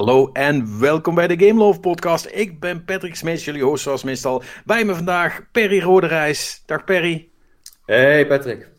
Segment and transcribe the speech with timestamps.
[0.00, 2.28] Hallo en welkom bij de Game Love Podcast.
[2.32, 4.42] Ik ben Patrick Smees, jullie host zoals meestal.
[4.64, 6.62] Bij me vandaag Perry Roderijs.
[6.66, 7.28] Dag Perry.
[7.84, 8.70] Hey Patrick.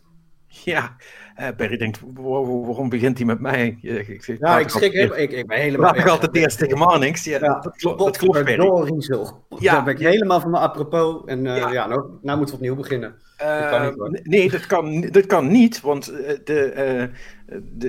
[0.47, 0.95] Ja,
[1.39, 3.77] uh, Perry denkt, waarom begint hij met mij?
[3.81, 5.17] Ik, ik, ja, ik schrik helemaal.
[5.17, 5.95] Ik, ik ben helemaal.
[5.95, 7.23] ik altijd eerst tegen Marnix.
[7.23, 9.01] Ja, ja, dat, klopt, dat klopt, Perry.
[9.59, 9.73] Ja.
[9.73, 11.21] Daar ben ik helemaal van mijn apropos.
[11.25, 13.15] En uh, ja, ja nou, nou, moeten we opnieuw beginnen.
[13.41, 14.19] Uh, dat kan niet, hoor.
[14.23, 17.09] Nee, dat kan, dat kan niet, want de, de,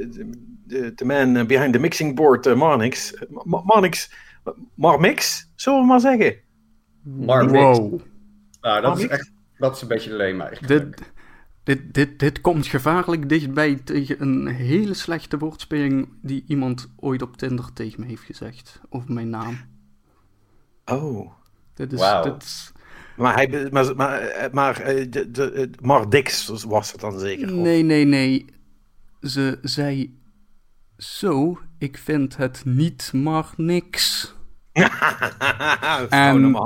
[0.08, 0.50] de,
[0.94, 3.14] de, man behind the mixing board, uh, Marnix.
[3.64, 4.10] Marnix,
[4.74, 6.36] Marmix, zullen we maar zeggen?
[7.02, 7.78] Marmix.
[7.78, 8.00] Wow.
[8.60, 10.58] Nou, dat is echt, dat is een beetje alleen maar.
[10.66, 11.12] Dit,
[11.62, 17.36] dit, dit, dit komt gevaarlijk dichtbij tegen een hele slechte woordspeling die iemand ooit op
[17.36, 19.56] Tinder tegen me heeft gezegd over mijn naam.
[20.84, 21.32] Oh.
[21.74, 22.24] Dit is, wow.
[22.24, 22.72] dit
[23.16, 27.52] maar, hij, maar, maar, maar, eh, de, de, Mardix was het dan zeker?
[27.52, 28.44] Nee, nee, nee.
[29.20, 30.20] Ze zei
[31.02, 34.34] zo, ik vind het niet maar niks.
[36.08, 36.56] en,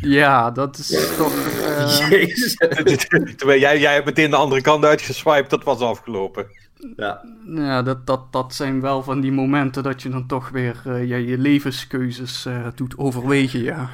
[0.00, 1.34] ja, dat is toch...
[1.36, 2.08] Uh...
[2.10, 2.54] Jezus.
[3.36, 6.46] Terwijl jij, jij hebt meteen de andere kant uitgeswiped, dat was afgelopen.
[6.96, 10.82] Ja, ja dat, dat, dat zijn wel van die momenten dat je dan toch weer
[10.86, 13.90] uh, je, je levenskeuzes uh, doet overwegen, ja.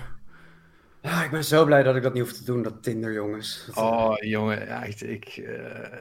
[1.05, 3.69] Ja, ik ben zo blij dat ik dat niet hoef te doen, dat Tinder, jongens.
[3.75, 5.37] Oh, jongen, echt, ik...
[5.37, 5.47] Uh,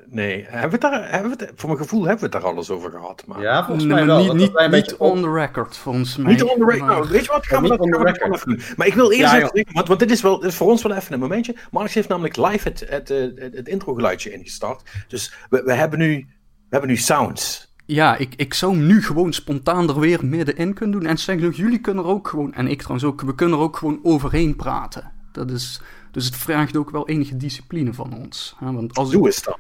[0.05, 2.51] nee, hebben we het daar, hebben we het, voor mijn gevoel hebben we het daar
[2.51, 3.23] alles over gehad.
[3.27, 3.41] Maar...
[3.41, 4.33] Ja, volgens mij wel.
[4.33, 6.31] Niet, niet, niet on the record, volgens mij.
[6.31, 8.47] Niet on the record, nou, weet je wat, gaan we dat, gaan we dat even
[8.47, 8.61] doen.
[8.75, 10.83] Maar ik wil eerst ja, even, want, want dit is wel dit is voor ons
[10.83, 11.55] wel even een momentje.
[11.71, 14.89] Marx heeft namelijk live het, het, het, het, het intro-geluidje ingestart.
[15.07, 16.15] Dus we, we, hebben nu,
[16.57, 17.72] we hebben nu sounds.
[17.85, 21.09] Ja, ik, ik zou nu gewoon spontaan er weer middenin kunnen doen.
[21.09, 23.63] En zeg nog, jullie kunnen er ook gewoon, en ik trouwens ook, we kunnen er
[23.63, 25.11] ook gewoon overheen praten.
[25.31, 25.81] Dat is,
[26.11, 28.55] dus het vraagt ook wel enige discipline van ons.
[28.59, 28.71] Hè?
[28.71, 29.57] Want als Doe eens dan.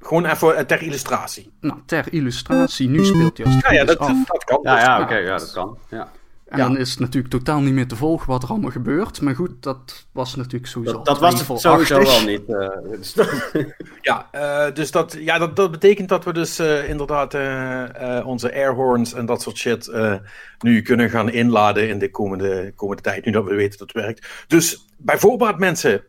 [0.00, 1.52] Gewoon even eh, ter illustratie.
[1.60, 2.88] Nou, ter illustratie.
[2.88, 4.60] Nu speelt hij als ja, ja, dat, dat, kan.
[4.62, 5.78] Ja, ja oké, ja, dat kan.
[5.88, 6.10] Ja.
[6.60, 9.20] En dan is het natuurlijk totaal niet meer te volgen wat er allemaal gebeurt.
[9.20, 10.96] Maar goed, dat was natuurlijk sowieso.
[10.96, 12.42] Dat, dat was het sowieso wel niet.
[12.46, 13.66] Uh,
[14.00, 17.34] ja, uh, dus dat, ja, dat, dat betekent dat we dus uh, inderdaad
[18.24, 19.92] onze airhorns en dat soort shit
[20.58, 23.24] nu kunnen gaan inladen in de komende, komende tijd.
[23.24, 24.26] Nu dat we weten dat het werkt.
[24.46, 26.04] Dus bij voorbaat, mensen.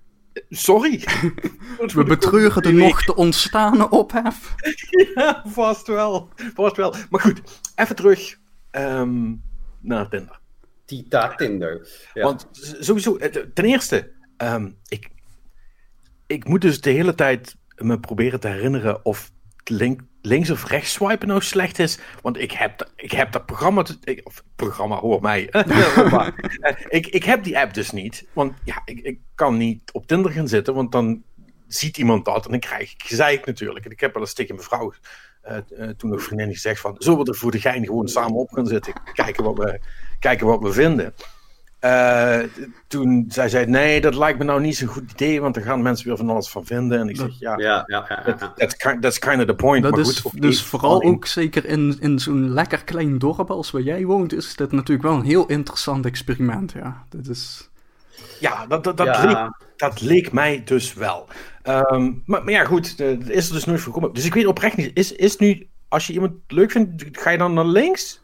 [0.50, 1.04] Sorry.
[1.94, 4.56] we betreuren de nog te ontstane ophef.
[5.16, 6.30] ja, vast wel.
[6.54, 6.96] Vast wel.
[7.10, 7.42] Maar goed,
[7.76, 8.38] even terug.
[8.72, 9.44] Um,
[9.88, 10.40] naar Tinder.
[10.86, 11.88] Tita Tinder.
[12.14, 12.24] Ja.
[12.24, 12.48] Want
[12.80, 13.18] sowieso,
[13.54, 15.10] ten eerste, um, ik,
[16.28, 19.32] ik moet dus de hele tijd me proberen te herinneren of
[19.64, 22.00] link, links of rechts swipen nou slecht is.
[22.22, 25.50] Want ik heb, ik heb dat programma, te, of programma, hoor mij.
[26.90, 28.28] ik, ik heb die app dus niet.
[28.34, 31.24] Want ja, ik, ik kan niet op Tinder gaan zitten, want dan
[31.68, 33.86] ziet iemand dat en dan krijg ik gezeik natuurlijk.
[33.86, 34.94] En ik heb wel eens tegen mijn vrouw
[35.50, 38.36] uh, uh, toen nog vriendin gezegd van, zullen we er voor de gein gewoon samen
[38.36, 39.80] op gaan zitten, kijken wat we,
[40.20, 41.14] kijken wat we vinden.
[41.82, 42.40] Uh,
[42.88, 45.82] toen zij zei, nee, dat lijkt me nou niet zo'n goed idee, want er gaan
[45.82, 47.00] mensen weer van alles van vinden.
[47.00, 49.84] En ik zeg, ja, ja, ja, ja, that, that's, kind, that's kind of the point.
[49.84, 53.72] Dat maar is, goed, dus vooral ook zeker in, in zo'n lekker klein dorp als
[53.72, 57.04] waar jij woont, is dit natuurlijk wel een heel interessant experiment, ja.
[57.10, 57.70] Dat is...
[58.40, 59.26] Ja, dat, dat, dat, ja.
[59.26, 61.28] Leek, dat leek mij dus wel.
[61.64, 64.14] Um, maar, maar, ja, goed, dat is er dus nooit voorkomen.
[64.14, 67.38] Dus ik weet oprecht niet, is, is nu, als je iemand leuk vindt, ga je
[67.38, 68.24] dan naar links?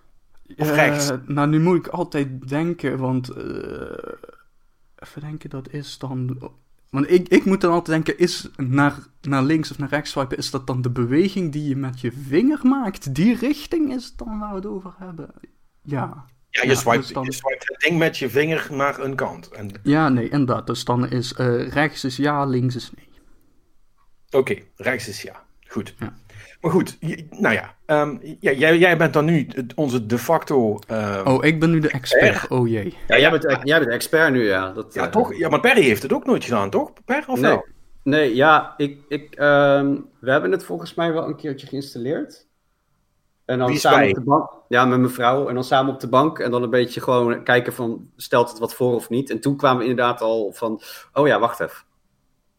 [0.57, 1.11] Of uh, rechts?
[1.25, 3.37] Nou, nu moet ik altijd denken, want...
[3.37, 3.43] Uh,
[4.95, 6.39] even denken, dat is dan...
[6.89, 10.37] Want ik, ik moet dan altijd denken, is naar, naar links of naar rechts swipen,
[10.37, 13.15] is dat dan de beweging die je met je vinger maakt?
[13.15, 15.33] Die richting is dan waar we het over hebben?
[15.81, 16.25] Ja.
[16.51, 17.23] Ja, je, ja, swipe, dus dan...
[17.23, 19.47] je swipe het ding met je vinger naar een kant.
[19.47, 19.71] En...
[19.83, 20.67] Ja, nee, inderdaad.
[20.67, 23.09] Dus dan is uh, rechts is ja, links is nee.
[24.25, 25.43] Oké, okay, rechts is ja.
[25.67, 25.95] Goed.
[25.99, 26.13] Ja.
[26.61, 26.97] Maar goed,
[27.29, 30.79] nou ja, um, ja jij, jij, bent dan nu onze de facto.
[30.91, 32.47] Uh, oh, ik ben nu de expert.
[32.47, 32.97] Oh jee.
[33.07, 34.71] Ja, jij bent, jij bent de expert nu, ja.
[34.71, 35.37] Dat, ja, uh, toch?
[35.37, 36.93] Ja, maar Perry heeft het ook nooit gedaan, toch?
[37.05, 37.51] Per of nee.
[37.51, 37.65] wel?
[38.03, 42.47] Nee, ja, ik, ik, um, we hebben het volgens mij wel een keertje geïnstalleerd.
[43.51, 44.09] En dan samen bij?
[44.09, 44.49] op de bank.
[44.67, 45.47] Ja, met mijn vrouw.
[45.47, 46.39] En dan samen op de bank.
[46.39, 49.29] En dan een beetje gewoon kijken van, stelt het wat voor of niet?
[49.29, 50.81] En toen kwamen we inderdaad al van,
[51.13, 51.83] oh ja, wacht even.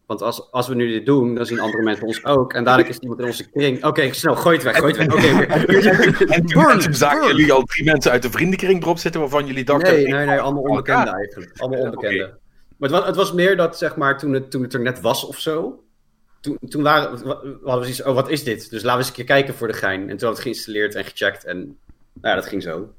[0.07, 2.53] Want als, als we nu dit doen, dan zien andere mensen ons ook.
[2.53, 3.77] En dadelijk is iemand in onze kring.
[3.77, 5.35] Oké, okay, snel, gooi het weg, gooi het weg.
[5.35, 9.47] Oké, okay, En toen zagen jullie al drie mensen uit de vriendenkring erop zitten waarvan
[9.47, 9.93] jullie dachten...
[9.93, 11.53] Nee, nee, nee, allemaal onbekenden eigenlijk.
[11.57, 12.27] Allemaal onbekenden.
[12.27, 12.39] Okay.
[12.79, 15.01] Maar het was, het was meer dat, zeg maar, toen het, toen het er net
[15.01, 15.82] was of zo...
[16.43, 18.71] Toen, toen waren, hadden we zoiets, oh, wat is dit?
[18.71, 20.01] Dus laten we eens een keer kijken voor de gein.
[20.01, 21.45] En toen hadden we het geïnstalleerd en gecheckt.
[21.45, 21.59] En
[22.13, 22.95] nou ja, dat ging zo.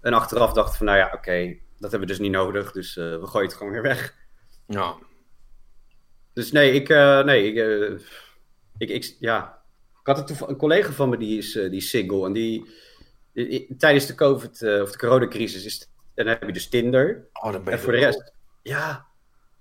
[0.00, 2.72] En achteraf dachten we van, nou ja, oké, okay, dat hebben we dus niet nodig.
[2.72, 4.14] Dus uh, we gooien het gewoon weer weg.
[4.66, 4.94] Ja.
[6.32, 7.98] Dus nee, ik, uh, nee, ik, uh,
[8.78, 9.62] ik, ik, ja.
[10.00, 12.70] Ik had het een collega van me die is, die is single en die,
[13.78, 17.26] tijdens de COVID of de coronacrisis is, dan heb je dus Tinder.
[17.32, 18.32] Oh, ben je en voor de rest,
[18.62, 19.05] ja.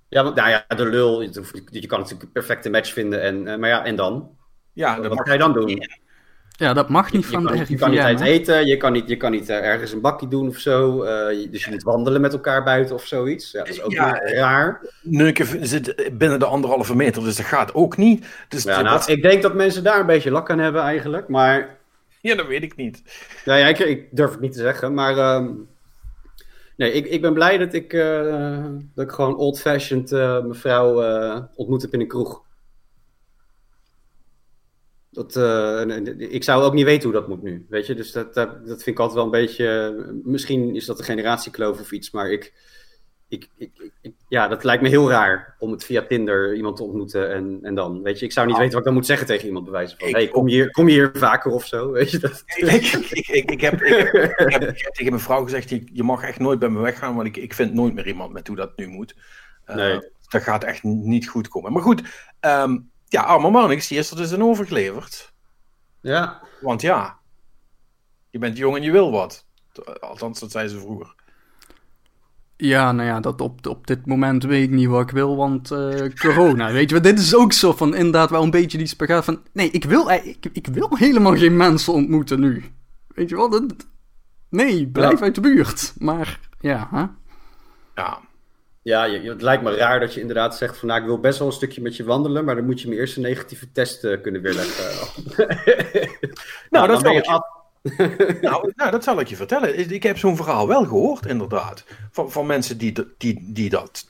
[0.09, 1.29] Ja, want, nou ja, de lul, je,
[1.69, 4.29] je kan natuurlijk een perfecte match vinden, en, uh, maar ja, en dan?
[4.73, 5.87] Ja, wat ga je dan doen?
[6.57, 8.77] Ja, dat mag niet je, van je de kan, Je kan niet uit eten, je
[8.77, 11.03] kan niet, je kan niet uh, ergens een bakje doen of zo.
[11.03, 13.51] Uh, dus je moet wandelen met elkaar buiten of zoiets.
[13.51, 14.81] Ja, dat is ook ja, raar.
[15.01, 18.25] Neuken zit binnen de anderhalve meter, dus dat gaat ook niet.
[18.47, 19.11] Dus ja, nou.
[19.11, 21.77] Ik denk dat mensen daar een beetje lak aan hebben eigenlijk, maar...
[22.21, 23.01] Ja, dat weet ik niet.
[23.45, 25.35] Nou ja, ik, ik durf het niet te zeggen, maar...
[25.35, 25.67] Um...
[26.75, 30.11] Nee, ik, ik ben blij dat ik, uh, dat ik gewoon old-fashioned
[30.45, 30.93] mevrouw
[31.55, 32.43] ontmoet heb in een kroeg.
[35.11, 35.35] Dat,
[36.17, 37.95] ik zou ook niet weten hoe dat moet nu, weet je.
[37.95, 40.21] Dus dat, dat, dat vind ik altijd wel een beetje...
[40.23, 42.53] Misschien is dat een generatiekloof of iets, maar ik,
[43.27, 46.83] ik, ik, ik, ja, dat lijkt me heel raar om het via Tinder iemand te
[46.83, 48.25] ontmoeten en, en dan, weet je.
[48.25, 50.09] Ik zou niet weten wat ik dan moet zeggen tegen iemand, bewijzen van...
[50.09, 52.19] hey, kom je, hier, kom je hier vaker of zo, weet je.
[52.19, 52.43] Dat...
[52.45, 54.11] ik, ik, ik, ik, heb, ik,
[54.51, 57.53] heb, tegen mijn vrouw gezegd, je mag echt nooit bij me weggaan, want ik, ik
[57.53, 59.15] vind nooit meer iemand met hoe dat nu moet.
[59.67, 60.13] Uh, nee.
[60.27, 61.73] Dat gaat echt niet goed komen.
[61.73, 62.01] Maar goed,
[62.41, 65.33] um, ja, arme Marnix, die is er dus in overgeleverd.
[66.01, 66.41] Ja.
[66.61, 67.19] Want ja,
[68.29, 69.45] je bent jong en je wil wat.
[69.99, 71.15] Althans, dat zei ze vroeger.
[72.57, 75.71] Ja, nou ja, dat op, op dit moment weet ik niet wat ik wil, want
[75.71, 79.25] uh, corona, weet je Dit is ook zo van inderdaad wel een beetje die spagaat
[79.25, 79.41] van...
[79.53, 82.63] Nee, ik wil, ik, ik wil helemaal geen mensen ontmoeten nu.
[83.07, 83.49] Weet je wel?
[83.49, 83.63] Dat,
[84.49, 85.93] nee, blijf uit de buurt.
[85.97, 87.05] Maar, ja, hè?
[87.95, 88.19] Ja,
[88.81, 91.39] ja, je, het lijkt me raar dat je inderdaad zegt van nou, ik wil best
[91.39, 94.03] wel een stukje met je wandelen, maar dan moet je me eerst een negatieve test
[94.03, 95.23] uh, kunnen weerleggen.
[96.69, 97.54] nou, dat zal ik je...
[98.41, 99.91] nou, nou, dat zal ik je vertellen.
[99.93, 101.85] Ik heb zo'n verhaal wel gehoord, inderdaad.
[102.11, 104.09] Van, van mensen die, die, die dat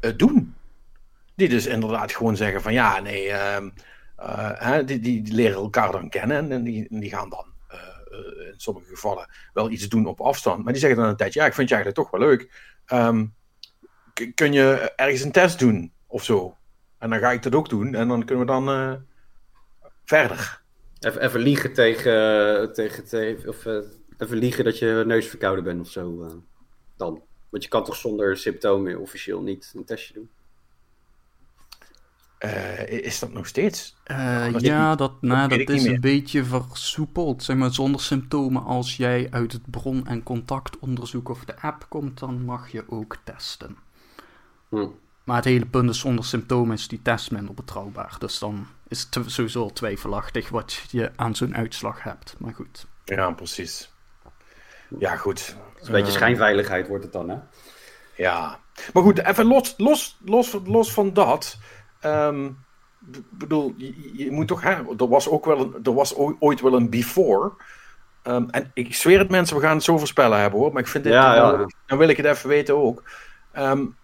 [0.00, 0.54] uh, doen.
[1.34, 6.52] Die dus inderdaad gewoon zeggen van ja, nee, uh, die, die, leren elkaar dan kennen
[6.52, 7.46] en die, die gaan dan
[8.38, 10.64] in sommige gevallen wel iets doen op afstand.
[10.64, 12.72] Maar die zeggen dan een tijdje, ja, ik vind je eigenlijk toch wel leuk.
[12.92, 13.34] Um,
[14.34, 16.56] kun je ergens een test doen of zo.
[16.98, 19.04] En dan ga ik dat ook doen en dan kunnen we dan
[20.04, 20.62] verder.
[21.00, 23.78] Even, even liegen tegen, tegen, tegen of uh,
[24.18, 26.32] even liegen dat je neusverkouden bent of zo uh,
[26.96, 27.22] dan.
[27.48, 30.30] Want je kan toch zonder symptomen officieel niet een testje doen?
[32.86, 33.96] is dat nog steeds?
[34.58, 37.42] ja, dat, nou, dat is een beetje versoepeld.
[37.42, 42.18] Zeg maar, zonder symptomen, als jij uit het bron- en contactonderzoek of de app komt,
[42.18, 43.76] dan mag je ook testen.
[44.68, 44.86] Hm.
[45.24, 48.16] Maar het hele punt is, zonder symptomen is die test minder betrouwbaar.
[48.18, 52.34] Dus dan is het sowieso twijfelachtig wat je aan zo'n uitslag hebt.
[52.38, 52.86] Maar goed.
[53.04, 53.92] Ja, precies.
[54.98, 55.56] Ja, goed.
[55.82, 57.36] Een beetje uh, schijnveiligheid wordt het dan, hè?
[58.16, 58.58] Ja.
[58.92, 61.58] Maar goed, even los, los, los, los van dat.
[62.04, 62.64] Um,
[63.30, 64.62] bedoel, je, je, moet toch...
[64.62, 67.52] Hè, er was ook wel een, er was ooit wel een before...
[68.22, 70.72] Um, en ik zweer het mensen, we gaan het zo voorspellen hebben hoor.
[70.72, 71.12] Maar ik vind dit.
[71.12, 71.66] Ja, ja.
[71.86, 73.02] Dan wil ik het even weten ook.
[73.58, 73.96] Um,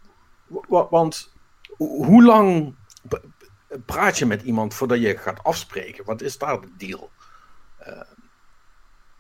[0.69, 1.33] want
[1.77, 2.75] hoe lang
[3.87, 6.05] praat je met iemand voordat je gaat afspreken?
[6.05, 7.11] Wat is daar de deal?
[7.88, 8.00] Uh,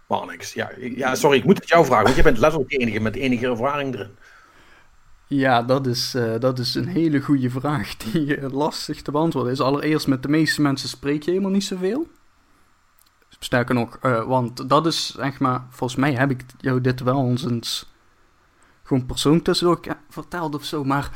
[0.08, 3.00] Marnix, ja, ja, sorry, ik moet het jou vragen, want je bent letterlijk de enige
[3.00, 4.16] met enige ervaring erin.
[5.26, 9.52] Ja, dat is, uh, dat is een hele goede vraag die uh, lastig te beantwoorden
[9.52, 9.60] is.
[9.60, 12.08] Allereerst, met de meeste mensen spreek je helemaal niet zoveel.
[13.38, 17.92] Sterker nog, want dat is, zeg maar, volgens mij heb ik jou dit wel eens
[18.82, 20.84] gewoon persoon tussendoor verteld of zo.
[20.84, 21.10] Maar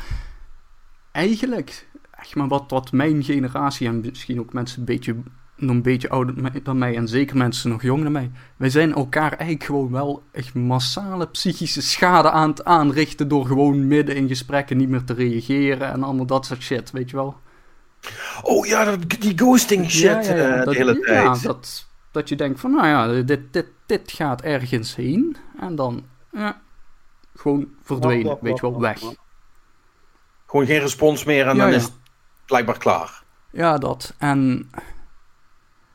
[1.12, 1.87] eigenlijk,
[2.18, 5.16] echt maar wat, wat mijn generatie en misschien ook mensen een beetje,
[5.56, 8.30] nog een beetje ouder dan mij en zeker mensen nog jonger dan mij.
[8.56, 13.86] Wij zijn elkaar eigenlijk gewoon wel echt massale psychische schade aan het aanrichten door gewoon
[13.86, 17.36] midden in gesprekken niet meer te reageren en allemaal dat soort shit, weet je wel.
[18.42, 21.40] Oh ja, die ghosting shit ja, ja, ja, uh, de hele tijd.
[21.40, 25.36] Ja, dat, dat je denkt van, nou ja, dit, dit, dit gaat ergens heen.
[25.60, 26.60] En dan, ja,
[27.34, 29.00] gewoon verdwenen, weet je wel, weg.
[30.46, 31.90] Gewoon geen respons meer en dan is
[32.48, 33.22] blijkbaar klaar.
[33.50, 34.14] Ja, dat.
[34.18, 34.70] En,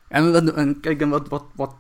[0.08, 1.76] en, en kijk, en wat, wat, wat,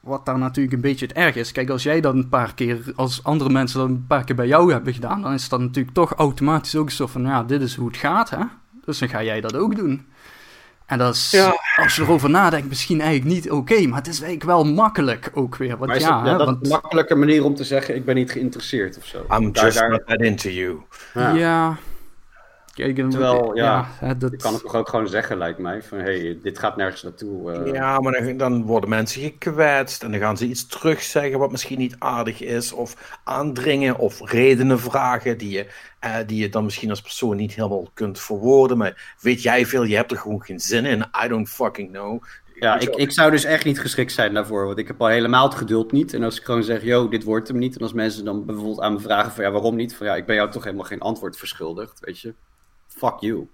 [0.00, 1.52] wat daar natuurlijk een beetje het erg is.
[1.52, 4.46] Kijk, als jij dan een paar keer, als andere mensen dat een paar keer bij
[4.46, 7.74] jou hebben gedaan, dan is dat natuurlijk toch automatisch ook zo van, ja, dit is
[7.74, 8.44] hoe het gaat, hè.
[8.84, 10.06] Dus dan ga jij dat ook doen.
[10.86, 11.60] En dat is, ja.
[11.76, 15.56] als je erover nadenkt, misschien eigenlijk niet oké, maar het is eigenlijk wel makkelijk ook
[15.56, 15.76] weer.
[15.76, 16.64] Want, ja, ja, dat want...
[16.64, 19.26] een makkelijke manier om te zeggen, ik ben niet geïnteresseerd of zo.
[19.30, 20.82] I'm just daar, not that into you.
[21.14, 21.34] Ja.
[21.34, 21.78] ja.
[22.72, 24.30] Kijk, Terwijl, ja, ja dat...
[24.30, 27.02] je kan het toch ook gewoon zeggen, lijkt mij, van hé, hey, dit gaat nergens
[27.02, 27.52] naartoe.
[27.52, 27.72] Uh...
[27.72, 31.78] Ja, maar dan, dan, worden mensen gekwetst en dan gaan ze iets terugzeggen wat misschien
[31.78, 35.66] niet aardig is, of aandringen, of redenen vragen die je,
[36.04, 39.84] uh, die je dan misschien als persoon niet helemaal kunt verwoorden, maar weet jij veel,
[39.84, 42.22] je hebt er gewoon geen zin in, I don't fucking know.
[42.54, 44.66] Ja, ik, ik zou dus echt niet geschikt zijn daarvoor.
[44.66, 46.14] Want ik heb al helemaal het geduld niet.
[46.14, 47.76] En als ik gewoon zeg, yo, dit wordt hem niet.
[47.76, 49.96] En als mensen dan bijvoorbeeld aan me vragen van, ja, waarom niet?
[49.96, 52.34] Van, ja, ik ben jou toch helemaal geen antwoord verschuldigd, weet je.
[53.02, 53.48] Fuck you.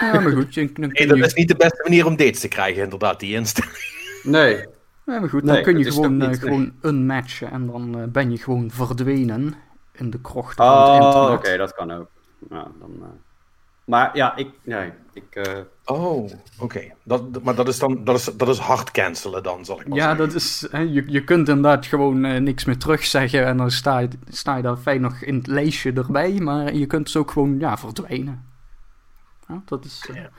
[0.00, 0.54] Ja, maar goed.
[0.54, 3.98] Je, nee, dat is niet de beste manier om dates te krijgen, inderdaad, die instelling.
[4.22, 4.56] Nee.
[5.06, 8.30] Ja, maar goed, dan Nee, kun je gewoon, eh, gewoon unmatchen en dan eh, ben
[8.30, 9.54] je gewoon verdwenen
[9.92, 11.58] in de krochten van Oh, het oké, internet.
[11.58, 12.10] dat kan ook.
[12.50, 13.08] Ja, dan, eh.
[13.90, 16.92] Maar ja, ik, nee, ik, eh, Oh, oké.
[17.02, 19.98] Dat, maar dat is dan dat is, dat is hard cancelen dan, zal ik maar
[19.98, 20.26] Ja, zeggen.
[20.26, 23.98] dat is, hè, je, je kunt inderdaad gewoon eh, niks meer terugzeggen en dan sta
[23.98, 27.30] je, sta je daar fijn nog in het lijstje erbij, maar je kunt dus ook
[27.30, 28.48] gewoon ja, verdwijnen.
[29.48, 30.30] Ja, dat is, eh, Ja.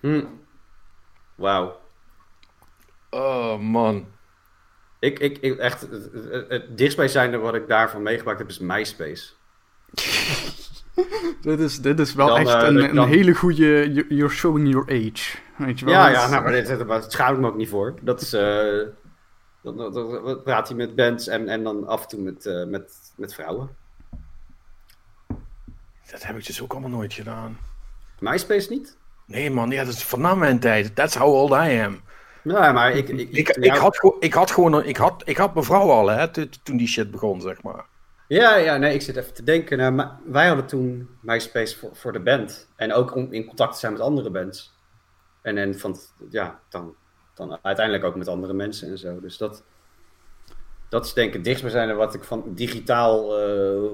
[0.00, 0.24] hm.
[1.34, 1.80] Wauw.
[3.10, 4.06] Oh, man.
[4.98, 9.32] Ik, ik, ik, echt, het, het, het dichtstbijzijnde wat ik daarvan meegemaakt heb is MySpace.
[11.42, 14.32] dit, is, dit is wel Dan, echt eh, een, dan- een hele goede you- you're
[14.34, 15.36] showing your age.
[15.56, 15.94] Weet je wel?
[15.94, 17.94] Ja, ja nou, maar dit, dit, daar schaam ik me ook niet voor.
[18.02, 18.42] Dat is, eh,
[19.62, 22.64] dan, dan, dan praat hij met bands en, en dan af en toe met, eh,
[22.66, 23.68] met, met vrouwen.
[26.10, 27.58] Dat heb ik dus ook allemaal nooit gedaan.
[28.18, 28.96] MySpace niet?
[29.26, 30.94] Nee, man, ja, dat is van na mijn tijd.
[30.94, 32.00] That's how old I am.
[32.42, 33.08] Ja, maar ik...
[33.08, 35.90] ik, Ik, toen ik, jou- had, ik had gewoon, ik had, ik had mijn vrouw
[35.90, 37.84] al, hè, to- toen die shit begon, zeg maar.
[38.30, 39.78] Ja, ja, nee, ik zit even te denken.
[39.78, 42.68] Nou, wij hadden toen MySpace voor, voor de band.
[42.76, 44.72] En ook om in contact te zijn met andere bands.
[45.42, 45.96] En, en van,
[46.30, 46.94] ja, dan,
[47.34, 49.20] dan uiteindelijk ook met andere mensen en zo.
[49.20, 49.64] Dus dat,
[50.88, 53.92] dat is denk ik het dichtstbijzijnde wat ik van digitaal eh,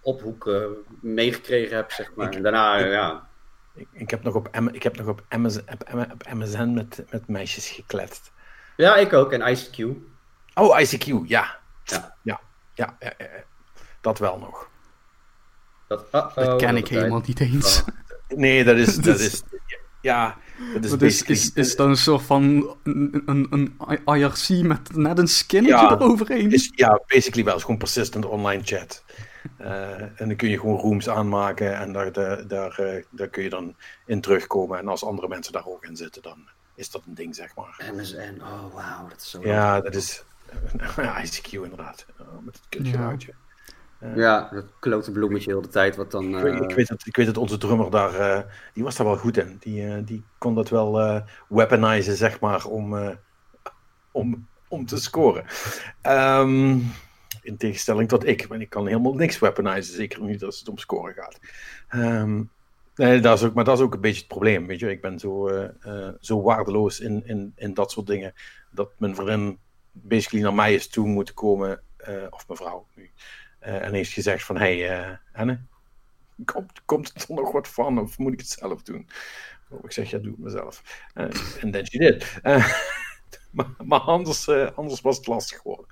[0.00, 2.32] ophoeken meegekregen heb, zeg maar.
[2.32, 3.28] En daarna, eh, ja,
[3.74, 5.46] Ik, ik heb nog op, ik heb nog op M-
[6.12, 8.32] op MSN met, met meisjes gekletst.
[8.76, 9.32] ja, ik ook.
[9.32, 9.84] En ICQ.
[10.54, 11.58] Oh, ICQ, ja.
[11.84, 12.16] Ja.
[12.22, 12.40] Ja,
[12.74, 13.26] ja, ja, ja.
[14.06, 14.68] Dat wel nog.
[15.88, 17.82] Dat, uh-oh, dat ken ik helemaal niet eens.
[18.28, 19.42] Nee, dat is, dat Dus- is,
[20.00, 20.36] ja,
[20.74, 22.42] dat is Dat is, is, is dan een soort van
[22.82, 26.52] een, een, een IRC met net een skinnetje Ja, eroverheen?
[26.52, 27.52] is, ja, basically wel.
[27.52, 29.04] Het is gewoon persistent online chat.
[29.56, 33.42] Eh, en dan kun je gewoon rooms aanmaken en daar, daar, daar, eh, daar kun
[33.42, 33.74] je dan
[34.06, 34.78] in terugkomen.
[34.78, 37.90] En als andere mensen daar ook in zitten, dan is dat een ding, zeg maar.
[37.94, 39.40] MSN, oh wauw, dat is zo...
[39.42, 40.22] Ja, dat is
[41.24, 42.06] ICQ inderdaad.
[42.20, 43.32] Oh, met het kutgeluidje.
[43.32, 43.45] Ja,
[44.50, 46.36] dat klote bloemetje heel de tijd, wat dan...
[46.36, 48.96] Ik, weet- eh, ik, weet dat, ik weet dat onze drummer daar, eh, die was
[48.96, 49.56] daar wel goed in.
[49.60, 53.10] Die, eh, die kon dat wel eh weaponizen, zeg maar, om, eh,
[54.10, 55.44] om, om te scoren.
[56.02, 56.78] Ehm,
[57.42, 60.78] in tegenstelling tot ik, want ik kan helemaal niks weaponizen, zeker niet als het om
[60.78, 61.38] scoren gaat.
[61.88, 62.42] Ehm,
[62.94, 64.90] nee, dat is ook, maar dat is ook een beetje het probleem, weet je.
[64.90, 68.32] Ik ben zo, eh, eh, zo waardeloos in, in, in dat soort dingen,
[68.70, 69.58] dat mijn vriendin
[69.92, 73.10] basically naar mij is toe moeten komen, eh, of mevrouw nu, eh,
[73.66, 75.58] en heeft gezegd van, hey, eh Anne,
[76.44, 79.08] komt, komt er nog wat van of moet ik het zelf doen?
[79.68, 80.82] Oh, ik zeg, ja, doe het mezelf.
[81.14, 81.24] Eh,
[81.60, 82.38] En then she did.
[82.42, 82.72] Eh,
[83.50, 85.86] maar maar anders, eh, anders was het lastig geworden.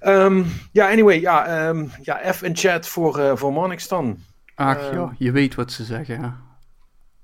[0.00, 4.18] Ehm, ja, anyway, ja, ehm, ja, F in chat voor, eh voor Monix dan.
[4.54, 4.94] Ach Ehm.
[4.94, 6.40] ja, je weet wat ze zeggen.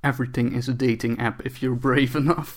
[0.01, 2.49] Everything is a dating app if you're brave enough.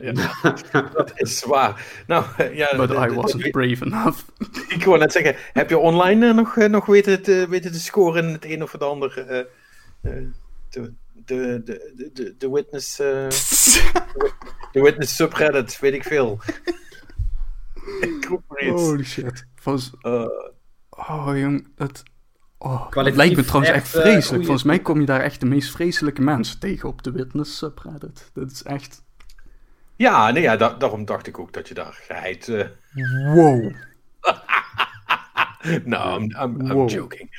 [0.00, 0.32] Ja,
[0.94, 2.02] dat is waar.
[2.06, 4.18] Nou, eh, ja, But I wasn't brave enough.
[4.76, 7.80] ik wou net zeggen, heb je online eh, nog, eh, nog weten, te, weten te
[7.80, 9.18] scoren in het een of het ander?
[9.28, 9.38] eh,
[10.02, 10.22] eh,
[10.70, 12.96] de, de, de, de, de witness,
[14.72, 16.40] de witness subreddit, weet ik veel.
[18.00, 18.82] ik roep maar iets.
[18.82, 19.46] Holy shit.
[19.54, 20.26] Volgens, Eh,
[20.90, 22.02] oh jong, dat,
[22.58, 24.26] oh, dat lijkt me trouwens echt echt, vreselijk.
[24.26, 27.56] goeie- Volgens mij kom je daar echt de meest vreselijke mensen tegen op de witness
[27.58, 28.30] subreddit.
[28.32, 29.02] Dat is echt...
[29.96, 32.48] ja, nee, ja da- daarom dacht ik ook dat je daar geheid...
[32.48, 32.66] eh
[33.34, 33.72] Wow.
[35.84, 36.90] nou, I'm, I'm, I'm Wow.
[36.90, 37.30] joking.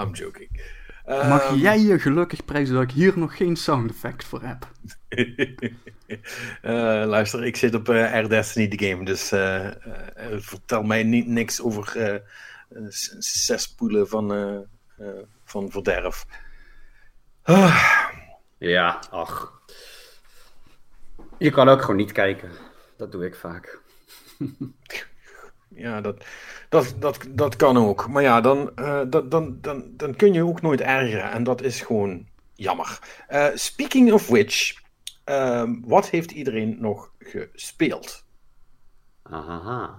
[0.00, 0.62] I'm joking.
[1.04, 4.68] Mag Ehm, jij je gelukkig prijzen dat ik hier nog geen sound effect voor heb?
[6.62, 6.72] Eh,
[7.06, 9.28] luister, ik zit op eh Air Destiny de game, dus
[10.44, 12.22] vertel mij niet niks over
[13.18, 14.66] zespoelen van,
[15.44, 16.24] van verderf.
[17.42, 18.08] Ah,
[18.58, 19.52] Ja, ach.
[21.38, 22.50] Je kan ook gewoon niet kijken.
[22.96, 23.78] Dat doe ik vaak.
[25.68, 26.24] ja, dat,
[26.68, 28.08] dat, dat, dat kan ook.
[28.08, 31.62] Maar ja, dan, eh, dat, dan, dan, dan kun je ook nooit ergeren en dat
[31.62, 32.98] is gewoon jammer.
[33.28, 34.74] Eh, speaking of which,
[35.24, 38.24] ehm, wat heeft iedereen nog gespeeld?
[39.22, 39.94] Aha.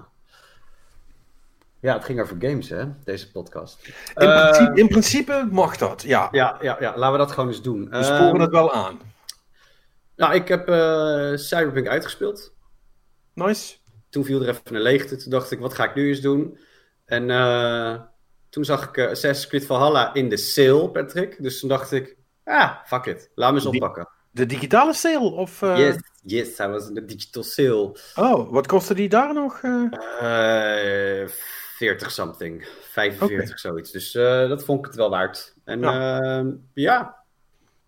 [1.79, 3.87] Ja, het ging over games, hè, deze podcast.
[3.87, 6.27] In, Eh, principe, in principe mag dat, ja.
[6.31, 7.89] Ja, ja, ja, laten we dat gewoon eens doen.
[7.89, 8.99] We sporen Ehm, het wel aan.
[10.15, 12.53] Nou, ik heb eh Cyberpunk uitgespeeld.
[13.33, 13.75] Nice.
[14.09, 15.15] Toen viel er even een leegte.
[15.15, 16.57] Toen dacht ik, wat ga ik nu eens doen?
[17.05, 18.01] En eh,
[18.49, 21.43] toen zag ik eh, Assassin's Creed Valhalla in de sale, Patrick.
[21.43, 23.31] Dus toen dacht ik, ah, fuck it.
[23.35, 24.09] Laat me eens oppakken.
[24.31, 25.31] de digitale sale?
[25.31, 25.77] Of, uh...
[25.77, 27.97] Yes, yes, hij was in de digital sale.
[28.15, 29.61] Oh, wat kostte die daar nog?
[29.61, 29.91] Uh...
[30.21, 31.27] Uh,
[31.77, 33.57] 40 something, 45 okay.
[33.57, 33.91] zoiets.
[33.91, 35.55] Dus dat vond ik het wel waard.
[35.63, 37.24] En ja, ehm, ja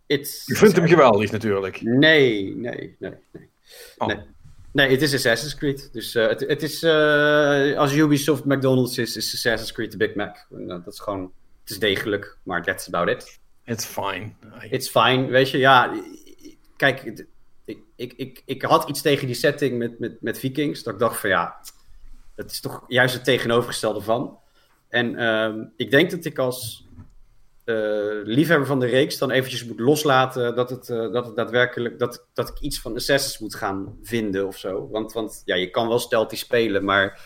[0.07, 0.45] it's...
[0.45, 1.81] Je vindt hem geweldig natuurlijk.
[1.81, 3.49] Nee, nee, nee, nee.
[3.97, 4.07] Oh.
[4.07, 4.17] nee.
[4.71, 5.89] Nee, het is Assassin's Creed.
[5.93, 10.15] Dus uh, het, het, is, uh, als Ubisoft McDonald's is, is Assassin's Creed de Big
[10.15, 10.45] Mac.
[10.49, 13.39] Dat is gewoon, het is degelijk, maar that's about it.
[13.65, 14.31] It's fine.
[14.69, 16.03] It's fine, weet je, ja.
[16.75, 17.03] Kijk,
[17.65, 20.83] ik, ik, ik, ik had iets tegen die setting met, met, met Vikings.
[20.83, 21.57] Dat ik dacht van ja,
[22.35, 24.39] dat is toch juist het tegenovergestelde van.
[24.89, 26.86] En ehm, ik denk dat ik als
[28.23, 32.27] liefhebber van de reeks dan eventjes moet loslaten dat het, uh, dat het daadwerkelijk dat,
[32.33, 34.89] dat ik iets van Assassins moet gaan vinden of zo.
[34.89, 37.21] Want, want ja, je kan wel stealthy spelen, maar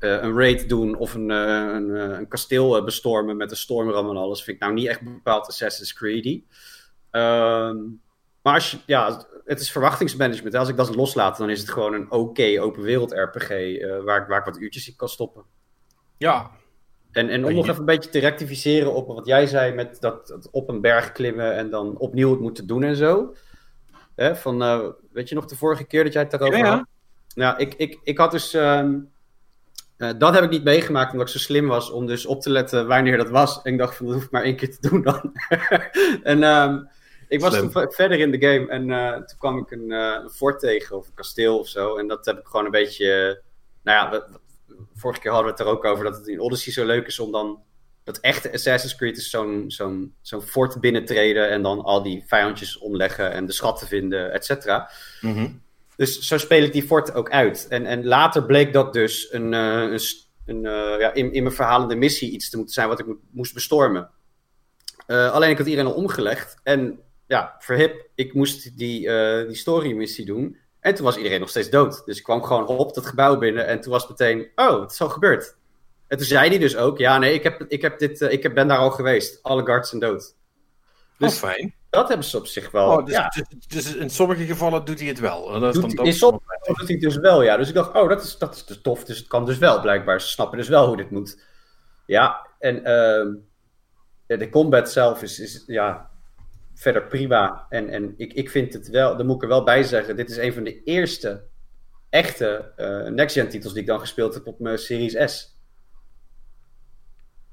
[0.00, 4.42] uh, een raid doen of een, een, een, kasteel bestormen met een stormram en alles
[4.42, 6.44] vind ik nou niet echt bepaald Assassin's Creedy.
[7.10, 7.76] Ehm,
[8.42, 10.54] maar als je, ja, het is verwachtingsmanagement.
[10.54, 13.48] Als ik dat loslaat, dan is het gewoon een oké open wereld RPG
[14.04, 15.44] waar, waar ik wat uurtjes in kan stoppen.
[16.18, 16.50] Ja,
[17.18, 20.48] en, en om nog even een beetje te rectificeren op wat jij zei met dat,
[20.50, 23.34] op een berg klimmen en dan opnieuw het moeten doen en zo.
[24.14, 26.86] Hè, van, uh, weet je nog de vorige keer dat jij het daarover ja, had?
[27.28, 28.54] Ja, ik, ik, ik had dus.
[28.54, 28.84] Uh,
[29.98, 32.50] uh, dat heb ik niet meegemaakt omdat ik zo slim was om dus op te
[32.50, 33.62] letten wanneer dat was.
[33.62, 35.32] En ik dacht van dat hoef ik maar één keer te doen dan.
[36.22, 36.88] en um,
[37.28, 40.60] ik was toen verder in de game en uh, toen kwam ik een, een fort
[40.60, 41.96] tegen of een kasteel of zo.
[41.96, 43.42] En dat heb ik gewoon een beetje.
[43.82, 44.28] nou ja,
[44.94, 47.18] vorige keer hadden we het er ook over dat het in Odyssey zo leuk is
[47.18, 47.62] om dan.
[48.04, 52.78] Dat echte Assassin's Creed is zo'n zo'n zo'n fort binnentreden en dan al die vijandjes
[52.78, 54.90] omleggen en de schatten vinden, et cetera.
[55.20, 55.48] Mhm.
[55.96, 57.66] Dus zo speel ik die fort ook uit.
[57.68, 60.00] En, en later bleek dat dus een, uh, een,
[60.44, 63.54] een uh, ja, in, in mijn verhalende missie iets te moeten zijn wat ik moest
[63.54, 64.10] bestormen.
[65.06, 66.56] Uh, alleen ik had iedereen al omgelegd.
[66.62, 69.00] En ja, verhip, ik moest die,
[69.46, 70.56] die story missie doen.
[70.80, 72.02] En toen was iedereen nog steeds dood.
[72.04, 74.92] Dus ik kwam gewoon op dat gebouw binnen en toen was het meteen, oh, het
[74.92, 75.56] is al gebeurd.
[76.06, 78.54] En toen zei hij dus ook, ja, nee, ik, heb, ik, heb dit, uh, ik
[78.54, 79.42] ben daar al geweest.
[79.42, 80.34] Alle guards zijn dood.
[81.18, 81.74] Dus oh, fijn.
[81.90, 82.90] Dat hebben ze op zich wel.
[82.90, 83.28] Oh, dus, ja.
[83.28, 85.60] dus, dus, in sommige gevallen doet hij het wel.
[85.60, 87.56] Dat is doet, dan in sommige gevallen doet hij het dus wel, ja.
[87.56, 89.04] Dus ik dacht, oh, dat is, dat is dus tof.
[89.04, 90.20] Dus het kan dus wel, blijkbaar.
[90.20, 91.44] Ze snappen dus wel hoe dit moet.
[92.06, 96.10] Ja, en uh, de combat zelf is, is ja,
[96.78, 97.66] verder prima.
[97.68, 100.30] En, en ik, ik vind het wel, daar moet ik er wel bij zeggen, dit
[100.30, 101.42] is een van de eerste
[102.10, 105.56] echte uh, next-gen titels die ik dan gespeeld heb op mijn Series S.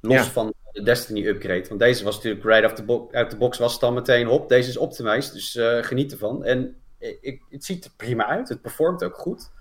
[0.01, 1.67] Los van de Destiny upgrade.
[1.67, 4.49] Want deze was natuurlijk right off the de box was het dan meteen hop.
[4.49, 6.43] Deze is optimized, dus uh, geniet ervan.
[6.43, 8.49] En ik, het ziet er prima uit.
[8.49, 9.51] Het performt ook goed.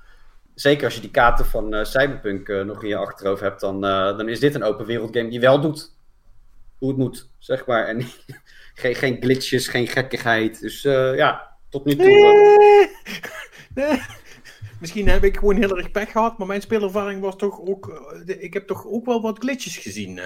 [0.55, 4.29] Zeker als je die kaarten van uh, Cyberpunk nog in je achterhoofd hebt, dan, dan
[4.29, 5.93] is dit een open wereld game die wel doet
[6.79, 7.87] hoe het moet, zeg maar.
[7.87, 8.01] En
[8.75, 10.61] geen, geen glitches, geen gekkigheid.
[10.61, 12.07] Dus uh, ja, tot nu toe.
[12.07, 13.87] Nee.
[13.87, 14.01] nee.
[14.81, 18.11] Misschien heb ik gewoon heel erg pech gehad, maar mijn speelervaring was toch ook.
[18.27, 20.21] Uh, ik heb toch ook wel wat glitches gezien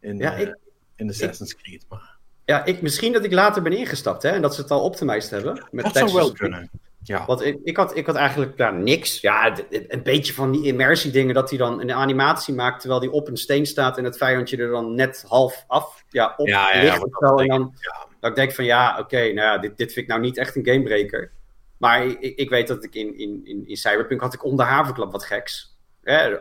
[0.00, 0.56] in, ja, ik,
[0.96, 1.84] in Assassin's Creed.
[1.88, 2.16] Maar...
[2.44, 5.30] Ja, ik, misschien dat ik later ben ingestapt hè, en dat ze het al optimized
[5.30, 5.68] hebben.
[5.70, 6.70] Met dat zou wel kunnen.
[7.02, 7.26] Ja.
[7.26, 9.20] Want ik, ik, had, ik had eigenlijk ja, niks.
[9.20, 13.10] Ja, een beetje van die immersie dingen dat hij dan een animatie maakt terwijl hij
[13.10, 16.74] op een steen staat en het vijandje er dan net half af ja, op ja,
[16.74, 16.82] ja.
[16.82, 17.74] Ja, en dan,
[18.20, 20.56] dat ik denk van ja, oké, nou ja, dit, dit vind ik nou niet echt
[20.56, 21.32] een gamebreaker.
[21.76, 25.12] Maar ik, ik weet dat ik in, in, in, in Cyberpunk had ik onder haverklap
[25.12, 25.78] wat geks.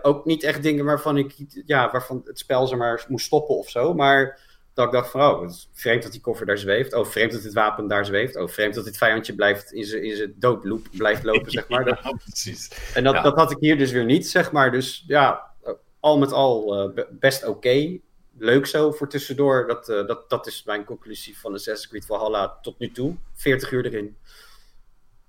[0.01, 1.33] ook niet echt dingen waarvan ik
[1.65, 3.93] ja, waarvan het spel zeg maar moest stoppen of zo.
[3.93, 4.39] Maar
[4.73, 6.93] dat ik dacht van, oh, het is vreemd dat die koffer daar zweeft.
[6.93, 8.35] Oh, vreemd dat dit wapen daar zweeft.
[8.35, 11.87] Oh, vreemd dat dit vijandje blijft in zijn, in zijn doodloop blijft lopen, zeg maar.
[12.03, 12.91] ja, precies.
[12.93, 14.71] En dat, dat had ik hier dus weer niet, zeg maar.
[14.71, 15.51] Dus ja,
[15.99, 17.99] al met al uh, best oké.
[18.43, 19.67] Leuk zo voor tussendoor.
[19.67, 23.15] Dat, uh, dat, dat is mijn conclusie van Assassin's Creed Valhalla tot nu toe.
[23.33, 24.17] 40 uur erin.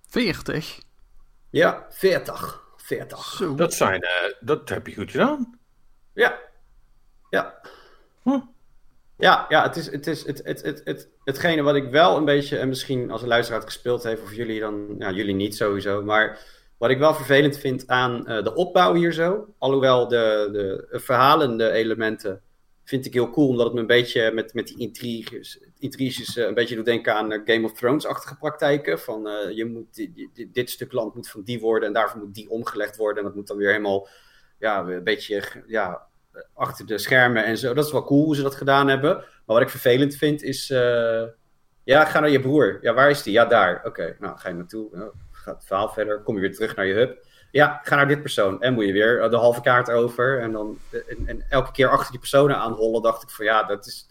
[0.09, 0.79] 40?
[1.50, 2.62] Ja, 40.
[2.77, 3.24] 40.
[3.24, 3.55] Zo.
[3.55, 5.59] Dat, zijn, uh, dat heb je goed gedaan.
[6.14, 6.38] Ja.
[7.31, 7.61] Ja.
[8.22, 8.40] Hm.
[9.16, 12.24] Ja, ja het is, het is het, het, het, het, hetgene wat ik wel een
[12.24, 15.57] beetje, en misschien als een luisteraar het gespeeld heeft, of jullie dan, ja, jullie niet
[15.57, 16.38] sowieso, maar
[16.79, 21.70] wat ik wel vervelend vind aan uh, de opbouw hier zo, alhoewel de, de verhalende
[21.70, 22.42] elementen
[22.85, 26.47] vind ik heel cool, omdat het me een beetje met, met die intriges, intriges uh,
[26.47, 28.99] een beetje doet denken aan uh, Game of Thrones-achtige praktijken.
[28.99, 29.23] Van
[29.55, 32.97] je moet, dit, dit stuk land moet van die worden en daarvoor moet die omgelegd
[32.97, 33.18] worden.
[33.18, 34.09] En dat moet dan weer helemaal
[34.59, 36.07] ja, een beetje ja,
[36.55, 37.75] achter de schermen en zo.
[37.75, 39.16] Dat is wel cool hoe ze dat gedaan hebben.
[39.16, 40.73] Maar wat ik vervelend vind is.
[41.85, 42.79] Ja, ga naar je broer.
[42.81, 43.33] Ja, waar is die?
[43.33, 43.83] Ja, daar.
[43.85, 44.88] Oké, nou ga je naartoe.
[44.92, 46.23] Nou, gaat het verhaal verder.
[46.23, 47.27] Kom je weer terug naar je hub.
[47.54, 48.62] Ja, ga naar dit persoon.
[48.62, 50.40] En moet je weer eh, de halve kaart over.
[50.40, 53.86] En dan en, en elke keer achter die personen aanhollen, dacht ik van ja, dat
[53.86, 54.06] is.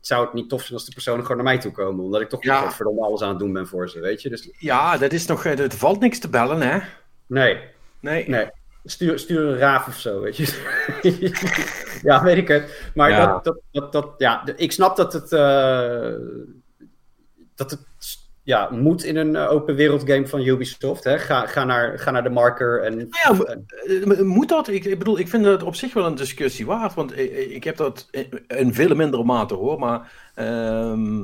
[0.00, 2.04] zou het niet tof zijn als de personen gewoon naar mij toe komen.
[2.04, 2.70] Omdat ik toch Ja.
[2.72, 4.28] verdomme alles aan het doen ben voor ze, weet je.
[4.28, 6.78] Dus Ja, dat is nog, eh, er valt niks te bellen, hè?
[7.26, 7.58] nee,
[8.00, 8.28] Nee.
[8.28, 8.50] nee.
[8.84, 10.46] Stuur, stuur een raaf of zo, weet je.
[12.02, 12.90] ja, weet ik het.
[12.94, 13.26] Maar Ja.
[13.26, 16.12] Dat, dat, dat, dat, ja, ik snap dat het, eh,
[17.54, 17.80] dat het
[18.44, 21.04] ja, moet in een eh, open wereld game van Ubisoft.
[21.04, 21.18] Hè?
[21.18, 23.08] Ga, ga, naar, ga naar de marker en...
[23.22, 24.68] Ja, mo- en- Eh, Moet dat?
[24.68, 27.64] Ik, ik bedoel, ik vind het op zich wel een discussie waard, want ik, ik
[27.64, 31.22] heb dat in, in veel mindere mate hoor, maar ehm,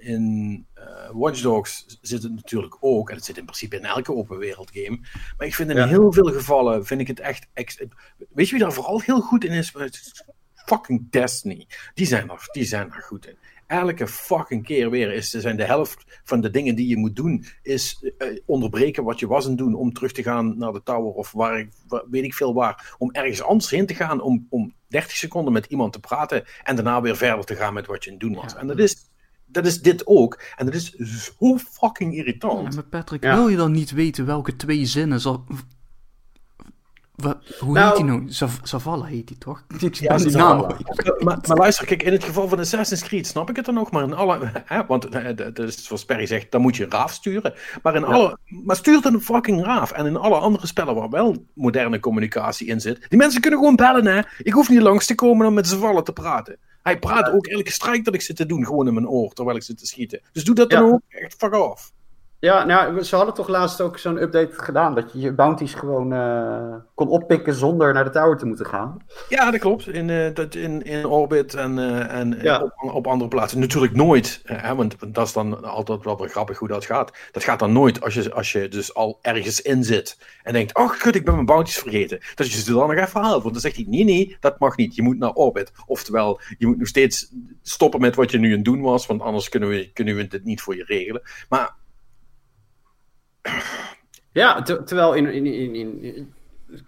[0.00, 4.14] in eh, Watch Dogs zit het natuurlijk ook, en het zit in principe in elke
[4.14, 4.98] open wereld game,
[5.36, 5.86] maar ik vind in Ja.
[5.86, 9.52] heel veel gevallen, vind ik het echt, weet je wie daar vooral heel goed in
[9.52, 9.72] is?
[10.54, 11.66] Fucking Destiny.
[11.94, 13.36] Die zijn er, die zijn er goed in.
[13.70, 17.44] Elke fucking keer weer is, zijn de helft van de dingen die je moet doen,
[17.62, 20.82] is eh, onderbreken wat je was aan het doen om terug te gaan naar de
[20.82, 22.94] tower of waar, ik- waar- weet ik veel waar.
[22.98, 26.74] Om ergens anders heen te gaan om, om 30 seconden met iemand te praten en
[26.76, 28.52] daarna weer verder te gaan met wat je aan het doen was.
[28.52, 28.58] Ja.
[28.58, 28.96] En dat is,
[29.46, 30.42] dat is dit ook.
[30.56, 32.74] En dat is zo fucking Ja, irritant.
[32.74, 33.34] maar Patrick, Ja.
[33.34, 35.44] wil je dan niet weten welke twee zinnen zal...
[37.58, 38.22] Hoe Nou- heet die nou?
[38.28, 39.64] Zav- Zavala heet die toch?
[39.80, 40.60] Ik Ja, die Zavala.
[40.68, 40.76] naam
[41.18, 43.90] Maar, maar luister, kijk, in het geval van Assassin's Creed snap ik het dan nog,
[43.90, 46.90] maar in alle, hè, want eh, dat is zoals Perry zegt, dan moet je een
[46.90, 47.54] raaf sturen.
[47.82, 49.90] Maar, in alle, maar stuur dan een fucking raaf.
[49.92, 53.76] En in alle andere spellen waar wel moderne communicatie in zit, die mensen kunnen gewoon
[53.76, 54.20] bellen, hè.
[54.38, 56.56] Ik hoef niet langs te komen om met allen te praten.
[56.82, 59.56] Hij praat ook elke strijk dat ik zit te doen, gewoon in mijn oor, terwijl
[59.56, 60.20] ik zit te schieten.
[60.32, 60.92] Dus doe dat dan Ja.
[60.92, 61.92] ook, echt fuck off.
[62.40, 64.94] Ja, nou, ze hadden toch laatst ook zo'n update gedaan.
[64.94, 68.98] Dat je je bounties gewoon eh, kon oppikken zonder naar de tower te moeten gaan.
[69.28, 69.88] Ja, dat klopt.
[69.88, 72.62] In, eh, dat, in, in Orbit en, eh, en Ja.
[72.62, 73.60] op, op andere plaatsen.
[73.60, 77.12] Natuurlijk nooit, hè, want dat is dan altijd wel grappig hoe dat gaat.
[77.32, 80.76] Dat gaat dan nooit als je, als je dus al ergens in zit en denkt,
[80.76, 82.20] oh gut, ik ben mijn bounties vergeten.
[82.34, 83.42] Dat je ze dan nog even haalt.
[83.42, 84.94] Want dan zegt hij, nee, nee, dat mag niet.
[84.94, 85.72] Je moet naar Orbit.
[85.86, 89.22] Oftewel, je moet nog steeds stoppen met wat je nu aan het doen was, want
[89.22, 91.22] anders kunnen we, kunnen we dit niet voor je regelen.
[91.48, 91.78] Maar
[94.32, 96.34] Ja, ter- terwijl in, in, in, in,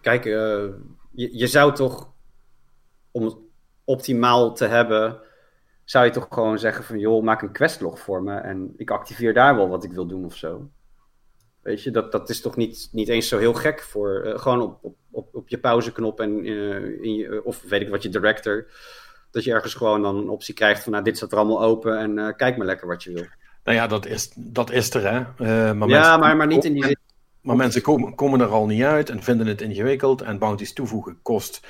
[0.01, 0.65] Kijk, eh,
[1.11, 2.13] je, je zou toch...
[3.11, 3.37] Om het
[3.85, 5.21] optimaal te hebben...
[5.85, 6.99] Zou je toch gewoon zeggen van...
[6.99, 8.35] Joh, maak een questlog voor me.
[8.35, 10.71] En ik activeer daar wel wat ik wil doen of zo.
[11.63, 14.21] Weet je, dat, dat is toch niet, niet eens zo heel gek voor...
[14.21, 17.89] eh, gewoon op, op, op, op je pauzeknop en eh, in je, of weet ik
[17.89, 18.67] wat, je director...
[19.31, 20.93] Dat je ergens gewoon dan een optie krijgt van...
[20.93, 23.27] Nou, dit staat er allemaal open en kijk maar lekker wat je wil.
[23.65, 25.19] Nou ja, dat is, dat is er, hè.
[25.19, 25.27] Eh,
[25.73, 26.97] maar ja, mensen- maar, maar niet in die zin...
[27.43, 30.23] Maar mensen komen, komen er al niet uit en vinden het ingewikkeld.
[30.23, 31.61] En bounties toevoegen kost,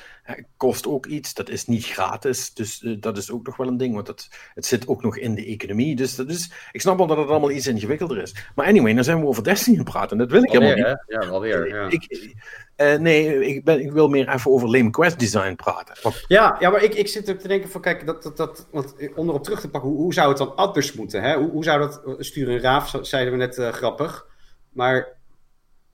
[0.57, 1.35] kost ook iets.
[1.35, 2.55] Dat is niet gratis.
[2.55, 3.95] Dus eh, dat is ook nog wel een ding.
[3.95, 5.97] Want het, het zit ook nog in de economie.
[5.97, 8.35] Dus dat is, ik snap wel dat het allemaal iets ingewikkelder is.
[8.55, 10.19] Maar anyway, dan zijn we over Destiny aan het praten.
[10.19, 10.85] Dat wil ik helemaal niet.
[10.85, 11.19] hè?
[11.19, 11.69] Ja, alweer.
[11.69, 11.89] Ja.
[11.89, 12.35] Ik,
[12.77, 15.95] eh, nee, ik, ben, ik wil meer even over lame quest design praten.
[16.03, 18.67] Want, Ja, ja, maar ik, ik zit ook te denken van, kijk, dat, dat, dat,
[18.71, 21.23] want onderop terug te pakken, hoe, hoe zou het dan anders moeten?
[21.23, 21.37] Hè?
[21.37, 24.27] Hoe, hoe zou dat, eh, sturen raaf, zeiden we net eh, grappig.
[24.73, 25.21] Maar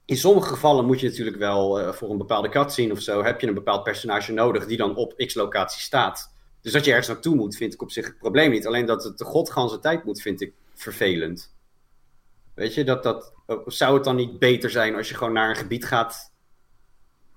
[0.09, 3.41] in sommige gevallen moet je natuurlijk wel eh, voor een bepaalde cutscene of zo, heb
[3.41, 6.33] je een bepaald personage nodig die dan op x-locatie staat.
[6.61, 8.67] Dus dat je ergens naartoe moet, vind ik op zich het probleem niet.
[8.67, 11.53] Alleen dat het de godganse tijd moet, vind ik vervelend.
[12.53, 15.49] Weet je, dat, dat, eh, zou het dan niet beter zijn als je gewoon naar
[15.49, 16.28] een gebied gaat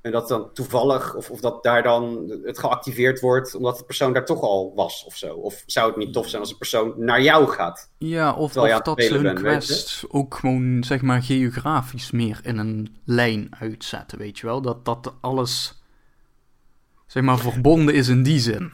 [0.03, 4.13] en dat dan toevallig, of, of dat daar dan het geactiveerd wordt, omdat de persoon
[4.13, 5.35] daar toch al was of zo?
[5.35, 7.91] Of zou het niet tof zijn als een persoon naar jou gaat?
[7.99, 12.97] Ja, of, of dat ze hun quest ook gewoon, zeg maar, geografisch meer in een
[13.05, 14.63] lijn uitzetten, weet je wel?
[14.63, 15.83] Dat dat alles,
[17.07, 18.73] zeg maar, verbonden is in die zin.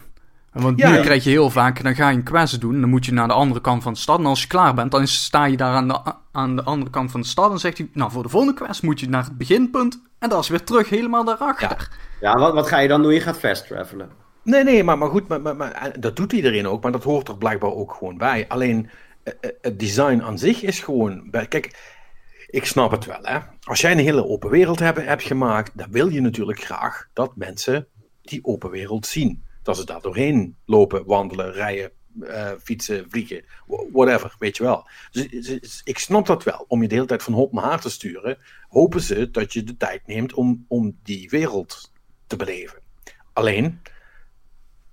[0.53, 1.03] Want Ja, nu ja.
[1.03, 3.35] krijg je heel vaak, dan ga je een quest doen, dan moet je naar de
[3.35, 4.19] andere kant van de stad.
[4.19, 6.01] En als je klaar bent, dan sta je daar aan de,
[6.33, 7.51] aan de andere kant van de stad.
[7.51, 10.03] En zegt hij, nou, voor de volgende quest moet je naar het beginpunt.
[10.19, 11.89] En dat is weer terug helemaal daarachter.
[12.21, 13.13] Ja, wat, wat ga je dan doen?
[13.13, 14.11] Je gaat fast travelen.
[14.43, 16.83] nee, nee, maar, maar goed, maar, maar, maar, dat doet iedereen ook.
[16.83, 18.45] Maar dat hoort er blijkbaar ook gewoon bij.
[18.49, 18.91] Alleen,
[19.23, 21.31] eh, eh, het design aan zich is gewoon...
[21.31, 21.97] Kijk,
[22.51, 23.39] ik snap het wel, hè.
[23.63, 27.37] Als jij een hele open wereld hebt, hebt gemaakt, dan wil je natuurlijk graag dat
[27.37, 27.87] mensen
[28.23, 29.47] die open wereld zien.
[29.69, 34.89] Dat ze daar doorheen lopen, wandelen, rijden, eh, fietsen, vliegen, wh- whatever, weet je wel.
[35.11, 36.65] Dus, dus ik snap dat wel.
[36.69, 39.65] Om je de hele tijd van hop naar haar te sturen, hopen ze dat je
[39.65, 41.93] de tijd neemt om, om die wereld
[42.27, 42.79] te beleven.
[43.33, 43.81] Alleen,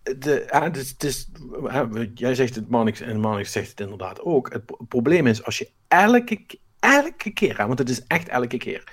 [0.03, 1.29] de, ja, is, het is,
[1.63, 4.53] ja, jij zegt het, Manix, en Manix zegt het inderdaad ook.
[4.53, 8.57] Het pro- probleem is, als je elke, ke- elke keer, want het is echt elke
[8.57, 8.83] keer,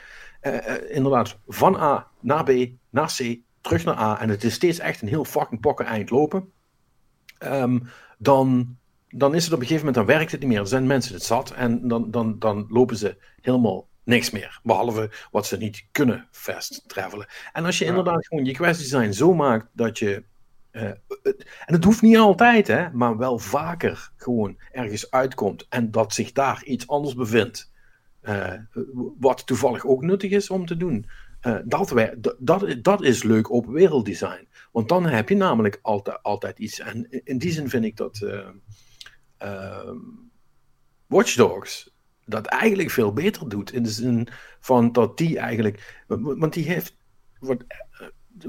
[0.40, 4.54] eh, eh, inderdaad, van A naar B, naar C, terug naar A, en het is
[4.54, 6.52] steeds echt een heel fucking pokken eind lopen,
[7.38, 7.78] ehm,
[8.18, 8.76] dan,
[9.08, 10.58] dan is het op een gegeven moment, dan werkt het niet meer.
[10.58, 14.60] Dan zijn mensen het zat en dan, dan, dan lopen ze helemaal niks meer.
[14.62, 17.26] Behalve wat ze niet kunnen fast travelen.
[17.52, 17.90] En als je Ja.
[17.90, 20.24] inderdaad gewoon je quest design zo maakt dat je
[20.72, 26.32] en het hoeft niet altijd, hè, maar wel vaker gewoon ergens uitkomt en dat zich
[26.32, 27.70] daar iets anders bevindt.
[29.18, 31.06] wat toevallig ook nuttig is om te doen.
[31.64, 31.94] Dat,
[32.38, 34.48] dat, dat is leuk open wereld design.
[34.72, 36.80] Want dan heb je namelijk altijd, altijd iets.
[36.80, 38.20] En in die zin vind ik dat
[39.42, 39.92] uh,
[41.06, 41.92] Watch Dogs
[42.24, 43.72] dat eigenlijk veel beter doet.
[43.72, 44.28] In de zin
[44.60, 46.04] van dat die eigenlijk.
[46.06, 46.96] Want die heeft.
[47.40, 47.58] Eh,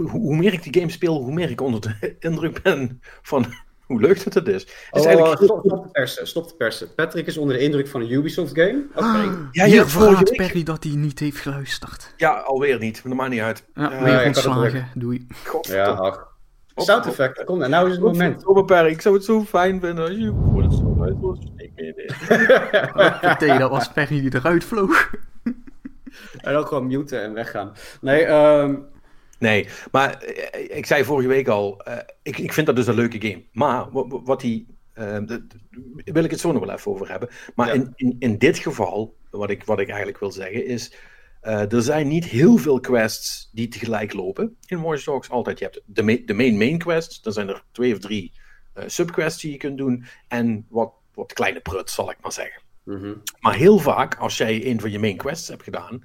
[0.05, 3.45] hoe meer ik die game speel, hoe meer ik onder de indruk ben van
[3.93, 4.63] hoe leuk dat het is.
[4.91, 6.93] is oh, stop, stop, te persen, stop te persen.
[6.95, 8.85] Patrick is onder de indruk van een Ubisoft game.
[8.95, 9.25] Okay.
[9.25, 12.13] Ah, ja, je vraagt Perry dat hij niet heeft geluisterd.
[12.17, 13.63] Ja, alweer niet, maar dat maakt niet uit.
[13.73, 15.27] Ja, uh, weer ontslagen, doei.
[15.61, 16.31] Ja, ach.
[16.75, 18.41] Sound effect, kom, nou is het moment.
[18.41, 21.37] Stomme ik zou het zo fijn vinden als je voor het zo uit was.
[21.55, 21.95] Ik weet
[23.39, 23.59] het.
[23.59, 25.09] dat was Perry die eruit vloog.
[26.37, 27.71] en ook gewoon muten en weggaan.
[28.01, 28.91] Nee, um...
[29.43, 32.95] Nee, maar eh, ik zei vorige week al, uh, ik, ik vind dat dus een
[32.95, 33.43] leuke game.
[33.51, 33.87] Maar
[34.23, 35.17] wat die, uh,
[36.05, 37.29] wil ik het zo nog wel even over hebben.
[37.55, 37.73] Maar ja.
[37.73, 40.93] in, in, in dit geval, wat ik, wat ik eigenlijk wil zeggen, is
[41.43, 45.29] uh, er zijn niet heel veel quests die tegelijk lopen in Watch Dogs.
[45.29, 48.31] Altijd, je hebt de, ma de main main quests, dan zijn er twee of drie
[48.77, 50.05] uh, subquests die je kunt doen.
[50.27, 52.61] En wat, wat kleine pruts, zal ik maar zeggen.
[52.83, 53.21] Mm -hmm.
[53.39, 56.03] Maar heel vaak, als jij een van je main quests hebt gedaan,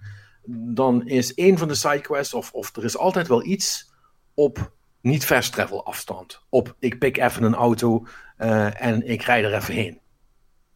[0.50, 3.90] dan is een van de sidequests, of, of er is altijd wel iets
[4.34, 6.40] op niet fast travel afstand.
[6.48, 8.06] Op ik pik even een auto
[8.38, 10.00] uh, en ik rijd er even heen.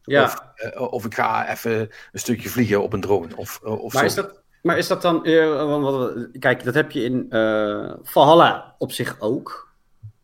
[0.01, 0.23] Ja.
[0.23, 0.43] Of,
[0.75, 1.79] uh, of ik ga even
[2.11, 3.35] een stukje vliegen op een drone.
[3.35, 4.07] Of, uh, of maar zo.
[4.07, 5.21] is dat, maar is dat dan.
[6.39, 7.25] Kijk, dat heb je in
[8.03, 9.71] Valhalla op zich ook.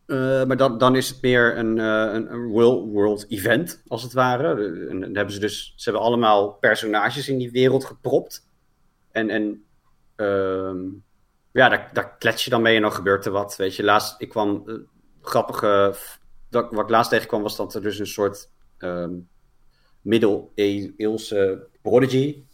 [0.06, 4.48] Maar dan, dan is het meer een, een, een world, world, event, als het ware.
[4.88, 5.72] En dan hebben ze dus.
[5.76, 8.48] Ze hebben allemaal personages in die wereld gepropt.
[9.12, 9.64] En, en
[10.16, 10.78] ehm,
[11.52, 13.56] ja, daar, daar klets je dan mee en dan gebeurt er wat.
[13.56, 14.64] Weet je, laatst, ik kwam.
[15.22, 15.94] grappige.
[16.50, 18.50] Dat, wat ik laatst tegenkwam was dat er dus een soort.
[18.78, 19.28] Um,
[20.02, 22.44] middeleeuwse prodigy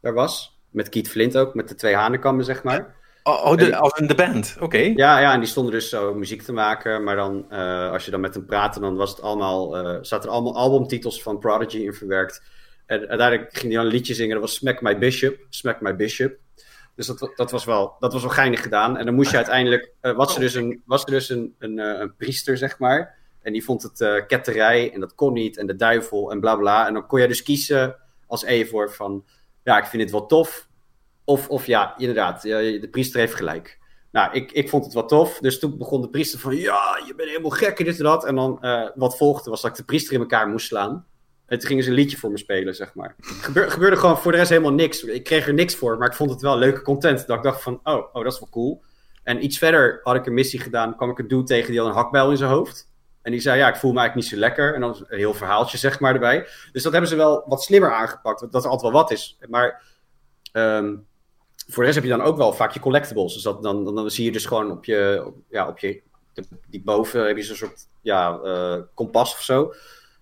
[0.00, 2.94] er was met Keith Flint ook, met de twee hanenkammen, zeg maar.
[3.22, 4.78] Oh, oh de, als in de band, oké.
[4.78, 7.04] Ja, ja, en die stonden dus zo muziek te maken.
[7.04, 10.28] Maar dan, uh, als je dan met hem praatte, dan was het allemaal, uh, zaten
[10.28, 12.42] er allemaal albumtitels van Prodigy in verwerkt.
[12.86, 15.96] En uiteindelijk ging hij dan een liedje zingen, dat was Smack My Bishop, Smack My
[15.96, 16.36] Bishop.
[16.96, 18.96] Dus dat, dat, was wel, dat was wel geinig gedaan.
[18.96, 21.78] En dan moest je uiteindelijk, uh, was er dus, een, was er dus een, een,
[21.78, 23.18] een priester, zeg maar.
[23.42, 26.86] En die vond het ketterij en dat kon niet en de duivel en bla bla.
[26.86, 29.24] En dan kon je dus kiezen als Eivor van
[29.64, 30.68] ja, ik vind dit wel tof.
[31.24, 33.78] Of, of ja, inderdaad, de priester heeft gelijk.
[34.10, 35.38] Nou, ik, ik vond het wel tof.
[35.38, 38.24] Dus toen begon de priester van, ja, je bent helemaal gek en dit en dat.
[38.24, 41.06] En dan uh, wat volgde was dat ik de priester in elkaar moest slaan.
[41.46, 43.14] En toen gingen ze een liedje voor me spelen, zeg maar.
[43.18, 45.02] Gebeur, gebeurde gewoon voor de rest helemaal niks.
[45.02, 47.26] Ik kreeg er niks voor, maar ik vond het wel leuke content.
[47.26, 48.82] Dat ik dacht van, oh, oh dat is wel cool.
[49.22, 50.96] En iets verder had ik een missie gedaan.
[50.96, 52.92] kwam ik een dude tegen die had een hakbijl in zijn hoofd.
[53.22, 54.74] En die zei, ja, ik voel me eigenlijk niet zo lekker.
[54.74, 56.46] En dan een heel verhaaltje, zeg maar, erbij.
[56.72, 58.40] Dus dat hebben ze wel wat slimmer aangepakt.
[58.52, 59.38] Dat er altijd wel wat is.
[59.48, 59.82] Maar
[60.52, 61.06] um,
[61.66, 63.34] voor de rest heb je dan ook wel vaak je collectibles.
[63.34, 66.02] Dus dat, dan, dan, dan zie je dus gewoon op je, ja, op je
[66.68, 69.72] die boven heb je zo'n soort ja, uh, kompas of zo.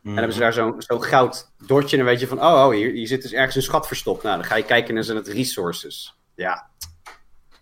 [0.02, 1.96] En dan hebben ze daar zo'n zo goud dotje.
[1.96, 4.22] En dan weet je van, oh, oh hier, hier zit dus ergens een schat verstopt.
[4.22, 6.18] Nou, dan ga je kijken naar zijn het resources.
[6.34, 6.68] Ja.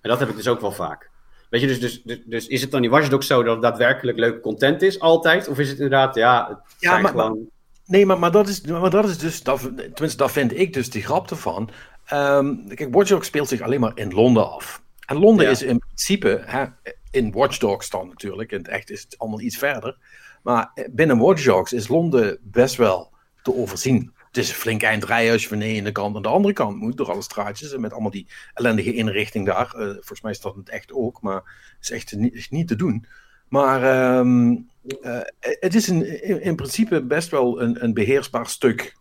[0.00, 1.10] En dat heb ik dus ook wel vaak.
[1.50, 4.18] Weet je, dus, dus, dus, dus, is het dan die Watch zo dat het daadwerkelijk
[4.18, 5.48] leuke content is, altijd?
[5.48, 7.48] Of is het inderdaad, ja, het ja maar, gewoon...
[7.86, 10.90] Nee, maar, maar, dat is, maar dat is dus, dat, tenminste, dat vind ik dus
[10.90, 11.70] die grap ervan.
[12.12, 14.82] Um, kijk, Watch Dogs speelt zich alleen maar in Londen af.
[15.06, 16.64] En Londen is in principe, hè,
[17.10, 19.96] in Watch Dogs dan natuurlijk, in het echt is het allemaal iets verder.
[20.42, 25.04] Maar binnen Watch Dogs is Londen best wel te overzien het is een flink eind
[25.04, 26.96] rijden als je van de ene kant naar de andere kant moet.
[26.96, 29.74] Door alle straatjes en met allemaal die ellendige inrichting daar.
[29.76, 32.76] Uh, volgens mij is dat het echt ook, maar het is echt niet, niet te
[32.76, 33.06] doen.
[33.48, 34.68] Maar um,
[35.02, 38.96] uh, het is in, in, principe best wel een, een beheersbaar stuk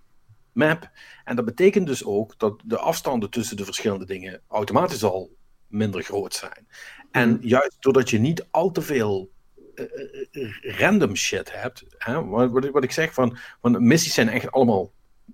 [0.52, 0.90] map.
[1.24, 5.36] En dat betekent dus ook dat de afstanden tussen de verschillende dingen automatisch al
[5.68, 6.68] minder groot zijn.
[7.12, 9.32] En juist doordat je niet al te veel
[10.62, 11.86] random shit hebt.
[11.98, 14.92] Hè, wat, wat, ik zeg van, van missies zijn echt allemaal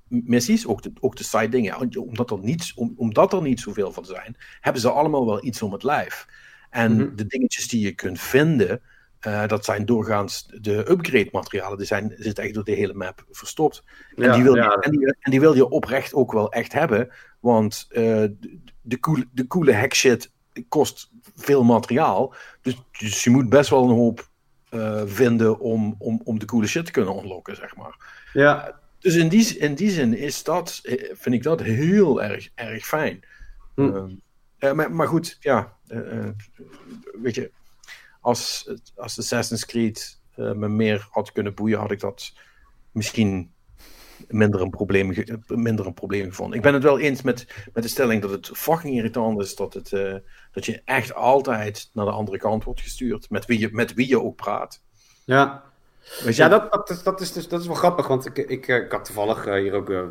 [0.08, 3.92] missies, ook de, ook de side dingen, omdat er, niet, om, omdat er niet zoveel
[3.92, 6.26] van zijn, hebben ze allemaal wel iets om het lijf.
[6.70, 7.16] En mhm.
[7.16, 8.82] de dingetjes die je kunt vinden,
[9.28, 13.26] uh, dat zijn doorgaans de upgrade materialen, die zijn, zitten echt door de hele map
[13.30, 13.84] verstopt.
[14.16, 17.10] En, die wil je, en, die, en die wil je oprecht ook wel echt hebben,
[17.40, 20.32] want uh, de, de, coole, de coole hack shit
[20.68, 24.30] kost veel materiaal, dus, dus je moet best wel een hoop
[24.72, 28.24] uh, vinden om, om, om de coole shit te kunnen unlocken, zeg maar.
[28.34, 32.50] Ja, dus in die, in die zin is dat, eh, vind ik dat heel erg,
[32.56, 33.24] erg fijn.
[33.76, 33.82] Hm.
[34.60, 36.30] Uh, maar, maar, goed, ja, uh,
[37.22, 37.52] weet je,
[38.22, 42.34] als, als Assassin's Creed me meer had kunnen boeien, had ik dat
[42.92, 43.52] misschien
[44.28, 45.14] minder een, probleem,
[45.48, 46.58] minder een probleem gevonden.
[46.58, 49.74] Ik ben het wel eens met, met de stelling dat het fucking irritant is dat,
[49.74, 50.16] het, uh,
[50.52, 54.08] dat je echt altijd naar de andere kant wordt gestuurd, met wie je, met wie
[54.08, 54.82] je ook praat.
[55.24, 55.64] Ja,
[56.26, 58.92] ja dat, dat, is, dat, is, dus, dat is wel grappig, want ik, ik, ik
[58.92, 60.08] had toevallig uh, hier ook uh,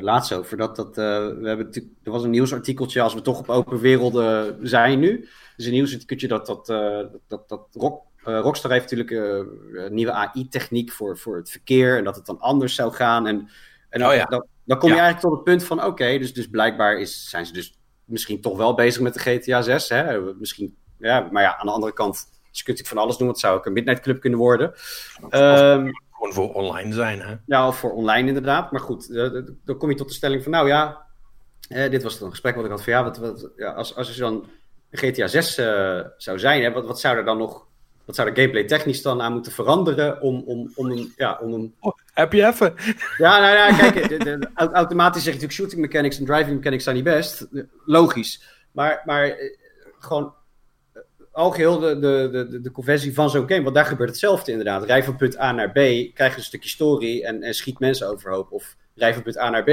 [0.00, 3.78] laatst over dat, dat we hebben er was een nieuwsartikeltje als we toch op open
[3.78, 5.28] werelden zijn nu.
[5.56, 6.66] Dus een nieuwsartikeltje dat, dat,
[7.26, 11.96] dat, dat Rock uh, Rockstar heeft natuurlijk uh, een nieuwe AI-techniek voor, voor het verkeer
[11.96, 13.26] en dat het dan anders zou gaan.
[13.26, 13.48] En,
[13.88, 14.24] en dan, oh ja.
[14.24, 17.46] dan, dan, kom je eigenlijk tot het punt van: oké, dus, dus blijkbaar is, zijn
[17.46, 19.88] ze dus misschien toch wel bezig met de GTA 6.
[19.88, 20.20] Hè?
[20.34, 23.28] Misschien, ja, maar ja, aan de andere kant, je kunt natuurlijk van alles doen.
[23.28, 24.72] Het zou ook een Midnight Club kunnen worden.
[25.30, 27.34] Um, gewoon voor online zijn, hè?
[27.46, 28.72] Ja, of voor online inderdaad.
[28.72, 31.06] Maar goed, uh, dan kom je tot de stelling van: nou ja,
[31.68, 34.20] dit was een gesprek wat ik had van ja, wat, wat, ja als, als er
[34.20, 34.46] dan
[34.90, 35.54] GTA 6
[36.16, 37.67] zou zijn, hè, wat, wat zou er dan nog
[38.08, 41.12] wat zou de gameplay technisch dan aan moeten veranderen om, om, om een...
[41.16, 41.74] Ja, om een...
[41.80, 42.74] Oh, heb je even?
[43.18, 46.84] Ja, nou ja, kijk, de, de, automatisch zeg je natuurlijk shooting mechanics en driving mechanics
[46.84, 47.48] zijn niet best.
[47.84, 48.42] Logisch.
[48.72, 49.56] Maar, maar eh,
[49.98, 50.34] gewoon
[50.92, 53.62] eh, algeheel de, de, de, de conversie van zo'n game.
[53.62, 54.84] Want daar gebeurt hetzelfde inderdaad.
[54.84, 55.80] Rij van punt A naar B,
[56.14, 58.52] krijg een stukje story en, en schiet mensen overhoop.
[58.52, 59.68] Of rij van punt A naar B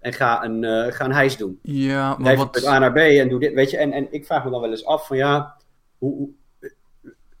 [0.00, 1.58] en ga een, uh, ga een hijs doen.
[1.62, 3.54] Ja, maar rij van punt A naar B en doe dit.
[3.54, 5.56] Weet je, en, en ik vraag me dan wel eens af van ja,
[5.98, 6.30] hoe,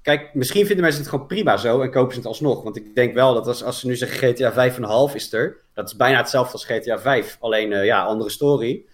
[0.06, 2.62] Kijk, misschien vinden mensen het gewoon prima zo en kopen ze het alsnog.
[2.62, 4.70] Want ik denk wel dat als, als ze nu zeggen GTA
[5.10, 7.36] 5,5 is er, dat is bijna hetzelfde als GTA 5.
[7.40, 8.84] Alleen, uh, ja, andere story.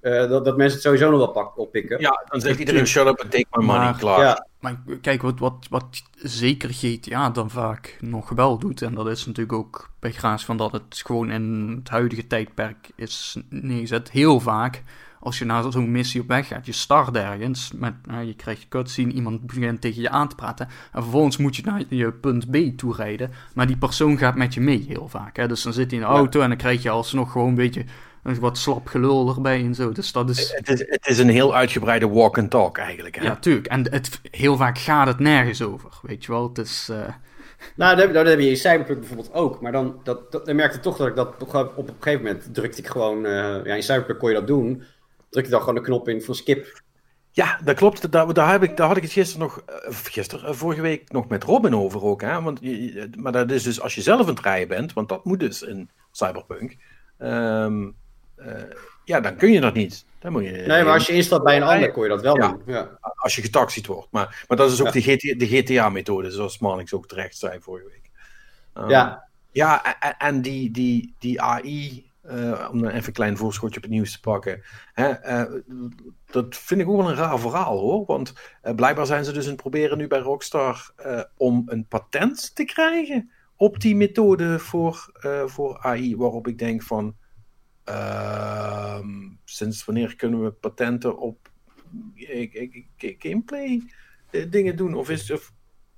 [0.00, 2.00] Uh, dat, dat mensen het sowieso nog wel pak, oppikken.
[2.00, 4.20] Ja, dan zegt iedereen shut up and take my money, maar, klaar.
[4.20, 4.46] Ja.
[4.60, 9.26] Maar kijk, wat, wat, wat zeker GTA dan vaak nog wel doet, en dat is
[9.26, 14.40] natuurlijk ook bij graas van dat het gewoon in het huidige tijdperk is neergezet, heel
[14.40, 14.82] vaak
[15.26, 18.68] als je naar zo'n missie op weg gaat, je start ergens, met, uh, je krijgt
[18.68, 22.50] cutscene, iemand begint tegen je aan te praten, en vervolgens moet je naar je punt
[22.50, 25.36] B toe rijden, maar die persoon gaat met je mee heel vaak.
[25.36, 25.48] Hè?
[25.48, 27.84] Dus dan zit hij in de auto en dan krijg je alsnog gewoon een beetje
[28.22, 29.92] wat slap gelul erbij en zo.
[29.92, 30.52] Dus dat is...
[30.54, 33.16] Het is, het is een heel uitgebreide walk and talk eigenlijk.
[33.16, 33.24] Hè?
[33.24, 33.66] Ja, tuurlijk.
[33.66, 36.48] En het, heel vaak gaat het nergens over, weet je wel.
[36.48, 36.88] Het is...
[36.90, 36.98] Uh...
[37.74, 39.60] Nou, dat, dat heb je in Cyberpunk bijvoorbeeld ook.
[39.60, 42.54] Maar dan, dat, dat, dan merkte toch dat ik dat toch op een gegeven moment
[42.54, 43.24] drukte ik gewoon...
[43.24, 44.82] Uh, ja, in Cyberpunk kon je dat doen
[45.30, 46.82] druk je dan gewoon de knop in voor skip.
[47.30, 48.12] Ja, dat klopt.
[48.12, 51.12] Daar, daar, heb ik, daar had ik het gisteren nog, uh, gisteren, uh, vorige week
[51.12, 52.20] nog met Robin over ook.
[52.20, 52.42] Hè?
[52.42, 52.60] Want,
[53.16, 55.90] maar dat is dus als je zelf het rijden bent, want dat moet dus in
[56.12, 56.76] Cyberpunk.
[57.18, 57.96] Um,
[58.36, 58.52] uh,
[59.04, 60.04] ja, dan kun je dat niet.
[60.18, 62.36] Dan moet je, nee, maar als je instapt bij een ander, kon je dat wel
[62.36, 62.62] ja, doen.
[62.66, 62.98] Ja.
[63.00, 64.08] Als je getaxied wordt.
[64.10, 65.16] Maar, maar dat is ook ja.
[65.36, 68.10] de, GTA-methode, zoals Manix ook terecht zei vorige week.
[68.74, 69.28] Um, ja.
[69.52, 73.82] Ja, en, en die, die, die AI uh, om dan even een klein voorschotje op
[73.82, 74.62] het nieuws te pakken.
[74.92, 75.60] Hè, uh,
[76.26, 78.04] dat vind ik ook wel een raar verhaal hoor.
[78.06, 80.92] Want uh, blijkbaar zijn ze dus aan het proberen nu bij Rockstar
[81.36, 85.10] om een patent te krijgen op die methode voor,
[85.46, 86.16] voor AI.
[86.16, 87.16] Waarop ik denk van.
[87.84, 89.08] Ehm,
[89.44, 91.50] sinds wanneer kunnen we patenten op
[93.18, 93.82] gameplay
[94.48, 94.94] dingen doen?
[94.94, 95.52] Of is of,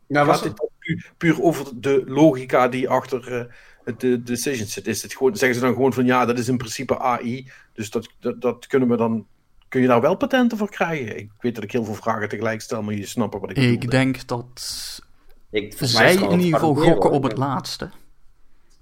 [0.07, 3.55] nou, het puur, puur, over de logica die achter
[3.97, 4.87] de decisions zit.
[4.87, 7.51] Is het gewoon, zeggen ze dan gewoon van ja, dat is in principe AI.
[7.73, 9.27] Dus dat, dat, dat kunnen we dan.
[9.69, 11.17] Kun je daar wel patenten voor krijgen?
[11.17, 13.73] Ik weet dat ik heel veel vragen tegelijk stel, maar je snapt wat ik bedoel.
[13.73, 15.01] Ik denk dat
[15.51, 17.91] ik, zij in ieder geval gokken op het laatste.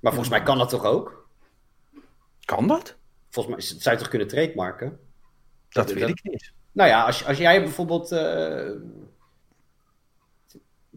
[0.00, 1.28] Maar volgens mij kan dat toch ook?
[2.44, 2.96] Kan dat?
[3.30, 4.98] Volgens mij zou je toch kunnen trademarken?
[5.68, 6.52] Dat, dat weet ik niet.
[6.72, 8.70] Nou ja, als, als jij bijvoorbeeld uh, Nee,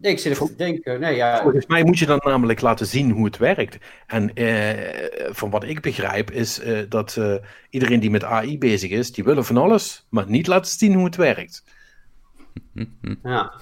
[0.00, 1.00] ik zit even te denken.
[1.00, 1.42] Nee, ja.
[1.42, 3.78] Volgens mij moet je dan namelijk laten zien hoe het werkt.
[4.06, 7.34] En eh, van wat ik begrijp is eh, dat uh,
[7.70, 11.04] iedereen die met AI bezig is, die willen van alles, maar niet laten zien hoe
[11.04, 11.64] het werkt.
[13.22, 13.52] Ja.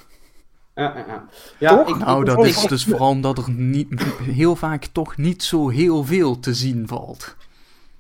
[0.75, 1.29] Ja, ja.
[1.59, 1.89] ja toch?
[1.89, 6.05] Ik, nou, dat is dus vooral omdat er niet, heel vaak toch niet zo heel
[6.05, 7.37] veel te zien valt.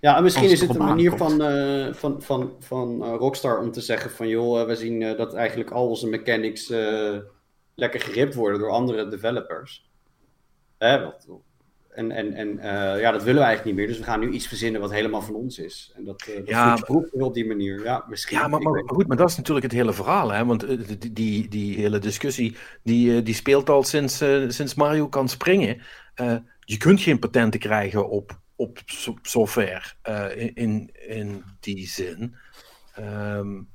[0.01, 3.73] Ja, en misschien is het een manier van, uh, van, van, van uh, Rockstar om
[3.73, 6.73] te zeggen van joh, we zien uh, dat eigenlijk al onze mechanics
[7.79, 9.91] lekker geript worden door andere developers.
[10.79, 11.29] Hè, wat,
[11.89, 13.87] en en, en uh, ja, dat willen we eigenlijk niet meer.
[13.87, 15.93] Dus we gaan nu iets verzinnen wat helemaal van ons is.
[15.97, 16.79] En dat, uh, dat ja,
[17.11, 17.83] op die manier.
[17.85, 20.33] Ja, misschien, ja maar, maar, maar, goed, maar dat is natuurlijk het hele verhaal.
[20.33, 20.45] Hè?
[20.45, 24.17] Want uh, die, die, die hele discussie die, die speelt al sinds,
[24.49, 25.81] sinds Mario kan springen.
[26.61, 28.79] je kunt geen patenten krijgen op, op
[29.23, 29.83] software
[30.35, 32.35] in, in, in die zin.
[32.99, 33.69] Um,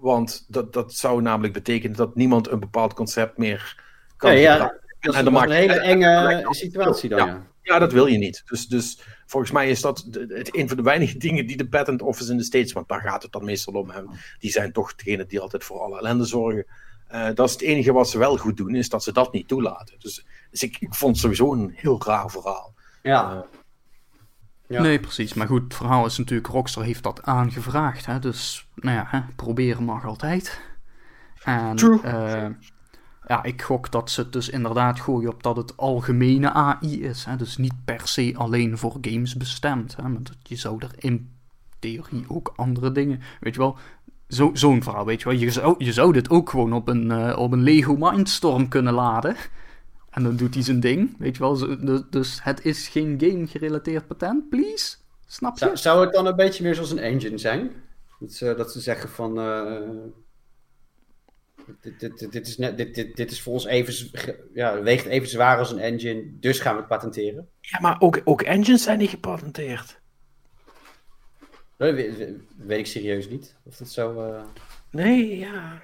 [0.00, 3.82] want dat, dat zou namelijk betekenen dat niemand een bepaald concept meer
[4.16, 4.84] kan ja, ja.
[5.00, 7.26] Dat is een hele enge situatie dan.
[7.26, 7.46] Ja.
[7.62, 7.78] ja.
[7.78, 8.42] dat wil je niet.
[8.46, 12.02] Dus, dus volgens mij is dat het, een van de weinige dingen die de Patent
[12.02, 14.08] Office in de States, want daar gaat het dan meestal om, hem,
[14.38, 16.66] die zijn toch degene die altijd voor alle ellende zorgen.
[17.34, 19.94] dat is het enige wat ze wel goed doen, is dat ze dat niet toelaten.
[19.98, 22.74] Dus, dus ik, ik vond het sowieso een heel raar verhaal.
[23.02, 23.46] Ja.
[24.68, 24.82] Ja.
[24.82, 25.34] Nee, precies.
[25.34, 28.06] Maar goed, het verhaal is natuurlijk, Rockstar heeft dat aangevraagd.
[28.06, 28.18] Hè?
[28.18, 30.60] Dus, nou ja, hè, proberen mag altijd.
[31.44, 32.00] En, True.
[32.04, 32.46] Uh,
[33.26, 37.24] ja, ik gok dat ze het dus inderdaad gooien op dat het algemene AI is.
[37.24, 37.36] Hè?
[37.36, 39.96] Dus niet per se alleen voor games bestemd.
[39.96, 40.22] Hè?
[40.22, 41.30] Dat je zou er in
[41.78, 43.20] theorie ook andere dingen...
[43.40, 43.76] Weet je wel,
[44.28, 45.38] zo, zo'n verhaal, weet je wel.
[45.38, 48.94] Je zou, je zou dit ook gewoon op een, uh, op een Lego Mindstorm kunnen
[48.94, 49.36] laden...
[50.16, 52.10] En dan doet hij zijn ding, weet je wel.
[52.10, 54.96] Dus het is geen game-gerelateerd patent, please.
[55.26, 55.64] Snap je?
[55.64, 57.70] Zou, zou, het dan een beetje meer zoals een engine zijn?
[58.20, 59.38] Dat ze, dat ze zeggen van...
[59.38, 59.88] Uh,
[61.80, 64.10] dit, dit, dit, is net, dit, dit, dit is voor ons even...
[64.54, 67.48] Ja, weegt even zwaar als een engine, dus gaan we het patenteren.
[67.60, 70.00] Ja, maar ook, ook engines zijn niet gepatenteerd.
[71.76, 73.56] Dat weet, weet ik serieus niet.
[73.62, 74.28] Of dat zo...
[74.28, 74.42] Uh...
[74.90, 75.82] Nee, ja...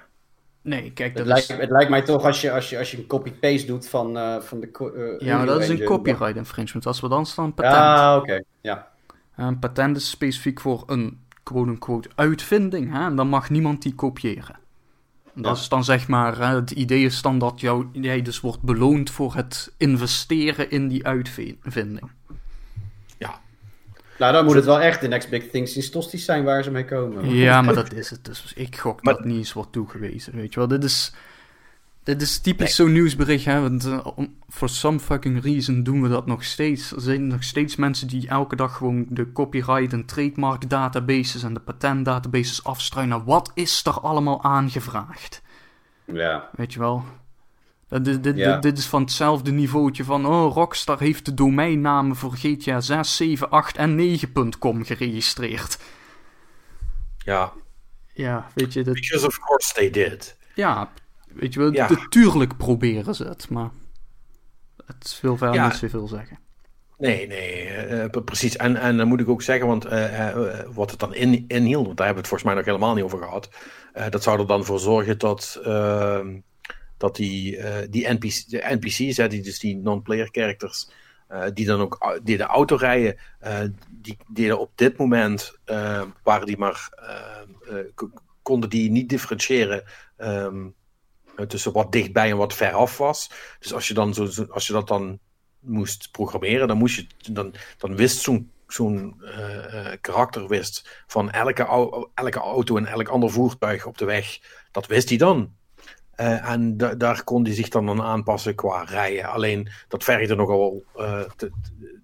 [0.63, 2.97] Nee, kijk, het, dat lijkt, het lijkt mij toch als je, als je, als je
[2.97, 4.91] een copy-paste doet van, uh, van de.
[4.95, 6.85] Uh, ja, maar dat is een copyright infringement.
[6.85, 7.75] Als we dan staan een patent.
[7.75, 8.23] Ja, oké.
[8.23, 8.43] Okay.
[8.61, 8.87] Ja.
[9.35, 12.91] Een patent is specifiek voor een quote-unquote uitvinding.
[12.91, 13.05] Hè?
[13.05, 14.59] En dan mag niemand die kopiëren.
[15.35, 15.61] Dat ja.
[15.61, 19.11] is dan zeg maar, hè, het idee is dan dat jou, jij dus wordt beloond
[19.11, 22.11] voor het investeren in die uitvinding.
[24.23, 24.31] Ja.
[24.31, 26.71] Nou, dan moet het wel echt de next big thing sinds tosties zijn waar ze
[26.71, 27.29] mee komen.
[27.29, 28.25] Ja, maar dat is het.
[28.25, 29.13] Dus ik gok maar...
[29.13, 30.67] dat niet eens wordt toegewezen, weet je wel.
[30.67, 31.13] Dit is,
[32.03, 32.87] dit is typisch nee.
[32.87, 33.61] zo'n nieuwsbericht, hè.
[33.61, 34.07] Want uh,
[34.49, 36.91] for some fucking reason doen we dat nog steeds.
[36.91, 41.53] Er zijn nog steeds mensen die elke dag gewoon de copyright en trademark databases en
[41.53, 43.23] de patent databases afstruinen.
[43.23, 45.41] Wat is er allemaal aangevraagd?
[46.05, 46.49] Ja.
[46.55, 47.03] Weet je wel.
[48.01, 48.57] Dit, dit, ja.
[48.57, 53.49] dit, is van hetzelfde niveautje van, oh, Rockstar heeft de domeinnamen voor GTA 6, 7,
[53.49, 55.77] 8 en 9.com geregistreerd.
[57.17, 57.53] Ja.
[58.13, 58.83] Ja, weet je...
[58.83, 58.93] Dat...
[58.93, 60.37] Because of course they did.
[60.55, 60.91] Ja,
[61.27, 61.89] weet je wel, ja.
[62.09, 63.69] tuurlijk proberen ze het, maar
[64.85, 65.67] het wil verder ja.
[65.67, 66.39] niet zoveel zeggen.
[66.97, 68.55] Nee, nee, uh, precies.
[68.55, 71.85] En, en dan moet ik ook zeggen, want uh, uh, wat het dan in, inhield,
[71.85, 73.49] want daar hebben we het volgens mij nog helemaal niet over gehad,
[74.09, 76.35] dat zou er dan voor zorgen dat ehm,
[77.03, 80.89] dat die, uh, die NPC, de NPC's, hè, die, dus die non-player characters,
[81.29, 85.57] uh, die dan ook die de auto rijden, uh, die deden op dit moment,
[86.23, 86.89] waren die maar,
[88.41, 89.83] konden die niet differentiëren
[90.17, 90.73] um,
[91.47, 93.31] tussen wat dichtbij en wat veraf was.
[93.59, 95.19] Dus als je, dan zo, als je dat dan
[95.59, 99.21] moest programmeren, dan, moest je, dan, dan wist zo'n zo'n
[100.01, 101.63] karakter wist van elke,
[102.13, 104.39] elke auto en elk ander voertuig op de weg,
[104.71, 105.61] dat wist hij dan.
[106.17, 109.25] Uh, en da daar kon hij zich dan aan aanpassen qua rijden.
[109.25, 110.83] Alleen dat vergde nogal,
[111.35, 111.51] te,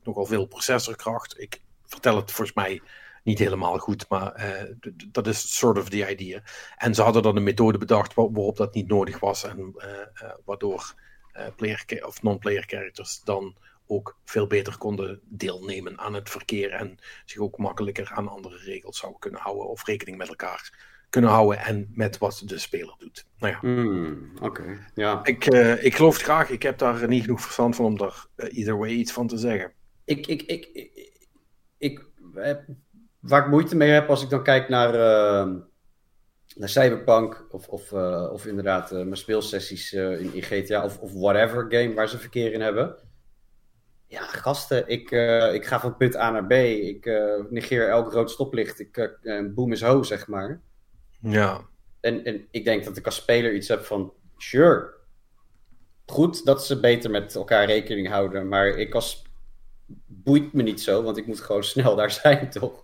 [0.03, 1.39] nogal veel processorkracht.
[1.39, 2.81] Ik vertel het volgens mij
[3.23, 6.41] niet helemaal goed, maar uh, dat is sort of the idea.
[6.77, 9.43] En ze hadden dan een methode bedacht waarop dat niet nodig was.
[9.43, 9.75] En
[10.45, 10.93] waardoor
[11.55, 13.55] player of non-player characters dan
[13.87, 16.71] ook veel beter konden deelnemen aan het verkeer.
[16.71, 21.29] En zich ook makkelijker aan andere regels zouden kunnen houden of rekening met elkaar kunnen
[21.29, 23.25] houden en met wat de speler doet.
[23.37, 23.59] Nou ja.
[23.69, 25.19] Mm, Oké, ja.
[25.23, 26.49] Ik, uh, ik geloof het graag.
[26.49, 29.37] Ik heb daar niet genoeg verstand van om daar uh, either way iets van te
[29.37, 29.71] zeggen.
[30.05, 31.11] Ik, ik, ik, ik,
[31.77, 32.63] ik heb,
[33.19, 35.55] waar ik moeite mee heb als ik dan kijk naar, uh,
[36.55, 37.93] naar Cyberpunk of, of,
[38.31, 42.61] of inderdaad mijn speelsessies in, in, GTA of, of whatever game waar ze verkeer in
[42.61, 42.95] hebben.
[44.07, 45.11] Ja, gasten, ik,
[45.53, 46.51] ik ga van punt A naar B.
[46.51, 47.05] Ik
[47.49, 48.79] negeer elk rood stoplicht.
[48.79, 49.17] Ik
[49.55, 50.61] boom is ho, zeg maar.
[51.21, 51.61] Ja.
[52.01, 54.93] En, en ik denk dat ik als speler iets heb van, sure,
[56.05, 59.23] goed dat ze beter met elkaar rekening houden, maar ik als
[60.05, 62.83] boeit me niet zo, want ik moet gewoon snel daar zijn, toch?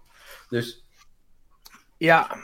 [0.49, 0.83] Dus.
[1.97, 2.37] Ja,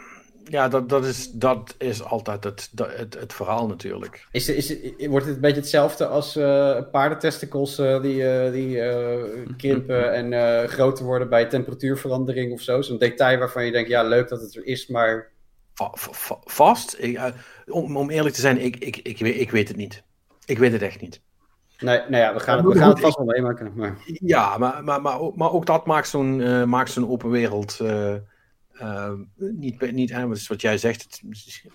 [0.43, 4.27] ja dat, dat, is, dat is altijd het, het, het verhaal natuurlijk.
[4.31, 4.75] Is, is,
[5.07, 11.05] wordt het een beetje hetzelfde als uh, paardentesticles uh, die, uh, die krimpen en groter
[11.05, 12.81] worden bij temperatuurverandering of zo?
[12.81, 15.31] Zo'n detail waarvan je denkt, ja, leuk dat het er is, maar
[16.45, 16.95] vast.
[16.99, 17.25] Ik, uh,
[17.67, 20.03] om, om, eerlijk te zijn, ik, ik, ik, weet, ik weet het niet.
[20.45, 21.21] Ik weet het echt niet.
[21.79, 23.71] Nee, nou ja, we gaan het, we gaan het vast wel meemaken.
[23.75, 23.97] Maar...
[24.05, 27.79] Ja, maar, maar, maar, ook, maar ook dat maakt zo'n uh, maakt zo'n open wereld
[27.81, 28.15] uh,
[28.81, 30.29] uh, niet, niet aan.
[30.47, 31.21] wat jij zegt, het,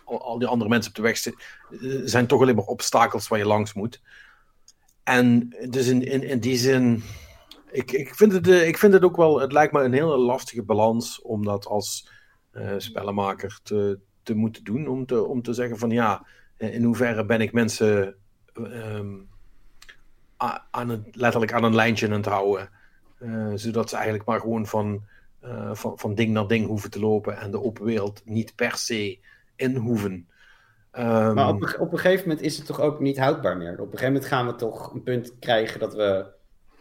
[0.04, 1.18] al die andere mensen op de weg
[2.04, 4.00] zijn toch alleen maar obstakels waar je langs moet.
[5.04, 7.02] En dus in, in, in die zin,
[7.70, 10.62] ik, ik, vind het, ik vind het ook wel, het lijkt me een hele lastige
[10.62, 12.08] balans, omdat als
[12.78, 14.88] spellenmaker te, te moeten doen.
[14.88, 16.26] Om te, om te zeggen van ja,
[16.56, 18.14] eh, in hoeverre ben ik mensen
[18.58, 19.28] um,
[20.70, 22.68] aan het, letterlijk aan een lijntje aan het houden.
[23.18, 25.02] Uh, zodat ze eigenlijk maar gewoon van,
[25.72, 29.18] van, van ding naar ding hoeven te lopen en de open wereld niet per se
[29.56, 30.28] in hoeven.
[30.90, 33.72] Ehm, Maar op, een- op een gegeven moment is het toch ook niet houdbaar meer.
[33.72, 36.26] Op een gegeven moment gaan we toch een punt krijgen dat we.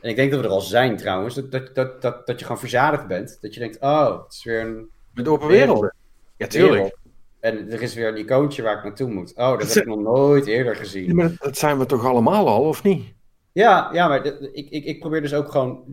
[0.01, 1.35] En ik denk dat we er al zijn trouwens.
[1.35, 3.37] Dat, dat, dat, dat, dat je gewoon verzadigd bent.
[3.41, 5.93] Dat je denkt, oh, het is weer een met open werelden.
[6.37, 6.73] Ja, tuurlijk.
[6.73, 6.95] wereld.
[7.39, 9.33] En er is weer een icoontje waar ik naartoe moet.
[9.35, 11.05] Oh, dat heb ik nog nooit eerder gezien.
[11.05, 13.13] Ja, maar dat- zijn we toch allemaal al, of niet?
[13.51, 15.83] Ja, ja maar ik, ik, ik probeer dus ook gewoon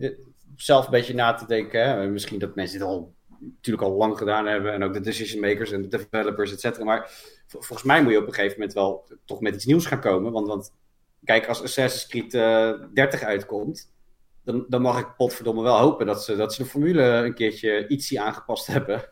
[0.55, 1.83] zelf een beetje na te denken.
[1.89, 2.07] Hè.
[2.07, 4.73] Misschien dat mensen dit al natuurlijk al lang gedaan hebben.
[4.73, 6.83] En ook de decision makers en de developers, et cetera.
[6.83, 7.09] Maar
[7.47, 9.99] vol- volgens mij moet je op een gegeven moment wel toch met iets nieuws gaan
[10.01, 10.31] komen.
[10.31, 10.71] Want, want
[11.23, 13.91] kijk, als Assassin's Creed eh 30 uitkomt.
[14.45, 17.87] Dan, dan mag ik potverdomme wel hopen dat ze, dat ze de formule een keertje
[17.87, 19.09] ietsie aangepast hebben.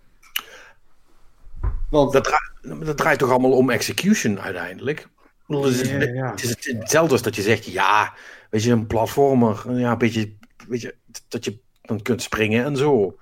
[1.89, 5.07] Want Dat, draait, dat draait toch allemaal om execution uiteindelijk?
[5.47, 6.31] Het is, Ja, ja.
[6.31, 8.13] het is het- hetzelfde als dat je zegt, ja,
[8.49, 10.33] weet je, een platformer, ja, een beetje,
[10.67, 10.95] weet je,
[11.27, 13.15] dat je dan kunt springen en zo.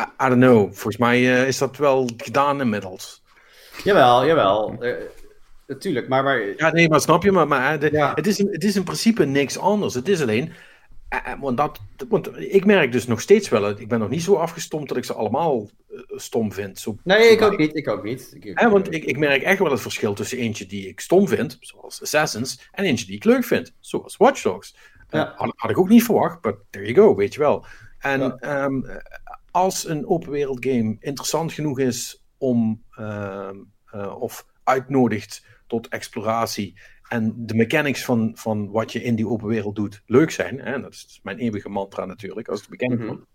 [0.00, 3.22] I, I don't know, volgens mij eh, is dat wel gedaan inmiddels.
[3.84, 4.76] jawel, jawel.
[4.80, 4.94] Eh,
[5.66, 8.12] natuurlijk, maar, maar Ja, nee, maar snap je, maar, maar eh, de- Ja.
[8.14, 9.94] het, is, in- het is in principe niks anders.
[9.94, 10.52] Het is alleen,
[11.40, 14.88] want, dat, want ik merk dus nog steeds wel, ik ben nog niet zo afgestomd
[14.88, 16.78] dat ik ze allemaal eh, stom vind.
[16.78, 17.76] Zo, nee, ik ook niet.
[17.76, 18.36] Ik ook niet.
[18.40, 21.56] Ik- want ik, ik merk echt wel het verschil tussen eentje die ik stom vind,
[21.60, 24.76] zoals Assassins, en eentje die ik leuk vind, zoals Watch Dogs.
[25.08, 25.32] Eh, Ja.
[25.36, 27.64] had, had ik ook niet verwacht, but there you go, weet je wel.
[27.98, 28.36] En Ja.
[28.36, 28.96] ehm, eh,
[29.50, 33.56] als een open wereld game interessant genoeg is om, ehm,
[33.90, 36.78] eh, of uitnodigt tot exploratie,
[37.10, 40.72] en de mechanics van, van wat je in die open wereld doet leuk zijn, hè,
[40.72, 43.08] en dat is mijn eeuwige mantra natuurlijk, als mechanics Mhm.
[43.08, 43.26] van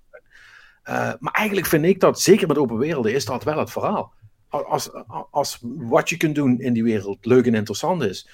[0.84, 4.14] eh, maar eigenlijk vind ik dat, zeker met open werelden, is dat wel het verhaal.
[4.50, 4.90] Als,
[5.32, 8.30] als wat je kunt doen in die wereld leuk en interessant is,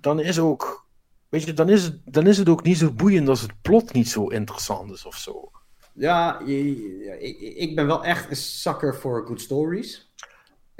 [0.00, 0.86] dan is ook,
[1.28, 3.92] weet je, dan is, het, dan is het ook niet zo boeiend als het plot
[3.92, 5.50] niet zo interessant is of zo.
[5.92, 10.09] Ja, ik, ik ben wel echt een zakker voor good stories.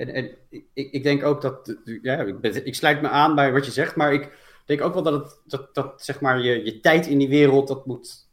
[0.01, 3.53] En, en ik, ik denk ook dat, ja, ik, ben, ik sluit me aan bij
[3.53, 4.33] wat je zegt, maar ik
[4.65, 7.69] denk ook wel dat, het, dat, dat zeg maar je, je tijd in die wereld,
[7.69, 8.29] dat moet,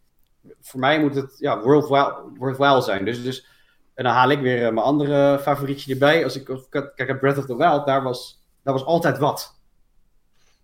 [0.61, 3.05] voor mij moet het ja, worthwhile, worthwhile zijn.
[3.05, 3.47] Dus, dus,
[3.93, 6.24] en dan haal ik weer eh, mijn andere favorietje erbij.
[6.24, 9.55] Als ik, kijk, Breath of the Wild, daar was, daar was altijd wat.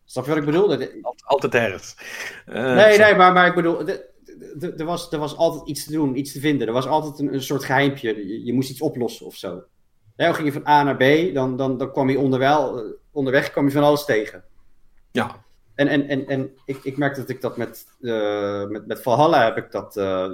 [0.06, 0.88] Snap je wat ik bedoel?
[1.24, 1.96] Altijd ergens.
[2.46, 3.88] Eh, Nee, nee, maar, maar ik bedoel,
[4.78, 6.68] er was, er was altijd iets te doen, iets te vinden.
[6.68, 8.28] Er was altijd een, een soort geheimpje.
[8.28, 9.64] Je, je moest iets oplossen of zo.
[10.16, 13.52] Dan ging je van A naar B, dan, dan, dan kwam je onderwel, eh, onderweg
[13.52, 14.44] kwam je van alles tegen.
[15.12, 15.44] Ja,
[15.76, 19.44] En, en, en, en ik, ik merk dat ik dat met, eh, met, met Valhalla
[19.44, 20.32] heb ik dat eh,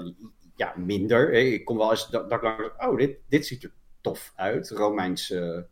[0.55, 1.31] ja, minder.
[1.31, 1.37] hè.
[1.37, 3.71] Ik kom wel eens dat, dat ik lang oh, dit, dit ziet er
[4.01, 4.69] tof uit.
[4.69, 5.67] Romeinse,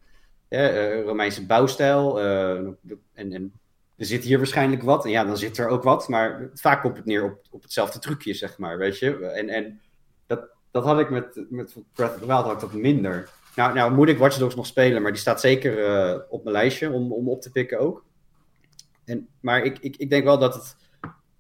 [1.06, 2.20] Romeinse bouwstijl.
[2.20, 2.78] en,
[3.14, 3.54] en
[3.98, 5.06] er zit hier waarschijnlijk wat.
[5.06, 6.08] En ja, dan zit er ook wat.
[6.08, 8.78] Maar vaak komt het neer op, op hetzelfde trucje, zeg maar.
[8.78, 9.26] Weet je?
[9.26, 9.82] En, en
[10.26, 13.30] dat, dat had ik met, met Breath of the Wild had ik dat minder.
[13.58, 16.56] Nou, nou moet ik Watch Dogs nog spelen, maar die staat zeker eh, op mijn
[16.56, 18.06] lijstje om, om op te pikken ook.
[19.06, 20.76] En, maar ik, ik, ik denk wel dat het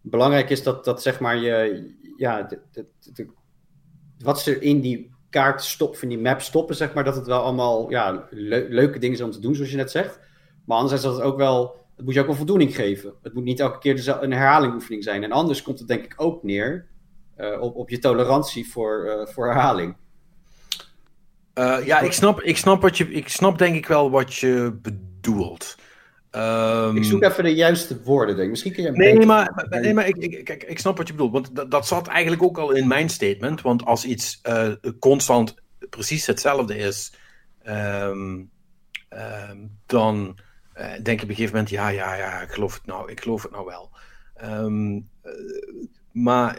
[0.01, 1.87] belangrijk is dat, dat zeg maar je,
[2.17, 2.49] ja,
[4.19, 7.41] wat ze in die kaart stoppen, in die map stoppen, zeg maar, dat het wel
[7.41, 10.19] allemaal ja, le- leuke dingen zijn om te doen, zoals je net zegt.
[10.65, 13.13] Maar anderzijds dat het ook wel, het moet je ook wel voldoening geven.
[13.21, 15.23] Het moet niet elke keer een herhalingoefening zijn.
[15.23, 16.87] En anders komt het denk ik ook neer
[17.35, 19.95] eh, op, op je tolerantie voor, eh, voor herhaling.
[21.57, 24.79] Eh, ja ik, snap, ik, snap wat je, ik snap denk ik wel wat je
[24.81, 25.75] bedoelt.
[26.31, 28.49] Ehm, Ik zoek even de juiste woorden, denk ik.
[28.49, 31.13] Misschien kun je Nee, maar, maar- nee, maar ik, ik, kijk, ik snap wat je
[31.13, 31.31] bedoelt.
[31.31, 33.61] Want dat, zat eigenlijk ook al in mijn statement.
[33.61, 35.55] Want als iets eh, constant
[35.89, 37.13] precies hetzelfde is,
[37.63, 38.43] ehm,
[39.09, 40.37] ehm, dan
[40.73, 43.21] eh, denk je op een gegeven moment: ja, ja, ja, ik geloof het nou, ik
[43.21, 43.91] geloof het nou wel.
[46.11, 46.57] Maar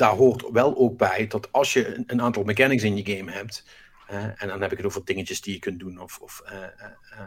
[0.00, 3.64] daar hoort wel ook bij dat als je een, aantal mechanics in je game hebt.
[4.36, 6.00] en dan heb ik het over dingetjes die je kunt doen.
[6.00, 7.20] Of, of, eh, eh,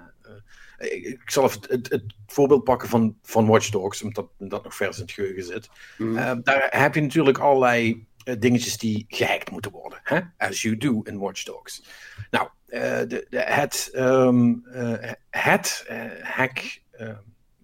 [0.78, 4.64] eh, ik, zal even het, het, het voorbeeld pakken van, van Watch Dogs, omdat dat
[4.64, 5.70] nog vers in het geheugen zit.
[5.98, 8.06] Eh, daar heb je natuurlijk allerlei
[8.40, 10.00] dingetjes die gehackt moeten worden.
[10.04, 10.20] Hè?
[10.38, 11.84] As you do in Watch Dogs.
[12.32, 15.86] Nou, de, de, het, eh, het
[16.22, 16.82] hack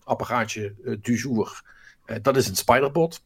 [0.04, 1.62] apparaatje du jour,
[2.22, 3.24] dat is een Spiderbot.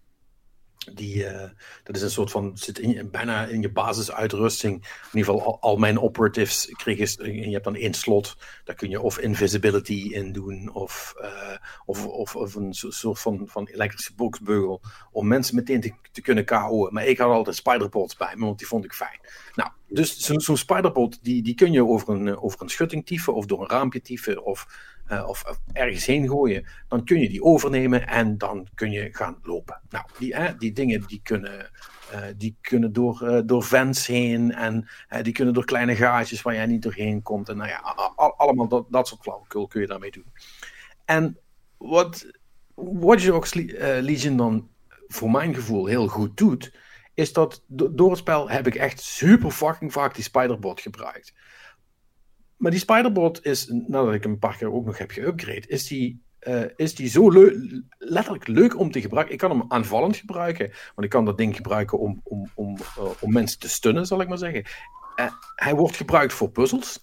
[0.94, 1.50] Die, eh,
[1.84, 4.74] dat is een soort van, zit in, bijna in je basisuitrusting.
[5.12, 8.38] In ieder geval, al, mijn operatives kregen, en je hebt dan één slot.
[8.64, 13.20] Daar kun je of invisibility in doen, of, eh, of, of, of een so- soort
[13.20, 14.82] van, van elektrische boxbeugel.
[15.12, 16.94] Om mensen meteen te, te kunnen KO'en.
[16.94, 19.20] Maar ik had altijd spiderbots bij me, want die vond ik fijn.
[19.56, 23.34] Nou, dus zo'n zo spiderbot, die, die kun je over een, over een schutting tieven
[23.34, 24.68] of door een raampje tieven of,
[25.14, 25.44] uh, of,
[25.74, 26.66] ergens heen gooien.
[26.88, 29.82] Dan kun je die overnemen en dan kun je gaan lopen.
[29.90, 31.70] Nou, die, uh, die dingen die kunnen,
[32.14, 34.88] uh, die kunnen door, door vents heen en
[35.22, 37.50] die kunnen door kleine gaatjes waar jij niet doorheen komt.
[37.50, 37.78] En nou ja,
[38.16, 40.32] al, allemaal dat, dat soort flauwekul kun je daarmee doen.
[41.06, 41.38] En
[41.78, 42.26] wat
[42.76, 44.70] Watch Dogs Legion dan
[45.08, 46.74] voor mijn gevoel heel goed doet,
[47.14, 51.34] is dat door het spel heb ik echt super fucking vaak die Spiderbot gebruikt.
[52.58, 55.88] Maar die Spiderbot is, nadat ik hem een paar keer ook nog heb geüpgrade, is
[55.88, 59.34] die, uh, is die zo leuk, letterlijk leuk om te gebruiken.
[59.34, 63.06] Ik kan hem aanvallend gebruiken, want ik kan dat ding gebruiken om, om, om, uh,
[63.20, 64.66] om mensen te stunnen, zal ik maar zeggen.
[65.16, 67.02] Uh, hij wordt gebruikt voor puzzels.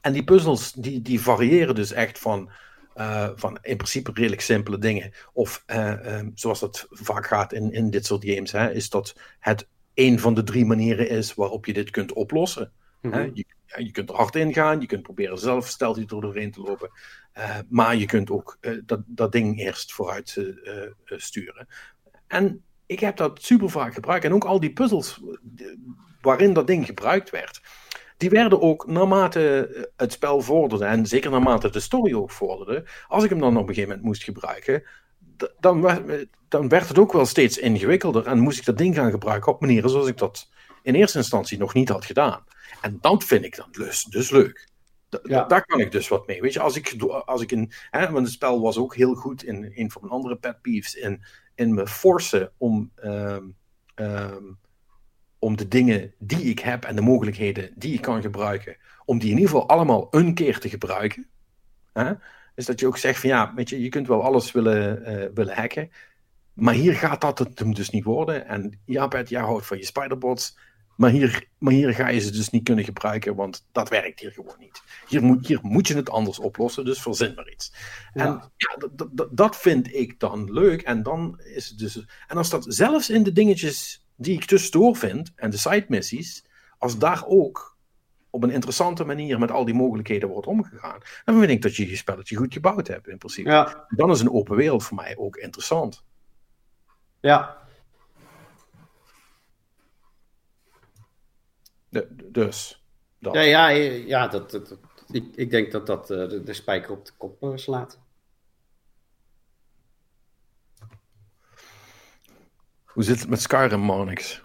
[0.00, 2.50] En die puzzels die, die variëren dus echt van
[2.96, 5.12] uh, van in principe redelijk simpele dingen.
[5.32, 9.16] Of uh, um, zoals dat vaak gaat in, in dit soort games, hè, is dat
[9.38, 12.72] het een van de drie manieren is waarop je dit kunt oplossen.
[13.00, 13.20] Mm -hmm.
[13.20, 13.30] hè?
[13.34, 16.50] Je, ja, je, kunt er hard in gaan, je kunt proberen zelf stelt er doorheen
[16.50, 16.90] te lopen.
[17.38, 20.38] Uh, maar je kunt ook dat, dat ding eerst vooruit
[21.06, 21.66] sturen.
[22.26, 24.24] En ik heb dat super vaak gebruikt.
[24.24, 25.20] En ook al die puzzels
[26.20, 27.60] waarin dat ding gebruikt werd
[28.16, 33.24] die werden ook naarmate het spel vorderde, en zeker naarmate de story ook vorderde, als
[33.24, 34.82] ik hem dan op een gegeven moment moest gebruiken,
[35.60, 35.98] dan,
[36.48, 39.60] dan werd het ook wel steeds ingewikkelder en moest ik dat ding gaan gebruiken op
[39.60, 40.50] manieren zoals ik dat
[40.82, 42.44] in eerste instantie nog niet had gedaan.
[42.86, 44.68] En dat vind ik dan dus, dus leuk.
[45.08, 45.44] Da, ja.
[45.44, 46.40] Daar kan ik dus wat mee.
[46.40, 47.72] Weet je, als ik, als ik in.
[47.90, 50.94] Hè, want het spel was ook heel goed in een van mijn andere pet peeves.
[50.94, 51.24] In,
[51.54, 52.90] in me forcen om.
[53.04, 53.56] Um,
[53.94, 54.58] um,
[55.38, 59.30] om de dingen die ik heb en de mogelijkheden die ik kan gebruiken, om die
[59.30, 61.26] in ieder geval allemaal een keer te gebruiken.
[61.92, 62.12] Hè?
[62.54, 65.28] Dus dat je ook zegt van ja, weet je, je kunt wel alles willen, uh,
[65.34, 65.90] willen hacken,
[66.52, 68.46] maar hier gaat dat het hem dus niet worden.
[68.46, 70.58] En ja, Bert, jij houdt van je spiderbots,
[70.96, 74.32] maar hier, maar hier ga je ze dus niet kunnen gebruiken, want dat werkt hier
[74.32, 74.82] gewoon niet.
[75.08, 77.72] Hier moet, hier moet je het anders oplossen, dus verzin maar iets.
[78.14, 78.24] Ja.
[78.24, 78.76] En ja,
[79.30, 80.82] dat vind ik dan leuk.
[80.82, 82.04] En dan is het dus.
[82.26, 86.44] En als dat zelfs in de dingetjes die ik tussendoor vind, en de side missies,
[86.78, 87.76] als daar ook
[88.30, 91.88] op een interessante manier met al die mogelijkheden wordt omgegaan, dan vind ik dat je
[91.88, 93.50] je spelletje goed gebouwd hebt in principe.
[93.50, 93.86] Ja.
[93.88, 96.04] Dan is een open wereld voor mij ook interessant.
[97.20, 97.64] Ja.
[101.96, 102.82] De, dus.
[103.18, 103.34] Dat.
[103.34, 104.78] Ja, ja, ja dat, dat, dat
[105.10, 107.98] ik, ik denk dat dat uh, de, de, spijker op de kop uh, slaat.
[112.84, 114.42] Hoe zit het met Skyrim, Monix?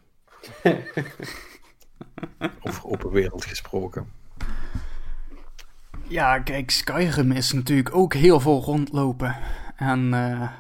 [2.63, 4.11] Over open wereld gesproken.
[6.07, 9.37] Ja, kijk, Skyrim is natuurlijk ook heel veel rondlopen.
[9.75, 10.13] En.
[10.13, 10.51] Uh...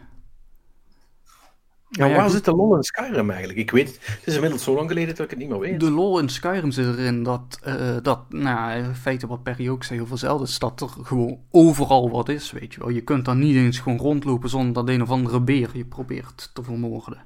[1.93, 2.31] Ja, ja, waar goed...
[2.31, 3.59] zit de lol in Skyrim eigenlijk?
[3.59, 3.99] Ik weet het.
[4.07, 5.79] Het is inmiddels zo lang geleden dat ik het niet meer weet.
[5.79, 9.83] De lol in Skyrim zit erin dat, uh, dat nou, in feite wat Perry ook
[9.83, 12.89] zei over Zelda, is dat er gewoon overal wat is, weet je wel.
[12.89, 16.49] Je kunt dan niet eens gewoon rondlopen zonder dat een of andere beer je probeert
[16.53, 17.25] te vermoorden.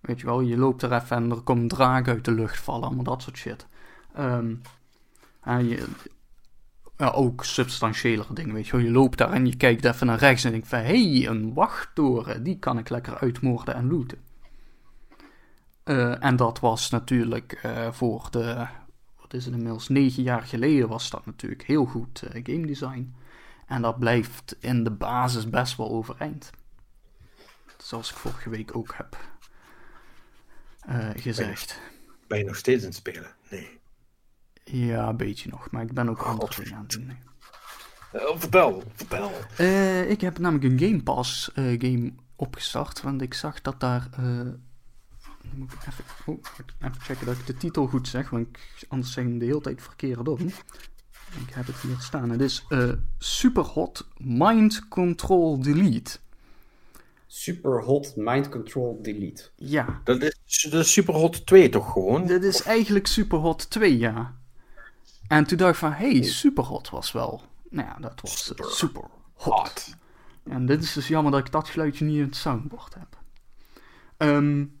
[0.00, 2.58] Weet je wel, je loopt er even en er komt een draak uit de lucht
[2.58, 3.66] vallen, allemaal dat soort shit.
[4.18, 4.60] Um,
[5.42, 5.84] en je,
[7.00, 8.80] ja, ook substantiëlere dingen, weet je wel.
[8.80, 10.78] Je loopt daar en je kijkt even naar rechts en denkt van...
[10.78, 14.18] Hé, hey, een wachttoren, die kan ik lekker uitmoorden en looten.
[15.84, 18.66] Uh, en dat was natuurlijk uh, voor de...
[19.20, 19.88] Wat is het inmiddels?
[19.88, 23.14] Negen jaar geleden was dat natuurlijk heel goed uh, game design.
[23.66, 26.50] En dat blijft in de basis best wel overeind.
[27.78, 29.16] Zoals ik vorige week ook heb
[31.16, 31.80] gezegd.
[32.26, 33.34] Ben je nog steeds aan het spelen?
[33.50, 33.79] Nee.
[34.72, 37.12] Ja, een beetje nog, maar ik ben ook andere dingen aan het doen.
[38.14, 39.32] Uh, vertel, vertel.
[39.60, 44.08] Uh, ik heb namelijk een Game Pass game opgestart, want ik zag dat daar...
[45.54, 46.38] moet ik even, oh,
[46.80, 49.60] even checken dat ik de titel goed zeg, want ik, anders zeg ik de hele
[49.60, 50.46] tijd verkeerd om.
[51.46, 52.30] Ik heb het hier staan.
[52.30, 52.66] Het is
[53.18, 56.18] Superhot Mind Control Delete.
[57.32, 59.42] Super Hot Mind Control Delete.
[59.56, 60.00] Ja.
[60.04, 62.26] Dat is, dat is Super Hot 2 toch gewoon?
[62.26, 64.39] Dit is eigenlijk Super Hot 2, ja.
[65.30, 67.42] En toen dacht ik van, hey, Super Hot was wel...
[67.68, 69.02] Nou ja, dat was super, super
[69.34, 69.58] hot.
[69.58, 69.96] hot.
[70.44, 73.18] En dit is dus jammer dat ik dat geluidje niet in het soundboard heb.
[74.28, 74.78] Um,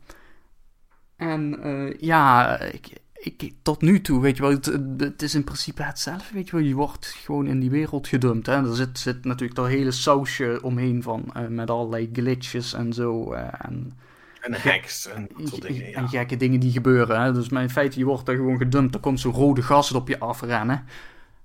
[1.16, 4.66] en uh, ja, ik, ik, tot nu toe, weet je wel, het,
[4.98, 6.64] het, is in principe hetzelfde, weet je wel.
[6.64, 8.54] Je wordt gewoon in die wereld gedumpt, hè.
[8.54, 13.34] Er zit, zit natuurlijk dat hele sausje omheen van, uh, met allerlei glitches en zo.
[13.34, 13.92] Uh, en,
[14.40, 15.96] en hacks en soort dingen, ja.
[15.96, 17.32] En gekke dingen die gebeuren, hè.
[17.32, 20.08] Dus maar in feite, je wordt daar gewoon gedumpt, er komt zo'n rode gas op
[20.08, 20.84] je afrennen.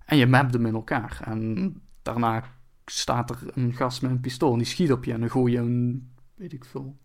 [0.06, 1.20] En je mapt hem in elkaar.
[1.24, 2.44] En daarna
[2.86, 5.54] staat er een gast met een pistool en die schiet op je en dan gooi
[5.54, 6.98] je een, weet ik veel,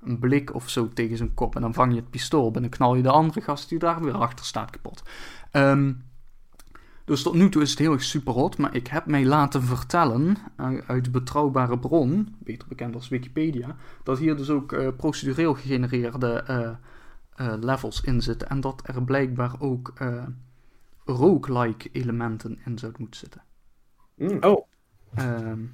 [0.00, 1.54] een blik of zo tegen zijn kop.
[1.54, 4.02] En dan vang je het pistool en dan knal je de andere gast die daar
[4.02, 5.02] weer achter staat kapot.
[5.50, 5.92] Ehm,
[7.06, 9.62] dus tot nu toe is het heel erg super hot, maar ik heb mij laten
[9.62, 10.36] vertellen
[10.86, 17.54] uit betrouwbare bron, beter bekend als Wikipedia, dat hier dus ook uh, procedureel gegenereerde uh,
[17.60, 19.92] levels in zitten en dat er blijkbaar ook
[21.04, 23.42] roguelike elementen in zouden moeten zitten.
[24.14, 24.38] Mm.
[24.40, 24.66] Oh.
[25.18, 25.72] Um,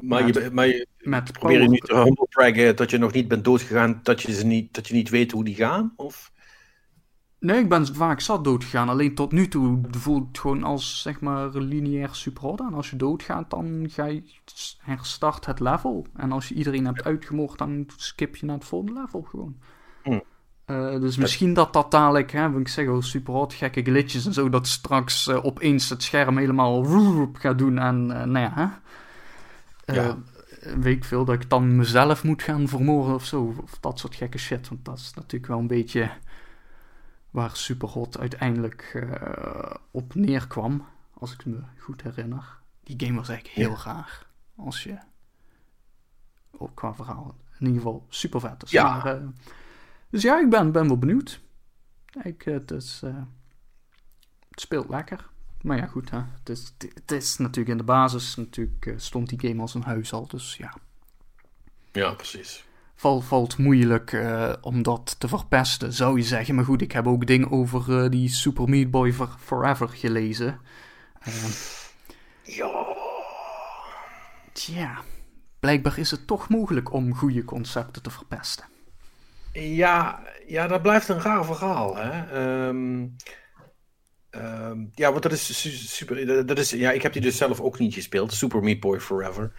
[0.00, 3.44] maar, je, maar je met probeer je nu te humble dat je nog niet bent
[3.44, 5.92] doodgegaan, dat je, ze niet, dat je niet weet hoe die gaan?
[5.96, 6.32] Of?
[7.42, 8.88] Nee, ik ben vaak zat doodgegaan.
[8.88, 12.60] Alleen tot nu toe voelt het gewoon als zeg maar lineair superhot.
[12.60, 14.22] En als je doodgaat, dan ga je
[14.78, 16.06] herstart het level.
[16.16, 19.56] En als je iedereen hebt uitgemoord, dan skip je naar het volgende level gewoon.
[20.02, 20.20] Hm.
[20.66, 24.32] Uh, dus misschien dat dat dadelijk, hè, ik zeg al, super hot, gekke glitches en
[24.32, 26.84] zo, dat straks uh, opeens het scherm helemaal
[27.32, 28.80] gaat doen en, uh, nou ja,
[29.84, 29.94] hè.
[29.94, 30.16] ja.
[30.76, 34.14] weet ik veel, dat ik dan mezelf moet gaan vermoorden of zo, of dat soort
[34.14, 36.10] gekke shit, want dat is natuurlijk wel een beetje
[37.32, 39.06] waar Superhot uiteindelijk
[39.90, 42.60] op neerkwam, als ik me goed herinner.
[42.82, 43.82] Die game was eigenlijk heel ja.
[43.92, 44.26] raar,
[44.56, 44.98] als je,
[46.50, 48.60] ook qua verhaal, in ieder geval super vet.
[48.60, 49.02] Dus ja.
[49.02, 49.20] Maar,
[50.10, 51.40] dus ja, ik ben, ben wel benieuwd.
[52.22, 53.16] Ik, het, is, uh,
[54.48, 55.30] het speelt lekker.
[55.62, 56.18] Maar ja, goed, hè.
[56.18, 60.12] Het, is, het is natuurlijk in de basis, natuurlijk stond die game als een huis
[60.12, 60.74] al, dus ja.
[61.92, 62.64] Ja, precies.
[63.02, 66.54] Val, valt moeilijk uh, om dat te verpesten, zou je zeggen.
[66.54, 70.60] Maar goed, ik heb ook dingen over die Super Meat Boy for Forever gelezen.
[72.42, 72.86] ja.
[74.52, 75.00] Tja,
[75.60, 78.64] blijkbaar is het toch mogelijk om goede concepten te verpesten.
[79.52, 81.96] Ja, ja, dat blijft een raar verhaal.
[81.96, 82.20] Hè?
[82.32, 83.06] Ehm,
[84.30, 86.46] ehm, ja, want dat is super.
[86.46, 88.32] Dat is, ja, ik heb die dus zelf ook niet gespeeld.
[88.32, 89.52] Super Meat Boy Forever.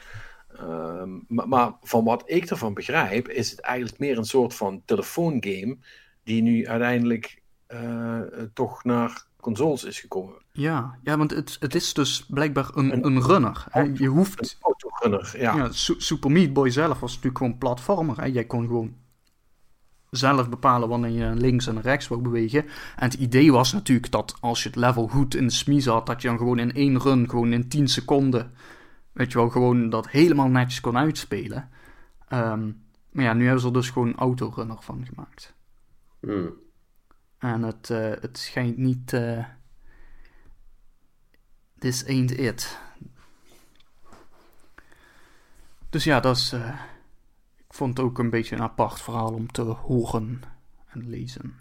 [0.58, 4.82] Ehm, maar, maar, van wat ik ervan begrijp, is het eigenlijk meer een soort van
[4.86, 5.78] telefoongame.
[6.24, 8.20] Die nu uiteindelijk uh,
[8.54, 10.36] toch naar consoles is gekomen.
[10.52, 13.66] Ja, ja want het, het is dus blijkbaar een, een, een runner.
[13.70, 13.82] Hè?
[13.82, 14.40] Je hoeft.
[14.40, 15.56] Een autorunner, ja.
[15.56, 18.22] ja Super Meat Boy zelf was natuurlijk gewoon platformer.
[18.22, 18.26] Hè?
[18.26, 18.96] Jij kon gewoon
[20.10, 22.64] zelf bepalen wanneer je links en rechts wou bewegen.
[22.96, 26.06] En het idee was natuurlijk dat als je het level goed in de smies had,
[26.06, 28.52] dat je dan gewoon in één run, gewoon in 10 seconden,
[29.14, 31.70] weet je wel, gewoon dat helemaal netjes kon uitspelen.
[32.28, 32.72] Ehm,
[33.12, 35.54] maar ja, nu hebben ze er dus gewoon autorunner van gemaakt.
[36.20, 36.54] Hmm.
[37.38, 39.12] En het, uh, het schijnt niet.
[39.12, 39.46] Uh,
[41.80, 42.80] this ain't it.
[45.90, 46.54] Dus ja, dat is.
[46.54, 46.80] Uh,
[47.70, 50.42] vond het ook een beetje een apart verhaal om te horen
[50.88, 51.56] en lezen.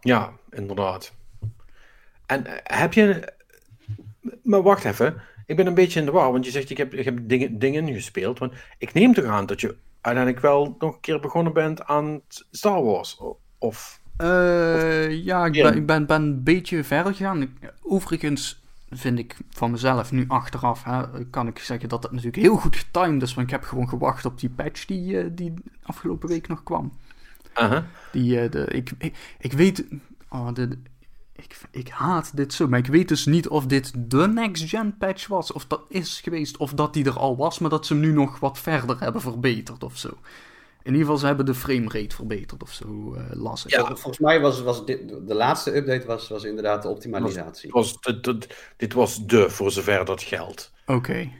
[0.00, 1.12] Ja, inderdaad.
[2.26, 3.38] En eh, heb je.
[4.42, 5.22] Maar wacht even.
[5.46, 7.58] Ik ben een beetje in de war, want je zegt ik heb, ik heb dingen,
[7.58, 8.38] dingen gespeeld.
[8.38, 12.20] Want ik neem toch aan dat je uiteindelijk wel nog een keer begonnen bent aan
[12.50, 13.20] Star Wars.
[13.58, 14.00] Of.
[14.18, 17.58] Uh, ja, ik ben, ik ben, ben een beetje verder gegaan.
[17.82, 22.56] Overigens vind ik van mezelf nu achteraf, hè, kan ik zeggen dat het natuurlijk heel
[22.56, 23.34] goed getimed is.
[23.34, 26.92] Want ik heb gewoon gewacht op die patch die, uh, die afgelopen week nog kwam.
[27.60, 27.78] Uh
[28.12, 29.84] Die, uh, de, ik, ik, ik, weet,
[30.28, 30.78] oh, de,
[31.42, 34.96] ik, ik haat dit zo, maar ik weet dus niet of dit de next gen
[34.98, 35.52] patch was.
[35.52, 38.12] Of dat is geweest, of dat die er al was, maar dat ze hem nu
[38.12, 40.08] nog wat verder hebben verbeterd of zo.
[40.82, 43.70] In ieder geval, ze hebben de framerate verbeterd of zo, uh, las ik.
[43.70, 47.70] Ja, volgens mij was, was dit, de laatste update was, was inderdaad de optimalisatie.
[47.70, 50.72] Was, was, dit, dit was de, voor zover dat geldt.
[50.86, 50.92] Oké.
[50.98, 51.32] Okay.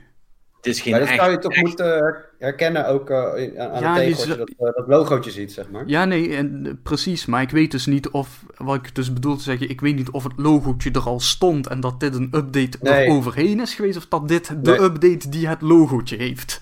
[0.61, 3.95] Het is geen maar dat echt, zou je toch moeten herkennen ook uh, aan ja,
[3.95, 5.83] het tegel, dat, uh, dat logootje ziet, zeg maar.
[5.87, 7.27] Ja, nee, en, precies.
[7.27, 10.11] Maar ik weet dus niet of, wat ik dus bedoel te zeggen, ik weet niet
[10.11, 12.93] of het logootje er al stond en dat dit een update nee.
[12.93, 14.81] er overheen is geweest, of dat dit de nee.
[14.81, 16.61] update die het logootje heeft.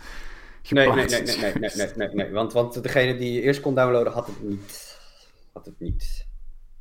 [0.69, 3.75] Nee, nee, nee, nee, nee, nee, nee, nee, Want, want degene die je eerst kon
[3.75, 4.97] downloaden had het niet.
[5.53, 6.27] Had het niet.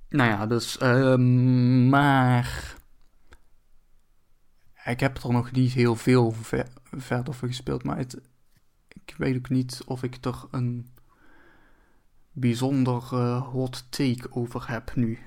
[0.09, 1.15] Nou ja, dus, uh,
[1.89, 2.76] maar.
[4.88, 8.21] Ik heb er nog niet heel veel ver, verder voor gespeeld, maar het,
[8.88, 10.89] ik weet ook niet of ik er een
[12.31, 15.19] bijzonder uh, hot take over heb nu.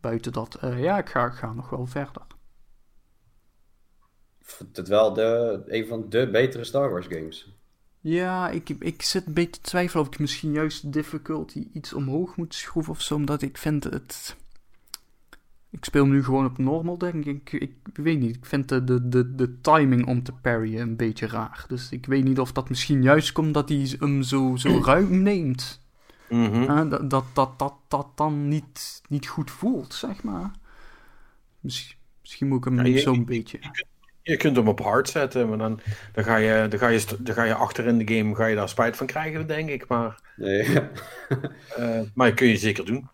[0.00, 2.22] Buiten dat, uh, ja, ik ga, ik ga nog wel verder.
[4.40, 7.56] Ik vind het wel de, een van de betere Star Wars games.
[8.00, 11.92] Ja, ik, ik zit een beetje te twijfelen of ik misschien juist de difficulty iets
[11.92, 14.36] omhoog moet schroeven of zo, omdat ik vind het...
[15.72, 17.52] Ik speel nu gewoon op normal, denk ik.
[17.52, 21.26] Ik, weet niet, ik vind de, de, de, de timing om te parryen een beetje
[21.26, 21.64] raar.
[21.68, 25.22] Dus ik weet niet of dat misschien juist komt dat hij hem zo, zo ruim
[25.22, 25.80] neemt.
[26.28, 26.62] Mm -hmm.
[26.62, 30.50] uh, dat, dat, dat, dat dat dan niet, niet goed voelt, zeg maar.
[31.60, 33.58] Misschien, misschien moet ik hem ja, zo'n beetje...
[33.60, 33.86] Je kunt,
[34.22, 35.80] Je kunt hem op hard zetten, maar dan,
[36.12, 38.54] dan, ga, je, dan, ga, je, dan ga je achter in de game ga je
[38.54, 39.88] daar spijt van krijgen, denk ik.
[39.88, 40.68] Maar, nee.
[41.78, 43.08] uh, maar dat kun je zeker doen.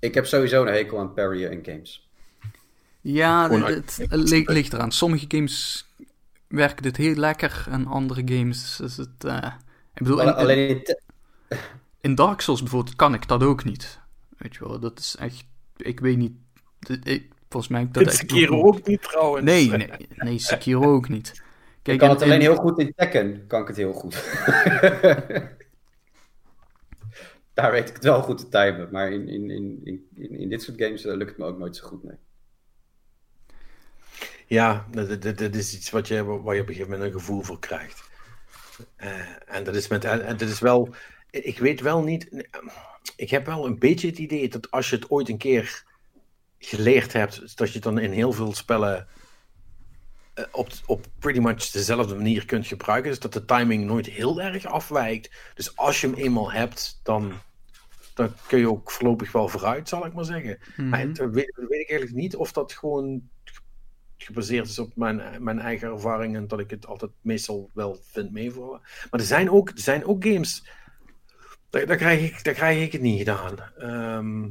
[0.00, 2.08] Ik heb sowieso een hekel aan parryen in games.
[3.00, 4.06] Ja, het,
[4.46, 4.92] ligt eraan.
[4.92, 5.86] Sommige games
[6.48, 9.24] werkt dit heel lekker en andere games is het...
[9.26, 9.46] Uh,
[9.94, 10.82] ik bedoel, in,
[12.00, 13.98] in Dark Souls bijvoorbeeld kan ik dat ook niet.
[14.38, 15.44] Weet je wel, dat is echt...
[15.76, 16.32] Ik weet niet...
[17.02, 17.88] Ik, volgens mij...
[17.90, 19.44] Dat Sekiro ook niet trouwens.
[19.44, 21.42] Nee, nee, nee Sekiro ook niet.
[21.82, 24.14] Kijk, ik kan het alleen heel goed in Tekken, kan ik het heel goed.
[27.54, 29.80] Daar weet ik het wel goed te timen, maar in, in, in,
[30.14, 32.16] in, in dit soort games uh, lukt het me ook nooit zo goed, nee.
[34.46, 37.58] Ja, dat, is iets wat je, waar je op een gegeven moment een gevoel voor
[37.58, 38.10] krijgt.
[38.98, 40.94] Uh, en dat is, met, en dat is wel,
[41.30, 42.46] ik weet wel niet,
[43.16, 45.84] ik heb wel een beetje het idee dat als je het ooit een keer
[46.58, 49.06] geleerd hebt, dat je het dan in heel veel spellen
[50.52, 53.10] op, op pretty much dezelfde manier kunt gebruiken.
[53.10, 55.30] Dus dat de timing nooit heel erg afwijkt.
[55.54, 57.32] Dus als je hem eenmaal hebt, dan,
[58.14, 60.58] dan kun je ook voorlopig wel vooruit, zal ik maar zeggen.
[60.60, 60.88] Mm -hmm.
[60.88, 63.30] Maar weet, weet ik eigenlijk niet of dat gewoon
[64.16, 68.32] gebaseerd is op mijn, mijn eigen ervaring en dat ik het altijd meestal wel vind
[68.32, 68.80] meevallen.
[69.10, 70.64] Maar er zijn ook, er zijn ook games,
[71.70, 73.58] daar, daar, krijg ik, daar krijg ik het niet gedaan.
[73.78, 74.44] Um,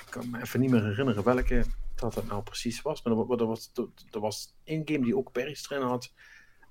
[0.00, 1.64] ik kan me even niet meer herinneren welke
[2.02, 3.02] dat het nou precies was.
[3.02, 3.70] Maar er, er was,
[4.10, 6.12] er, was één game die ook Paris erin had.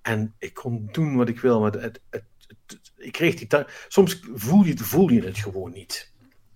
[0.02, 2.30] En ik kon doen wat ik wil, maar het, het,
[2.66, 6.14] het, ik kreeg die Soms voel je, voel je het gewoon niet.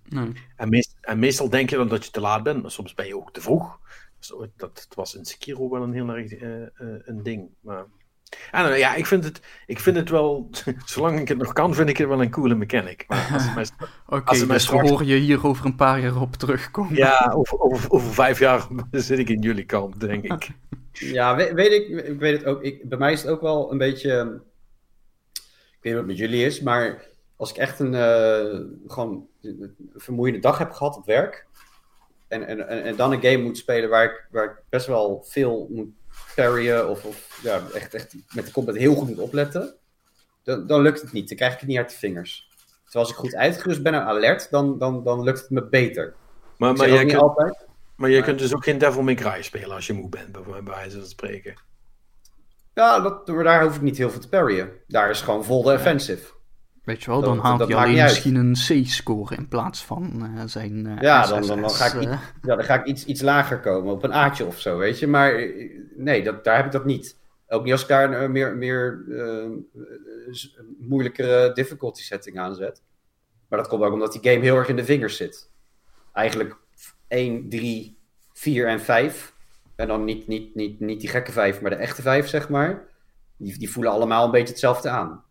[0.08, 0.32] Nee.
[0.56, 3.06] En, meest, en meestal denk je dan dat je te laat bent, maar soms ben
[3.06, 3.78] je ook te vroeg
[4.34, 7.48] dat, dat was in Sekiro wel een heel erg uh, uh, een ding.
[7.60, 7.86] Maar
[8.50, 10.50] en, uh, ja, ik vind, het, ik vind het wel,
[10.84, 13.06] zolang ik het nog kan, vind ik het wel een coole mechanic.
[13.08, 13.72] Oké,
[14.06, 14.90] okay, dus straks...
[14.90, 16.94] horen je hier over een paar jaar op terugkomen.
[16.94, 20.48] Ja, over, over, over vijf jaar zit ik in jullie kant, denk ik.
[20.92, 22.62] ja, weet, weet, ik, ik weet het ook.
[22.62, 24.40] Ik, bij mij is het ook wel een beetje,
[25.32, 27.04] ik weet niet wat het met jullie is, maar
[27.36, 31.46] als ik echt een, uh, gewoon een vermoeiende dag heb gehad op werk,
[32.28, 35.68] en, en, en dan een game moet spelen waar ik, waar ik best wel veel
[35.70, 35.88] moet
[36.36, 39.74] parryen of, of ja, echt, echt met de combat heel goed moet opletten,
[40.42, 41.28] dan, dan lukt het niet.
[41.28, 42.48] Dan krijg ik het niet uit de vingers.
[42.84, 46.14] Terwijl als ik goed uitgerust ben en alert, dan, dan, dan lukt het me beter.
[46.56, 47.66] Maar, maar jij, kunt, altijd,
[47.96, 50.62] maar jij kunt dus ook geen Devil May Cry spelen als je moe bent, bij
[50.64, 51.54] wijze van spreken.
[52.74, 54.70] Ja, dat, daar hoef ik niet heel veel te parryen.
[54.86, 56.35] Daar is gewoon vol de offensive.
[56.86, 60.86] Weet je wel, dan haalt hij alleen misschien een C-score in plaats van uh, zijn.
[60.86, 62.10] Uh, ja, dan, dan, dan, ga ik, iets,
[62.42, 65.06] ja, dan ga ik iets, iets lager komen, op een A'tje of zo, weet je.
[65.06, 65.48] Maar
[65.96, 67.16] nee, dat, daar heb ik dat niet.
[67.48, 69.46] Ook niet als ik daar een meer, meer uh,
[70.78, 72.82] moeilijkere difficulty setting aan zet.
[73.48, 75.50] Maar dat komt ook omdat die game heel erg in de vingers zit.
[76.12, 76.56] Eigenlijk
[77.08, 77.98] 1, 3,
[78.32, 79.34] 4 en 5.
[79.76, 82.88] En dan niet, niet, niet, niet die gekke 5, maar de echte 5, zeg maar.
[83.36, 85.24] Die, die voelen allemaal een beetje hetzelfde aan.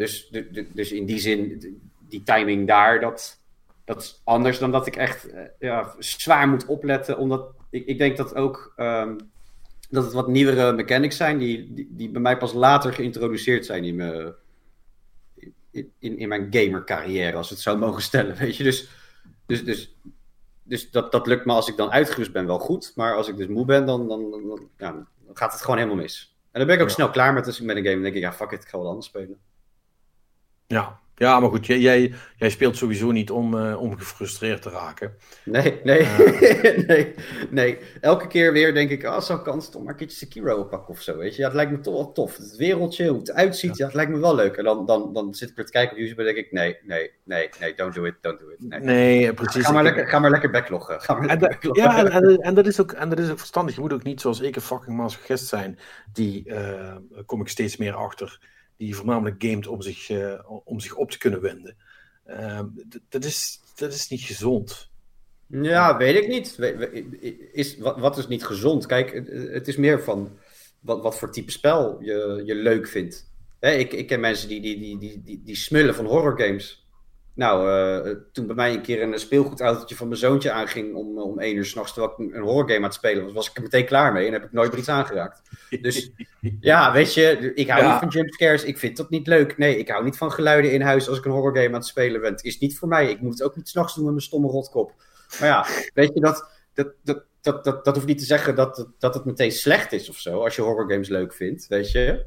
[0.00, 0.28] Dus,
[0.72, 1.60] dus in die zin,
[2.08, 3.40] die timing daar, dat,
[3.84, 7.18] dat is anders dan dat ik echt eh, ja, zwaar moet opletten.
[7.18, 9.16] Omdat ik, ik denk dat ook um,
[9.90, 13.84] dat het wat nieuwere mechanics zijn die, die, die, bij mij pas later geïntroduceerd zijn
[13.84, 14.34] in, me,
[15.70, 18.36] in, in, mijn gamer-carrière, als we het zo mogen stellen.
[18.44, 18.88] Weet je, dus,
[19.46, 19.96] dus, dus,
[20.62, 22.92] dus dat, dat lukt me als ik dan uitgerust ben wel goed.
[22.94, 26.36] Maar als ik dus moe ben, dan, dan, dan, ja, gaat het gewoon helemaal mis.
[26.50, 27.94] En dan ben ik ook snel klaar met, dus met een game.
[27.94, 29.38] Dan denk ik, ja, fuck it, ik ga wel anders spelen.
[30.70, 35.14] Ja, ja, maar goed, jij, jij, speelt sowieso niet om, uh, om gefrustreerd te raken.
[35.44, 37.14] Nee, nee, uh, nee,
[37.50, 37.78] nee.
[38.00, 41.00] Elke keer weer denk ik, oh, zo'n kans toch maar een keertje Sekiro oppakken of
[41.00, 41.40] zo, weet je.
[41.40, 42.36] Ja, het lijkt me toch wel tof.
[42.36, 43.84] Het wereldje, hoe het uitziet, ja.
[43.84, 44.56] het lijkt me wel leuk.
[44.56, 46.78] En dan, dan, dan zit ik weer te kijken op YouTube en denk ik, nee,
[46.82, 48.60] nee, nee, nee, don't do it, don't do it.
[48.60, 49.64] Nee, nee precies.
[49.64, 51.00] Ga maar, lekker, ga maar lekker backloggen.
[51.00, 51.82] Ga maar lekker en backloggen.
[51.82, 53.74] Ja, en, en, dat is ook, en dat is ook verstandig.
[53.74, 55.78] Je moet ook niet zoals ik een fucking masochist zijn.
[56.12, 56.96] Die uh,
[57.26, 58.38] kom ik steeds meer achter
[58.80, 61.76] die voornamelijk gamet om zich, uh, om zich op te kunnen wenden.
[62.28, 62.60] Uh,
[63.08, 64.90] dat, is, dat is niet gezond.
[65.46, 66.58] Ja, weet ik niet.
[67.52, 68.86] Is, wat, wat is niet gezond?
[68.86, 69.12] Kijk,
[69.52, 70.38] het is meer van
[70.80, 73.30] wat, wat voor type spel je, je leuk vindt.
[73.58, 76.79] Hè, ik, ik ken mensen die, die, die, die, die, die smullen van horrorgames.
[77.40, 77.70] Nou,
[78.06, 81.56] uh, toen bij mij een keer een speelgoedautootje van mijn zoontje aanging om, om één
[81.56, 84.12] uur s'nachts terwijl ik een horrorgame aan het spelen was, was ik er meteen klaar
[84.12, 85.42] mee en heb ik nooit meer iets aangeraakt.
[85.80, 86.10] Dus
[86.60, 89.58] ja, weet je, ik hou niet van jumpscares, ik vind dat niet leuk.
[89.58, 92.20] Nee, ik hou niet van geluiden in huis als ik een horrorgame aan het spelen
[92.20, 92.30] ben.
[92.30, 94.48] Het is niet voor mij, ik moet het ook niet s'nachts doen met mijn stomme
[94.48, 94.92] rotkop.
[95.40, 98.88] Maar ja, weet je, dat, dat, dat, dat, dat, dat hoeft niet te zeggen dat,
[98.98, 102.26] dat het meteen slecht is of zo, als je horrorgames leuk vindt, weet je.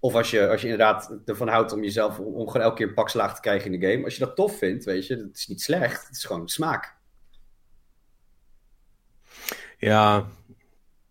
[0.00, 2.94] Of als je, als je inderdaad ervan houdt om jezelf om, gewoon elke keer een
[2.94, 4.04] pak slaag te krijgen in de game.
[4.04, 6.06] Als je dat tof vindt, weet je, dat is niet slecht.
[6.06, 6.96] Het is gewoon smaak.
[9.78, 10.16] Ja,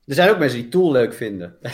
[0.05, 1.57] Er zijn ook mensen die Tool leuk vinden.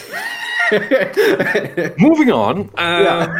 [1.95, 2.69] Moving on.
[2.75, 3.33] ja.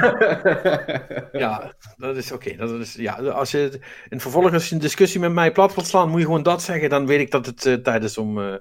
[1.32, 1.74] ja.
[1.98, 2.56] dat is oké.
[2.56, 5.88] Dat is Ja, als je in vervolg als je een discussie met mij plat wilt
[5.88, 6.90] slaan, moet je gewoon dat zeggen.
[6.90, 8.56] Dan weet ik dat het uh, tijd is om, uh,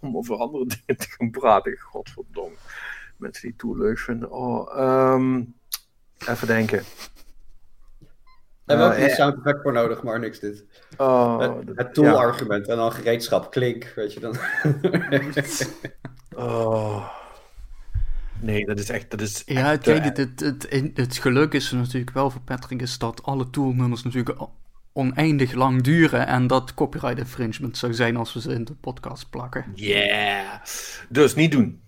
[0.00, 1.78] om over andere dingen te gaan praten.
[1.78, 2.56] Godverdomme.
[3.20, 4.30] Mensen die Tool leuk vinden.
[4.30, 5.54] Oh, um,
[6.28, 6.82] even denken.
[8.66, 10.64] Hebben we ook een sound effect voor nodig, maar niks dit.
[10.96, 14.36] Oh, het, het tool-argument en dan gereedschap, klink, weet je dan.
[16.46, 17.08] oh.
[18.40, 19.10] Nee, dat is echt.
[19.10, 22.98] Dat is ja, kijk, het, het, het, het, geluk is natuurlijk wel voor Patrick is
[22.98, 24.38] dat alle toolnummers natuurlijk
[24.92, 29.30] oneindig lang duren en dat copyright infringement zou zijn als we ze in de podcast
[29.30, 29.64] plakken.
[29.74, 30.64] Yeah.
[31.08, 31.80] Dus niet doen.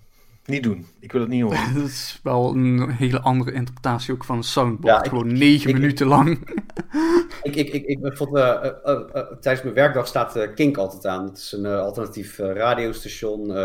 [0.53, 0.86] Niet doen.
[1.00, 1.74] Ik wil het niet horen.
[1.74, 5.09] dat is wel een hele andere interpretatie ook van een soundboard.
[5.09, 6.38] Gewoon negen minuten lang.
[7.42, 11.24] ik, ik, ik, ik vond, uh, uh, uh, tijdens mijn werkdag staat Kink altijd aan.
[11.24, 13.57] Het is een alternatief radiostation.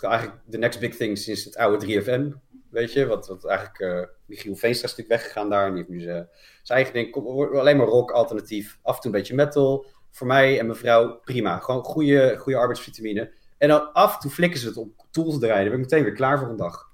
[0.00, 2.38] eigenlijk de next big thing sinds het oude 3FM.
[2.70, 5.66] Weet je, wat, wat eigenlijk Michiel Veenstra is natuurlijk weggegaan daar.
[5.66, 7.14] En die heeft nu zijn eigen ding.
[7.54, 8.78] Alleen maar rock, alternatief.
[8.82, 9.86] Af en toe een beetje metal.
[10.10, 11.58] Voor mij en mijn vrouw prima.
[11.58, 13.32] Gewoon goede, goede arbeidsvitamine.
[13.58, 15.70] En dan af en toe flikken ze het op tools draaien.
[15.70, 16.90] Dan ben ik meteen weer klaar voor een dag.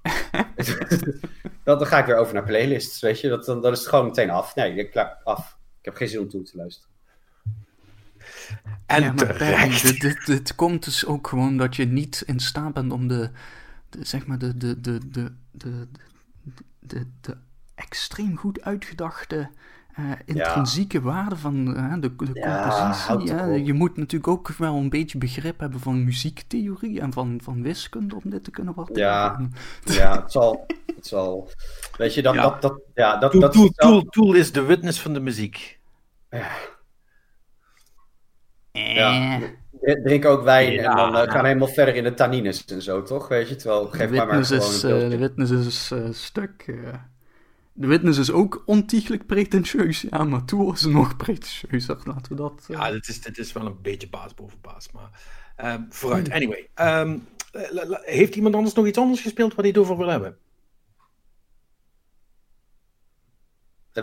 [1.63, 3.29] dan, dan ga ik weer over naar playlists, weet je.
[3.29, 4.55] Dat, dan, dan is het gewoon meteen af.
[4.55, 5.57] Nee, ik klaar, af.
[5.79, 6.95] Ik heb geen zin om toe te luisteren.
[8.85, 9.11] En ja,
[9.67, 13.29] dit, dit, dit, komt dus ook gewoon dat je niet in staat bent om de,
[13.89, 15.87] de zeg maar, de, de, de, de, de,
[16.79, 17.37] de, de
[17.75, 19.49] extreem goed uitgedachte
[19.99, 23.35] uh, intrinsieke waarde van uh, de, de compositie.
[23.35, 27.61] Ja, je moet natuurlijk ook wel een beetje begrip hebben van muziektheorie en van, van
[27.61, 29.03] wiskunde om dit te kunnen waarderen.
[29.03, 29.49] Ja,
[29.83, 31.49] ja het, zal, het zal.
[31.97, 32.33] Weet je, dat.
[32.33, 32.41] Ja.
[32.41, 35.79] dat, dat ja, dat, tool, dat, tool, tool, tool, is de witness van de muziek.
[36.29, 36.47] Ja.
[38.71, 39.39] ja.
[40.03, 43.03] Drink ook wijn ja, en dan uh, gaan helemaal verder in de tannines en zo,
[43.03, 43.27] toch?
[43.27, 46.65] Weet je, terwijl geef maar maar gewoon is, De witness is een stuk
[47.79, 50.05] de Witness is ook ontiegelijk pretentieus.
[50.09, 51.97] Ja, maar Tool is nog pretentieuzer.
[52.03, 52.67] Laten we dat...
[52.69, 52.77] Uh...
[52.77, 54.89] Ja, dit is, dit is wel een beetje baas boven baas.
[54.91, 55.09] Maar
[55.63, 56.31] uh, vooruit.
[56.31, 56.69] Anyway.
[56.75, 57.27] Um,
[58.01, 60.37] heeft iemand anders nog iets anders gespeeld waar hij het over wil hebben?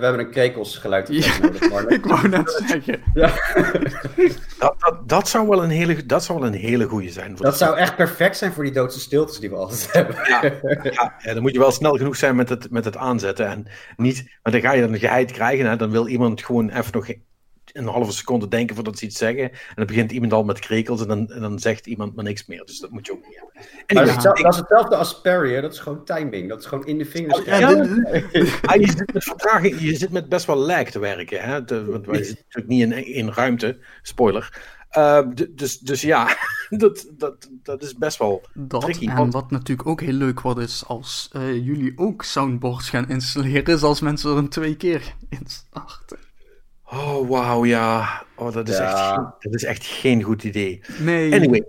[0.01, 3.03] We hebben een krekelsgeluid ja, nodig, ik wou net zeggen.
[3.14, 3.32] Ja.
[4.59, 7.36] dat, dat, dat, zou wel een hele, dat zou wel een hele goede zijn.
[7.36, 10.14] Voor dat zou echt perfect zijn voor die doodse stiltes die we altijd hebben.
[10.14, 10.42] Ja,
[10.82, 13.47] ja, ja, dan moet je wel snel genoeg zijn met het, met het aanzetten.
[13.47, 13.66] En
[13.97, 15.66] niet, want dan ga je dan een geheid krijgen.
[15.66, 17.07] Hè, dan wil iemand gewoon even nog
[17.73, 19.51] een halve seconde denken voordat ze iets zeggen.
[19.51, 22.47] En dan begint iemand al met krekels en dan, en dan zegt iemand maar niks
[22.47, 22.65] meer.
[22.65, 23.53] Dus dat moet je ook niet hebben.
[23.87, 26.49] Anyway, dat, is hetzelfde, dat, is hetzelfde als Perry, dat is gewoon timing.
[26.49, 27.45] Dat is gewoon in de vingers.
[27.45, 27.69] Ja, ja,
[28.75, 31.43] je, zit met vertraging, je zit met best wel lag te werken.
[31.43, 31.65] Hè?
[31.85, 33.79] want wij zitten natuurlijk niet in, in ruimte.
[34.03, 34.73] Spoiler.
[34.97, 36.37] Uh, dus, dus ja,
[36.69, 39.09] dat, dat, dat is best wel dat, tricky.
[39.09, 43.75] En wat natuurlijk ook heel leuk wordt is als uh, jullie ook soundboards gaan installeren,
[43.75, 46.19] is als mensen er een twee keer in starten.
[46.95, 48.22] Oh, wauw, ja.
[48.34, 50.80] Oh, dat is, Echt, geen, dat is echt geen goed idee.
[50.99, 51.64] Nee, anyway,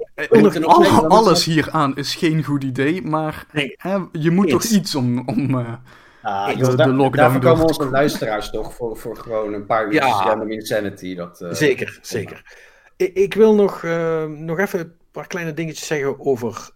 [0.61, 5.27] al, alles hieraan is geen goed idee, maar nee, hè, je moet toch iets om,
[5.27, 5.73] om uh,
[6.21, 9.93] ah, de, de lockdown Daarvoor komen onze luisteraars toch voor, voor gewoon een paar uur
[9.93, 10.23] ja.
[10.23, 11.15] random insanity.
[11.15, 12.63] Dat, uh, zeker, zeker.
[12.97, 13.83] Ik, ik, wil nog,
[14.27, 16.69] nog even een paar kleine dingetjes zeggen over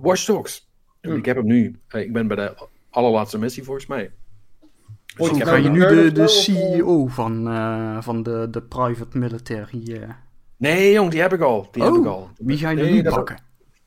[0.00, 0.70] Watch Dogs.
[1.00, 1.16] Hmm.
[1.16, 4.10] Ik heb hem nu, ik ben bij de allerlaatste missie volgens mij.
[5.30, 9.82] Ben je nu de, de CEO van, uh, van de, de private military?
[9.86, 10.08] Uh...
[10.56, 11.68] Nee, jong, die heb ik al.
[11.72, 12.30] Die oh, heb ik al.
[12.36, 13.38] Wie ga je nee, nu pakken?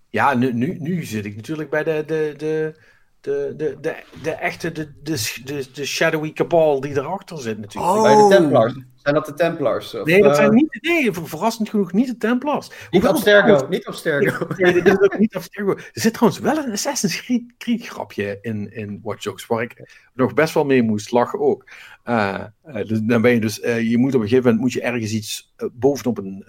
[0.10, 2.76] Ja, nu, nu, nu zit ik natuurlijk bij de, de, de,
[3.22, 7.96] de, de, de, de echte, de, de, de, de shadowy cabal die erachter zit natuurlijk.
[7.96, 8.02] Oh.
[8.02, 8.74] Bij de Templars.
[9.06, 9.94] Zijn dat de Templars?
[9.94, 12.72] Of, nee, dat zijn eh, niet, nee, verrassend genoeg niet de Templars.
[12.90, 14.48] Niet Abstergo, niet Abstergo.
[14.58, 15.72] Nee, dit is ook niet Abstergo.
[15.72, 17.26] Er zit trouwens wel een Assassin's
[17.58, 21.70] Creed grapje in, in Watch Dogs, waar ik nog best wel mee moest lachen ook.
[22.06, 24.82] Uh, dus dan ben je dus, uh, je moet op een gegeven moment moet je
[24.82, 26.46] ergens iets bovenop een,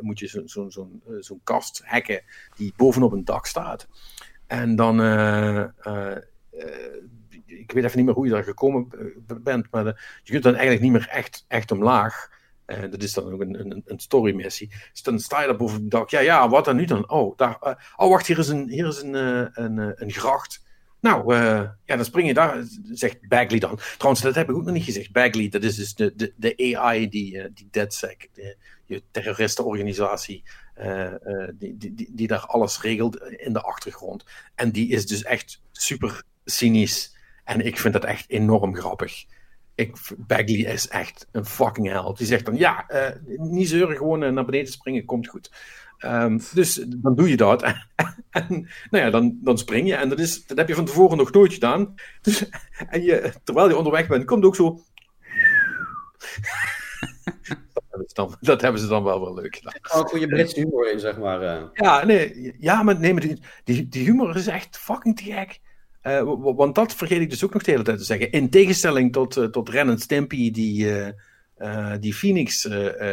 [0.00, 0.90] moet je zo'n zo, zo,
[1.20, 2.22] zo kast hacken
[2.56, 3.88] die bovenop een dak staat.
[4.46, 5.00] En dan
[7.46, 8.88] ik weet even niet meer hoe je daar gekomen
[9.42, 9.84] bent, maar
[10.22, 12.34] je kunt dan eigenlijk niet meer echt, echt omlaag.
[12.66, 14.70] Uh, dat is dan ook een, een, een story missie.
[14.92, 16.10] Dus dan sta je daar boven de dak.
[16.10, 17.10] Ja, ja, wat dan nu dan?
[17.10, 19.14] Oh, daar, oh wacht, hier is een, hier is een,
[19.62, 20.64] een, een gracht.
[21.00, 23.78] Nou, ja, dan spring je daar, zegt Bagley dan.
[23.96, 25.12] Trouwens, dat heb ik ook nog niet gezegd.
[25.12, 30.42] Bagley, dat is dus de, de, de AI die, die DedSec, de, je terroristenorganisatie,
[31.58, 34.24] die, die, die, die daar alles regelt in de achtergrond.
[34.54, 37.15] En die is dus echt super cynisch
[37.46, 39.24] en ik vind dat echt enorm grappig.
[39.74, 42.18] ik, Bagley is echt een fucking held.
[42.18, 45.50] Die zegt dan, ja, uh, niet zeuren, gewoon naar beneden springen, komt goed.
[46.04, 47.62] Um, dus dan doe je dat.
[48.30, 49.94] en nou ja, dan, dan spring je.
[49.94, 51.94] En dat, is, dat heb je van tevoren nog nooit gedaan.
[52.20, 52.48] Dus,
[52.88, 54.80] en je, terwijl je onderweg bent, komt ook zo.
[58.12, 59.74] dan, dat hebben ze dan wel wel leuk gedaan.
[59.94, 61.42] Ook voor je Britse humor in, zeg maar.
[61.42, 61.62] Uh.
[61.72, 65.58] Ja, nee, ja, maar, nee, maar die, die, die humor is echt fucking te gek.
[66.06, 66.22] Uh,
[66.56, 68.30] want dat vergeet ik dus ook nog de hele tijd te zeggen.
[68.30, 70.86] In tegenstelling tot, uh, tot Ren en Stimpy, die,
[71.58, 72.64] uh, die Phoenix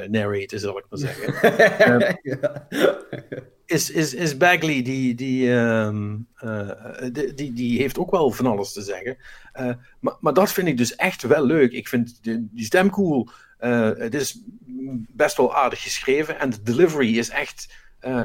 [0.07, 2.19] narrate, zal ik maar zeggen.
[3.65, 6.27] is, is, is Bagley, die, die, um,
[7.11, 9.17] die, die, die, heeft ook wel van alles te zeggen.
[9.99, 11.71] maar, maar dat vind ik dus echt wel leuk.
[11.71, 13.29] Ik vind die, die stem cool.
[13.97, 14.41] het is
[15.09, 16.39] best wel aardig geschreven.
[16.39, 17.73] En de delivery is echt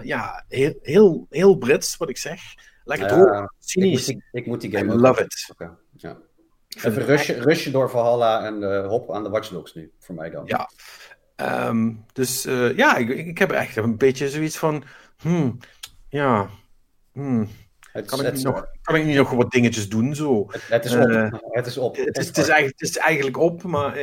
[0.02, 2.40] ja, heel, heel, heel Brits, wat ik zeg.
[2.88, 4.08] Lekker droog, cynisch.
[4.08, 5.48] Ik moet, die, ik moet die game I love it.
[5.52, 5.70] Okay.
[5.96, 6.16] Ja.
[6.68, 10.30] Even rushen, rushen door Valhalla en uh, hop aan de Watch Dogs nu, voor mij
[10.30, 10.46] dan.
[10.46, 10.70] Ja.
[11.68, 14.84] Um, dus uh, ja, ik, ik heb echt een beetje zoiets van,
[15.20, 15.58] hmm,
[16.08, 16.48] ja,
[17.12, 17.48] hmm,
[17.92, 20.46] het, kan, ik nog, kan ik niet nog wat dingetjes doen zo?
[20.50, 21.08] Het, het is op.
[21.08, 21.96] Uh, het is op.
[21.96, 23.98] Het is, het, is eigenlijk, het is eigenlijk op, maar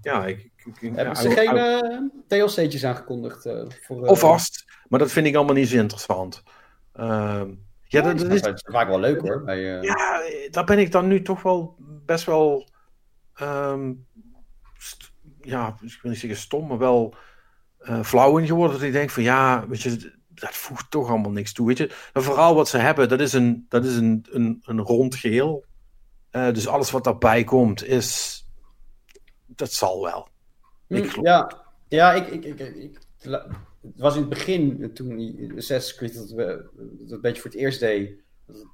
[0.00, 0.50] ja, ik...
[0.56, 3.48] ik Hebben ja, ze geen TLC'tjes aangekondigd?
[3.80, 6.42] voor, of vast, maar dat vind ik allemaal niet zo interessant.
[7.92, 9.44] Ehm, ja, dat, dat, is vaak wel leuk hoor.
[9.44, 9.82] Bij, uh...
[9.82, 12.68] Ja, daar ben ik dan nu toch wel best wel.
[13.40, 14.06] Um,
[15.40, 17.14] ja, ik wil niet zeggen stom, maar wel
[17.80, 18.76] uh, flauw in geworden.
[18.76, 21.66] Dat ik denk van ja, weet je, dat voegt toch allemaal niks toe.
[21.66, 24.80] Weet je, en vooral wat ze hebben, dat is een, dat is een, een, een
[24.80, 25.64] rond geheel.
[26.32, 28.40] Uh, dus alles wat daarbij komt, is.
[29.46, 30.28] Dat zal wel.
[30.88, 32.98] Ik hm, ja, ja ik, ik, ik, ik,
[33.82, 37.60] het was in het begin, toen Assassin's Creed dat, we, dat een beetje voor het
[37.60, 38.14] eerst deed.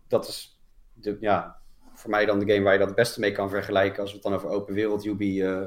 [0.09, 0.61] Dat is
[0.93, 1.57] de, ja,
[1.95, 4.01] voor mij dan de game waar je dat het beste mee kan vergelijken.
[4.01, 5.67] Als we het dan over open wereld Ubi uh,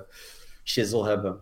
[0.64, 1.42] shizzle hebben.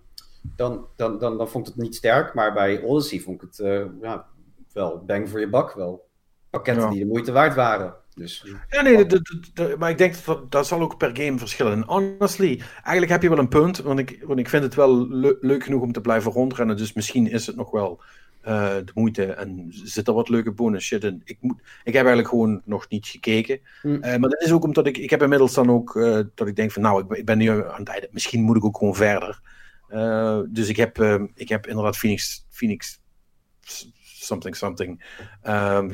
[0.55, 2.33] Dan, dan, dan, dan vond ik het niet sterk.
[2.33, 4.27] Maar bij Odyssey vond ik het uh, ja,
[4.73, 5.73] wel bang voor je bak.
[5.73, 6.07] Wel
[6.49, 7.95] pakketten die de moeite waard waren.
[8.19, 11.37] Dus, ja, nee, de, de, de, maar ik denk dat dat zal ook per game
[11.37, 11.71] verschillen.
[11.71, 15.07] En honestly, eigenlijk heb je wel een punt, want ik, want ik vind het wel
[15.07, 16.77] le leuk genoeg om te blijven rondrennen.
[16.77, 18.01] Dus misschien is het nog wel
[18.47, 21.21] uh, de moeite en zit er wat leuke bonus shit in.
[21.23, 23.59] Ik, moet, ik heb eigenlijk gewoon nog niet gekeken.
[23.81, 23.93] Mm.
[23.93, 26.55] Uh, maar dat is ook omdat ik, ik heb inmiddels dan ook, uh, dat ik
[26.55, 28.95] denk van nou, ik, ik, ben nu aan het einde, misschien moet ik ook gewoon
[28.95, 29.41] verder.
[30.49, 31.01] dus ik heb,
[31.35, 32.99] ik heb inderdaad Phoenix, Phoenix
[34.01, 35.03] something something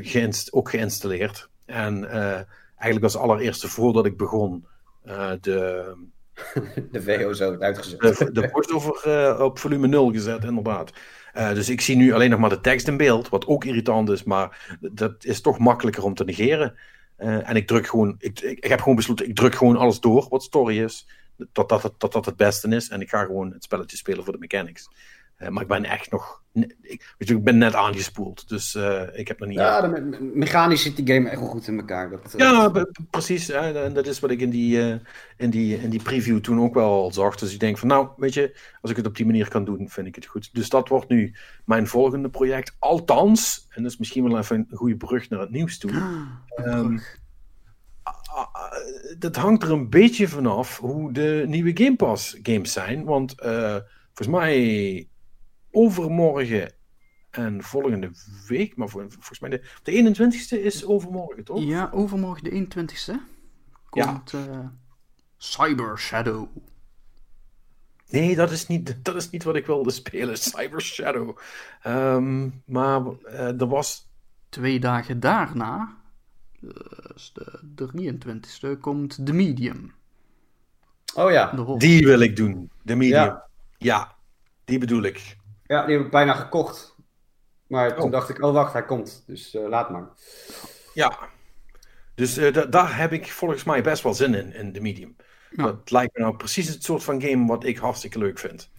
[0.01, 1.49] geïnst ook geïnstalleerd.
[1.65, 2.39] En uh,
[2.77, 4.65] eigenlijk als allereerste voordat ik begon
[5.05, 5.93] uh, de...
[6.91, 7.99] de VO zo uitgezet.
[7.99, 10.91] De, de voice-over uh, op volume 0 gezet, inderdaad.
[11.33, 14.23] dus ik zie nu alleen nog maar de tekst in beeld, wat ook irritant is,
[14.23, 16.75] maar dat is toch makkelijker om te negeren.
[17.17, 20.27] en ik druk gewoon, ik, ik, ik, heb gewoon besloten, ik druk gewoon alles door
[20.29, 21.07] wat story is,
[21.51, 22.89] totdat het, tot dat het beste is.
[22.89, 24.89] En ik ga gewoon het spelletje spelen voor de mechanics.
[25.39, 26.43] Uh, maar ik ben echt nog.
[26.81, 28.49] Ik, weet je, ik ben net aangespoeld.
[28.49, 29.57] Dus uh, ik heb nog niet.
[29.57, 32.09] Ja, de, mechanisch zit die game echt wel goed in elkaar.
[32.09, 33.49] Dat, ja, precies.
[33.49, 34.99] en dat is wat ik in die,
[35.37, 37.35] in, die, in die preview toen ook wel zag.
[37.35, 39.89] Dus ik denk van, nou, weet je, als ik het op die manier kan doen,
[39.89, 40.49] vind ik het goed.
[40.53, 42.75] Dus dat wordt nu mijn volgende project.
[42.79, 45.91] Althans, en dat is misschien wel even een goede brug naar het nieuws toe.
[46.65, 47.01] Um,
[49.19, 53.03] dat hangt er een beetje vanaf hoe de nieuwe Game Pass games zijn.
[53.03, 53.35] Want
[54.13, 55.07] volgens mij
[55.75, 56.73] overmorgen
[57.29, 58.11] en volgende
[58.47, 61.63] week, maar volgens mij de, de 21ste is overmorgen, toch?
[61.63, 63.13] Ja, overmorgen de 21ste
[63.89, 64.39] komt ja.
[64.39, 64.67] uh,
[65.37, 66.47] Cyber Shadow.
[68.09, 71.37] Nee, dat is, niet, dat is niet wat ik wilde spelen, Cyber Shadow.
[71.87, 74.13] Um, maar uh, er was...
[74.49, 75.97] Twee dagen daarna,
[76.59, 79.93] dus de 23ste, komt The Medium.
[81.15, 81.75] Oh ja.
[81.77, 83.23] Die wil ik doen, The Medium.
[83.23, 83.47] Ja,
[83.77, 84.15] ja
[84.65, 85.37] die bedoel ik.
[85.67, 86.95] Ja, die heb ik bijna gekocht.
[87.67, 88.11] Maar toen oh.
[88.11, 89.23] dacht ik, oh wacht, hij komt.
[89.27, 90.07] Dus uh, laat maar.
[90.93, 91.17] Ja,
[92.15, 95.15] dus uh, daar heb ik volgens mij best wel zin in, in de medium.
[95.51, 95.63] Ja.
[95.63, 98.71] Dat lijkt me nou precies het soort van game wat ik hartstikke leuk vind.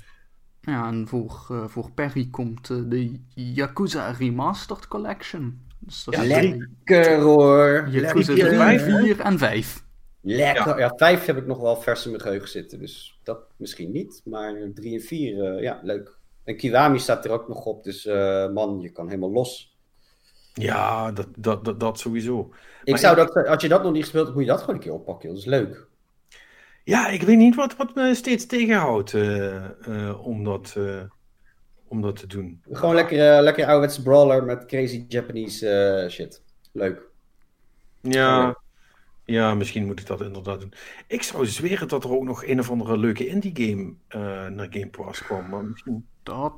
[0.60, 5.66] Ja, en voor, uh, voor Perry komt de Yakuza Remastered Collection.
[5.78, 7.88] Dus dat ja, lekker hoor.
[7.88, 9.84] Yakuza 3, 4 en 5.
[10.20, 10.68] Lekker.
[10.68, 10.78] Ja.
[10.78, 12.78] ja, 5 heb ik nog wel vers in mijn geheugen zitten.
[12.78, 14.20] Dus dat misschien niet.
[14.24, 16.15] Maar 3 en 4, ja, leuk.
[16.46, 19.78] En Kiwami staat er ook nog op, dus uh, man, je kan helemaal los.
[20.52, 22.52] Ja, dat, dat, dat, dat sowieso.
[22.84, 24.74] Ik maar zou dat, als je dat nog niet gespeeld hebt, moet je dat gewoon
[24.74, 25.28] een keer oppakken.
[25.28, 25.86] Dat is leuk.
[26.84, 30.76] Ja, ik weet niet wat, wat me steeds tegenhoudt uh, uh, om, dat,
[31.88, 32.62] om dat te doen.
[32.70, 36.42] Gewoon lekker, lekker ouderwetse brawler met crazy Japanese shit.
[36.72, 37.02] Leuk.
[38.00, 38.56] Ja,
[39.26, 40.72] Ja, misschien moet ik dat inderdaad doen.
[41.06, 44.66] Ik zou zweren dat er ook nog een of andere leuke indie game uh, naar
[44.70, 45.48] Game Pass kwam.
[45.48, 46.06] Maar misschien...
[46.22, 46.54] Dat...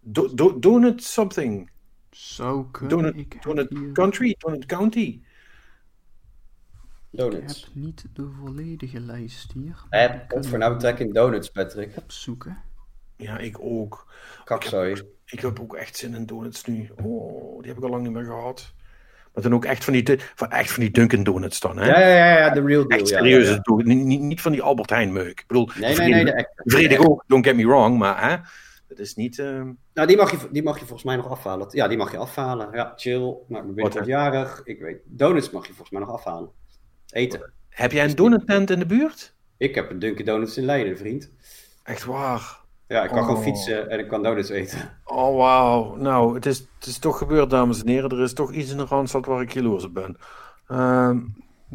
[0.00, 1.70] Do, do, donut something.
[2.10, 2.96] Zou kunnen.
[2.96, 3.92] Donut, ik donut hier...
[3.92, 5.20] Country, Donut County.
[7.10, 7.58] Donuts.
[7.58, 9.84] Ik heb niet de volledige lijst hier.
[9.90, 11.96] Eh, wat voor nou trek in donuts, Patrick?
[11.96, 12.62] Opzoeken.
[13.16, 14.12] Ja, ik ook.
[14.44, 15.02] Kakzooi.
[15.24, 16.90] Ik heb ook echt zin in donuts nu.
[17.02, 18.74] Oh, die heb ik al lang niet meer gehad.
[19.36, 21.86] Maar dan ook echt van die, van, echt van die Dunkin' Donuts dan, hè?
[21.86, 23.00] Ja, ja, ja, ja de real deal.
[23.00, 23.82] Echt serieuze ja.
[23.84, 25.40] Niet, niet, van die Albert Heijn meuk.
[25.40, 26.62] Ik bedoel, Nee, nee, nee, de echte.
[26.64, 28.36] vredig ook, don't get me wrong, maar hè,
[28.88, 29.38] dat is niet...
[29.38, 29.62] Uh...
[29.94, 31.66] Nou, die mag, je, die mag je volgens mij nog afhalen.
[31.70, 32.68] Ja, die mag je afhalen.
[32.72, 33.34] Ja, chill.
[33.48, 34.60] Maar ik ben jarig.
[34.64, 36.50] Ik weet, donuts mag je volgens mij nog afhalen.
[37.10, 37.52] Eten.
[37.68, 39.34] Heb jij een donuttent in de buurt?
[39.56, 41.30] Ik heb een Dunkin' Donuts in Leiden, vriend.
[41.82, 42.60] Echt waar?
[42.88, 43.24] Ja, ik kan Oh.
[43.24, 44.98] gewoon fietsen en ik kan donuts eten.
[45.04, 45.94] Oh, wauw.
[45.96, 48.10] Nou, het is, het is toch gebeurd, dames en heren.
[48.10, 50.16] Er is toch iets in de Randstad waar ik jaloers op ben.
[50.68, 51.20] Ehm,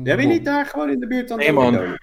[0.04, 1.74] Heb je niet daar gewoon in de buurt dan Nee, man.
[1.74, 1.98] Nee,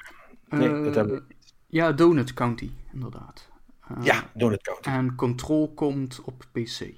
[0.68, 1.22] Eh, dat heb ik
[1.66, 3.50] Ja, Donut County, inderdaad.
[3.88, 4.88] Eh, Ja, Donut County.
[4.88, 6.78] En Control komt op PC.
[6.78, 6.96] Die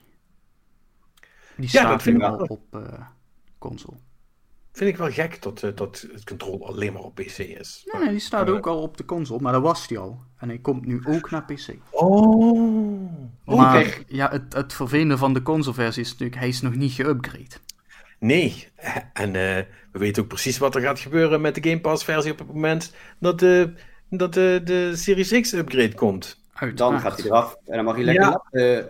[1.56, 2.46] Ja, staat dat vind nu ik al wel.
[2.46, 3.06] op eh,
[3.58, 3.96] console.
[4.80, 7.82] Vind ik wel gek dat, eh, dat het controle alleen maar op PC is.
[7.92, 8.54] Nee, nee, die staat Eh.
[8.54, 10.22] ook al op de console, maar dat was die al.
[10.38, 11.74] En hij komt nu ook naar PC.
[11.90, 13.10] Oh.
[13.44, 14.04] maar kijk.
[14.08, 17.56] ja, het, het vervelende van de consoleversie is natuurlijk, hij is nog niet geüpgrade.
[18.18, 18.68] Nee.
[19.12, 22.32] En eh, we weten ook precies wat er gaat gebeuren met de Game Pass versie
[22.32, 23.72] op het moment dat de,
[24.10, 26.40] dat de, de Series X upgrade komt.
[26.74, 28.40] Dan gaat hij eraf en dan mag hij lekker...
[28.50, 28.86] Ja.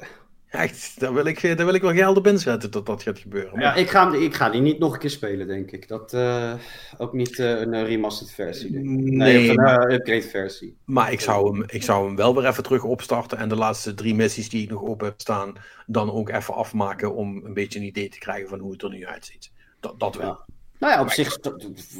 [0.50, 3.60] Echt, daar wil ik, daar wil ik wel geld op inzetten dat dat gaat gebeuren.
[3.60, 5.88] ja, ik ga, ik ga die niet nog een keer spelen, denk ik.
[5.88, 6.54] Dat, eh,
[6.98, 8.90] ook niet eh, een eh, remastered versie, denk ik.
[9.12, 10.76] Nee, een upgrade versie.
[10.84, 13.94] Maar ik zou, hem, ik zou hem wel weer even terug opstarten en de laatste
[13.94, 15.52] drie missies die ik nog open heb staan,
[15.86, 18.90] dan ook even afmaken om een beetje een idee te krijgen van hoe het er
[18.90, 19.52] nu uitziet.
[19.80, 20.26] Dat, dat wel.
[20.26, 20.46] Ja.
[20.78, 21.38] Nou ja, op zich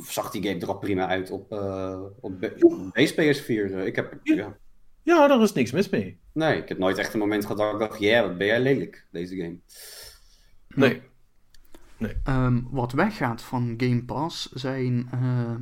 [0.09, 3.73] zag die game er al prima uit op, eh op B- op base PS4.
[3.75, 3.85] eh.
[3.87, 4.57] Ik heb, ja.
[5.11, 6.19] Ja, daar is niks mis mee.
[6.33, 8.61] Nee, ik heb nooit echt een moment gehad dat ik dacht, ja, wat ben jij
[8.61, 9.59] lelijk, deze game.
[10.69, 11.03] Nee.
[12.25, 15.55] Ehm, wat weggaat van Game Pass zijn eh,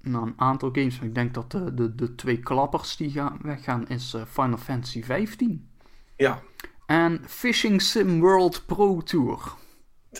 [0.00, 0.98] nou, een aantal games.
[0.98, 5.02] Ik denk dat de, de, de twee klappers die gaan, weggaan is eh, Final Fantasy
[5.02, 5.70] 15
[6.16, 6.42] Ja,
[6.86, 9.54] en Fishing Sim World Pro Tour.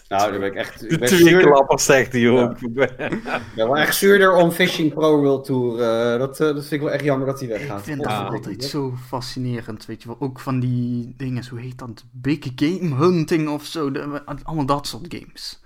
[0.08, 0.82] Nou, daar ben ik echt...
[0.82, 2.60] Ik ben, twee zuurder, klappers zegt hij ook.
[2.60, 5.80] ik ben wel echt zuurder om Fishing Pro World Tour.
[5.82, 7.78] eh, dat, eh, dat vind ik wel echt jammer dat die weggaat.
[7.78, 10.16] Ik vind dat altijd zo fascinerend, weet je wel.
[10.20, 12.04] Ook van die dingen, hoe heet dat?
[12.10, 13.90] Big Game Hunting of zo.
[13.90, 15.62] de- allemaal dat soort games.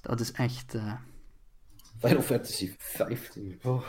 [0.00, 0.74] Dat is echt...
[0.74, 0.92] eh,
[2.00, 3.58] Final Fantasy 15.
[3.62, 3.82] Oh.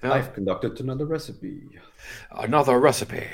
[0.00, 0.18] Ja.
[0.18, 1.80] I've conducted another recipe.
[2.28, 3.26] Another recipe.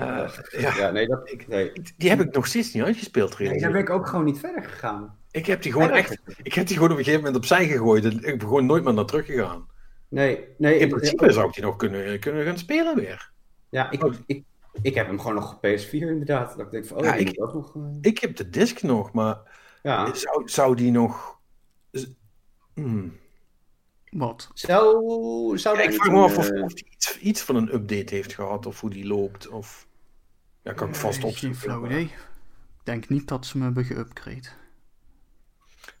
[0.00, 1.30] Eh, ja, Ja, nee, dat...
[1.48, 1.72] Nee.
[1.96, 3.88] die heb ik nog steeds niet uitgespeeld, Nee, daar ben ik.
[3.88, 5.18] ik ook gewoon niet verder gegaan.
[5.30, 8.04] Ik heb die gewoon echt, ik heb die gewoon op een gegeven moment opzij gegooid
[8.04, 9.68] en ik ben gewoon nooit meer naar teruggegaan.
[10.08, 10.74] Nee, nee.
[10.78, 13.30] In ik- principe zou ik die nog kunnen, kunnen gaan spelen weer.
[13.70, 14.42] Ja, ik, ik,
[14.82, 16.56] ik heb hem gewoon nog op PS4 inderdaad.
[16.56, 17.76] Dat ik denk van, oh, Ja, ik- moet ook nog...
[17.76, 19.38] eh, Ik heb de disc nog, maar
[19.82, 20.14] ja.
[20.14, 21.38] zou, zou die nog...
[22.74, 23.12] Hmm.
[24.10, 24.48] wat?
[24.54, 27.74] Zou, zou Ja, ik vraag me af of, eh, of die iets, iets van een
[27.74, 29.48] update heeft gehad of hoe die loopt.
[29.48, 29.86] Of...
[30.62, 31.58] Ja, kan ik vast Eh, opzoeken.
[31.60, 32.04] Geen flauw idee.
[32.04, 32.18] Ik
[32.82, 34.48] denk niet dat ze me hebben geüpgrade.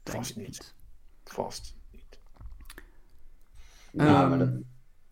[0.02, 0.74] Denk Vast het niet.
[1.24, 2.18] Vast niet.
[3.92, 4.62] nou, Ehm, maar dat-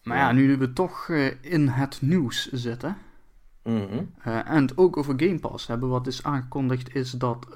[0.02, 2.96] Maar ja, nu we toch eh, in het nieuws zitten.
[3.62, 4.04] Mhm.
[4.18, 5.88] eh, en het ook over Game Pass hebben.
[5.88, 7.46] Wat is aangekondigd is dat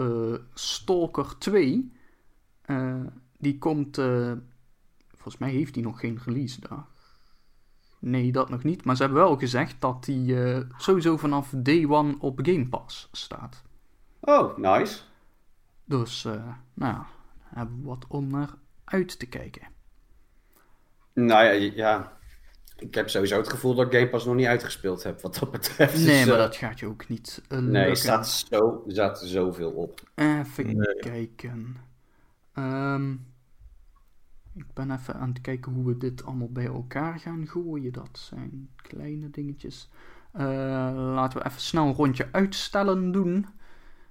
[0.54, 1.92] Stalker 2.
[2.62, 3.00] eh,
[3.38, 3.96] die komt.
[5.14, 6.90] volgens mij heeft die nog geen release dag.
[8.04, 8.84] Nee, dat nog niet.
[8.84, 13.08] Maar ze hebben wel gezegd dat die eh, sowieso vanaf day one op Game Pass
[13.12, 13.62] staat.
[14.20, 15.00] Oh, nice.
[15.84, 16.32] Dus, eh,
[16.74, 17.06] nou ja,
[17.44, 18.54] hebben we wat om naar
[18.84, 19.62] uit te kijken.
[21.12, 22.18] Nou ja, ja,
[22.78, 25.50] ik heb sowieso het gevoel dat ik Game Pass nog niet uitgespeeld heb, wat dat
[25.50, 25.96] betreft.
[25.96, 29.20] Nee, Dus, maar eh, dat gaat je ook niet Nee, er staat, zo, er staat
[29.20, 30.00] zoveel op.
[30.14, 30.96] Even Nee.
[30.98, 31.76] kijken.
[32.54, 33.14] Ehm,
[34.54, 37.92] ik ben even aan het kijken hoe we dit allemaal bij elkaar gaan gooien.
[37.92, 39.90] Dat zijn kleine dingetjes.
[40.32, 40.42] Eh,
[40.94, 43.46] laten we even snel een rondje uitstellen doen.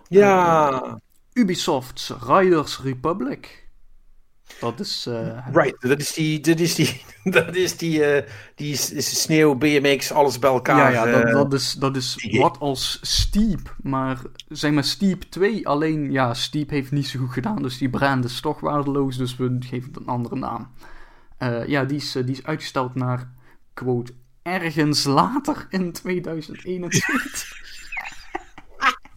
[0.07, 0.99] Ja,
[1.34, 3.69] Ubisoft's Riders Republic.
[4.59, 5.05] Dat is...
[5.07, 5.81] eh, right.
[5.81, 7.01] Dat is die, dat is die,
[7.37, 10.77] dat is die, eh, die s- s- sneeuw, BMX, alles bij elkaar.
[10.91, 13.75] ja, ja, dat, eh, dat is, dat is wat als Steep.
[13.83, 14.17] Maar
[14.49, 17.61] zeg maar Steep 2, alleen ja, Steep heeft niet zo goed gedaan.
[17.61, 19.17] Dus die brand is toch waardeloos.
[19.17, 20.71] Dus we geven het een andere naam.
[21.67, 23.31] Ja, die is, die is uitgesteld naar,
[23.73, 27.59] quote, ergens later in 2021.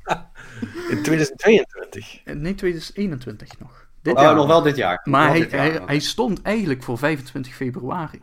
[0.90, 2.20] in 2022.
[2.24, 3.83] Eh, nee, 2021 nog.
[4.04, 4.34] Dit oh, jaar.
[4.34, 5.00] nog wel dit jaar.
[5.04, 8.20] Maar hij, hij, hij, stond eigenlijk voor 25 februari.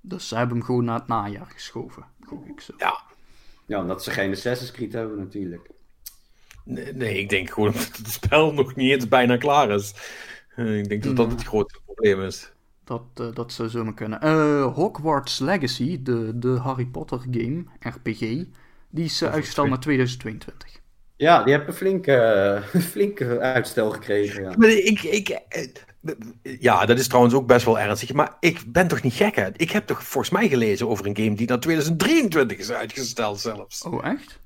[0.00, 2.04] Dus ze hebben hem gewoon naar het najaar geschoven.
[2.46, 2.72] Ik zo.
[2.78, 3.00] Ja.
[3.66, 5.70] ja, omdat ze geen Assassin's Creed hebben natuurlijk.
[6.64, 9.94] Nee, nee, ik denk gewoon dat het spel nog niet eens bijna klaar is.
[10.54, 12.52] Eh, ik denk dat dat het grootste probleem is.
[12.84, 14.24] Dat, uh, dat zou zomaar kunnen.
[14.24, 18.20] Uh, Hogwarts Legacy, de, de Harry Potter game, RPG,
[18.90, 20.80] die is uitgesteld naar 2022.
[21.16, 22.62] Ja, die hebben een flinke,
[22.92, 24.42] flinke uitstel gekregen.
[24.42, 24.66] Ja.
[24.66, 25.40] Ik, ik,
[26.42, 28.12] ja, dat is trouwens ook best wel ernstig.
[28.12, 29.48] Maar ik ben toch niet gek, hè?
[29.56, 33.82] Ik heb toch volgens mij gelezen over een game die naar 2023 is uitgesteld zelfs.
[33.82, 34.38] Oh, echt?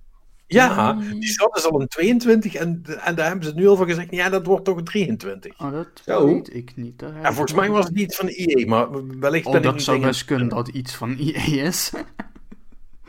[0.46, 3.86] Ja, die zat dus al een 22 en, en daar hebben ze nu al van
[3.86, 5.60] gezegd, ja, dat wordt toch een 23.
[5.60, 7.02] Oh, dat weet ik niet.
[7.22, 10.48] Ja, volgens mij was het niet van EA, maar wellicht oh, dat zou best kunnen
[10.48, 11.90] dat iets van EA is.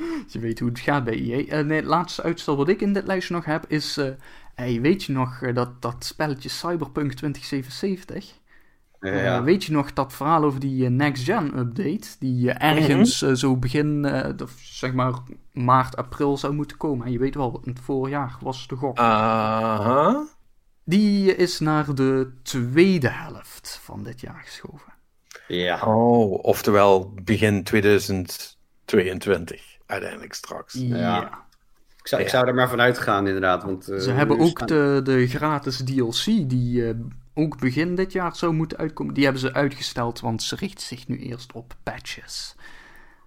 [0.31, 1.59] je weet hoe het gaat bij EA.
[1.59, 4.05] Uh, nee, het laatste uitstel wat ik in dit lijstje nog heb is, uh,
[4.55, 8.39] hey, weet je nog uh, dat, dat spelletje Cyberpunk 2077?
[8.99, 9.43] Ja.
[9.43, 12.07] weet je nog dat verhaal over die Next Gen update?
[12.19, 13.35] Die ergens mhm.
[13.35, 14.07] zo begin,
[14.57, 15.13] zeg maar,
[15.51, 17.05] maart, april zou moeten komen.
[17.05, 18.97] En je weet wel, het voorjaar was de gok.
[18.97, 20.27] Aha.
[20.83, 24.93] Die is naar de tweede helft van dit jaar geschoven.
[25.47, 25.85] Ja.
[25.85, 30.73] Oh, oftewel begin 2022 uiteindelijk straks.
[30.73, 31.45] Ja.
[32.01, 33.63] Ik zou, ik zou er maar vanuit gaan, inderdaad.
[33.63, 36.95] Want, Ze hebben ook de, de gratis DLC die
[37.33, 39.13] ook begin dit jaar zou moeten uitkomen.
[39.13, 42.55] Die hebben ze uitgesteld, want ze richt zich nu eerst op patches.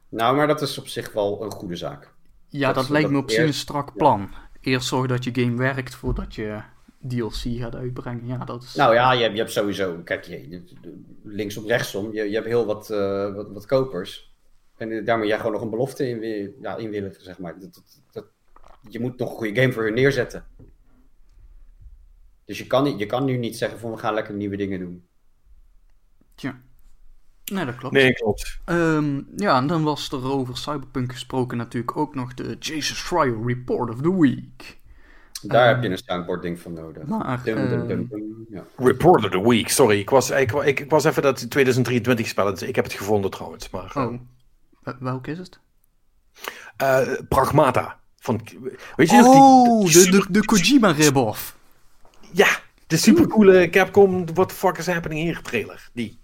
[0.08, 2.12] Nou, maar dat is op zich wel een goede zaak.
[2.48, 4.30] Ja, dat, lijkt me op zich een strak plan.
[4.60, 6.60] Eerst zorgen dat je game werkt voordat je
[7.08, 8.26] DLC gaat uitbrengen.
[8.26, 8.74] Ja, dat is...
[8.74, 10.62] Nou ja, je hebt, je hebt sowieso, kijk, je,
[11.22, 14.33] linksom, rechtsom, je, je hebt heel wat, uh, wat, wat, kopers.
[14.90, 17.58] En daar moet jij gewoon nog een belofte in, ja, in willen, zeg maar.
[17.58, 17.82] Dat,
[18.12, 18.24] dat,
[18.88, 20.44] je moet nog een goede game voor hun neerzetten.
[22.44, 24.78] Dus je kan, niet, je kan nu niet zeggen van we gaan lekker nieuwe dingen
[24.78, 25.06] doen.
[26.34, 26.60] Tja.
[27.52, 27.94] Nee, dat klopt.
[27.94, 28.58] Nee, klopt.
[28.66, 33.46] Um, ja, en dan was er over Cyberpunk gesproken natuurlijk ook nog de Jesus Schreier
[33.46, 34.78] Report of the Week.
[35.42, 37.06] Daar heb je een soundboard ding van nodig.
[37.06, 38.66] Maar, dum, dum, dum, ja.
[38.76, 39.98] Report of the Week, sorry.
[39.98, 42.62] Ik was, ik, ik, ik was even dat 2023 spel.
[42.62, 43.70] Ik heb het gevonden trouwens.
[43.70, 44.20] Maar, oh,
[44.98, 45.58] welke is het?
[46.82, 48.00] Uh, Pragmata.
[48.18, 48.40] Van,
[48.96, 51.56] weet je oh, nog die, de, de, de Kojima rip-off.
[52.30, 55.88] Ja, de supercoole Capcom What the fuck is happening here trailer.
[55.92, 56.18] Die.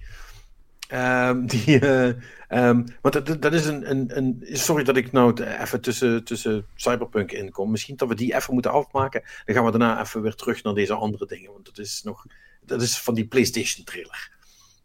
[0.92, 2.12] Um, die uh,
[2.48, 6.66] um, want dat, dat is een, een, een, Sorry dat ik nou even tussen, tussen
[6.74, 7.70] Cyberpunk inkom.
[7.70, 9.22] Misschien dat we die even moeten afmaken.
[9.44, 11.52] Dan gaan we daarna even weer terug naar deze andere dingen.
[11.52, 12.26] Want dat is nog.
[12.60, 14.30] Dat is van die PlayStation trailer.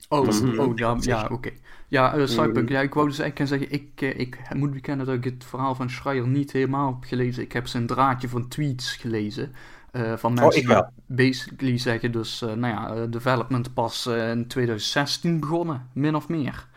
[0.10, 1.52] Oh, oh ja, ja oké.
[1.88, 2.70] Ja, uh, Cyberpunk.
[2.70, 5.76] Ja, ik wou dus eigenlijk zeggen, ik, uh, ik moet bekennen dat ik het verhaal
[5.76, 7.44] van Schreier niet helemaal heb gelezen.
[7.44, 9.54] Ik heb zijn draadje van tweets gelezen.
[9.92, 14.08] Uh, van oh, mensen oh, die basically zeggen dus, uh, nou ja, uh, development pas
[14.08, 16.68] in 2016 begonnen, min of meer.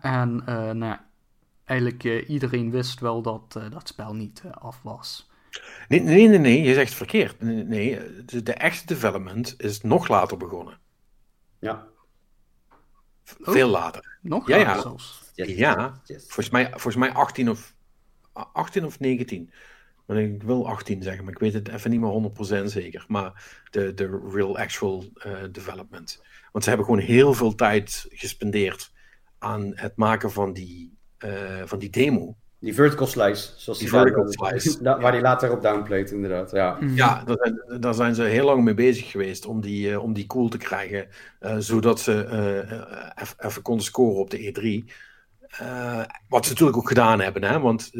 [0.00, 1.06] en nou ja,
[1.64, 5.30] eigenlijk iedereen wist wel dat dat spel niet af was.
[5.88, 7.40] Nee, nee, nee, nee, je zegt verkeerd.
[7.40, 10.78] Nee, nee de, de, echte development is nog later begonnen.
[11.58, 11.86] Ja.
[13.40, 14.18] Veel later.
[14.20, 14.80] Nog ja, ja.
[14.80, 15.22] zelfs.
[15.34, 17.74] ja, Volgens, mij, volgens mij 18 of,
[18.32, 19.50] 18 of 19.
[20.06, 23.04] Maar ik wil 18 zeggen, maar ik weet het even niet meer 100% zeker.
[23.08, 26.22] Maar de, de real actual uh, development.
[26.52, 28.92] Want ze hebben gewoon heel veel tijd gespendeerd
[29.38, 32.36] aan het maken van die, uh, van die demo.
[32.58, 34.78] Die vertical slice, zoals die, die vertical slice.
[34.82, 36.50] Da waar die later op downplayt, inderdaad.
[36.50, 36.94] Ja, mhm.
[36.94, 40.12] ja daar, zijn, daar zijn ze heel lang mee bezig geweest om die, uh, om
[40.12, 41.08] die cool te krijgen.
[41.58, 42.26] zodat ze
[43.36, 44.92] even konden scoren op de E3.
[45.62, 47.60] Uh, wat ze natuurlijk ook gedaan hebben, hè?
[47.60, 47.90] Want,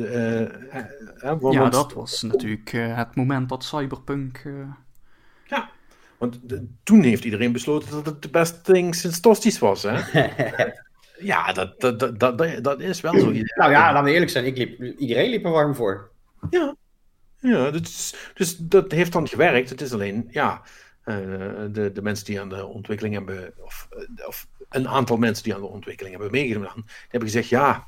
[1.21, 4.43] want ja, dat was natuurlijk het moment dat Cyberpunk.
[5.47, 5.71] Ja,
[6.19, 6.39] want
[6.83, 10.01] toen heeft iedereen besloten dat het de beste ding sinds Tosties was, hè?
[11.19, 13.31] ja, dat, dat, dat, dat, dat is wel zo.
[13.61, 16.11] nou ja, laten we eerlijk zijn, ik liep, iedereen liep er warm voor.
[16.51, 16.77] Ja,
[17.41, 19.71] ja dus, dus dat heeft dan gewerkt.
[19.71, 20.63] Het is alleen, ja,
[21.05, 23.89] de, de mensen die aan de ontwikkeling hebben, of,
[24.27, 27.87] of een aantal mensen die aan de ontwikkeling hebben meegedaan, die hebben gezegd, ja,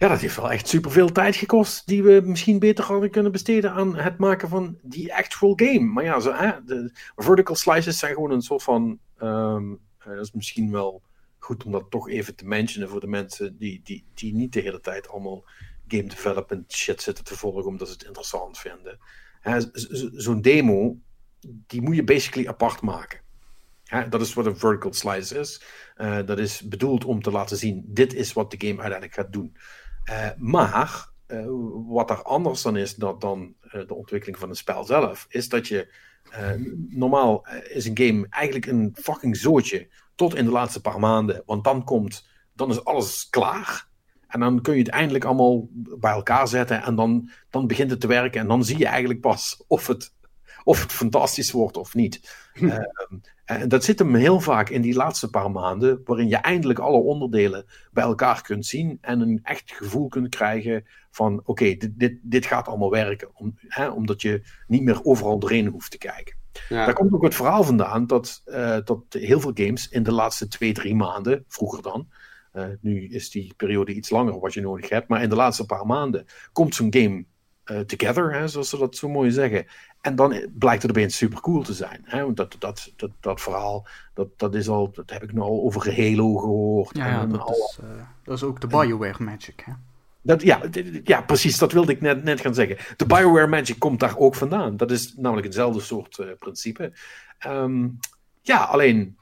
[0.00, 3.72] ja, dat heeft wel echt superveel tijd gekost, die we misschien beter hadden kunnen besteden
[3.72, 5.80] aan het maken van die actual game.
[5.80, 10.32] Maar ja, zo, hè, de vertical slices zijn gewoon een soort van, um, dat is
[10.32, 11.02] misschien wel
[11.50, 14.60] goed om dat toch even te mentionen voor de mensen die, die, die niet de
[14.60, 15.44] hele tijd allemaal
[15.88, 18.98] game development shit zitten te volgen omdat ze het interessant vinden.
[20.12, 20.96] Zo'n demo,
[21.40, 23.20] die moet je basically apart maken
[24.08, 25.62] dat is wat een vertical slice is.
[25.96, 29.32] Uh, dat is bedoeld om te laten zien, dit is wat de game uiteindelijk gaat
[29.32, 29.56] doen.
[30.10, 31.08] Uh, maar
[31.86, 33.54] wat er anders dan is dan, dan
[33.86, 35.92] de ontwikkeling van een spel zelf, is dat je
[36.88, 39.88] normaal is een game eigenlijk een fucking zootje
[40.20, 43.88] tot in de laatste paar maanden, want dan komt, dan is alles klaar.
[44.26, 48.00] En dan kun je het eindelijk allemaal bij elkaar zetten en dan, dan begint het
[48.00, 50.14] te werken en dan zie je eigenlijk pas of het,
[50.64, 52.48] of het fantastisch wordt of niet.
[52.54, 52.70] Hm.
[53.44, 56.98] en dat zit hem heel vaak in die laatste paar maanden, waarin je eindelijk alle
[56.98, 62.18] onderdelen bij elkaar kunt zien en een echt gevoel kunt krijgen van oké, dit, dit,
[62.22, 66.39] dit gaat allemaal werken, om, hè, omdat je niet meer overal doorheen hoeft te kijken.
[66.68, 66.84] Ja.
[66.84, 70.48] Daar komt ook het verhaal vandaan dat, uh, dat heel veel games in de laatste
[70.48, 72.08] twee, drie maanden, vroeger dan,
[72.52, 75.66] uh, nu is die periode iets langer wat je nodig hebt, maar in de laatste
[75.66, 77.24] paar maanden komt zo'n game
[77.64, 79.66] uh, together, hè, zoals ze dat zo mooi zeggen.
[80.00, 82.00] En dan blijkt het opeens super cool te zijn.
[82.04, 82.24] Hè?
[82.24, 85.62] Want dat, dat, dat, dat verhaal, dat, dat, is al, dat heb ik nu al
[85.62, 86.96] over Halo gehoord.
[86.96, 87.78] Ja, ja dat, is,
[88.24, 89.72] dat is ook de BioWare Magic, hè?
[90.22, 90.60] Dat, ja,
[91.04, 92.76] ja, precies, dat wilde ik net, net gaan zeggen.
[92.96, 94.76] De Bioware Magic komt daar ook vandaan.
[94.76, 96.92] Dat is namelijk hetzelfde soort uh, principe.
[97.46, 97.98] Um,
[98.42, 99.16] ja, alleen,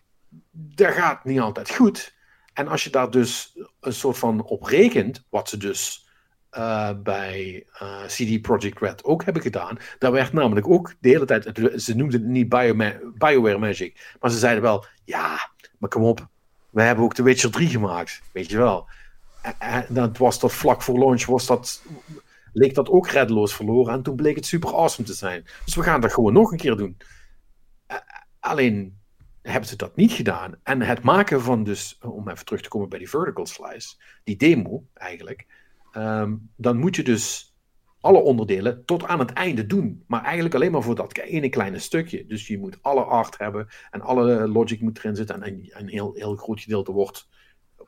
[0.50, 2.16] dat gaat niet altijd goed.
[2.52, 6.08] En als je daar dus een soort van op rekent, wat ze dus
[6.52, 11.24] uh, bij uh, CD Projekt Red ook hebben gedaan, daar werd namelijk ook de hele
[11.24, 11.44] tijd,
[11.76, 12.74] ze noemden het niet Bio
[13.14, 16.28] Bioware Magic, maar ze zeiden wel, ja, maar kom op,
[16.70, 18.88] we hebben ook The Witcher 3 gemaakt, weet je wel
[19.88, 21.82] dat was dat vlak voor launch was dat,
[22.52, 23.92] leek dat ook reddeloos verloren.
[23.94, 25.46] En toen bleek het super awesome te zijn.
[25.64, 26.96] Dus we gaan dat gewoon nog een keer doen.
[28.40, 28.96] alleen
[29.42, 30.54] hebben ze dat niet gedaan.
[30.62, 34.36] En het maken van dus, om even terug te komen bij die vertical slice, die
[34.36, 35.46] demo eigenlijk,
[35.92, 37.54] ehm, dan moet je dus
[38.00, 40.04] alle onderdelen tot aan het einde doen.
[40.06, 42.26] Maar eigenlijk alleen maar voor dat ene kleine stukje.
[42.26, 45.42] Dus je moet alle art hebben en alle logic moet erin zitten.
[45.42, 47.28] En een heel, heel groot gedeelte wordt,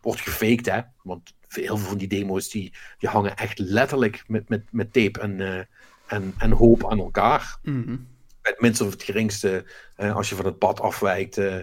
[0.00, 0.80] wordt gefaked, hè.
[1.02, 5.20] Want heel veel van die demo's die, die hangen echt letterlijk met, met, met tape
[5.20, 5.58] en, uh,
[6.06, 7.58] en, en hoop aan elkaar.
[7.62, 8.08] Mm -hmm.
[8.42, 9.64] Het minste of het geringste,
[9.96, 11.56] uh, als je van het pad afwijkt, uh,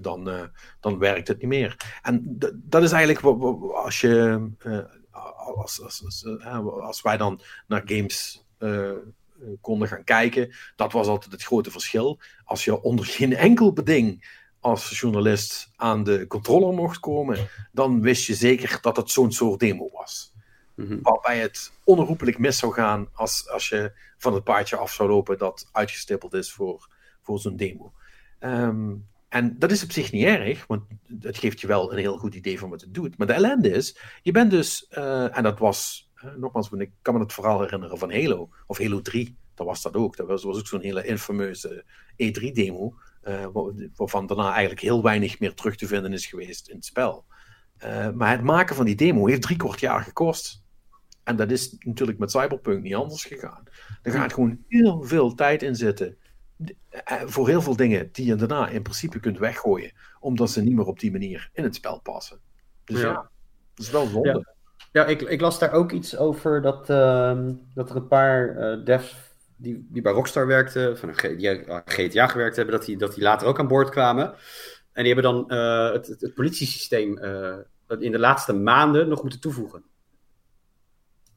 [0.00, 0.50] dan,
[0.80, 1.76] dan werkt het niet meer.
[2.02, 3.24] En dat is eigenlijk
[3.74, 4.48] als je,
[5.56, 6.26] als, als, als,
[6.80, 8.46] als, wij dan naar games
[9.60, 12.20] konden gaan kijken, dat was altijd het grote verschil.
[12.44, 18.26] Als je onder geen enkel beding als journalist aan de controller mocht komen, dan wist
[18.26, 20.32] je zeker dat het zo'n soort demo was.
[20.74, 25.08] Mm Waarbij het onherroepelijk mis zou gaan als, als je van het paardje af zou
[25.08, 26.88] lopen dat uitgestippeld is voor,
[27.22, 27.92] voor zo'n demo.
[28.38, 28.94] Ehm,
[29.28, 30.82] en dat is op zich niet erg, want
[31.20, 33.18] het geeft je wel een heel goed idee van wat het doet.
[33.18, 37.14] Maar de ellende is, je bent dus, uh, en dat was, uh, nogmaals, ik kan
[37.14, 40.16] me het verhaal herinneren van Halo, of Halo 3, dat was dat ook.
[40.16, 42.94] Dat was, was ook zo'n hele infameuze E3-demo,
[43.24, 43.46] uh,
[43.94, 47.24] waarvan daarna eigenlijk heel weinig meer terug te vinden is geweest in het spel.
[47.84, 50.62] Uh, maar het maken van die demo heeft drie kwart jaar gekost.
[51.24, 53.62] En dat is natuurlijk met Cyberpunk niet anders gegaan.
[54.02, 56.16] Er gaat gewoon heel veel tijd in zitten.
[56.88, 59.92] Eh, voor heel veel dingen die je daarna in principe kunt weggooien.
[60.20, 62.40] Omdat ze niet meer op die manier in het spel passen.
[62.84, 63.30] Dus ja, ja
[63.74, 64.28] dat is wel zonde.
[64.28, 64.54] Ja,
[65.02, 67.38] ja ik, ik, las daar ook iets over dat, uh,
[67.74, 68.54] dat er een paar
[68.84, 69.31] devs
[69.62, 73.22] die, die bij Rockstar werkten, van een die GTA gewerkt hebben, dat die, dat die
[73.22, 74.34] later ook aan boord kwamen.
[74.92, 77.56] En die hebben dan uh, het, het, het, politiesysteem uh,
[77.98, 79.82] in de laatste maanden nog moeten toevoegen.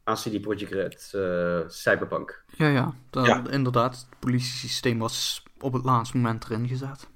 [0.03, 2.43] Aan CD Projekt Red, uh, Cyberpunk.
[2.55, 3.95] Ja, ja, ja, inderdaad.
[4.09, 7.07] Het politiesysteem was op het laatste moment erin gezet.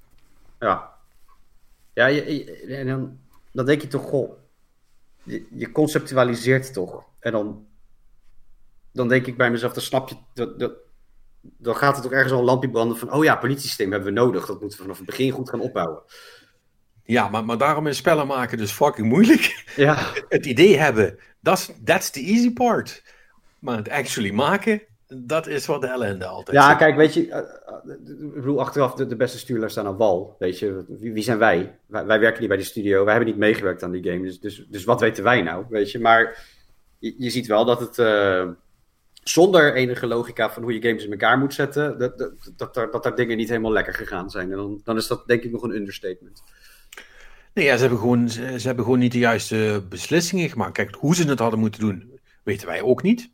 [0.60, 0.98] Ja.
[1.94, 3.20] Ja, je, en dan,
[3.52, 4.32] dan denk je toch, goh,
[5.24, 7.04] je, je conceptualiseert toch.
[7.20, 7.68] En dan,
[8.92, 10.74] dan denk ik bij mezelf, dan snap je, dat, dat,
[11.42, 14.20] dan gaat het toch ergens al een lampje branden van, oh ja, politiesysteem hebben we
[14.20, 14.46] nodig.
[14.46, 16.02] Dat moeten we vanaf het begin goed gaan opbouwen.
[17.04, 19.64] Ja, maar, maar daarom is spellen maken dus fucking moeilijk.
[19.76, 19.98] Ja.
[20.30, 23.04] Het idee hebben, that's, that's the easy part.
[23.60, 26.58] Maar het actually maken, dat is wat de ellende altijd.
[26.58, 27.38] Ja, kijk, weet je, uh,
[28.08, 30.36] ik bedoel, achteraf de, de beste stuurlers staan aan wal.
[30.40, 31.78] Weet je, wie, wie zijn wij?
[31.86, 32.06] wij?
[32.06, 32.20] wij?
[32.20, 34.22] werken niet bij de studio, wij hebben niet meegewerkt aan die game.
[34.22, 35.66] Dus, dus, dus wat weten wij nou?
[35.70, 36.46] Weet je, maar
[37.00, 37.98] je, je ziet wel dat het.
[37.98, 38.50] Uh,
[39.24, 42.92] zonder enige logica van hoe je games in elkaar moet zetten, dat, dat, dat, er,
[42.92, 44.52] dat dingen niet helemaal lekker gegaan zijn.
[44.52, 46.44] En dan, dan is dat denk ik nog een understatement.
[47.54, 50.74] Nee, ja, ze, hebben gewoon, ze, hebben gewoon niet de juiste beslissingen gemaakt.
[50.74, 53.32] Kijk, hoe ze het hadden moeten doen, weten wij ook niet.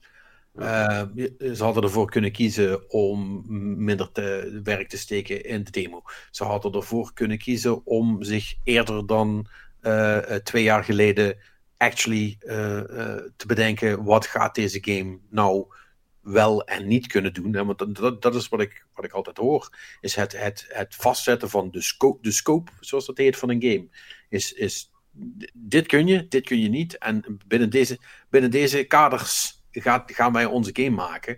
[0.60, 1.02] Uh,
[1.40, 3.44] ze hadden ervoor kunnen kiezen om
[3.84, 6.02] minder te, werk te steken in de demo.
[6.32, 9.48] Ze hadden ervoor kunnen kiezen om zich eerder dan
[9.82, 11.38] uh, twee jaar geleden
[11.78, 12.52] actually uh,
[13.36, 15.66] te bedenken wat gaat deze game nou
[16.22, 17.54] wel en niet kunnen doen.
[17.54, 17.66] Hè?
[17.66, 19.70] Want dat, dat is wat ik, wat ik altijd hoor.
[20.02, 23.62] Is het, het, het vastzetten van de scope, de scope, zoals dat heet, van een
[23.62, 23.88] game.
[24.30, 24.92] Is, is
[25.54, 26.98] dit kun je, dit kun je niet.
[26.98, 28.00] En binnen deze,
[28.30, 31.38] binnen deze kaders gaat, gaan wij onze game maken.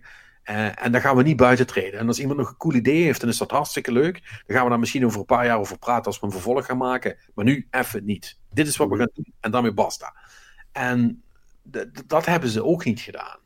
[0.50, 2.00] Uh, en dan gaan we niet buiten treden.
[2.00, 4.22] En als iemand nog een cool idee heeft, dan is dat hartstikke leuk.
[4.46, 6.66] Dan gaan we daar misschien over een paar jaar over praten als we een vervolg
[6.66, 7.18] gaan maken.
[7.34, 8.40] Maar nu even niet.
[8.54, 10.16] Dit is wat we gaan doen en daarmee basta.
[10.78, 11.24] En
[12.06, 13.40] dat hebben ze ook niet gedaan.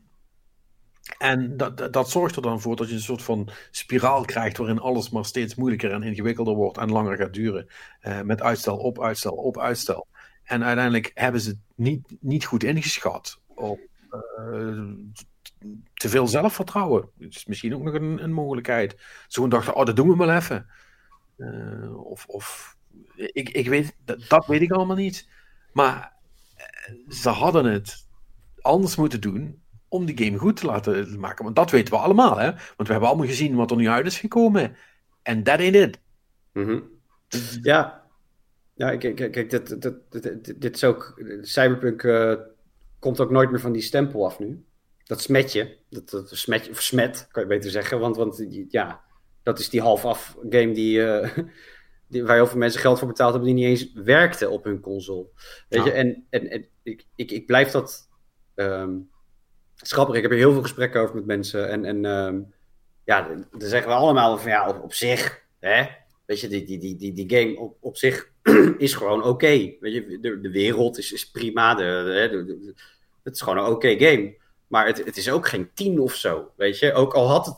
[1.18, 4.80] En dat, dat zorgt er dan voor dat je een soort van spiraal krijgt waarin
[4.80, 7.68] alles maar steeds moeilijker en ingewikkelder wordt en langer gaat duren.
[8.02, 10.08] Uh, met uitstel op uitstel op uitstel.
[10.44, 13.80] En uiteindelijk hebben ze het niet, niet goed ingeschat op
[14.12, 14.94] uh,
[15.94, 17.10] te veel zelfvertrouwen.
[17.18, 19.02] Is misschien ook nog een, een mogelijkheid.
[19.28, 20.70] Ze dachten, oh, dat doen we maar even.
[21.38, 22.78] Uh, of, of
[23.16, 23.96] ik, ik weet,
[24.28, 25.30] dat weet ik allemaal niet.
[25.74, 26.20] Maar
[27.10, 28.08] ze hadden het
[28.62, 31.44] anders moeten doen om die game goed te laten maken.
[31.44, 32.46] Want dat weten we allemaal, hè?
[32.52, 34.76] Want we hebben allemaal gezien wat er nu uit is gekomen.
[35.22, 36.00] En that ain't it.
[36.54, 36.90] Mm
[37.62, 38.00] Ja.
[38.76, 41.22] Ja, kijk, dit, dit, dit, dit, is ook...
[41.42, 42.34] Cyberpunk uh,
[43.00, 44.66] komt ook nooit meer van die stempel af nu.
[45.04, 45.78] Dat smetje.
[45.90, 48.00] Dat, dat smetje, of smet, kan je beter zeggen.
[48.00, 49.02] Want, want ja,
[49.44, 51.00] dat is die half-af game die...
[51.00, 51.38] Uh,
[52.12, 54.80] die, waar heel veel mensen geld voor betaald hebben, die niet eens werkte op hun
[54.80, 55.26] console.
[55.70, 58.10] Weet je, en, en, en ik, ik, ik blijf dat
[58.56, 59.10] um.
[59.84, 61.70] Ik heb er heel veel gesprekken over met mensen.
[61.70, 62.54] En, en um,
[63.06, 65.86] ja, dan zeggen we allemaal van ja, op, op zich, hè,
[66.26, 68.32] weet je, die, die, die, die, die game op, op zich
[68.78, 69.28] is gewoon oké.
[69.28, 69.78] Okay.
[69.80, 71.76] Weet je, de, de wereld is, is prima.
[71.76, 72.74] De, de, de,
[73.24, 74.36] het is gewoon een oké okay game.
[74.68, 76.94] Maar het, het is ook geen tien of zo, weet je.
[76.94, 77.56] Ook al had het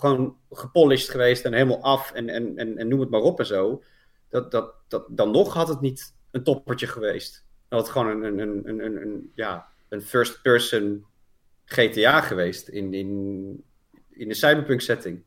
[0.00, 3.46] gewoon gepolished geweest en helemaal af en, en, en, en noem het maar op en
[3.46, 3.82] zo.
[4.28, 7.44] Dat, dat, dat, dan nog had het niet een toppertje geweest.
[7.68, 11.04] Dan had het gewoon een, een, een, een, een ja, een first-person
[11.64, 13.62] GTA geweest in, in,
[14.10, 15.22] in de cyberpunk setting.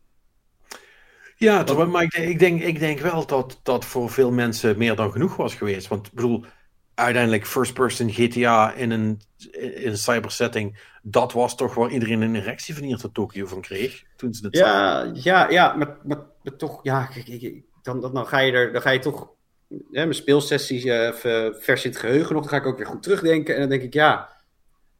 [1.35, 5.11] Ja, maar ik, ik, denk, ik denk wel dat dat voor veel mensen meer dan
[5.11, 5.87] genoeg was geweest.
[5.87, 6.45] Want ik bedoel,
[6.95, 9.21] uiteindelijk first-person GTA in een,
[9.51, 13.61] in een cybersetting, dat was toch waar iedereen een erectie van hier tot Tokio van
[13.61, 14.03] kreeg.
[14.15, 17.09] Toen ze het ja, ja, ja, maar, maar, maar toch, ja,
[17.81, 19.29] dan, dan, dan, ga je er, dan ga je toch
[19.67, 21.09] hè, mijn speelsessies uh,
[21.53, 23.81] vers in het geheugen nog, dan ga ik ook weer goed terugdenken en dan denk
[23.81, 24.29] ik, ja,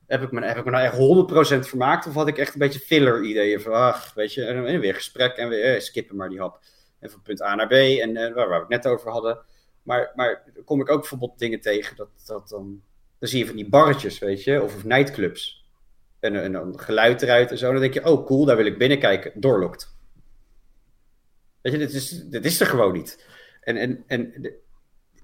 [0.08, 2.08] heb ik me, heb ik me nou echt 100% vermaakt?
[2.08, 5.36] Of had ik echt een beetje filler ideeën van, ach, weet je, en, weer gesprek
[5.36, 6.60] en weer eh, skippen maar die hap.
[7.00, 9.38] En van punt A naar B en uh, waar, waar, we het net over hadden.
[9.84, 12.82] Maar, maar kom ik ook bijvoorbeeld dingen tegen dat, dat dan,
[13.20, 15.68] dan zie je van die barretjes, weet je, of, of nightclubs.
[16.20, 17.72] En, dan geluid eruit en zo.
[17.72, 19.42] Dan denk je, oh cool, daar wil ik binnenkijken.
[19.42, 19.96] Doorlokt.
[21.62, 23.28] Weet je, dit is, dit is er gewoon niet.
[23.62, 24.54] En, en, en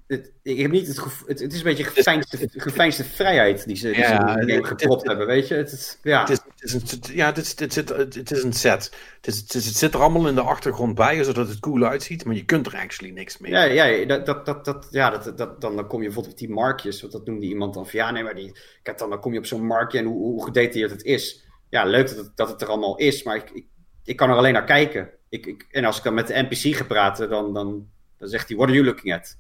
[0.10, 3.76] het, ik heb niet het gevoel, het, het, is een beetje geveinsde, geveinsde vrijheid die
[3.76, 5.56] ze, die ja, ze in gepropt hebben, weet je.
[5.56, 6.20] Het, ja.
[6.20, 8.92] Het is, het is een, ja, het is, het, zit, het is een set.
[9.16, 11.84] Het, is, het, is, het zit er allemaal in de achtergrond bij, zodat het cool
[11.84, 13.52] uitziet, maar je kunt er actually niks mee.
[13.52, 16.40] Ja, ja, dat, dat, dat, dat, ja dat, dat, dan, dan kom je bijvoorbeeld op
[16.40, 18.52] die markjes, want dat noemde iemand dan van, ja, nee, maar die,
[18.84, 21.46] kijk, dan, dan kom je op zo'n markje en hoe, hoe gedetailleerd het is.
[21.70, 23.66] Ja, leuk dat het, dat het er allemaal is, maar ik, ik,
[24.04, 25.10] ik kan er alleen naar kijken.
[25.30, 27.88] Ik, ik, en als ik dan met de NPC ga praten, dan, dan,
[28.18, 29.38] dan zegt hij, what are you looking at?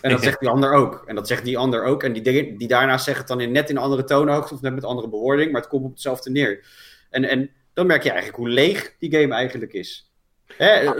[0.00, 1.02] En dat zegt die ander ook.
[1.06, 2.02] En dat zegt die ander ook.
[2.02, 4.74] En die, die daarna zegt het dan in, net in een andere toonhoogte of net
[4.74, 6.66] met andere bewoording, maar het komt op hetzelfde neer.
[7.10, 10.10] En, en dan merk je eigenlijk hoe leeg die game eigenlijk is.
[10.46, 10.90] Hè,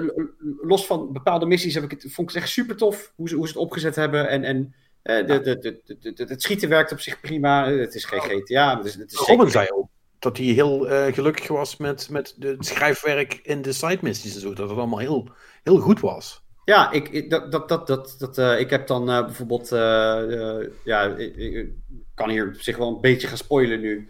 [0.63, 3.35] los van bepaalde missies heb ik het, vond ik het echt super tof hoe ze,
[3.35, 4.29] hoe ze het opgezet hebben.
[4.29, 7.71] En, en de, de, de, de, het schieten werkt op zich prima.
[7.71, 8.77] Het is geen GTA.
[8.77, 9.89] Het is, het is Robin zei ook
[10.19, 14.41] dat hij heel uh, gelukkig was met, met de schrijfwerk in de side missies en
[14.41, 14.53] zo.
[14.55, 15.29] Dat het allemaal heel,
[15.63, 16.45] heel goed was.
[16.67, 19.73] Ja, ik, dat, dat, dat, dat, dat, uh, ik heb dan uh, bijvoorbeeld.
[19.73, 21.69] Uh, ja, ik,
[22.15, 24.09] kan hier zich wel een beetje gaan spoilen nu.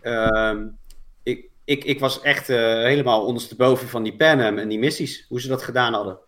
[0.00, 0.66] Ehm,
[1.22, 5.26] ik, ik, ik was echt helemaal ondersteboven van die Panem en die missies.
[5.28, 6.18] Hoe ze dat gedaan hadden.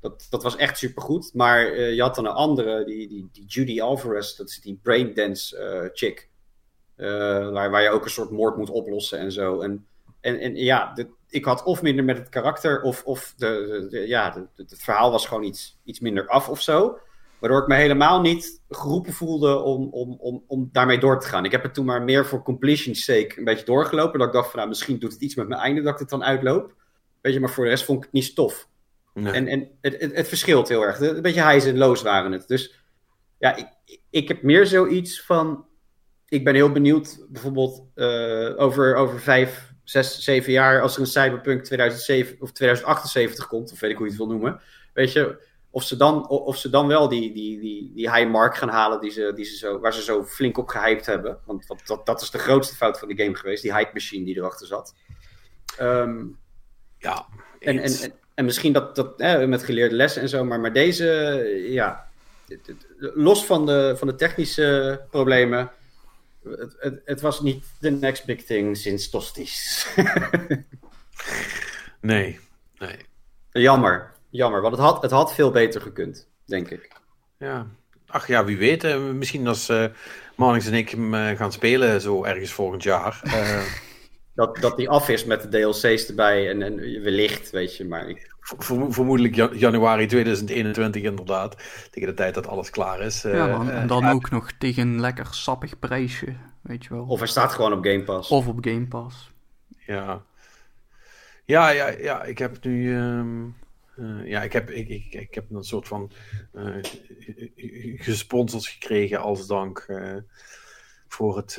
[0.00, 1.34] Dat, dat was echt supergoed.
[1.34, 4.36] Maar je had dan een andere, die, die, die Judy Alvarez.
[4.36, 6.28] Dat is die braindance chick.
[6.96, 9.60] waar, waar je ook een soort moord moet oplossen en zo.
[9.60, 9.86] En,
[10.20, 14.06] en, en ja, de, ik had of minder met het karakter, of, of de, de,
[14.06, 16.98] ja, de, het verhaal was gewoon iets, iets minder af of zo.
[17.38, 21.44] Waardoor ik me helemaal niet geroepen voelde om, om, om, om daarmee door te gaan.
[21.44, 24.18] Ik heb het toen maar meer voor completion's sake een beetje doorgelopen.
[24.18, 26.08] Dat ik dacht van nou, misschien doet het iets met mijn einde dat ik het
[26.08, 26.74] dan uitloop.
[27.20, 28.68] Weet je, maar voor de rest vond ik het niet stof.
[29.14, 29.32] Nee.
[29.32, 31.00] En, en het, het, het, verschilt heel erg.
[31.00, 32.48] Een beetje highs en lows waren het.
[32.48, 32.84] Dus
[33.38, 33.68] ja, ik,
[34.10, 35.66] ik heb meer zoiets van.
[36.28, 41.06] Ik ben heel benieuwd, bijvoorbeeld uh, over, over vijf, zes, zeven jaar, als er een
[41.06, 44.60] Cyberpunk 2007 of 2078 komt, of weet ik hoe je het wil noemen,
[44.92, 48.56] weet je, of ze dan, of ze dan wel die, die, die, die high mark
[48.56, 51.38] gaan halen die ze, die ze zo, waar ze zo flink op gehyped hebben.
[51.44, 54.24] Want dat, dat, dat is de grootste fout van de game geweest, die hype machine
[54.24, 54.94] die erachter zat.
[55.80, 56.38] Um,
[56.98, 57.26] ja,
[57.58, 61.06] en, en, en, en, misschien dat, dat met geleerde lessen en zo, maar, maar deze,
[61.68, 62.08] ja,
[62.98, 65.70] los van de, van de technische problemen,
[66.50, 69.86] het, het, het, was niet de next big thing sinds Tosties.
[72.00, 72.40] nee,
[72.78, 72.96] nee.
[73.52, 74.60] Jammer, jammer.
[74.60, 76.90] Want het had, het had veel beter gekund, denk ik.
[77.38, 77.66] Ja,
[78.06, 78.84] ach ja, wie weet.
[78.84, 79.84] Uh, misschien als uh,
[80.36, 83.20] Marnix en ik hem uh, gaan spelen zo ergens volgend jaar.
[84.38, 88.08] Dat, dat die af is met de DLC's erbij en, en wellicht, weet je, maar...
[88.08, 88.36] Ik...
[88.88, 91.56] Vermoedelijk januari 2021 inderdaad.
[91.90, 93.22] Tegen de tijd dat alles klaar is.
[93.22, 97.04] ja, en dan ook nog tegen een lekker sappig prijsje, weet je wel.
[97.04, 98.30] Of hij staat gewoon op Game Pass.
[98.30, 99.30] Of op Game Pass.
[99.86, 100.22] Ja.
[101.44, 102.24] Ja, ja, ja.
[102.24, 102.96] Ik heb nu...
[102.96, 103.56] Um...
[103.96, 106.10] Uh, ja, ik heb, ik, ik, ik heb een soort van
[106.54, 106.76] uh,
[107.96, 110.16] gesponsord gekregen als dank uh,
[111.08, 111.58] voor, het,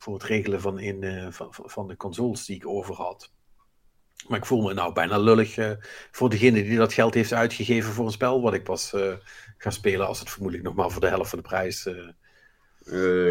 [0.00, 3.30] voor het regelen van, in, van, van de consoles die ik over had.
[4.28, 5.76] Maar ik voel me nou bijna lullig
[6.10, 8.94] voor degene die dat geld heeft uitgegeven voor een spel wat ik pas
[9.58, 11.88] ga spelen als het vermoedelijk nog maar voor de helft van de prijs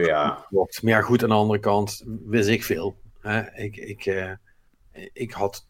[0.06, 0.46] ja.
[0.50, 0.84] wordt.
[0.84, 3.02] Maar ja, goed, aan de andere kant wist ik veel.
[3.20, 3.52] Hè?
[3.56, 4.36] Ik, ik,
[5.14, 5.68] ik had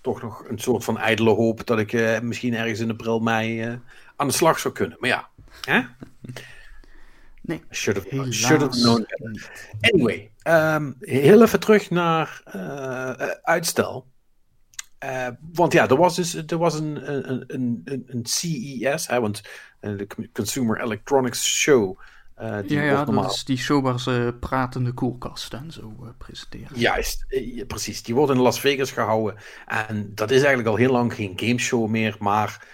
[0.00, 3.80] toch nog een soort van ijdele hoop dat ik misschien ergens in april, mei
[4.16, 4.96] aan de slag zou kunnen.
[5.00, 5.28] Maar ja,
[5.60, 5.82] hè?
[7.50, 7.62] Nee.
[7.70, 9.06] Should have, should have known
[9.80, 13.10] Anyway, um, heel even terug naar uh,
[13.42, 14.06] uitstel.
[15.52, 19.42] want ja, er was dus er was een, een, een, een CES, hè, want
[19.80, 21.98] de Consumer Electronics Show
[22.42, 26.78] uh, ja, ja dat is die show waar ze pratende koelkasten en zo uh, presenteren.
[26.78, 28.02] Juist, uh, precies.
[28.02, 29.40] Die wordt in Las Vegas gehouden.
[29.66, 32.66] En dat is eigenlijk al heel lang geen gameshow meer, maar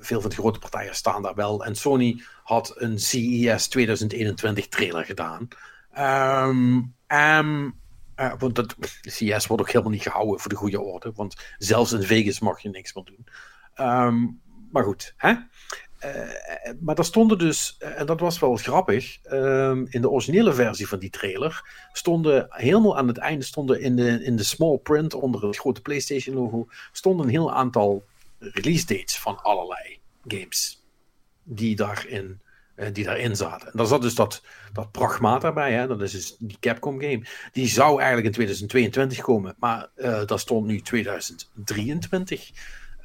[0.00, 1.64] veel van de grote partijen staan daar wel.
[1.64, 5.48] En Sony had een CES 2021 trailer gedaan.
[5.98, 6.94] Um,
[8.38, 12.02] want dat, CES wordt ook helemaal niet gehouden voor de goede orde, want zelfs in
[12.02, 13.26] Vegas mag je niks meer doen.
[13.86, 14.40] Um,
[14.72, 15.34] maar goed, hè?
[16.04, 20.88] Uh, maar daar stonden dus, en dat was wel grappig, um, in de originele versie
[20.88, 21.62] van die trailer
[21.92, 25.80] stonden helemaal aan het einde, stonden in de, in de small print onder het grote
[25.80, 28.04] PlayStation logo, stonden een heel aantal
[28.40, 30.84] release dates van allerlei games
[31.42, 32.40] die daarin,
[32.76, 33.66] uh, die daarin zaten.
[33.66, 34.42] En daar zat dus dat,
[34.72, 35.86] dat Pragmata bij, hè?
[35.86, 37.26] dat is dus die Capcom game.
[37.52, 42.50] Die zou eigenlijk in 2022 komen, maar uh, daar stond nu 2023.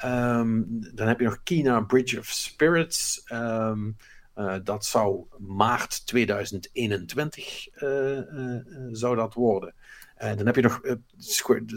[0.03, 3.23] Um, dan heb je nog Kina Bridge of Spirits.
[3.31, 3.97] Um,
[4.35, 9.73] uh, dat zou maart 2021 uh, uh, zou dat worden.
[10.17, 10.81] dan heb je nog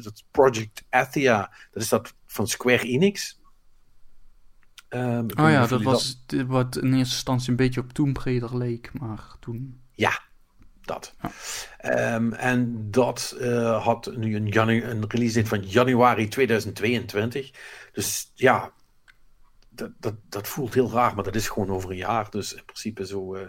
[0.03, 1.53] dat Project Athia.
[1.71, 3.38] Dat is dat van Square Enix.
[4.91, 6.47] Um, oh ja, dat was dat...
[6.47, 9.81] wat in eerste instantie een beetje op Tomb Raider leek, maar toen...
[9.93, 10.21] Ja,
[10.81, 11.15] dat.
[11.23, 12.15] Ja.
[12.15, 17.51] Um, en dat uh, had nu een, janu- een release date van januari 2022.
[17.93, 18.73] Dus ja,
[19.69, 22.31] dat, dat, dat voelt heel raar, maar dat is gewoon over een jaar.
[22.31, 23.43] Dus in principe zo, uh,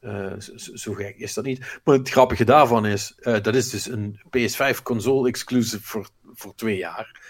[0.00, 1.80] uh, zo, zo, gek is dat niet.
[1.84, 6.76] Maar het grappige daarvan is, dat is dus een PS5 console exclusive voor, voor twee
[6.76, 7.20] jaar.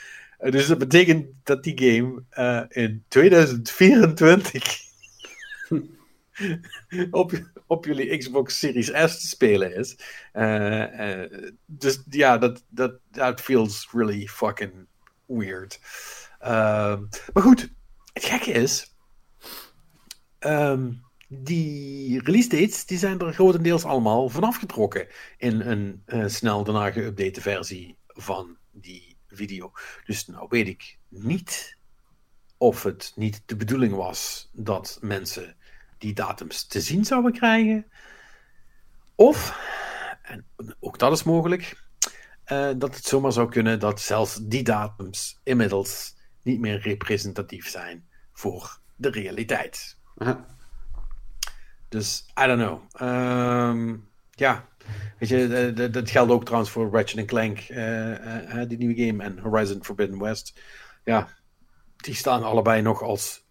[0.41, 2.25] Dus dat betekent dat die game
[2.69, 4.89] in 2024
[7.11, 7.33] op,
[7.67, 9.99] op jullie Xbox Series S te spelen is.
[10.33, 14.73] Uh, uh, dus ja, dat, dat that feels really fucking
[15.27, 15.81] weird.
[16.43, 16.99] Uh,
[17.33, 17.73] maar goed,
[18.13, 18.95] het gekke is,
[20.41, 25.07] um, die release dates die zijn er grotendeels allemaal vanaf getrokken
[25.37, 29.73] in een snel daarna geüpdate versie van die video.
[30.05, 31.77] Dus nou weet ik niet
[32.57, 35.57] of het niet de bedoeling was dat mensen
[35.99, 37.87] die datums te zien zouden krijgen.
[39.15, 39.59] Of,
[40.23, 40.47] en
[40.81, 41.83] ook dat is mogelijk,
[42.47, 48.09] uh, dat het zomaar zou kunnen dat zelfs die datums inmiddels niet meer representatief zijn
[48.33, 49.97] voor de realiteit.
[51.89, 53.09] Dus, I don't know.
[53.11, 54.69] Um, ja,
[55.19, 59.39] weet je, dat geldt ook trouwens voor Ratchet Clank, uh, uh, die nieuwe game, en
[59.39, 60.61] Horizon Forbidden West.
[61.05, 61.29] Ja,
[61.97, 63.45] die staan allebei nog als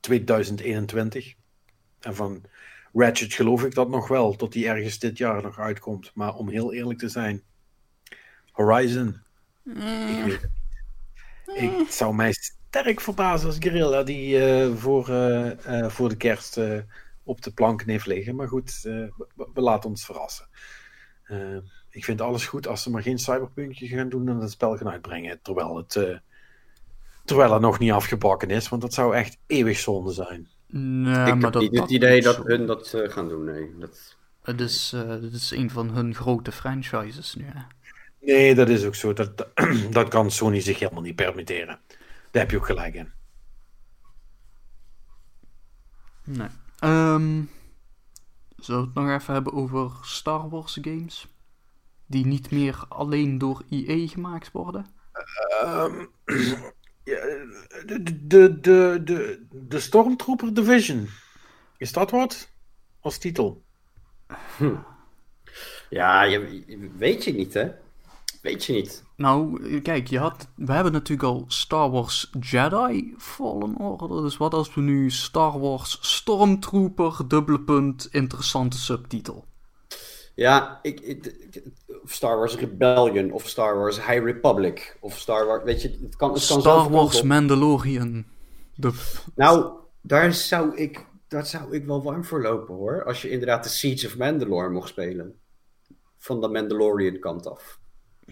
[0.00, 1.34] 2021.
[2.00, 2.42] En van
[2.92, 6.10] Ratchet geloof ik dat nog wel, tot die ergens dit jaar nog uitkomt.
[6.14, 7.42] Maar om heel eerlijk te zijn,
[8.52, 9.20] Horizon,
[9.62, 10.08] mm.
[10.08, 11.80] ik weet het niet.
[11.80, 16.60] Ik zou mij sterk verbazen als Guerrilla die uh, voor, uh, uh, voor de kerst
[17.22, 18.36] op de plank heeft liggen.
[18.36, 19.12] Maar goed, we,
[19.54, 20.48] we, laten ons verrassen.
[21.90, 24.90] Ik vind alles goed als ze maar geen cyberpunkje gaan doen en het spel gaan
[24.90, 25.38] uitbrengen.
[25.42, 26.20] Terwijl het,
[27.24, 30.48] terwijl het nog niet afgebakken is, want dat zou echt eeuwig zonde zijn.
[30.66, 33.74] Nee, ik maar heb dat, niet het idee dat hun dat uh, gaan doen, nee.
[33.78, 34.16] Dat...
[34.42, 37.60] Het, is, uh, het is een van hun grote franchises nu, hè?
[38.20, 39.12] Nee, dat is ook zo.
[39.12, 39.48] Dat,
[39.90, 41.78] dat kan Sony zich helemaal niet permitteren.
[42.30, 43.12] Daar heb je ook gelijk in.
[46.24, 46.48] Nee.
[46.80, 47.50] Um,
[48.66, 51.26] Zullen we het nog even hebben over Star Wars games?
[52.06, 54.86] Die niet meer alleen door EA gemaakt worden?
[55.64, 56.10] Um,
[57.84, 61.08] de, de, de, de, de Stormtrooper Division.
[61.76, 62.48] Is dat wat?
[63.00, 63.62] Als titel?
[64.56, 64.76] Hm.
[65.90, 66.64] Ja, je,
[66.96, 67.70] weet je niet, hè?
[68.46, 69.04] Weet je niet.
[69.16, 74.22] Nou, kijk, je had, we hebben natuurlijk al Star Wars Jedi Fallen Order.
[74.22, 79.44] Dus wat als we nu Star Wars Stormtrooper, dubbele punt, interessante subtitel?
[80.34, 81.32] Ja, ik, ik,
[82.04, 86.32] Star Wars Rebellion of Star Wars High Republic of Star Wars, weet je, het kan,
[86.32, 88.24] het kan Star Wars Mandalorian.
[89.34, 93.04] Nou, daar zou ik, daar zou ik wel warm voor lopen hoor.
[93.04, 95.34] Als je inderdaad de Siege of Mandalore mocht spelen.
[96.18, 97.78] Van de Mandalorian kant af.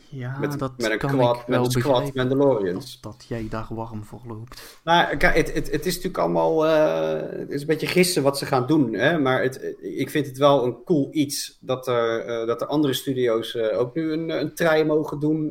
[0.08, 3.00] Ja, met, dat met een kan quad, ik wel met een squad Mandalorians.
[3.00, 4.80] Dat, dat, jij daar warm voor loopt.
[4.84, 6.66] Nou, kijk, het, het, het is natuurlijk allemaal.
[6.66, 8.92] Uh, het is een beetje gissen wat ze gaan doen.
[8.92, 9.18] Hè?
[9.18, 12.94] Maar het, ik vind het wel een cool iets dat er, uh, dat er andere
[12.94, 15.44] studio's uh, ook nu een, een try mogen doen.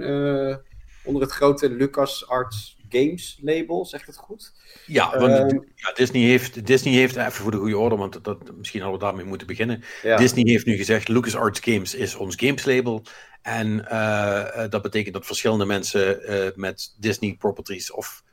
[1.05, 4.53] onder het grote Lucas Arts Games label, zegt het goed?
[4.85, 8.55] Ja, want uh, ja, Disney, heeft, Disney heeft, even voor de goede orde, want dat,
[8.55, 9.83] misschien hadden we daarmee moeten beginnen.
[10.03, 10.17] Ja.
[10.17, 13.03] Disney heeft nu gezegd, LucasArts Games is ons games label.
[13.41, 18.23] En uh, dat betekent dat verschillende mensen uh, met Disney properties of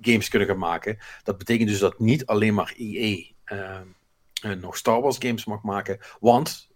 [0.00, 0.98] games kunnen gaan maken.
[1.22, 3.24] Dat betekent dus dat niet alleen maar EA
[4.58, 6.68] nog Star Wars games mag maken, want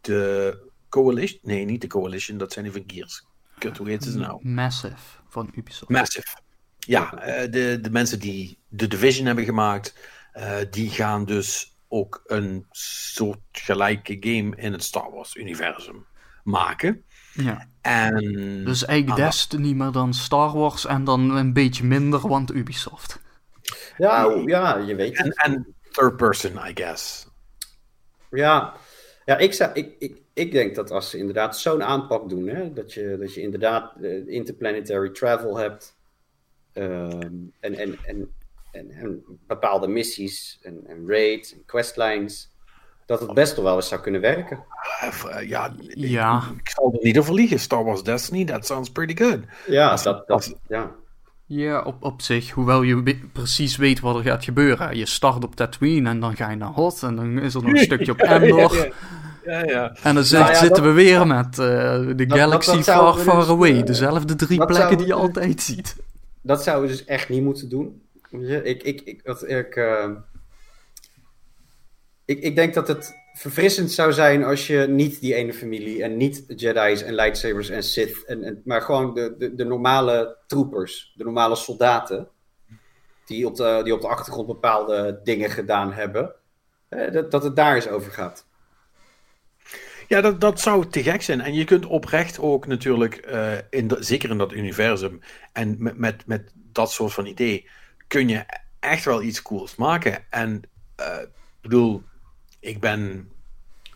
[0.00, 0.58] de
[0.88, 3.24] Coalition, nee niet de Coalition, dat zijn die van Gears.
[3.58, 4.48] Kut, hoe heet ze nou?
[4.48, 4.96] Massive
[5.28, 5.90] van Ubisoft.
[5.90, 6.36] Massive.
[6.78, 7.10] Ja,
[7.50, 9.94] de, de mensen die de Division hebben gemaakt,
[10.70, 16.06] die gaan dus ook een soortgelijke game in het Star Wars-universum
[16.44, 17.04] maken.
[17.32, 17.68] Ja.
[17.80, 23.20] En, dus eigenlijk Destiny, maar dan Star Wars en dan een beetje minder, want Ubisoft.
[23.96, 25.36] Ja, ja je weet het.
[25.36, 27.28] En, en third person, I guess.
[28.30, 28.74] Ja,
[29.26, 32.72] ja ik, zou, ik, ik, ik denk dat als ze inderdaad zo'n aanpak doen, hè,
[32.72, 35.96] dat, je, dat je inderdaad uh, interplanetary travel hebt
[36.74, 38.34] um, en, en, en
[38.76, 42.50] en, en bepaalde missies en, en raids en questlines,
[43.06, 44.64] dat het best wel eens zou kunnen werken.
[45.04, 46.42] Uh, ja, ja.
[46.58, 47.60] Ik, zal er niet over liegen.
[47.60, 49.40] Star Wars Destiny, that sounds pretty good.
[49.66, 50.94] Ja, als, dat, dat, ja.
[51.48, 54.96] Ja, op, op zich, hoewel je precies weet wat er gaat gebeuren.
[54.96, 57.70] Je start op Tatooine en dan ga je naar Hot en dan is er nog
[57.70, 58.76] een stukje op Endor.
[58.76, 58.88] ja,
[59.44, 59.96] ja, ja.
[60.02, 61.56] En dan nou zitten dat, we weer met uh,
[62.16, 63.82] de Galaxy Far Far dus, Away.
[63.82, 65.96] Dezelfde drie plekken die je altijd ziet.
[66.40, 68.02] Dat zouden we dus echt niet moeten doen.
[68.62, 70.10] Ik, ik, ik, dat, ik, uh,
[72.24, 76.16] ik, ik denk dat het verfrissend zou zijn als je niet die ene familie en
[76.16, 81.24] niet Jedi's en lightsabers en Sith, en, maar gewoon de, de, de normale troopers, de
[81.24, 82.28] normale soldaten,
[83.26, 86.34] die op de, die op de achtergrond bepaalde dingen gedaan hebben,
[86.88, 88.46] eh, dat, dat het daar eens over gaat.
[90.08, 91.40] Ja, dat, dat zou te gek zijn.
[91.40, 95.20] En je kunt oprecht ook natuurlijk, uh, in zeker in dat universum,
[95.52, 97.68] en met, met, met dat soort van idee,
[98.06, 98.44] kun je
[98.80, 100.24] echt wel iets cools maken.
[100.30, 100.62] En
[101.00, 101.18] uh,
[101.60, 102.02] bedoel,
[102.66, 103.30] ik ben,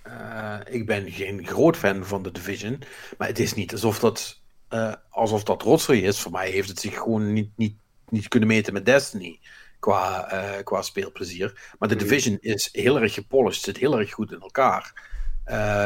[0.07, 2.83] uh, ik ben geen groot fan van de Division,
[3.19, 4.41] maar het is niet alsof dat,
[4.71, 6.21] uh, alsof dat rotzooi is.
[6.21, 7.75] Voor mij heeft het zich gewoon niet, niet,
[8.09, 9.39] niet kunnen meten met Destiny
[9.79, 10.29] qua,
[10.65, 11.75] qua speelplezier.
[11.79, 12.01] Maar de mm.
[12.01, 14.93] Division is heel erg gepolished, zit heel erg goed in elkaar.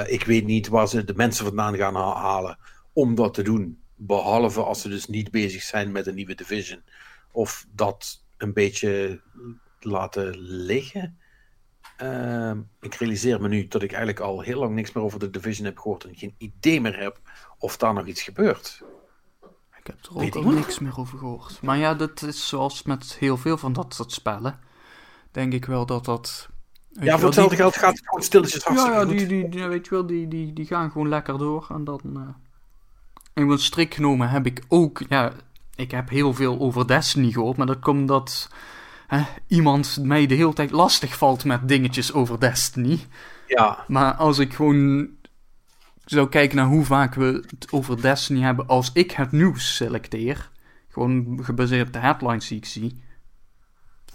[0.08, 2.58] ik weet niet waar ze de mensen vandaan gaan halen
[2.92, 3.78] om dat te doen.
[3.96, 6.82] Behalve als ze dus niet bezig zijn met een nieuwe Division
[7.32, 9.20] of dat een beetje
[9.80, 11.18] laten liggen.
[12.02, 15.30] Uh, ik realiseer me nu dat ik eigenlijk al heel lang niks meer over de
[15.30, 17.20] Division heb gehoord en geen idee meer heb
[17.58, 18.82] of daar nog iets gebeurt.
[19.78, 21.58] Ik heb er ook al niks meer over gehoord.
[21.62, 24.60] Maar ja, dat is zoals met heel veel van dat soort spellen.
[25.30, 26.48] Denk ik wel dat dat.
[27.00, 29.84] Ja, voor hetzelfde geld gaat het gewoon stilletjes hartstikke ja, ja, die, die, die, weet
[29.84, 31.66] je wel, die, die, die gaan gewoon lekker door.
[31.68, 32.00] En dan.
[32.04, 32.20] Uh...
[33.32, 35.02] En wat strik genomen heb ik ook.
[35.08, 35.32] Ja,
[35.74, 38.48] ik heb heel veel over Destiny gehoord, maar dat komt dat
[39.18, 42.98] hè, iemand mij de hele tijd lastig valt met dingetjes over Destiny.
[43.46, 43.84] Ja.
[43.88, 45.08] Maar als ik gewoon
[46.04, 50.50] zou kijken naar hoe vaak we het over Destiny hebben als ik het nieuws selecteer,
[50.88, 53.02] gewoon gebaseerd op de headlines die ik zie,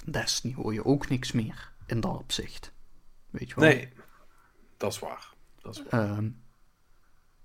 [0.06, 2.72] Destiny hoor je ook niks meer in dat opzicht.
[3.30, 3.70] Weet je wel?
[3.70, 3.90] Nee,
[4.78, 5.34] dat is waar.
[5.62, 6.10] Dat is waar.
[6.10, 6.28] Uh,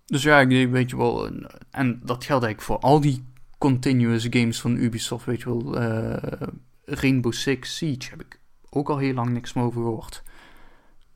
[0.04, 1.26] dus ja, ik weet je wel,
[1.70, 3.24] en dat geldt eigenlijk voor al die
[3.58, 5.82] continuous games van Ubisoft, weet je wel.
[5.82, 6.48] Uh,
[6.84, 8.40] Rainbow Six Siege heb ik
[8.70, 10.22] ook al heel lang niks meer over gehoord.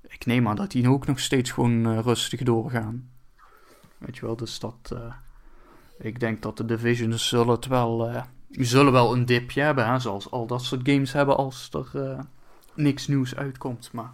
[0.09, 3.11] Ik neem aan dat die ook nog steeds gewoon uh, rustig doorgaan.
[3.99, 4.91] Weet je wel, dus dat...
[4.93, 5.15] Uh,
[5.99, 8.25] ik denk dat de Divisions zullen het wel...
[8.51, 12.19] zullen wel een dipje hebben, hè, zoals al dat soort games hebben als er
[12.75, 13.93] niks nieuws uitkomt.
[13.93, 14.11] Maar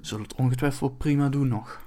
[0.00, 1.80] zullen het ongetwijfeld prima doen nog.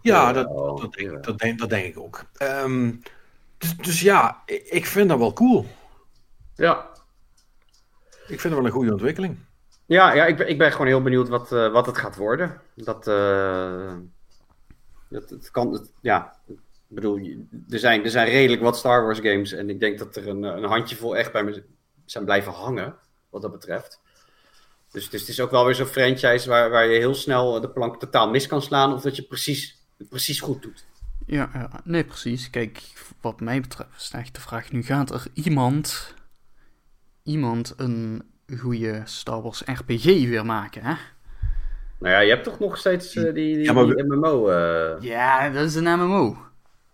[0.00, 0.48] Ja, dat,
[0.78, 2.24] dat, denk, dat, denk, dat denk ik ook.
[2.38, 3.02] Um,
[3.58, 5.66] dus, dus, ja, ik vind dat wel cool.
[6.56, 6.90] Ja.
[8.10, 9.38] Ik vind het wel een goede ontwikkeling.
[9.86, 12.60] Ja, ja ik, ben, ik ben gewoon heel benieuwd wat, uh, wat het gaat worden.
[12.74, 13.94] Dat, uh,
[15.08, 17.18] dat het kan, het, ja, ik bedoel,
[17.68, 19.52] er zijn, er zijn redelijk wat Star Wars games.
[19.52, 21.64] En ik denk dat er een, een handjevol echt bij me
[22.04, 22.96] zijn blijven hangen,
[23.30, 24.00] wat dat betreft.
[24.90, 27.70] Dus, dus het is ook wel weer zo'n franchise waar, waar je heel snel de
[27.70, 28.92] plank totaal mis kan slaan.
[28.92, 30.84] Of dat je precies, precies goed doet.
[31.26, 32.50] Ja, ja, nee, precies.
[32.50, 32.82] Kijk,
[33.20, 36.14] wat mij betreft is echt de vraag: nu gaat er iemand,
[37.22, 38.22] iemand een
[38.58, 40.94] goede Star Wars RPG weer maken, hè?
[41.98, 44.48] Nou ja, je hebt toch nog steeds uh, die, die, ja, die MMO.
[44.48, 44.92] Uh...
[44.92, 45.00] Eh?
[45.00, 46.36] Ja, dat is een MMO.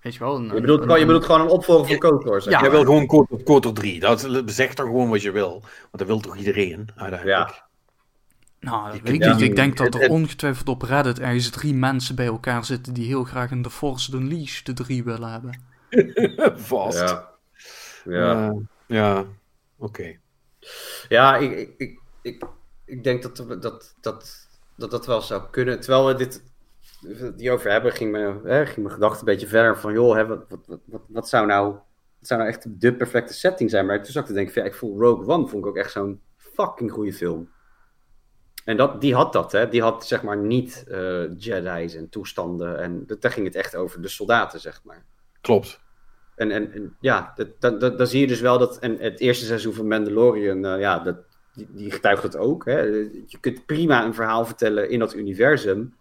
[0.02, 0.36] Weet je wel?
[0.36, 2.84] Een, je, bedoelt, een, je bedoelt gewoon een opvolger van KOTOR, zeg Ja, je wil
[2.84, 4.00] gewoon KOTOR, KOTOR 3.
[4.00, 5.50] Dat zegt dan gewoon wat je wil.
[5.50, 7.24] Want dat wil toch iedereen, uiteindelijk.
[7.24, 7.66] Ja.
[8.60, 9.40] Nou, dat weet ik niet.
[9.40, 13.24] Ik denk dat er ongetwijfeld op Reddit ergens drie mensen bij elkaar zitten die heel
[13.24, 15.60] graag een The Force Unleashed de drie willen hebben.
[16.68, 16.98] Vast.
[16.98, 17.30] Ja,
[18.04, 18.48] ja.
[18.48, 18.56] Uh,
[18.86, 19.24] ja.
[19.78, 20.18] Oké.
[21.08, 22.44] Ja, ik, ik, ik,
[22.84, 25.80] ik, denk dat dat, dat, dat dat wel zou kunnen.
[25.80, 26.42] Terwijl we dit
[27.36, 30.44] die over hebben, ging, hè, ging mijn gedachte een beetje verder van, joh, hè, wat,
[30.48, 31.72] wat, wat, wat, zou nou,
[32.18, 33.86] wat zou nou echt de perfecte setting zijn?
[33.86, 35.92] Maar toen zag ik te denken, ja, ik voel Rogue One, vond ik ook echt
[35.92, 37.50] zo'n fucking goede film.
[38.64, 39.68] En dat, die had dat, hè.
[39.68, 42.78] Die had zeg maar niet uh, Jedi's en toestanden.
[42.78, 45.04] En daar ging het echt over de soldaten, zeg maar.
[45.40, 45.80] Klopt.
[46.38, 48.78] En, en, en ja, dat, dat, dan zie je dus wel dat...
[48.78, 51.16] En het eerste seizoen van Mandalorian, uh, ja, dat,
[51.54, 52.64] die, die getuigt het ook.
[52.64, 52.80] Hè.
[53.26, 55.94] Je kunt prima een verhaal vertellen in dat universum...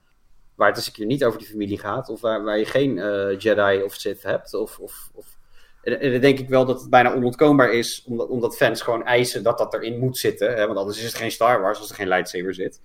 [0.56, 2.10] waar het eens een keer niet over die familie gaat...
[2.10, 4.54] of waar, waar je geen uh, Jedi of Sith hebt.
[4.54, 5.38] Of, of, of
[5.82, 9.44] en, dan denk ik wel dat het bijna onontkoombaar is, omdat, omdat fans gewoon eisen
[9.44, 10.56] dat dat erin moet zitten.
[10.56, 10.66] Hè?
[10.66, 12.82] Want anders is het geen Star Wars als er geen lightsaber zit.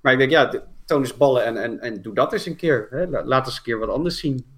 [0.00, 2.86] Maar ik denk, ja, toon eens ballen en, en, en doe dat eens een keer.
[2.90, 3.06] Hè?
[3.06, 4.57] Laat eens een keer wat anders zien.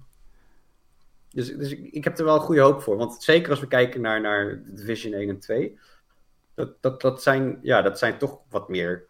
[1.33, 2.97] Dus, dus ik, heb er wel goede hoop voor.
[2.97, 5.79] Want zeker als we kijken naar, naar Division 1 en 2,
[6.53, 9.05] dat, dat, dat, zijn, ja, dat zijn toch wat meer,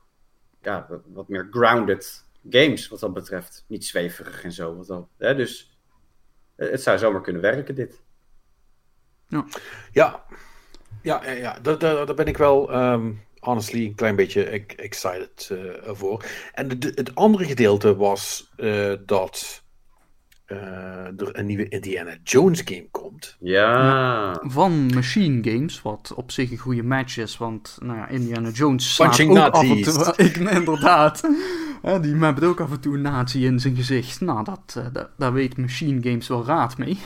[0.62, 3.66] ja, wat, meer grounded games wat dat betreft.
[3.68, 4.76] Niet zweverig en zo.
[4.76, 5.36] Wat dat, hè?
[5.36, 5.78] Dus
[6.56, 8.02] het zou zomaar kunnen werken, dit.
[9.28, 9.46] Ja,
[9.92, 10.26] ja,
[11.02, 14.44] ja, ja daar, ben ik wel, um, honestly, een klein beetje
[14.76, 16.26] excited uh, voor.
[16.54, 19.64] En het andere gedeelte was uh, dat
[21.18, 23.36] er een nieuwe Indiana Jones game komt.
[23.40, 24.40] Ja.
[24.44, 28.96] Van Machine Games, wat op zich een goede match is, want nou ja, Indiana Jones
[28.96, 30.14] slaat ook af en toe...
[30.26, 31.22] Ik, inderdaad.
[32.02, 34.22] die hebben ook af en toe een nazi in zijn gezicht.
[34.22, 36.98] Nou, dat, dat, daar weet Machine Games wel raad mee.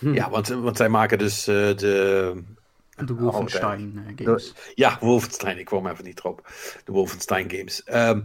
[0.00, 2.42] Ja, want, want zij maken dus uh, de...
[2.96, 4.54] De Wolfenstein uh, games.
[4.74, 6.52] ja, Wolfenstein, ik kwam even niet erop.
[6.84, 7.82] De Wolfenstein games.
[7.94, 8.22] Um,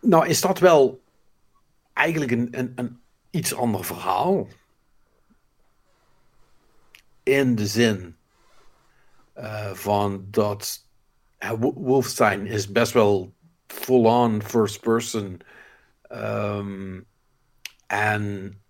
[0.00, 1.00] nou, is dat wel
[1.92, 4.48] eigenlijk een, een, een iets ander verhaal?
[7.22, 8.16] In de zin
[9.36, 10.86] uh, van dat
[11.58, 13.34] Wolfenstein is best wel
[13.66, 15.40] full-on first person.
[16.12, 17.06] Um,
[17.86, 18.60] en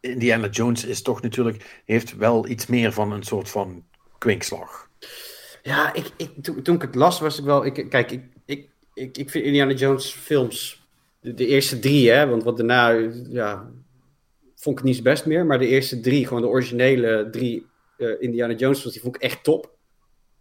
[0.00, 3.84] Indiana Jones is toch natuurlijk, heeft wel iets meer van een soort van
[4.18, 4.90] kwinkslag.
[5.62, 7.64] Ja, ik, ik, toen, toen ik het las, was ik wel.
[7.64, 10.81] Ik, kijk, ik, ik, ik, ik vind Indiana Jones films.
[11.22, 12.88] De, eerste drie, hè, want wat daarna.
[13.28, 13.70] Ja,
[14.54, 15.46] vond ik niet zo best meer.
[15.46, 17.66] Maar de eerste drie, gewoon de originele drie
[17.98, 19.76] uh, Indiana Jones films, die vond ik echt top.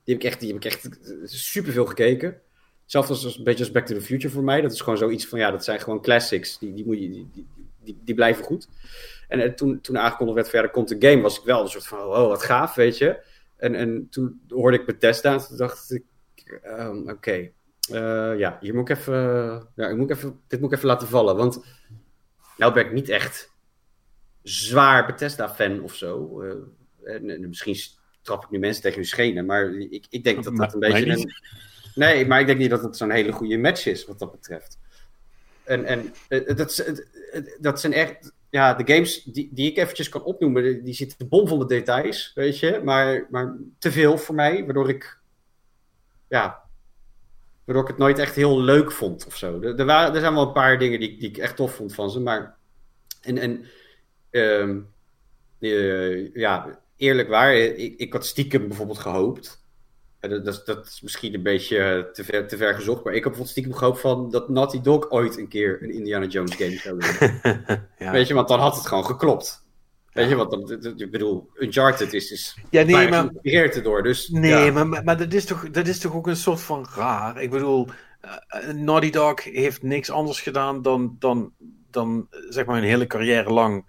[0.04, 0.90] Die heb ik echt, die heb ik echt
[1.24, 2.42] superveel gekeken.
[2.86, 4.62] Zelfs als een beetje als Back to the Future voor mij.
[4.62, 6.60] Dat is gewoon zoiets van, ja, dat zijn gewoon classics.
[6.60, 7.48] Die, die, moet je, die,
[7.84, 8.68] die, die, blijven goed.
[9.28, 11.88] En uh, toen, toen aangekondigd werd verder komt de game, was ik wel een soort
[11.88, 13.20] van, oh, wat gaaf, weet je.
[13.58, 16.04] En, en toen hoorde ik Bethesda en toen dacht ik,
[16.66, 17.52] um, oké.
[17.92, 19.14] Uh, ja, hier moet ik even,
[19.76, 21.36] ja, ik moet even, dit moet ik even laten vallen.
[21.36, 21.64] Want
[22.58, 23.52] nou ben ik niet echt
[24.42, 26.42] zwaar Bethesda-fan of zo.
[26.42, 26.54] Uh,
[27.04, 27.78] en, en, misschien
[28.22, 31.12] trap ik nu mensen tegen hun schenen, maar ik, ik denk dat dat een beetje
[31.12, 31.34] een...
[31.96, 34.80] Nee, maar ik denk niet dat het zo'n hele goede match is wat dat betreft.
[35.64, 36.14] En, en
[36.56, 36.94] dat,
[37.60, 41.28] dat zijn echt ja, de games die, die ik eventjes kan opnoemen, die, die zitten
[41.28, 42.82] bomvolle details, weet je.
[42.84, 45.20] Maar, maar te veel voor mij, waardoor ik,
[46.28, 46.70] ja,
[47.72, 49.62] waardoor ik het nooit echt heel leuk vond of zo.
[49.62, 51.94] Er, er, waren, er zijn wel een paar dingen die, die ik echt tof vond
[51.94, 52.58] van ze, maar...
[53.22, 53.66] En, en
[54.32, 54.88] um,
[55.60, 59.62] uh, ja, eerlijk waar, ik, ik had stiekem bijvoorbeeld gehoopt
[60.30, 63.34] dat, dat, dat, is misschien een beetje te ver, te ver gezocht, maar ik heb
[63.34, 67.00] bijvoorbeeld stiekem gehoopt van dat Naughty Dog ooit een keer een Indiana Jones game zou
[67.00, 67.80] doen.
[67.98, 68.12] ja.
[68.12, 69.61] Weet je, want dan had het gewoon geklopt.
[70.12, 74.28] Weet je, wat ik bedoel, Uncharted is, is ja, nee, maar geïnspireerd erdoor, dus...
[74.28, 77.42] Nee, maar, maar, dat, is toch, dat is toch ook een soort van raar?
[77.42, 77.88] Ik bedoel,
[78.26, 81.54] uh, Naughty Dog heeft niks anders gedaan dan, dan,
[81.90, 83.86] dan zeg maar een hele carrière lang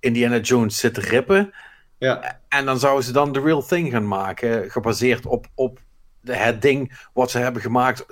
[0.00, 1.52] Indiana Jones zitten rippen.
[1.98, 2.40] Ja.
[2.48, 5.80] En dan zouden ze dan The Real Thing gaan maken, gebaseerd op, op
[6.24, 8.06] het ding wat ze hebben gemaakt,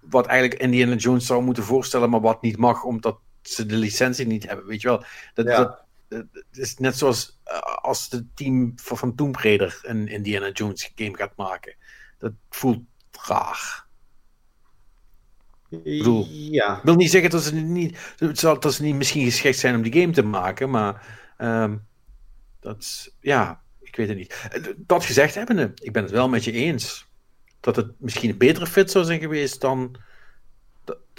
[0.00, 4.26] wat eigenlijk Indiana Jones zou moeten voorstellen, maar wat niet mag, omdat ze de licentie
[4.26, 4.66] niet hebben.
[4.66, 5.04] Weet je wel?
[5.34, 10.08] Dat, dat, het is net zoals uh, als het team van, van Tomb Raider een
[10.08, 11.74] Indiana Jones game gaat maken.
[12.18, 12.82] Dat voelt
[13.26, 13.86] raar.
[15.70, 16.80] Ik bedoel, ja.
[16.82, 20.12] wil niet zeggen dat ze niet, dat ze niet misschien geschikt zijn om die game
[20.12, 21.06] te maken, maar
[21.38, 21.86] um,
[22.60, 24.48] dat ja, ik weet het niet.
[24.50, 27.06] Eh, dat gezegd hebbende, ik ben het wel met je eens
[27.60, 29.96] dat het misschien een betere fit zou zijn geweest dan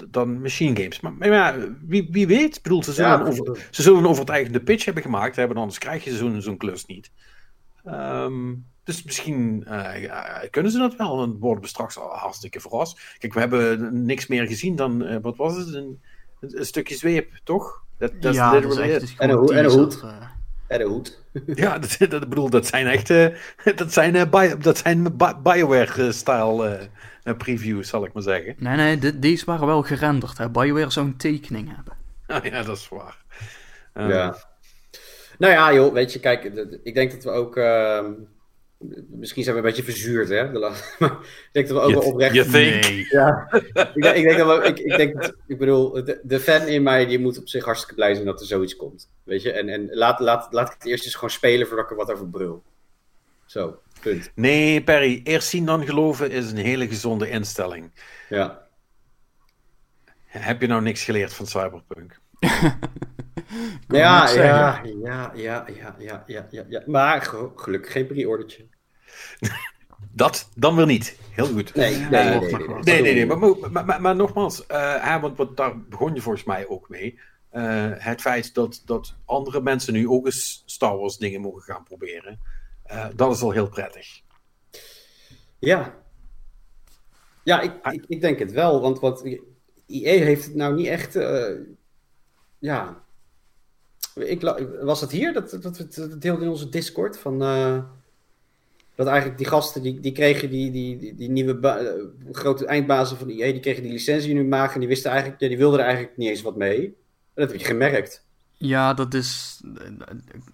[0.08, 1.00] dan machine games.
[1.00, 1.56] Maar, maar ja,
[1.88, 2.56] wie, wie weet.
[2.56, 5.78] Ik bedoel, ze zullen, ja, over, ze zullen een overtuigende pitch hebben gemaakt hebben, anders
[5.78, 7.12] krijg je zo'n zo'n klus niet.
[7.86, 9.94] Um, dus misschien uh,
[10.50, 11.18] kunnen ze dat wel.
[11.18, 13.16] Dan worden we straks al hartstikke verrast.
[13.18, 15.74] Kijk, we hebben niks meer gezien dan, uh, wat was het?
[15.74, 16.02] Een,
[16.40, 17.84] een, stukje zweep, toch?
[17.98, 20.02] Dat, dat ja, is dat is en, een, en een hoed.
[20.04, 20.22] Uh...
[20.70, 21.20] En een hoed.
[21.46, 23.08] ja, dat, dat, bedoel, dat zijn echt.
[23.82, 24.30] dat zijn,
[24.60, 26.90] dat zijn Bioware-style
[27.38, 28.56] previews, zal ik maar zeggen.
[28.58, 30.38] Nee, nee, deze waren wel gerenderd.
[30.38, 30.50] Hè.
[30.50, 31.94] BioWare zou een tekening hebben.
[32.28, 33.18] Oh, ja, dat is waar.
[33.94, 34.10] Um...
[34.10, 34.36] Ja.
[35.38, 36.44] Nou ja, joh, weet je, kijk,
[36.84, 37.58] ik denk dat we ook...
[37.58, 38.06] Uh,
[39.10, 40.52] Misschien zijn we een beetje verzuurd, hè?
[40.52, 40.60] De
[41.00, 42.52] maar ik denk dat we ook wel oprecht...
[42.52, 43.08] Nee.
[43.10, 43.48] Ja.
[43.94, 47.40] ik, denk, dat we, ik, ik, denk ik bedoel, de, fan in mij die moet
[47.40, 49.10] op zich hartstikke blij zijn dat er zoiets komt.
[49.24, 49.52] Weet je?
[49.52, 52.12] En, en laat, laat, laat ik het eerst eens gewoon spelen voordat ik er wat
[52.12, 52.64] over brul.
[53.46, 54.32] Zo, punt.
[54.36, 55.22] Nee, Perry.
[55.24, 57.92] Eerst zien dan geloven is een hele gezonde instelling.
[58.30, 58.68] Ja.
[60.26, 62.20] Heb je nou niks geleerd van Cyberpunk?
[63.88, 65.66] ja, ja, ja, ja,
[65.98, 67.22] ja, ja, ja, Maar
[67.56, 68.68] gelukkig geen pre-ordertje.
[70.12, 71.18] Dat dan weer niet.
[71.32, 71.76] Heel goed.
[71.76, 72.40] Nee, nee, nee.
[72.40, 73.40] nee, nee, nee, nee, Maar,
[73.72, 77.20] maar, maar, maar nogmaals, uh, want, want daar begon je volgens mij ook mee.
[77.54, 81.84] Uh, het feit dat, dat andere mensen nu ook eens Star Wars dingen mogen gaan
[81.84, 82.40] proberen.
[82.92, 84.22] Uh, dat is al heel prettig.
[85.60, 85.96] Ja.
[87.44, 88.82] Ja, ik, ik, ik, denk het wel.
[88.82, 89.26] Want wat
[89.86, 91.16] IE heeft het nou niet echt.
[91.16, 91.60] Uh,
[92.60, 93.04] ja.
[94.16, 94.42] Ik,
[94.82, 95.34] was het hier?
[95.34, 97.18] Dat, dat, dat, dat deelde in onze Discord.
[97.18, 97.84] Van, uh,
[99.00, 101.60] dat eigenlijk die gasten die, die kregen die, die, die, nieuwe
[102.32, 104.74] grote eindbazen van IE, die kregen die licentie nu maken.
[104.74, 106.84] En die wisten eigenlijk, die wilden er eigenlijk niet eens wat mee.
[106.84, 106.94] En
[107.34, 108.26] dat heb je gemerkt.
[108.58, 109.62] Ja, dat is.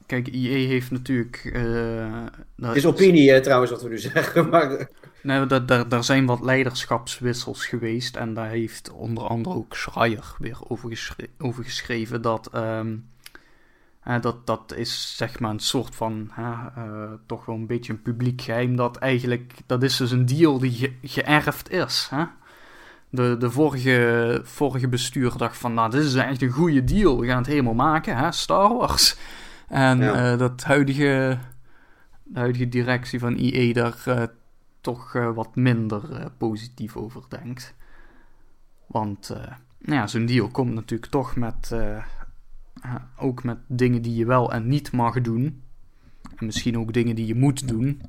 [0.05, 1.51] Kijk, IE heeft natuurlijk.
[1.55, 2.23] Uh,
[2.61, 4.49] het is opinie trouwens wat we nu zeggen.
[4.49, 4.89] Maar...
[5.21, 8.15] Nee, daar, daar, daar zijn wat leiderschapswissels geweest.
[8.15, 12.21] En daar heeft onder andere ook Schreier weer over, geschre over geschreven.
[12.21, 13.09] Dat, um,
[14.21, 16.31] dat dat is zeg maar een soort van.
[16.39, 16.65] Uh,
[17.25, 18.75] toch wel een beetje een publiek geheim.
[18.75, 19.53] Dat eigenlijk.
[19.65, 22.07] Dat is dus een deal die ge geërfd is.
[22.09, 22.23] Hè?
[23.09, 27.19] De, de vorige, vorige bestuur dacht van, nou, dit is echt een goede deal.
[27.19, 29.17] We gaan het helemaal maken, hè, Star Wars.
[29.67, 30.31] En ja.
[30.31, 31.37] uh, dat huidige,
[32.23, 34.29] de huidige directie van EA daar
[34.81, 37.75] toch wat minder positief over denkt.
[38.87, 39.29] Want,
[39.79, 41.75] nou ja, zo'n deal komt natuurlijk toch met,
[43.17, 45.61] ook met dingen die je wel en niet mag doen.
[46.35, 48.01] En misschien ook dingen die je moet doen.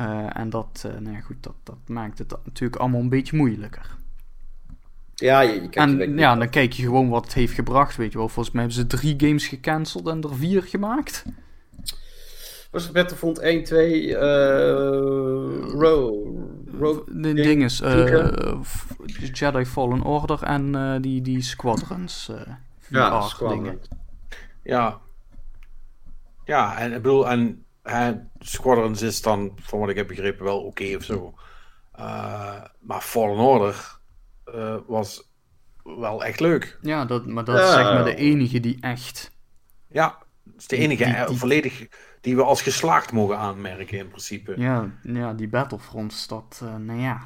[0.00, 3.36] Uh, en dat, uh, nou ja, goed, dat, dat maakt het natuurlijk allemaal een beetje
[3.36, 3.96] moeilijker.
[5.14, 8.18] Ja, je, je en ja, dan kijk je gewoon wat het heeft gebracht, weet je
[8.18, 8.28] wel.
[8.28, 11.24] Volgens mij hebben ze drie games gecanceld en er vier gemaakt.
[12.70, 14.16] Was het Battlefront 1, 2, uh,
[15.72, 16.30] Row?
[17.08, 18.60] De ding is, uh,
[19.32, 22.30] Jedi Fallen Order en uh, die, die Squadrons.
[22.88, 23.28] Ja.
[23.38, 23.80] Dingen.
[24.62, 25.00] Ja.
[26.44, 30.58] Ja, en ik bedoel, en Hè, Squadrons is dan, van wat ik heb begrepen, wel
[30.58, 31.34] oké okay of zo.
[31.98, 33.98] Uh, maar Fallen Order
[34.54, 35.32] uh, was
[35.82, 36.78] wel echt leuk.
[36.80, 39.30] Ja, dat, maar dat is zeg maar de enige die echt...
[39.88, 41.88] Ja, dat is de enige die, die, volledig
[42.20, 44.54] die we als geslaagd mogen aanmerken in principe.
[44.56, 47.22] Ja, ja die Battlefront, dat, uh, nou ja.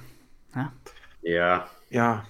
[1.20, 1.68] Ja.
[1.88, 2.24] Ja,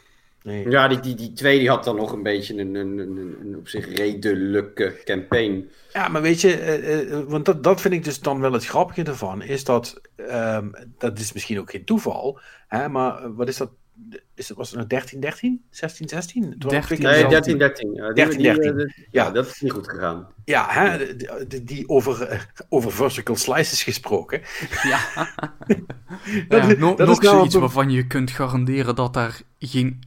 [0.46, 0.70] Nee.
[0.70, 3.56] Ja, die, die, die twee die had dan nog een beetje een, een, een, een
[3.56, 5.70] op zich redelijke campaign.
[5.92, 9.02] Ja, maar weet je, uh, want dat, dat vind ik dus dan wel het grappige
[9.02, 10.00] ervan, is dat,
[10.30, 13.70] um, dat is misschien ook geen toeval, hè, maar wat is dat,
[14.34, 15.64] is het, was het nou 13, 13?
[15.70, 16.54] 16, 16?
[16.58, 17.94] 13, nee, 13, 13.
[17.94, 18.76] Ja, 13, 13.
[18.76, 20.28] Die, ja, dat is niet goed gegaan.
[20.44, 21.16] Ja, hè,
[21.46, 24.40] die, die over, over vertical slices gesproken.
[24.82, 24.98] Ja,
[26.48, 30.05] dat, ja no, dat nog is zoiets nou waarvan je kunt garanderen dat daar geen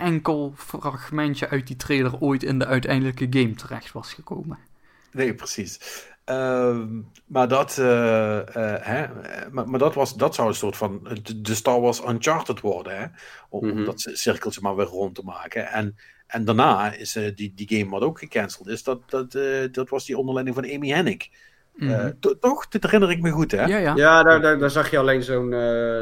[0.00, 4.58] enkel fragmentje uit die trailer ooit in de uiteindelijke game terecht was gekomen.
[5.12, 5.80] nee, precies.
[6.24, 8.40] Ehm, maar dat, uh,
[8.80, 9.06] hè,
[9.50, 13.06] maar, maar, dat, was, dat zou een soort van de, Star Wars Uncharted worden, hè?
[13.48, 13.84] Om, mm -hmm.
[13.84, 15.66] dat cirkeltje maar weer rond te maken.
[15.66, 15.96] En,
[16.26, 19.32] en daarna is uh, die, die game wat ook gecanceld is, dat, dat,
[19.74, 21.28] dat was die onderleiding van Amy Hennig.
[21.80, 22.38] Mm -hmm.
[22.40, 22.68] toch?
[22.68, 23.64] Dit herinner ik me goed, hè?
[23.64, 23.94] Ja, ja.
[23.96, 25.54] ja daar, daar, daar zag je alleen zo'n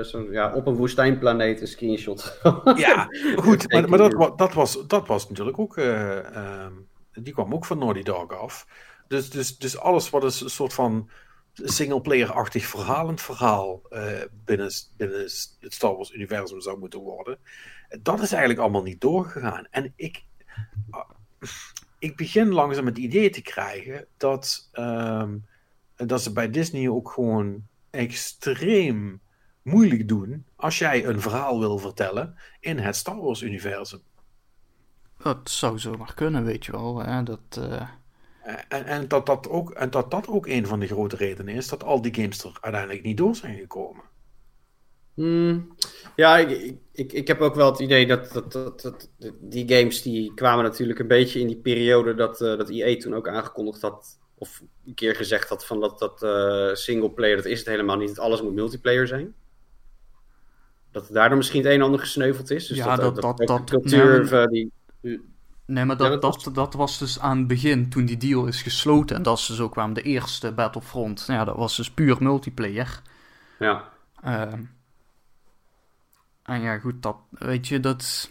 [0.05, 2.41] zo'n ja, op een woestijnplaneet een screenshot.
[2.77, 3.73] ja, goed.
[3.73, 5.77] Maar, maar dat, dat, was, dat was natuurlijk ook...
[5.77, 6.67] Uh,
[7.13, 8.67] die kwam ook van Naughty Dog af.
[9.09, 11.11] Dus, dus, dus alles wat is een soort van
[11.55, 15.21] singleplayer-achtig verhalend verhaal uh, binnen, binnen
[15.61, 17.39] het Star Wars-universum zou moeten worden,
[18.03, 19.67] dat is eigenlijk allemaal niet doorgegaan.
[19.71, 20.25] En ik,
[20.91, 21.01] uh,
[21.99, 25.47] ik begin langzaam het idee te krijgen dat, um,
[26.07, 29.21] dat ze bij Disney ook gewoon extreem
[29.63, 34.01] moeilijk doen als jij een verhaal wil vertellen in het Star Wars-universum.
[35.19, 37.03] Dat zou zomaar kunnen, weet je wel.
[37.03, 37.23] Hè?
[37.23, 37.89] Dat, uh...
[38.69, 41.69] En, en, dat dat ook, en dat dat ook een van de grote redenen is
[41.69, 44.03] dat al die games er uiteindelijk niet door zijn gekomen.
[45.15, 45.75] Hmm.
[46.17, 49.09] Ja, ik, ik, ik heb ook wel het idee dat, dat, dat, dat,
[49.41, 53.15] die games die kwamen natuurlijk een beetje in die periode dat, uh, dat EA toen
[53.15, 57.59] ook aangekondigd had, of een keer gezegd had van dat, dat uh, singleplayer, dat is
[57.59, 59.35] het helemaal niet, dat alles moet multiplayer zijn.
[60.91, 62.67] Dat daardoor misschien het een en ander gesneuveld is.
[62.67, 64.71] Dus ja, dat, dat, dat, dat, cultuur, nee,
[65.01, 65.23] die,
[65.69, 68.47] Nee, maar dat, ja, dat, dat, dat, was dus aan het begin, toen die deal
[68.47, 69.17] is gesloten.
[69.17, 71.25] En dat is dus ook waarom de eerste Battlefront.
[71.27, 73.03] Ja, dat was dus puur multiplayer.
[73.59, 73.89] Ja.
[74.25, 74.53] Uh,
[76.43, 78.31] en ja, goed, dat, weet je, dat...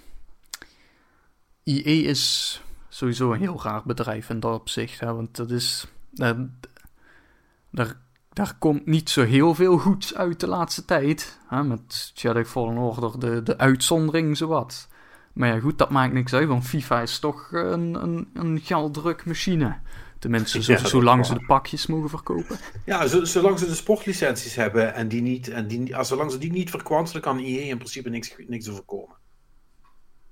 [1.63, 4.99] EA is sowieso een heel raar bedrijf in dat opzicht.
[4.99, 5.87] Hè, want dat is...
[6.17, 7.97] Daar,
[8.33, 11.39] daar komt niet zo heel veel goeds uit de laatste tijd.
[11.47, 14.87] Hè, met Jedi Fallen Order, de, de uitzondering, zowat.
[15.33, 19.79] Maar ja, goed, dat maakt niks uit, want FIFA is toch een, een, een gelddrukmachine.
[20.19, 22.57] Tenminste, zo, ja, zolang ze de pakjes mogen verkopen.
[22.85, 26.51] Ja, zolang ze de sportlicenties hebben en die niet, en die, als, zolang ze die
[26.51, 29.15] niet verkwanselen, kan EA in principe niks, niks over komen.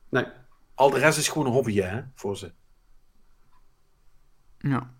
[0.10, 0.26] Nee.
[0.74, 2.52] Al de rest is gewoon een hobby, hè, voor ze.
[4.57, 4.94] Ja.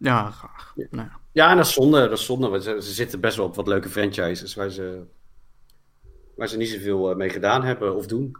[0.00, 0.72] Ja, graag.
[0.74, 1.18] Ja, nou ja.
[1.32, 2.08] ja en dat is zonde.
[2.08, 2.62] Dat is zonde.
[2.62, 5.02] Ze, ze zitten best wel op wat leuke franchises waar ze
[6.36, 8.36] waar ze niet zoveel mee gedaan hebben of doen.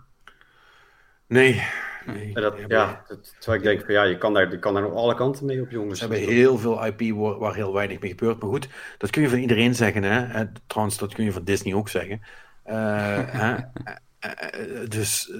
[1.26, 1.62] Nee.
[2.06, 2.34] nee.
[2.34, 4.94] Dat, ja, dat, terwijl ik denk van ja, je kan daar, je kan daar nog
[4.94, 5.98] alle kanten mee op, jongens.
[5.98, 8.40] Ze hebben heel veel IP waar, waar, heel weinig mee gebeurt.
[8.40, 8.68] Maar goed,
[8.98, 10.02] dat kun je van iedereen zeggen.
[10.02, 10.46] Hè?
[10.66, 12.20] Trouwens, dat kun je van Disney ook zeggen.
[14.24, 15.32] Uh, dus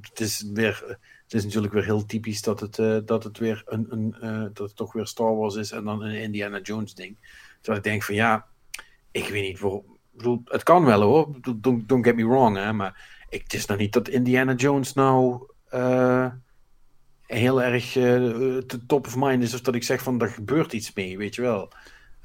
[0.00, 0.98] het is weer.
[1.26, 4.40] Het is natuurlijk weer heel typisch dat het, uh, dat het weer een, een uh,
[4.40, 7.16] dat het toch weer Star Wars is en dan een Indiana Jones ding.
[7.56, 8.46] Terwijl ik denk van ja,
[9.10, 12.72] ik weet niet waarom bedoel, het kan wel hoor, don't, don't get me wrong, hè,
[12.72, 16.26] maar ik, het is nog niet dat Indiana Jones nou uh,
[17.26, 20.92] heel erg uh, top of mind is, of dat ik zeg van, er gebeurt iets
[20.94, 21.72] mee, weet je wel.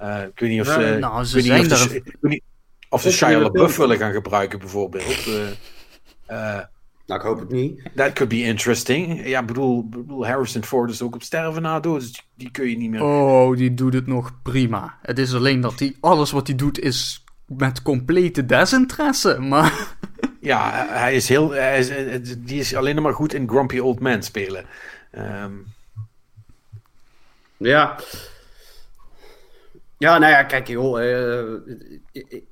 [0.01, 1.91] Uh, ik weet niet of ze, nou, ze zijn of,
[2.21, 2.43] niet,
[2.89, 5.29] of ze Shia LaBeouf willen gaan gebruiken, bijvoorbeeld.
[7.11, 7.81] Nou, ik hoop het niet.
[7.95, 9.27] That could be interesting.
[9.27, 12.77] Ja, bedoel, bedoel Harrison Ford is ook op sterven na dood, dus die kun je
[12.77, 13.03] niet meer...
[13.03, 14.97] Oh, die doet het nog prima.
[15.01, 19.73] Het is alleen dat hij, alles wat hij doet is met complete desinteresse, maar...
[20.41, 21.51] Ja, hij is heel...
[21.51, 24.65] Hij is, die is alleen maar goed in Grumpy Old Man spelen.
[25.11, 25.65] Um...
[27.57, 27.99] Ja.
[29.97, 31.01] Ja, nou ja, kijk joh.
[31.01, 31.53] Uh,
[32.11, 32.43] ik,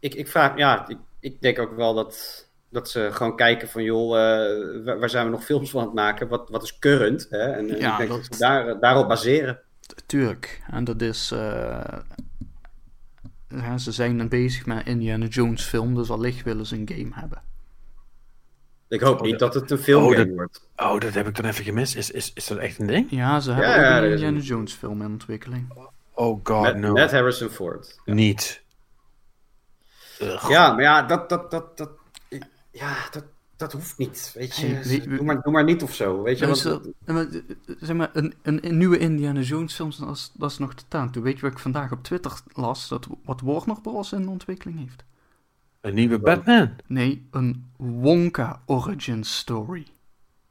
[0.00, 0.56] ik, ik, vraag...
[0.56, 4.98] Ja, ik, ik denk ook wel dat dat ze gewoon kijken van, joh, uh, waar,
[4.98, 6.28] waar, zijn we nog films van aan het maken?
[6.28, 7.26] Wat, wat is current?
[7.30, 7.38] Hè?
[7.38, 9.60] En, ja, ik denk dat, dat ze daar, daarop baseren.
[10.06, 10.62] Tuurlijk.
[10.70, 11.32] En dat is...
[11.32, 11.98] Uh,
[13.48, 17.42] ja, ze zijn bezig met Indiana Jones film, dus allicht willen ze een game hebben.
[18.88, 20.68] Ik hoop niet dat het een film oh, wordt.
[20.76, 21.96] Oh, dat heb ik dan even gemist.
[21.96, 23.06] Is, is, is dat echt een ding?
[23.10, 25.72] Ja, ze hebben ja, ook een Indiana Jones film in ontwikkeling.
[26.14, 26.92] Oh god, met, no.
[26.92, 28.00] Met Harrison Ford.
[28.04, 28.14] Ja.
[28.14, 28.62] Niet.
[30.20, 30.48] Ugh.
[30.48, 31.90] Ja, maar ja, dat, dat, dat, dat,
[32.70, 33.24] ja, dat,
[33.56, 34.32] dat hoeft niet.
[34.34, 36.22] Weet je, hey, we, doe, maar, doe maar niet of zo.
[36.22, 37.42] Weet je, dus, wat,
[37.80, 40.84] zeg maar, een, een, een, nieuwe Indiana Jones film, dat is, dat is nog te
[40.88, 41.10] taan.
[41.10, 42.88] Toen weet je wat ik vandaag op Twitter las?
[42.88, 44.12] Dat wat Warner Bros.
[44.12, 45.04] in ontwikkeling heeft.
[45.80, 46.70] Een nieuwe Batman?
[46.86, 49.86] Nee, een Wonka origin story.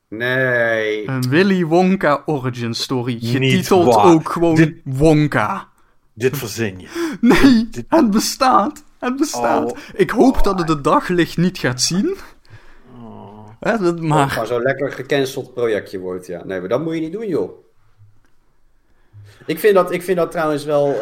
[0.07, 1.07] Nee.
[1.07, 3.17] Een Willy Wonka origin story.
[3.21, 5.67] Getiteld ook gewoon dit, Wonka.
[6.13, 7.17] Dit verzin je.
[7.21, 7.85] Nee, dit...
[7.87, 8.83] het bestaat.
[8.99, 9.71] Het bestaat.
[9.71, 9.77] Oh.
[9.93, 10.43] Ik hoop oh.
[10.43, 12.15] dat het de daglicht niet gaat zien.
[13.59, 14.33] Hè, dat maar...
[14.35, 16.43] maar zo'n lekker gecanceld projectje wordt, ja.
[16.45, 17.65] Nee, maar dat moet je niet doen, joh.
[19.45, 20.89] Ik vind dat, ik vind dat trouwens wel...
[20.93, 21.01] Uh,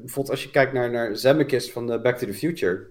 [0.00, 2.86] bijvoorbeeld als je kijkt naar, naar Zemeckis van uh, Back to the Future...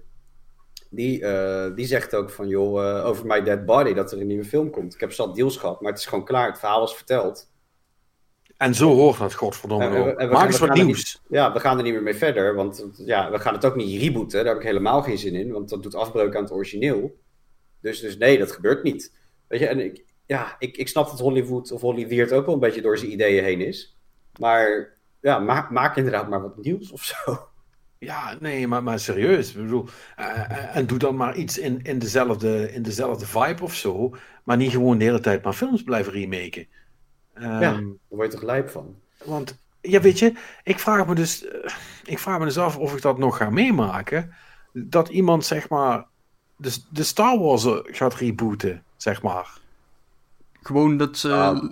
[0.89, 4.27] die, eh, die zegt ook van, joh, uh, over My Dead Body, dat er een
[4.27, 4.93] nieuwe film komt.
[4.93, 6.47] Ik heb zat deals gehad, maar het is gewoon klaar.
[6.47, 7.48] Het verhaal is verteld.
[8.59, 10.15] En zo hoort dat, godverdomme.
[10.15, 11.21] En, Maak eens wat nieuws.
[11.29, 14.01] ja, we gaan er niet meer mee verder, want ja, we gaan het ook niet
[14.01, 14.37] rebooten.
[14.37, 17.19] Daar heb ik helemaal geen zin in, want dat doet afbreuk aan het origineel.
[17.81, 19.15] Dus, dus nee, dat gebeurt niet.
[19.47, 22.59] Weet je, en ik, ja, ik, ik snap dat Hollywood of Hollywood ook wel een
[22.59, 23.97] beetje door zijn ideeën heen is.
[24.39, 27.49] Maar ja, maak, maak inderdaad maar wat nieuws of zo.
[27.97, 29.49] Ja, nee, maar, maar serieus.
[29.49, 29.85] Ik bedoel,
[30.19, 34.15] uh, en doe dan maar iets in, in, dezelfde, in dezelfde vibe of zo.
[34.43, 36.67] Maar niet gewoon de hele tijd maar films blijven remaken.
[37.39, 38.95] Um, ja, daar word je toch lijp van?
[39.25, 40.33] Want, ja, weet je,
[40.63, 41.45] ik vraag me dus,
[42.03, 44.33] ik vraag me dus af of ik dat nog ga meemaken.
[44.73, 46.05] Dat iemand, zeg maar,
[46.55, 49.57] de, de Star Wars gaat rebooten, zeg maar.
[50.61, 51.63] Gewoon dat ze uh,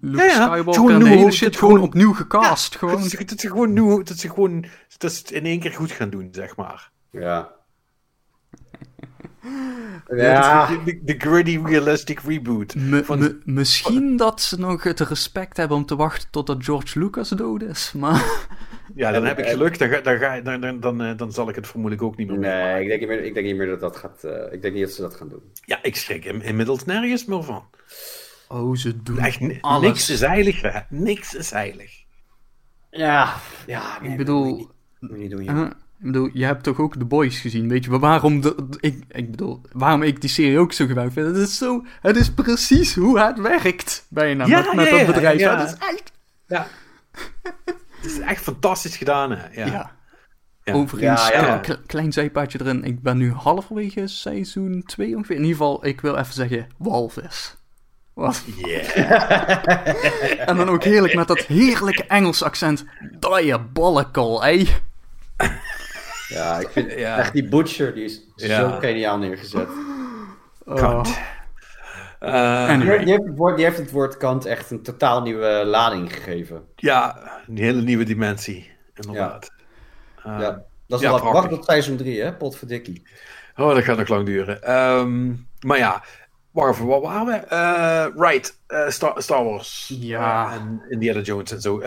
[0.00, 2.76] Luke Skywalker en de hele shit gewoon, opnieuw gecast.
[2.76, 3.00] gewoon.
[3.00, 4.64] Dat, ze, dat, ze gewoon nieuw, dat ze gewoon
[4.98, 6.90] dat ze het in één keer goed gaan doen, zeg maar.
[7.10, 7.52] Ja.
[10.16, 10.66] Ja.
[10.84, 12.74] De, de, gritty realistic reboot.
[13.02, 17.62] van, misschien dat ze nog het respect hebben om te wachten totdat George Lucas dood
[17.62, 18.24] is, maar...
[18.94, 21.54] Ja, dan heb ik geluk, dan, dan, ga, dan, dan, dan, eh, dan zal ik
[21.54, 23.80] het vermoedelijk ook niet meer Nee, ik denk niet meer, ik denk niet meer dat
[23.80, 24.22] dat gaat...
[24.24, 25.42] Uh, ik denk niet dat ze dat gaan doen.
[25.64, 27.64] Ja, ik schrik inmiddels nergens meer van.
[28.48, 29.86] Oh, ze doen Echt, alles.
[29.86, 30.80] Niks is heilig, hè?
[30.88, 32.04] Niks is heilig.
[32.90, 33.34] Ja,
[33.66, 34.00] ja.
[34.00, 34.70] ik bedoel...
[35.00, 35.70] Moet niet doen, uh,
[36.04, 37.98] ik bedoel, je hebt toch ook The Boys gezien, weet je?
[37.98, 41.26] Waarom, de, ik, ik bedoel, waarom ik die serie ook zo geweldig vind?
[41.26, 45.06] Het is, zo, het is precies hoe het werkt, bijna, ja, met, met ja, dat
[45.06, 45.40] bedrijf.
[45.40, 46.12] Ja, Het is echt...
[46.46, 46.66] Ja.
[48.00, 49.64] het is echt fantastisch gedaan, hè?
[49.64, 49.92] Ja.
[50.64, 50.72] Ja.
[50.72, 52.84] Overigens, ja, klein zijpaadje erin.
[52.84, 55.36] Ik ben nu halverwege seizoen 2 ongeveer.
[55.36, 57.56] In ieder geval, ik wil even zeggen, walvis.
[58.12, 58.42] Wat?
[58.56, 60.48] Yeah.
[60.48, 62.84] en dan ook heerlijk met dat heerlijke Engels accent.
[63.18, 64.64] Diabolical, hé?
[66.34, 67.18] Ja, ik vind ja.
[67.18, 69.68] echt die Butcher, die is zo geniaal neergezet.
[70.64, 70.74] Oh.
[70.74, 71.18] Kant.
[72.20, 76.12] Uh, die, heeft het woord, die heeft het woord kant echt een totaal nieuwe lading
[76.12, 76.64] gegeven.
[76.76, 79.50] Ja, een hele nieuwe dimensie, inderdaad.
[80.24, 83.02] Ja, uh, ja dat is ja, wel wacht tot seizoen 3, hè, potverdikkie.
[83.56, 84.72] Oh, dat gaat nog lang duren.
[84.72, 86.02] Um, maar ja,
[86.50, 87.54] Waarvoor, wat waren we?
[87.54, 89.92] Uh, right, uh, Star, Star, Wars.
[89.98, 90.46] Ja.
[90.46, 91.82] Uh, en Indiana Jones en zo.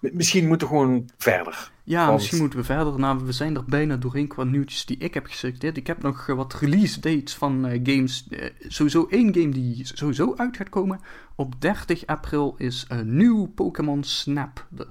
[0.00, 1.70] misschien moeten we gewoon verder.
[1.90, 2.98] Ja, misschien moeten we verder.
[2.98, 5.76] Nou, we zijn er bijna doorheen qua nieuwtjes die ik heb geselecteerd.
[5.76, 8.28] Ik heb nog wat release dates van games.
[8.68, 11.00] sowieso één game die sowieso uit gaat komen.
[11.34, 14.88] Op 30 april is een nieuw Pokémon Snap er.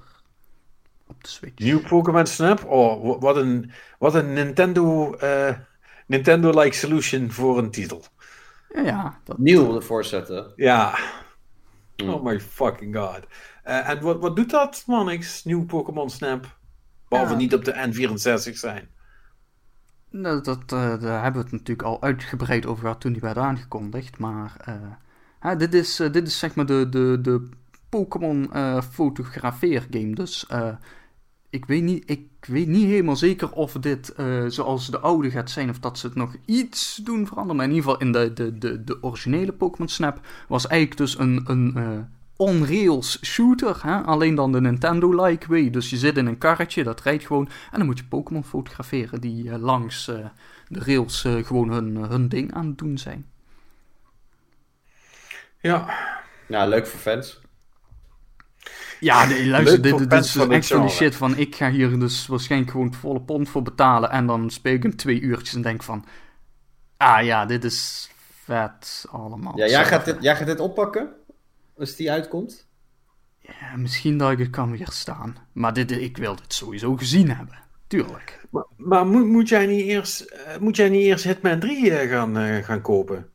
[1.06, 1.58] Op de Switch.
[1.58, 2.64] Nieuw Pokémon Snap?
[2.64, 5.16] Oh, wat een, wat een Nintendo...
[6.06, 8.04] Nintendo-like solution voor een titel.
[8.74, 9.38] Ja, dat...
[9.38, 10.52] Nieuw ervoor zetten.
[10.56, 10.98] Ja.
[11.96, 12.08] Hmm.
[12.08, 13.20] Oh my fucking god.
[13.62, 15.44] En wat, wat doet dat, Manix?
[15.44, 16.58] Nieuw Pokémon Snap?
[17.10, 18.88] Behalve niet op de N64 zijn.
[20.10, 23.36] Nou, dat, uh, daar hebben we het natuurlijk al uitgebreid over gehad toen die werd
[23.36, 24.18] aangekondigd.
[24.18, 24.56] Maar
[25.42, 27.48] uh, dit, is, dit is zeg maar de, de, de
[27.88, 28.50] Pokémon
[28.92, 30.14] fotografeer game.
[30.14, 30.46] Dus
[31.50, 34.14] ik weet niet, ik weet niet helemaal zeker of dit
[34.46, 37.56] zoals de oude gaat zijn, of dat ze het nog iets doen veranderen.
[37.56, 41.18] Maar in ieder geval in de, de, de, de originele Pokémon Snap was eigenlijk dus
[41.18, 42.08] een, een
[42.40, 43.78] on-rails shooter.
[43.82, 44.00] Hè?
[44.00, 45.70] Alleen dan de Nintendo-like way.
[45.70, 47.48] Dus je zit in een karretje, dat rijdt gewoon.
[47.70, 50.30] En dan moet je Pokémon fotograferen die uh, langs de
[50.68, 53.26] rails gewoon hun, hun ding aan het doen zijn.
[55.60, 55.88] Ja.
[56.48, 57.40] Ja, leuk voor fans.
[59.00, 61.36] Ja, nee, luister, dit, dit, is echt van die shit van...
[61.36, 64.10] Ik ga hier dus waarschijnlijk gewoon volle pond voor betalen...
[64.10, 66.04] en dan speel ik hem twee uurtjes en denk van...
[66.96, 68.10] Ah ja, dit is
[68.44, 69.58] vet allemaal.
[69.58, 71.08] Ja, jij gaat, dit, jij gaat dit oppakken?
[71.80, 72.68] Als die uitkomt?
[73.38, 75.36] Ja, misschien dat ik het kan weerstaan.
[75.52, 77.58] Maar dit, ik wil dit sowieso gezien hebben.
[77.86, 78.46] Tuurlijk.
[78.50, 82.02] Maar, maar moet, moet, jij niet eerst, uh, moet jij niet eerst Hitman 3 uh,
[82.02, 83.30] eh, gaan, uh, gaan kopen?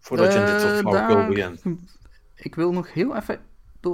[0.00, 1.62] Voordat je in dit soort flauwekul begint.
[2.34, 3.40] Ik wil nog heel even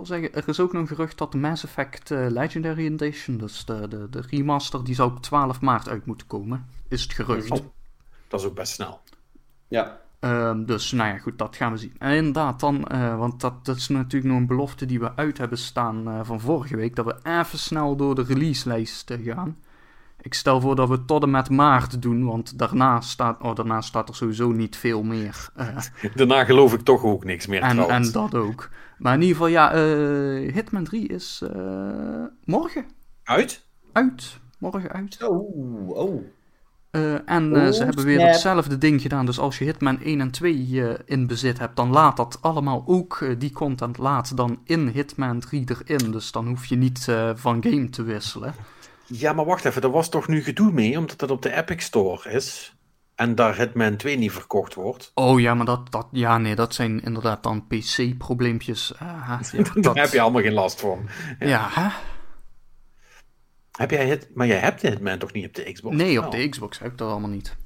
[0.02, 3.64] zeggen, er is ook nog een gerucht dat de Mass Effect uh, Legendary Edition, dus
[3.64, 6.66] de, de, de remaster, die zou op 12 maart uit moeten komen.
[6.88, 7.50] Is het gerucht.
[7.50, 7.66] Oh,
[8.28, 9.00] dat is ook best snel.
[9.68, 10.00] Ja.
[10.20, 11.94] Um, dus nou ja, goed, dat gaan we zien.
[11.98, 15.38] En inderdaad, dan, uh, want dat, dat is natuurlijk nog een belofte die we uit
[15.38, 19.56] hebben staan uh, van vorige week, dat we even snel door de release-lijst gaan.
[20.20, 23.80] Ik stel voor dat we tot en met maart doen, want daarna staat, oh, daarna
[23.80, 25.48] staat er sowieso niet veel meer.
[25.56, 25.76] Uh,
[26.14, 27.62] daarna geloof ik toch ook niks meer.
[27.62, 28.68] En, en dat ook.
[28.98, 29.74] Maar in ieder geval, ja,
[30.52, 31.42] Hitman 3 is
[32.44, 32.84] morgen.
[33.24, 33.64] Uit?
[33.92, 34.40] Uit.
[34.58, 35.22] Morgen uit.
[35.22, 36.24] Oh, oh.
[36.92, 39.26] Uh, en oh, ze hebben weer hetzelfde ding gedaan.
[39.26, 43.26] Dus als je Hitman 1 en 2 in bezit hebt, dan laat dat allemaal ook
[43.38, 46.10] die content laat dan in Hitman 3 erin.
[46.10, 47.04] Dus dan hoef je niet
[47.34, 48.54] van game te wisselen.
[49.06, 51.84] Ja, maar wacht even, er was toch nu gedoe mee, omdat het op de Epic
[51.84, 52.72] Store is?
[53.18, 55.10] en daar Hitman 2 niet verkocht wordt.
[55.14, 58.92] Oh ja, maar dat, dat, ja, nee, dat zijn inderdaad dan PC-probleempjes.
[59.02, 61.08] Uh, ja, Daar heb je allemaal geen last van.
[61.38, 61.88] Ja, ja hè?
[63.78, 65.96] Heb jij het, maar jij hebt Hitman toch niet op de Xbox?
[65.96, 67.56] Nee, op de Xbox heb ik dat allemaal niet.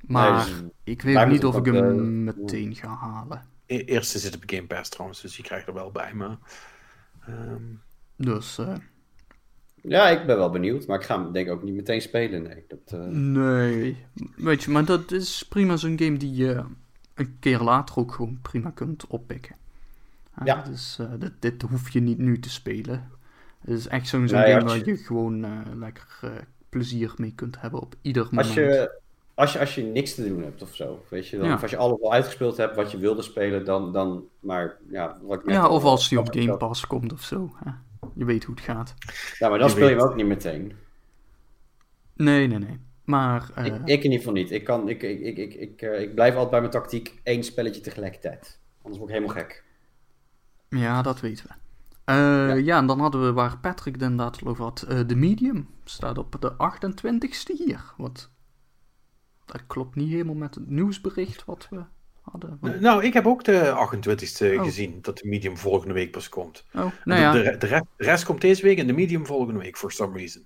[0.00, 3.42] Maar dus, ik weet niet of ik hem meteen ga halen.
[3.66, 6.14] E eerste zit op Game Pass trouwens, dus je krijgt er wel bij.
[6.14, 6.38] Maar,
[7.28, 7.80] um...
[8.16, 8.58] Dus.
[8.58, 8.74] Uh...
[9.74, 12.42] Ja, ik ben wel benieuwd, maar ik ga hem denk ik ook niet meteen spelen.
[12.42, 13.06] Nee, dat, uh...
[13.06, 14.06] nee.
[14.36, 16.64] weet je, maar dat is prima zo'n game die je
[17.14, 19.56] een keer later ook gewoon prima kunt oppikken.
[20.44, 20.62] Ja.
[20.62, 23.10] Dus uh, dit, dit, hoef je niet nu te spelen.
[23.64, 28.24] Het is echt zo'n game waar je gewoon lekker plezier mee kunt hebben op ieder
[28.24, 28.46] moment.
[28.46, 29.00] Als je,
[29.34, 31.70] als je, als je niks te doen hebt of zo, weet je, dan, of als
[31.70, 35.18] je alles al uitgespeeld hebt wat je wilde spelen, dan, dan maar ja.
[35.22, 37.54] Wat ik ja, of als die op Game Pass komt of zo.
[37.64, 37.70] Hè?
[38.14, 38.94] Je weet hoe het gaat.
[39.38, 40.72] Ja, maar dan speel je hem ook niet meteen.
[42.16, 42.78] Nee, nee, nee.
[43.04, 43.64] Maar, uh...
[43.64, 44.50] ik, ik, in ieder geval niet.
[44.50, 47.44] Ik, kan, ik, ik, ik, ik, ik, uh, ik blijf altijd bij mijn tactiek één
[47.44, 48.58] spelletje tegelijkertijd.
[48.82, 49.64] Anders word ik helemaal gek.
[50.68, 51.63] Ja, dat weten we.
[52.06, 52.54] Uh, ja.
[52.54, 52.78] ja.
[52.78, 54.86] en dan hadden we waar Patrick inderdaad over had.
[55.06, 57.94] The Medium staat op de 28ste hier.
[57.96, 58.30] Wat
[59.44, 61.82] dat klopt niet helemaal met het nieuwsbericht wat we
[62.20, 62.58] hadden.
[62.80, 66.64] Nou, ik heb ook de 28e gezien dat de medium volgende week pas komt.
[66.74, 67.32] Oh, nou ja.
[67.32, 70.18] de, de, rest, de, rest, komt deze week en de medium volgende week, for some
[70.18, 70.44] reason.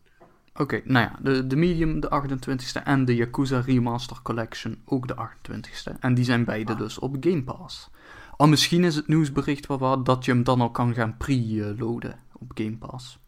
[0.54, 5.14] Oké, nou ja, de, de medium de 28e en de Yakuza Remaster Collection ook de
[5.14, 5.98] 28e.
[6.00, 6.78] En die zijn beide ah.
[6.78, 7.90] dus op Game Pass.
[8.38, 12.22] Al misschien is het nieuwsbericht wat hadden dat je hem dan al kan gaan pre-loaden
[12.32, 13.18] op Game Pass.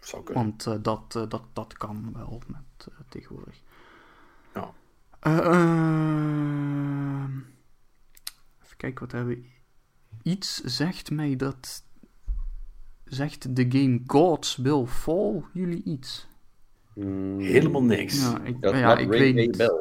[0.00, 0.42] Zou kunnen.
[0.42, 3.62] Want uh, dat, uh, dat, dat kan wel met uh, tegenwoordig.
[4.54, 4.72] Ja.
[5.26, 7.24] Uh, uh,
[8.62, 9.50] even kijken, wat hebben we...
[10.22, 11.84] Iets zegt mij dat...
[13.04, 16.28] Zegt de game Gods Will Fall jullie iets?
[16.94, 18.20] Mm, Helemaal niks.
[18.20, 19.72] Ja, ik, ja, ik weet niet.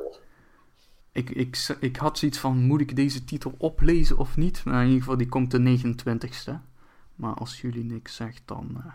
[1.12, 4.64] Ik, ik, ik had zoiets van, moet ik deze titel oplezen of niet?
[4.64, 6.70] Maar in ieder geval, die komt de 29ste.
[7.16, 8.94] Maar als jullie niks zegt, dan uh,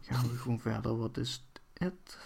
[0.00, 0.96] gaan we gewoon verder.
[0.96, 2.18] Wat is het?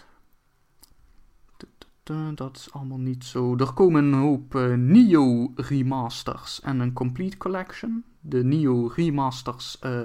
[2.35, 3.57] dat is allemaal niet zo.
[3.57, 8.03] Er komen een hoop Neo remasters en een complete collection.
[8.19, 10.01] De Neo remasters, uh,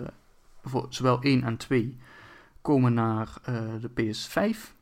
[0.64, 1.96] voor zowel 1 en 2,
[2.60, 3.38] komen naar
[3.80, 4.75] de PS5.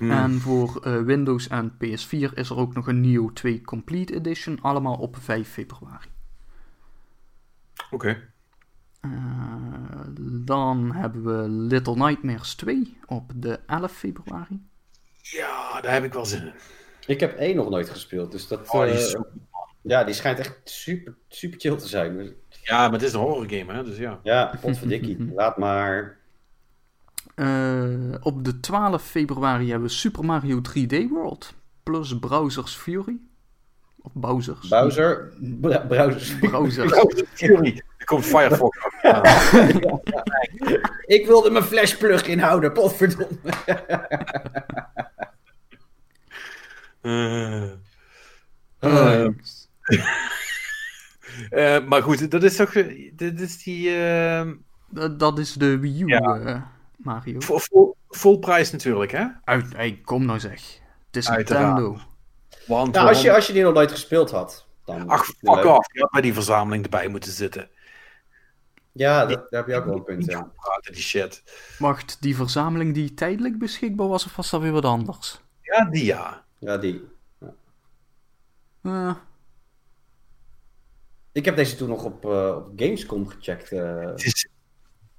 [0.00, 0.10] Mm.
[0.10, 4.96] En voor Windows en PS4 is er ook nog een Neo 2 Complete Edition, allemaal
[4.96, 6.08] op 5 februari.
[7.90, 7.94] Oké.
[7.94, 8.22] Okay.
[10.44, 14.66] dan hebben we Little Nightmares 2 op de 11 februari.
[15.22, 16.52] Ja, daar heb ik wel zin in.
[17.06, 18.70] Ik heb één nog nooit gespeeld, dus dat...
[18.70, 19.20] Oh, die uh,
[19.82, 22.34] ja, die schijnt echt super, super chill te zijn.
[22.62, 24.20] Ja, maar het is een horror game, hè, dus ja.
[24.22, 25.32] Ja, potverdikkie.
[25.34, 26.18] Laat maar...
[27.36, 33.18] Uh, op de 12 februari hebben we Super Mario 3D World plus Browser's Fury.
[34.02, 34.68] Of Bowser's.
[34.68, 35.32] Bowser?
[35.38, 36.88] Bra Browser's Browser.
[37.34, 37.82] Fury.
[37.98, 38.78] Er komt Firefox.
[39.02, 39.22] ja.
[41.16, 43.38] Ik wilde mijn Flash plug inhouden, potverdomme.
[47.02, 47.70] Uh,
[48.80, 49.28] uh,
[51.50, 52.72] uh, maar goed, dat is toch.
[53.12, 53.96] Dat is die.
[53.96, 54.54] Ehm,
[54.90, 56.75] dat, dat, is de Wii U, ja.
[57.06, 57.40] Eh, Mario.
[57.40, 59.26] Vol, vol, prijs natuurlijk, hè?
[59.44, 60.80] Uit, hey, kom nou zeg.
[61.06, 61.98] Het is Nintendo.
[62.66, 64.66] Want, nou, als, je, als je die nog nooit gespeeld had.
[64.84, 65.92] Dan Ach, fuck off.
[65.92, 67.70] Je had bij die verzameling erbij moeten zitten.
[68.92, 70.50] Ja, dat, daar heb je ook wel een punt, ja.
[70.80, 71.42] Die shit.
[71.78, 75.40] Wacht, die verzameling die tijdelijk beschikbaar was, of was dat weer wat anders?
[75.62, 76.44] Ja, die ja.
[76.58, 77.08] Ja, die.
[77.38, 77.54] Ja.
[78.82, 79.14] Uh.
[81.32, 83.72] Ik heb deze toen nog op, uh, op Gamescom gecheckt.
[83.72, 84.00] Uh...
[84.00, 84.48] Het is,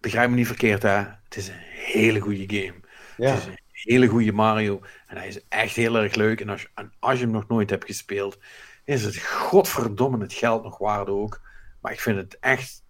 [0.07, 0.95] begrijp me niet verkeerd, hè?
[0.97, 1.61] Het is een
[1.93, 2.79] hele goede game.
[3.17, 3.33] Ja.
[3.33, 4.81] Het is een hele goede Mario.
[5.07, 6.41] En hij is echt heel erg leuk.
[6.41, 8.37] En als, je, en als je hem nog nooit hebt gespeeld,
[8.83, 11.41] is het godverdomme het geld nog waard ook.
[11.81, 12.83] Maar ik vind het echt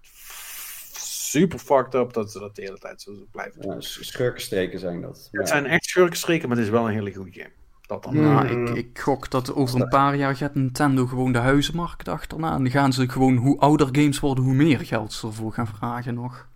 [0.99, 3.73] super fucked up dat ze dat de hele tijd zo blijven doen.
[3.73, 5.27] Ja, schurkenstreken zijn dat.
[5.31, 7.52] Het zijn echt schurkenstreken, maar het is wel een hele goede game.
[7.81, 8.22] Dat dan.
[8.22, 12.53] Nou, ik, ik gok dat over een paar jaar gaat Nintendo gewoon de huizenmarkt achterna.
[12.53, 15.68] En dan gaan ze gewoon, hoe ouder games worden, hoe meer geld ze ervoor gaan
[15.68, 16.48] vragen nog.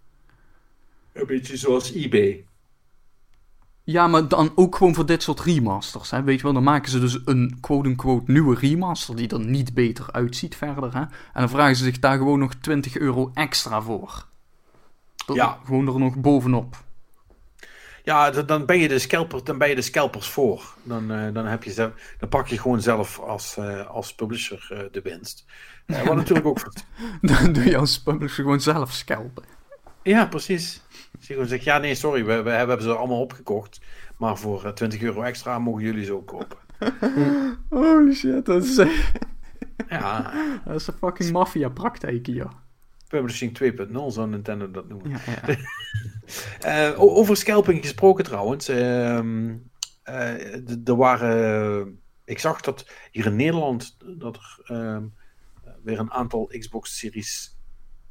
[1.14, 2.46] Een beetje zoals eBay.
[3.84, 6.12] Ja, maar dan ook gewoon voor dit soort remasters.
[6.12, 6.24] Hè?
[6.24, 10.12] Weet je wel, dan maken ze dus een quote-unquote nieuwe remaster die er niet beter
[10.12, 10.94] uitziet verder.
[10.94, 11.02] Hè?
[11.02, 14.28] En dan vragen ze zich daar gewoon nog 20 euro extra voor.
[15.34, 15.60] ja.
[15.66, 16.84] Gewoon er nog bovenop.
[18.04, 20.74] Ja, dan ben je de scalper, dan ben je de scalpers voor.
[20.84, 24.70] Dan, uh, dan, heb je zelf, dan pak je gewoon zelf als, uh, als publisher
[24.74, 25.46] uh, de winst.
[25.86, 26.72] wat natuurlijk ook.
[27.22, 29.44] dan doe je als publisher gewoon zelf scalpen.
[30.04, 30.82] Ja, precies.
[31.20, 33.82] Gewoon zegt, ja nee, sorry, we, we, hebben ze allemaal opgekocht.
[34.18, 36.58] Maar voor 20 euro extra mogen jullie ze ook kopen.
[37.70, 38.76] Holy shit, dat is,
[39.90, 40.34] Ja,
[40.66, 42.48] dat is een fucking maffia-praktijk hier.
[43.08, 45.10] Publishing 2.0 zou Nintendo dat noemen.
[45.10, 45.56] Ja, ja.
[46.60, 48.68] Eh, over scalping gesproken trouwens.
[48.68, 49.56] ehm,
[50.04, 52.00] eh, er waren.
[52.26, 55.04] ik zag dat hier in Nederland dat er ehm,
[55.84, 57.58] weer een aantal Xbox Series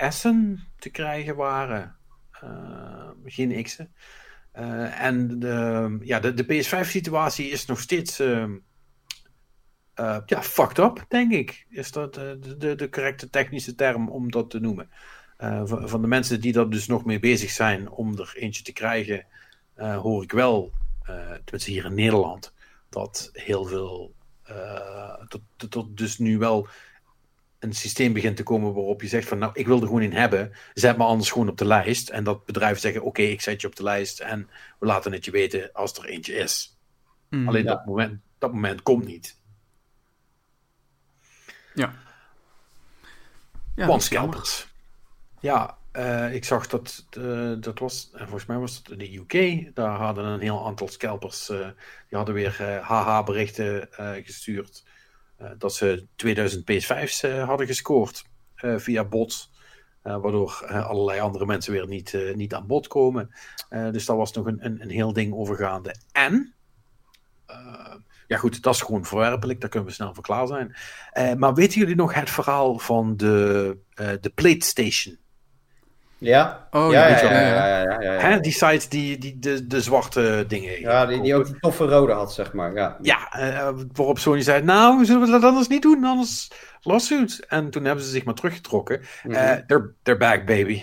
[0.09, 1.97] S'en te krijgen waren.
[2.41, 3.95] Eh, geen X'en.
[4.53, 8.19] Eh, en de, ja, de, de PS5-situatie is nog steeds.
[8.19, 8.57] ehm,
[9.95, 11.67] eh, ja, fucked up, denk ik.
[11.69, 14.91] Is dat de, de, de correcte technische term om dat te noemen?
[15.65, 19.27] Van, de mensen die er dus nog mee bezig zijn om er eentje te krijgen,
[19.75, 20.73] hoor ik wel,
[21.03, 22.55] eh tenminste hier in Nederland,
[22.89, 24.15] dat heel veel,
[25.29, 26.69] dat, dat dus nu wel
[27.61, 30.13] een systeem begint te komen waarop je zegt van nou, ik wil er gewoon in
[30.13, 32.09] hebben, zet me anders gewoon op de lijst.
[32.09, 35.25] En dat bedrijven zeggen, oké, ik zet je op de lijst en we laten het
[35.25, 36.79] je weten als er eentje is.
[37.29, 37.69] Mm, Alleen ja.
[37.69, 39.39] dat, moment, dat moment komt niet.
[41.75, 41.95] Ja.
[43.75, 44.69] Ja, Want.
[45.41, 49.17] Ja, eh, ik zag dat, eh, dat was, en volgens mij was dat in de
[49.17, 51.59] UK, daar hadden een heel aantal scalpers, eh,
[52.09, 54.85] die hadden weer haha-berichten eh, gestuurd,
[55.59, 59.51] dat ze 2000 PS5's eh, hadden gescoord eh, via bots,
[60.03, 63.31] eh, waardoor eh, allerlei andere mensen weer niet, eh, niet aan bod komen.
[63.69, 65.95] Eh, dus daar was nog een, een, een heel ding overgaande.
[66.13, 66.55] En,
[67.47, 67.95] eh,
[68.27, 70.75] ja goed, dat is gewoon verwerpelijk, daar kunnen we snel voor klaar zijn.
[71.13, 75.19] Eh, maar weten jullie nog het verhaal van de, eh, de PlayStation?
[76.21, 76.69] Ja?
[76.71, 78.21] Oh, ja, ja, ja, ja, wel, ja, ja, ja, ja, ja.
[78.21, 78.41] Hè?
[78.41, 80.81] Die site die, die de, de zwarte dingen.
[80.81, 82.75] Ja, die, die ook die toffe rode had, zeg maar.
[82.75, 82.97] Ja.
[83.03, 86.05] Ja, eh, waarop Sony zei: Nou, zullen we dat anders niet doen?
[86.05, 86.51] Anders
[86.83, 87.47] lawsuit.
[87.49, 89.01] En toen hebben ze zich maar teruggetrokken.
[89.23, 89.35] Mhm.
[89.35, 90.83] Eh, they're, they're back, baby.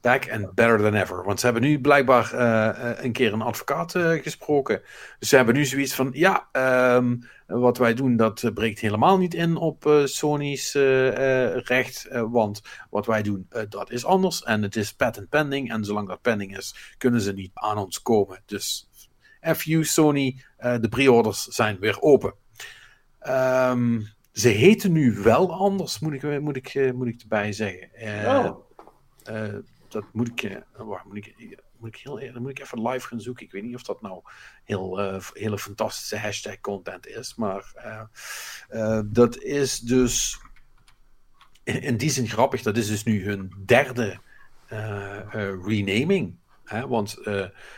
[0.00, 1.24] Back and better than ever.
[1.24, 4.82] Want ze hebben nu blijkbaar eh, eh, een keer een advocaat eh, gesproken.
[5.18, 7.16] Dus ze hebben nu zoiets van: ja, ehm,
[7.46, 10.72] wat wij doen, dat breekt helemaal niet in op Sony's
[11.64, 12.08] recht.
[12.10, 14.42] want wat wij doen, dat is anders.
[14.42, 15.72] En het is patent pending.
[15.72, 18.42] En zolang dat pending is, kunnen ze niet aan ons komen.
[18.46, 18.88] Dus
[19.40, 22.34] FU Sony, de pre-orders zijn weer open.
[23.18, 24.00] Ehm,
[24.32, 27.88] ze heten nu wel anders, moet ik, moet ik, moet ik erbij zeggen.
[28.26, 28.56] Oh.
[29.92, 33.20] Dat moet ik, eh, moet ik, moet ik heel eerlijk, moet ik even live gaan
[33.20, 33.46] zoeken.
[33.46, 34.22] Ik weet niet of dat nou
[34.64, 37.72] heel, eh, hele fantastische hashtag content is, maar
[38.68, 40.40] eh, dat is dus
[41.62, 42.62] in, die zin grappig.
[42.62, 44.20] Dat is dus nu hun derde
[45.62, 46.36] renaming.
[46.64, 46.88] Hè?
[46.88, 47.10] Want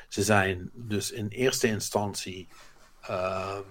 [0.08, 2.48] ze zijn dus in eerste instantie
[3.00, 3.62] ehm,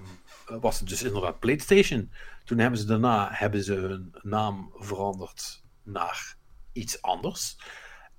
[0.45, 2.11] was het dus inderdaad PlayStation.
[2.43, 6.35] Toen hebben ze daarna hebben ze hun naam veranderd naar
[6.73, 7.57] iets anders.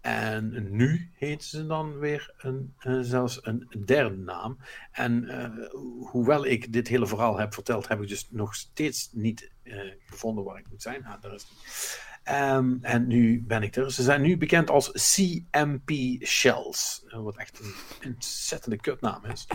[0.02, 4.58] En nu heten ze dan weer een, eh, zelfs een derde naam.
[4.92, 5.68] En eh,
[6.10, 10.44] hoewel ik dit hele verhaal heb verteld, heb ik dus nog steeds niet eh, gevonden
[10.44, 11.04] waar ik moet zijn.
[11.06, 12.00] Ah, daar is het.
[12.22, 13.92] Ehm, en nu ben ik er.
[13.92, 15.90] Ze zijn nu bekend als CMP
[16.26, 17.04] Shells.
[17.08, 17.74] Wat echt een
[18.14, 19.46] ontzettende kutnaam is.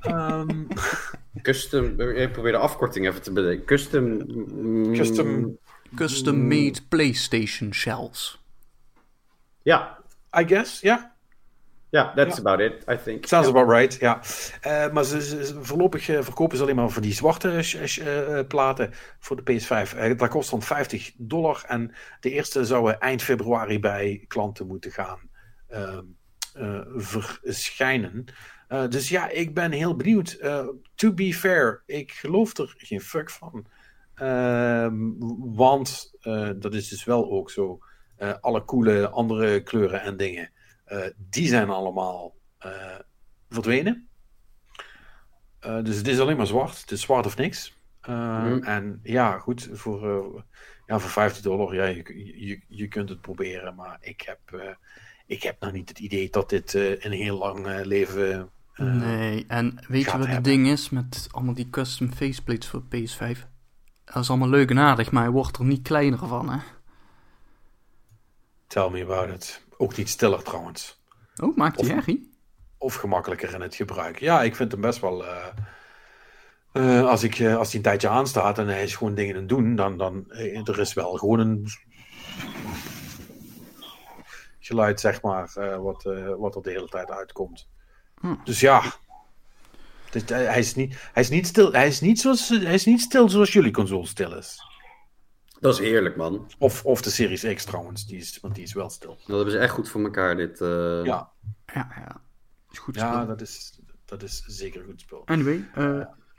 [0.00, 0.64] Ehm,
[1.42, 3.66] Custom, ik probeer de afkorting even te bedenken.
[3.66, 4.04] Custom.
[4.04, 5.58] mm, Custom-
[5.96, 8.43] Custom made PlayStation shells.
[9.64, 9.98] Ja,
[10.40, 11.14] I guess, ja.
[11.90, 12.42] ja, that's Ja.
[12.42, 13.26] about it, I think.
[13.26, 14.20] Sounds about right, ja.
[14.60, 17.50] Eh, maar ze, voorlopig eh, verkopen ze alleen maar voor die zwarte
[18.04, 19.96] eh, platen voor de PS5.
[19.96, 21.64] Eh, dat kost dan 50 dollar.
[21.66, 25.20] En de eerste zou eh, eind februari bij klanten moeten gaan
[25.68, 26.04] ehm,
[26.54, 28.24] eh, verschijnen.
[28.88, 30.38] Dus ja, ik ben heel benieuwd.
[30.94, 33.66] To be fair, ik geloof er geen fuck van.
[34.14, 34.94] Ehm,
[35.54, 36.12] want
[36.56, 37.78] dat is dus wel ook zo.
[38.16, 40.50] Eh, alle coole andere kleuren en dingen,
[40.84, 42.98] eh, die zijn allemaal eh,
[43.48, 44.08] verdwenen.
[45.82, 46.80] Dus het is alleen maar zwart.
[46.80, 47.76] Het is zwart of niks.
[48.06, 48.62] Mhm.
[48.62, 50.44] En ja, goed, voor,
[50.86, 53.74] ja, voor 50 dollar, ja, je, je, je kunt het proberen.
[53.74, 54.76] Maar ik heb,
[55.26, 58.50] ik heb nog niet het idee dat dit een heel lang leven...
[58.76, 63.38] nee, en weet je wat het ding is met allemaal die custom faceplates voor PS5?
[64.04, 66.58] Dat is allemaal leuk en aardig, maar hij wordt er niet kleiner van, hè?
[68.74, 69.62] Tell me about it.
[69.76, 71.00] Ook niet stiller trouwens.
[71.42, 72.32] Oh, maakt hij Of- herrie?
[72.78, 74.20] Of gemakkelijker in het gebruik.
[74.20, 75.26] Ja, ik vind hem best wel...
[75.26, 75.46] eh,
[76.72, 79.40] eh, als, ik, eh, als hij een tijdje aanstaat en hij is gewoon dingen aan
[79.40, 80.30] het doen, dan, dan
[80.64, 81.66] er is wel gewoon een
[84.58, 85.52] geluid, zeg maar,
[85.82, 86.02] wat,
[86.38, 87.68] wat er de hele tijd uitkomt.
[88.20, 88.34] Hm.
[88.44, 88.82] Dus ja,
[90.10, 93.00] Dus, hij, is niet, hij, is niet stil, hij, is niet zoals, hij is niet
[93.00, 94.58] stil zoals jullie console stil is.
[95.64, 96.50] Dat is heerlijk, man.
[96.58, 99.16] Of, of de Series X trouwens, die is, want die is wel stil.
[99.26, 100.60] Dat hebben ze echt goed voor elkaar, dit.
[100.60, 101.04] eh.
[101.04, 101.30] Ja,
[101.74, 102.20] Ja, ja.
[102.70, 105.22] Is goed ja dat, is, dat is zeker een goed spel.
[105.26, 105.86] Anyway, eh,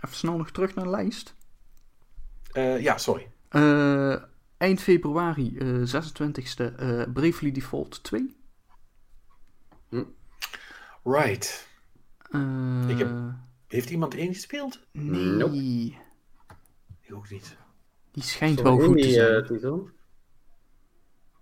[0.02, 1.36] even snel nog terug naar de lijst.
[2.54, 3.32] Uh, ja, sorry.
[3.52, 4.16] Uh,
[4.58, 8.36] eind februari, uh, 26e, uh, Bravely Default 2.
[9.90, 10.04] Hm.
[11.04, 11.68] Right.
[12.30, 13.12] Uh, Ik heb...
[13.68, 14.80] Heeft iemand ingespeeld?
[14.92, 15.26] Nee.
[15.26, 15.94] Nope.
[17.02, 17.58] Ik ook niet.
[18.16, 19.42] Die schijnt wel goed te zijn.
[19.44, 19.90] eh, titel.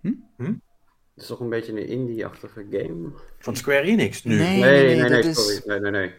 [0.01, 0.11] Hm?
[0.37, 0.43] Hm?
[0.43, 3.11] Het is toch een beetje een indie-achtige game?
[3.39, 4.35] Van Square Enix nu.
[4.37, 4.59] Nee.
[4.59, 5.61] Nee, nee, nee, dat is- sorry.
[5.65, 6.11] Nee, nee, nee.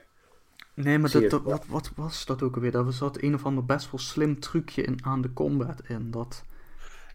[0.74, 2.70] Nee, maar dat, wat, wat was dat ook alweer?
[2.70, 6.10] Daar zat een of ander best wel slim trucje in, aan de combat in.
[6.10, 6.44] Dat...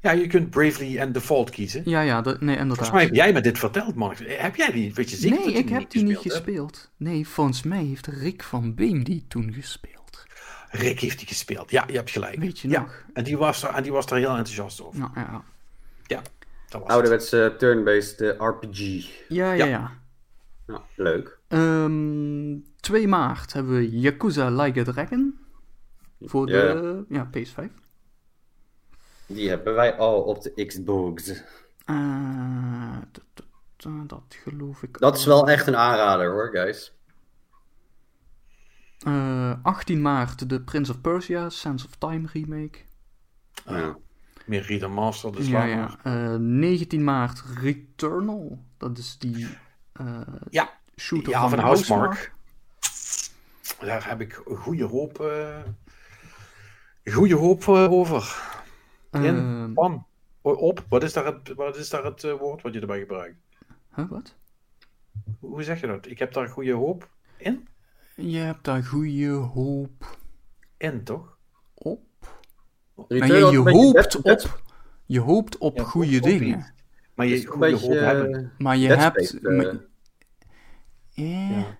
[0.01, 1.81] Ja, je kunt Bravely en Default kiezen.
[1.85, 2.67] Ja, ja, dat, nee, inderdaad.
[2.87, 4.13] Volgens mij heb jij me dit verteld, man.
[4.17, 4.93] Heb jij die?
[4.93, 6.45] Weet je zeker nee, dat je ik heb die niet gespeeld hebt?
[6.45, 6.91] gespeeld.
[6.97, 10.25] Nee, volgens mij heeft Rick van Beem die toen gespeeld.
[10.69, 11.71] Rick heeft die gespeeld.
[11.71, 12.39] Ja, je hebt gelijk.
[12.39, 12.81] Weet je ja.
[12.81, 13.03] nog?
[13.13, 14.99] En die, was er, en die was er heel enthousiast over.
[14.99, 15.43] Nou, ja.
[16.05, 16.25] Ja, dat
[16.71, 16.91] was het.
[16.91, 18.77] Ouderwetse turn-based eh, RPG.
[19.27, 19.65] Ja, ja, Ja.
[19.65, 19.91] ja.
[20.65, 21.37] Nou, leuk.
[21.47, 25.39] Ehm, 2 maart hebben we Yakuza Like a Dragon.
[26.21, 27.29] Voor de ja.
[27.37, 27.63] PS5.
[29.25, 31.43] Die hebben wij al op de Xbox.
[31.85, 33.45] Eh, dat, dat,
[33.77, 36.93] dat- dat geloof ik Dat is wel echt een aanrader hoor, guys.
[38.99, 42.79] Eh, 18 maart de Prince of Persia Sense of Time remake.
[43.65, 43.97] Ja.
[44.45, 45.97] Meer Remaster, dus ja, ja.
[46.03, 46.33] maar.
[46.33, 48.63] Eh, 19 maart Returnal.
[48.77, 49.47] Dat is die
[49.91, 51.59] eh, Ja, shooter ja, van, van.
[51.59, 52.29] Housemarque.
[53.79, 55.63] Daar heb ik goede hoop, eh
[57.11, 58.47] goede hoop eh, over.
[59.11, 60.05] In, van,
[60.41, 60.85] op.
[60.89, 63.37] Wat is daar het, wat is daar het eh, woord wat je erbij gebruikt?
[63.95, 64.35] huh, wat?
[65.39, 66.07] Hoe zeg je dat?
[66.07, 67.67] Ik heb daar goede hoop in?
[68.19, 70.17] Je hebt daar goede hoop
[70.77, 71.37] In, toch?
[71.73, 72.01] op.
[73.07, 74.61] Return Nou, je, was je hoopt Dead- op,
[75.05, 76.57] je hoopt op Ja, goede op- op dingen.
[76.59, 76.71] iets.
[77.15, 78.51] Maar je goede beetje, hoop eh, hebben.
[78.57, 79.25] Maar je hebt...
[79.27, 79.75] Space, maar- eh,
[81.11, 81.49] Ja.
[81.57, 81.77] Ja.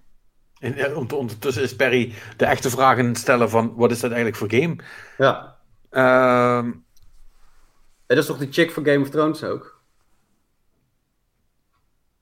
[0.60, 4.52] En eh, ondertussen is Perry de echte vragen stellen van, wat is dat eigenlijk voor
[4.60, 4.76] game?
[5.18, 5.58] Ja.
[5.90, 9.78] Ehm, En dat is toch die chick van Game of Thrones ook?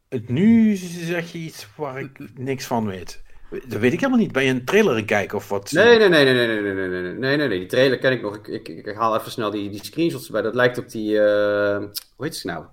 [0.10, 3.24] het- nu zeg je iets waar ik niks van weet.
[3.50, 4.32] Dat weet ik helemaal niet.
[4.32, 5.72] Ben je een trailer kijken of wat?
[5.72, 8.36] Nee, nee, nee, nee, nee, nee, nee, nee, nee, nee, die trailer ken ik nog.
[8.36, 10.42] Ik, ik, ik haal even snel die, die screenshots erbij.
[10.42, 11.78] Dat lijkt op die, eh,
[12.16, 12.66] hoe heet ze nou?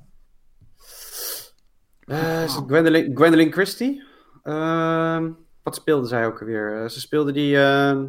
[2.05, 4.03] Eh, is het Christie?
[4.43, 5.31] Ehm,
[5.63, 6.83] wat speelde zij ook alweer?
[6.83, 8.07] Eh, ze speelde die, ehm,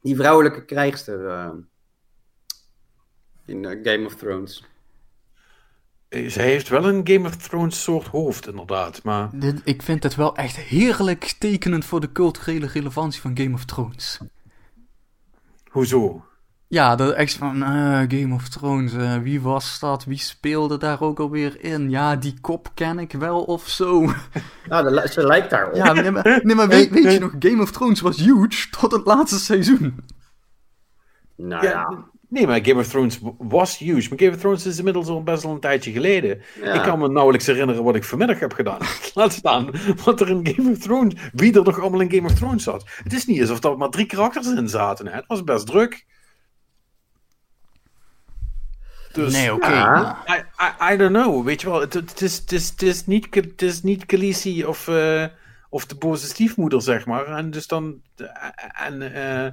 [0.00, 1.56] die vrouwelijke krijgster ehm,
[3.46, 4.64] in Game of Thrones.
[6.26, 9.02] Zij heeft wel een Game of Thrones soort hoofd, inderdaad.
[9.02, 13.54] Maar Dit, ik vind het wel echt heerlijk tekenend voor de culturele relevantie van Game
[13.54, 14.20] of Thrones.
[15.70, 16.24] hoezo?
[16.68, 20.04] Ja, dat echt van eh, Game of Thrones, eh, wie was dat?
[20.04, 21.90] Wie speelde daar ook alweer in?
[21.90, 24.04] Ja, die kop ken ik wel of zo.
[24.68, 25.74] Nou, ze lijkt daarop.
[25.74, 28.92] Ja, nee, maar, nee, maar weet, weet je nog, Game of Thrones was huge tot
[28.92, 30.04] het laatste seizoen.
[31.36, 32.12] Nou Ja, ja.
[32.28, 34.08] Nee, maar Game of Thrones was huge.
[34.08, 36.42] Maar Game of Thrones is inmiddels al best wel een tijdje geleden.
[36.62, 36.72] Ja.
[36.72, 38.78] Ik kan me nauwelijks herinneren wat ik vanmiddag heb gedaan.
[39.14, 39.70] Laat staan
[40.04, 41.14] wat er in Game of Thrones...
[41.32, 42.84] Wie er nog allemaal in Game of Thrones zat.
[43.02, 45.06] Het is niet alsof er maar drie karakters in zaten.
[45.06, 45.14] Hè.
[45.14, 46.04] Het was best druk.
[49.12, 49.68] Dus, Nee, oké.
[49.68, 50.24] Ja.
[50.28, 51.80] I, I, I don't know, weet je wel.
[51.80, 55.24] Het, het, is, het, is, het, is niet, het is niet Khaleesi of, eh,
[55.68, 57.26] of de boze stiefmoeder, zeg maar.
[57.26, 58.00] En dus dan...
[58.74, 59.50] En, eh,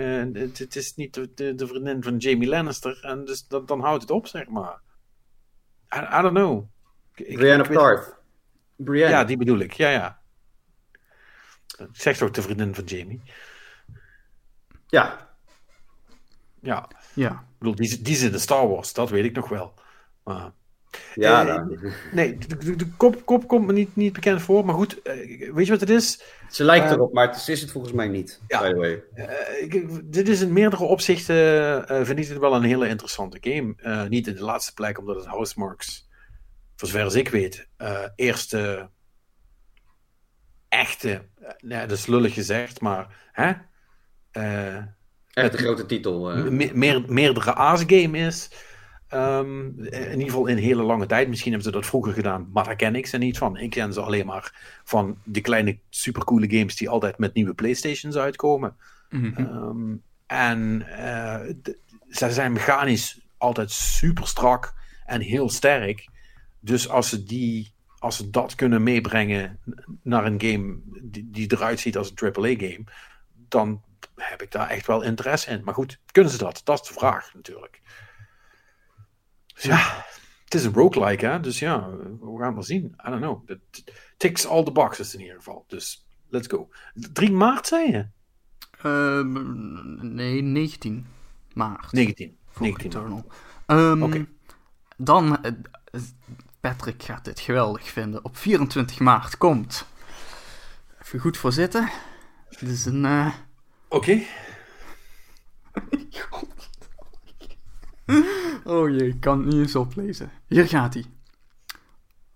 [0.00, 3.04] het, het is niet de, de, de vriendin van Jamie Lannister.
[3.04, 4.80] En dus dan, dan houdt het op, zeg maar.
[5.94, 6.64] I, I don't know.
[7.14, 8.14] Ik- Brienne ik of weet- Tarth.
[8.76, 9.10] Brienne.
[9.10, 9.72] Ja, die bedoel ik.
[9.72, 10.20] Ja, ja.
[11.78, 13.20] Ik zeg toch de vriendin van Jamie?
[14.86, 15.30] ja.
[16.60, 16.88] Ja.
[17.14, 17.30] Ja.
[17.30, 18.92] Ik bedoel, die, die zit in Star Wars.
[18.92, 19.74] Dat weet ik nog wel.
[20.24, 20.52] Maar...
[21.14, 21.90] Ja, Eh, nou.
[22.12, 24.64] Nee, de, kop, kop komt me niet, niet bekend voor.
[24.64, 25.14] Maar goed, eh,
[25.52, 26.22] weet je wat het is?
[26.50, 28.40] Ze lijkt Eh, erop, maar het is het volgens mij niet.
[28.48, 28.60] ja.
[28.62, 29.02] By the way.
[29.60, 34.06] Ik- dit is in meerdere opzichten, eh, vind ik het wel een hele interessante game.
[34.08, 36.08] Niet in de laatste plek, omdat het Housemarks,
[36.76, 37.68] voor zover als ik weet,
[38.16, 38.90] eerste
[40.68, 41.22] echte,
[41.58, 43.52] nee, dat is lullig gezegd, maar hè?
[45.32, 46.20] Echt een grote titel.
[46.50, 48.50] me- meer, meerdere Aas-game is.
[49.12, 51.28] Ehm, in ieder geval in hele lange tijd.
[51.28, 53.56] Misschien hebben ze dat vroeger gedaan, maar daar ken ik ze niet van.
[53.56, 58.16] Ik ken ze alleen maar van die kleine supercoole games die altijd met nieuwe Playstations
[58.16, 58.76] uitkomen.
[59.10, 59.32] Mhm.
[59.36, 59.94] Ehm,
[60.26, 61.40] en eh,
[62.08, 64.74] ze zijn mechanisch altijd super strak
[65.06, 66.08] en heel sterk.
[66.60, 69.58] Dus als ze, die, als ze dat kunnen meebrengen
[70.02, 72.84] naar een game die, die eruit ziet als een AAA-game,
[73.48, 73.82] dan
[74.16, 75.64] heb ik daar echt wel interesse in.
[75.64, 76.60] Maar goed, kunnen ze dat?
[76.64, 77.80] Dat is de vraag natuurlijk.
[79.62, 80.04] Dus ja,
[80.44, 81.40] het is een roguelike, hè?
[81.40, 81.90] Dus ja,
[82.20, 82.84] we gaan wel zien.
[83.06, 83.48] I don't know.
[83.48, 83.60] Het
[84.16, 85.64] ticks all the boxes in ieder geval.
[85.68, 86.68] Dus let's go.
[86.94, 88.06] 3 maart, zei je?
[88.82, 91.06] Ehm, nee, 19
[91.54, 91.92] maart.
[91.92, 92.36] 19.
[92.50, 92.90] voor 19.
[92.90, 93.26] Returnal.
[93.66, 94.24] Ehm.
[94.96, 95.52] Dan, eh,
[96.60, 98.24] Patrick gaat dit geweldig vinden.
[98.24, 99.86] Op 24 maart komt.
[101.02, 101.88] Even goed voor zitten.
[102.48, 103.04] Dit is een.
[103.04, 103.34] eh,
[103.88, 104.22] Oké.
[108.64, 110.30] Oh jee, ik kan het niet eens oplezen.
[110.48, 111.04] Hier gaat hij.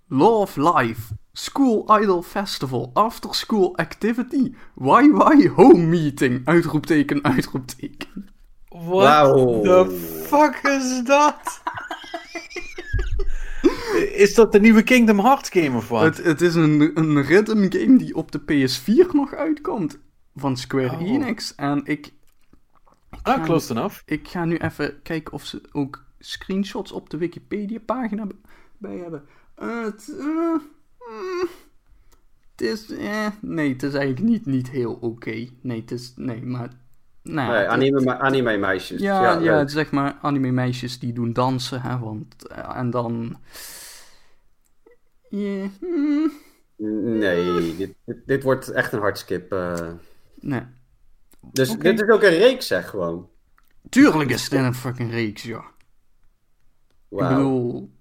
[0.09, 1.13] Love Life.
[1.33, 2.91] School Idol Festival.
[2.93, 4.55] After School Activity.
[4.81, 6.41] YY Home Meeting.
[6.45, 8.29] Uitroepteken, uitroepteken.
[8.69, 9.63] What Wauw.
[9.63, 9.91] the
[10.29, 11.63] fuck is dat?
[14.25, 16.03] is dat de nieuwe Kingdom Hearts game of wat?
[16.03, 19.99] Het, het is een, een rhythm game die op de PS4 nog uitkomt.
[20.35, 21.09] Van Square Oh.
[21.11, 21.55] Enix.
[21.55, 22.13] En ik,
[23.27, 24.01] ah, close enough.
[24.05, 28.27] ik ga nu even kijken of ze ook screenshots op de Wikipedia pagina
[28.79, 29.25] bij hebben.
[29.55, 30.63] Eh, het, mm,
[32.51, 35.49] het is, eh, nee, het is eigenlijk niet, niet heel oké.
[35.61, 36.71] Nee, het is, nee, maar...
[37.23, 39.01] Nou, Nee, anime, me- anime meisjes.
[39.01, 42.47] Ja, ja, het is zeg maar anime meisjes die doen dansen, hè, want...
[42.47, 43.37] eh, en dan...
[45.29, 46.31] Ja, mm,
[47.19, 49.53] Nee, dit, dit, dit wordt echt een hardskip.
[49.53, 49.89] eh.
[50.41, 50.63] nee.
[51.53, 53.31] Dus dit is ook een reeks, zeg gewoon.
[53.89, 55.59] Tuurlijk is het in een fucking reeks, ja.
[55.59, 57.29] Ik Wauw.
[57.29, 57.95] bedoel...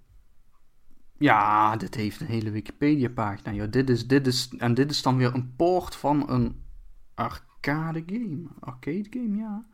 [1.17, 3.51] Ja, dit heeft een hele Wikipedia-pagina.
[3.51, 6.63] Ja, dit is, dit is, en dit is dan weer een poort van een
[7.13, 8.47] arcade game.
[8.59, 9.65] Arcade game, ja.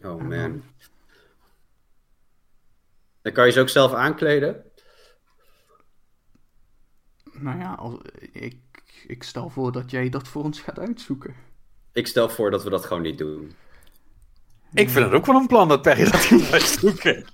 [0.00, 0.62] Oh man.
[3.22, 4.64] Dan kan je ze ook zelf aankleden.
[7.32, 8.00] Nou ja, als,
[8.32, 11.34] ik, ik stel voor dat jij dat voor ons gaat uitzoeken.
[11.92, 13.52] Ik stel voor dat we dat gewoon niet doen.
[14.74, 17.24] Ik vind het ook wel een plan dat Perry dat gaat uitzoeken.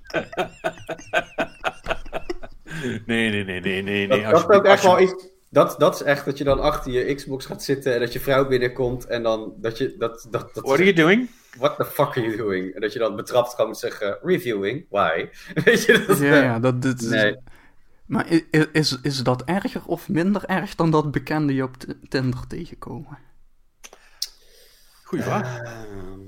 [3.05, 4.07] nee, nee, nee, nee, nee.
[4.07, 4.31] Dat, nee.
[4.31, 5.27] dat is ook echt wel iets.
[5.49, 8.19] Dat, dat is echt dat je dan achter je Xbox gaat zitten en dat je
[8.19, 10.63] vrouw binnenkomt en dan dat je dat dat dat.
[10.63, 11.29] What are you doing?
[11.57, 12.73] What the fuck are you doing?
[12.75, 14.85] En dat je dan betrapt gewoon moet zeggen reviewing.
[14.89, 15.27] Why?
[15.65, 16.17] Weet je dat?
[16.19, 17.07] Ja, ja, dat, dit is...
[17.09, 17.35] Nee.
[18.05, 21.75] Maar i- i- is, is dat erger of minder erg dan dat bekende je op
[22.09, 23.17] Tinder tegenkomen?
[25.09, 25.61] Goeie vraag.
[25.61, 26.19] Ehm,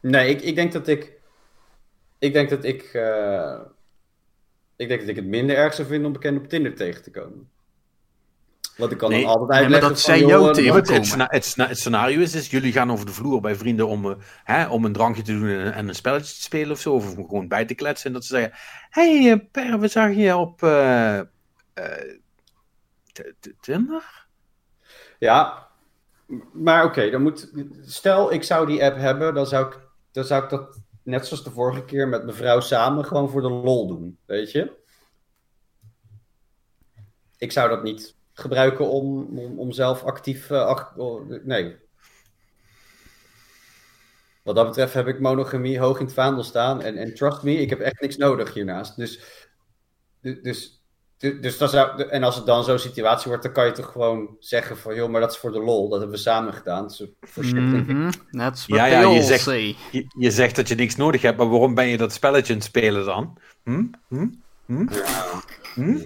[0.00, 1.12] nee, ik, ik denk dat ik.
[2.18, 2.82] Ik denk dat ik.
[2.82, 3.60] eh,
[4.76, 7.10] ik denk dat ik het minder erg zou vinden om bekend op Tinder tegen te
[7.10, 7.50] komen.
[8.76, 9.88] Want ik kan Nee, dan altijd nee, maar uitleggen.
[9.88, 14.10] dat joh, jou het, scenario is, is, jullie gaan over de vloer bij vrienden om,
[14.10, 16.94] eh, hè, om een drankje te doen en, en een spelletje te spelen of zo.
[16.94, 18.06] Of om gewoon bij te kletsen.
[18.06, 18.52] En dat ze zeggen,
[18.90, 21.24] hey, eh, Per, we zagen je op eh, eh,
[23.60, 24.26] Tinder?
[25.18, 25.69] Ja,
[26.52, 27.52] maar oké, dan moet.
[27.82, 29.78] Stel, ik zou die app hebben, dan zou ik,
[30.10, 33.40] dan zou ik dat net zoals de vorige keer met mijn vrouw samen gewoon voor
[33.40, 34.18] de lol doen.
[34.26, 34.78] Weet je?
[37.36, 40.50] Ik zou dat niet gebruiken om, om, zelf actief.
[40.50, 41.76] ac- oh, nee.
[44.42, 46.82] Wat dat betreft heb ik monogamie hoog in het vaandel staan.
[46.82, 48.96] En, en trust me, ik heb echt niks nodig hiernaast.
[48.96, 49.20] Dus.
[50.20, 50.79] du- dus Du-
[51.20, 54.36] Dus dat zou, en als het dan zo'n situatie wordt, dan kan je toch gewoon
[54.38, 56.86] zeggen van, joh, maar dat is voor de lol, dat hebben we samen gedaan.
[56.86, 57.54] Dus voor shit.
[57.54, 59.44] Mhm, That's what Ja, ja, je zegt-.
[59.44, 62.58] Je, je zegt dat je niks nodig hebt, maar waarom ben je dat spelletje aan
[62.58, 63.38] het spelen dan?
[63.64, 63.84] Hm?
[64.08, 64.26] Hm?
[64.66, 64.86] Hm?
[65.74, 65.98] Hm?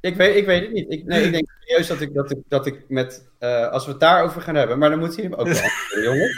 [0.00, 0.92] Ik weet, ik weet het niet.
[0.92, 3.90] Ik, nee, ik denk serieus dat ik, dat ik, dat ik met, eh, als we
[3.90, 6.30] het daarover gaan hebben, maar dan moet hij hem ook wel jongen.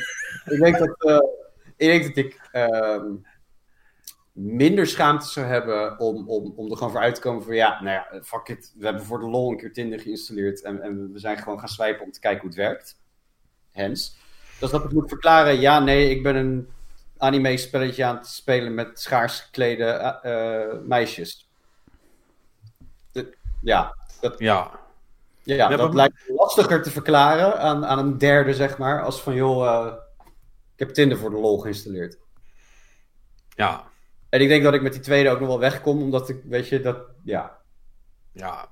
[0.44, 1.18] Ik denk dat, eh,
[1.76, 3.04] ik, denk dat ik ehm,
[4.34, 7.82] minder schaamte zou hebben om, om, om er gewoon voor uit te komen van, ja,
[7.82, 11.12] nou ja, fuck it, we hebben voor de lol een keer Tinder geïnstalleerd en, en
[11.12, 12.96] we zijn gewoon gaan swipen om te kijken hoe het werkt.
[13.70, 14.16] Hens.
[14.60, 16.68] Dus dat ik moet verklaren, ja, nee, ik ben een
[17.18, 21.48] anime-spelletje aan het spelen met schaars geklede eh, eh, meisjes.
[23.12, 24.70] De- ja, dat, Ja.
[25.42, 29.22] ja, Ja, dat maar- lijkt lastiger te verklaren aan, aan een derde, zeg maar, als
[29.22, 29.92] van, joh, eh,
[30.74, 32.18] ik heb Tinder voor de lol geïnstalleerd.
[33.48, 33.92] Ja.
[34.34, 36.68] En ik denk dat ik met die tweede ook nog wel wegkom, omdat ik, weet
[36.68, 37.56] je, dat, ja.
[38.32, 38.68] Ja.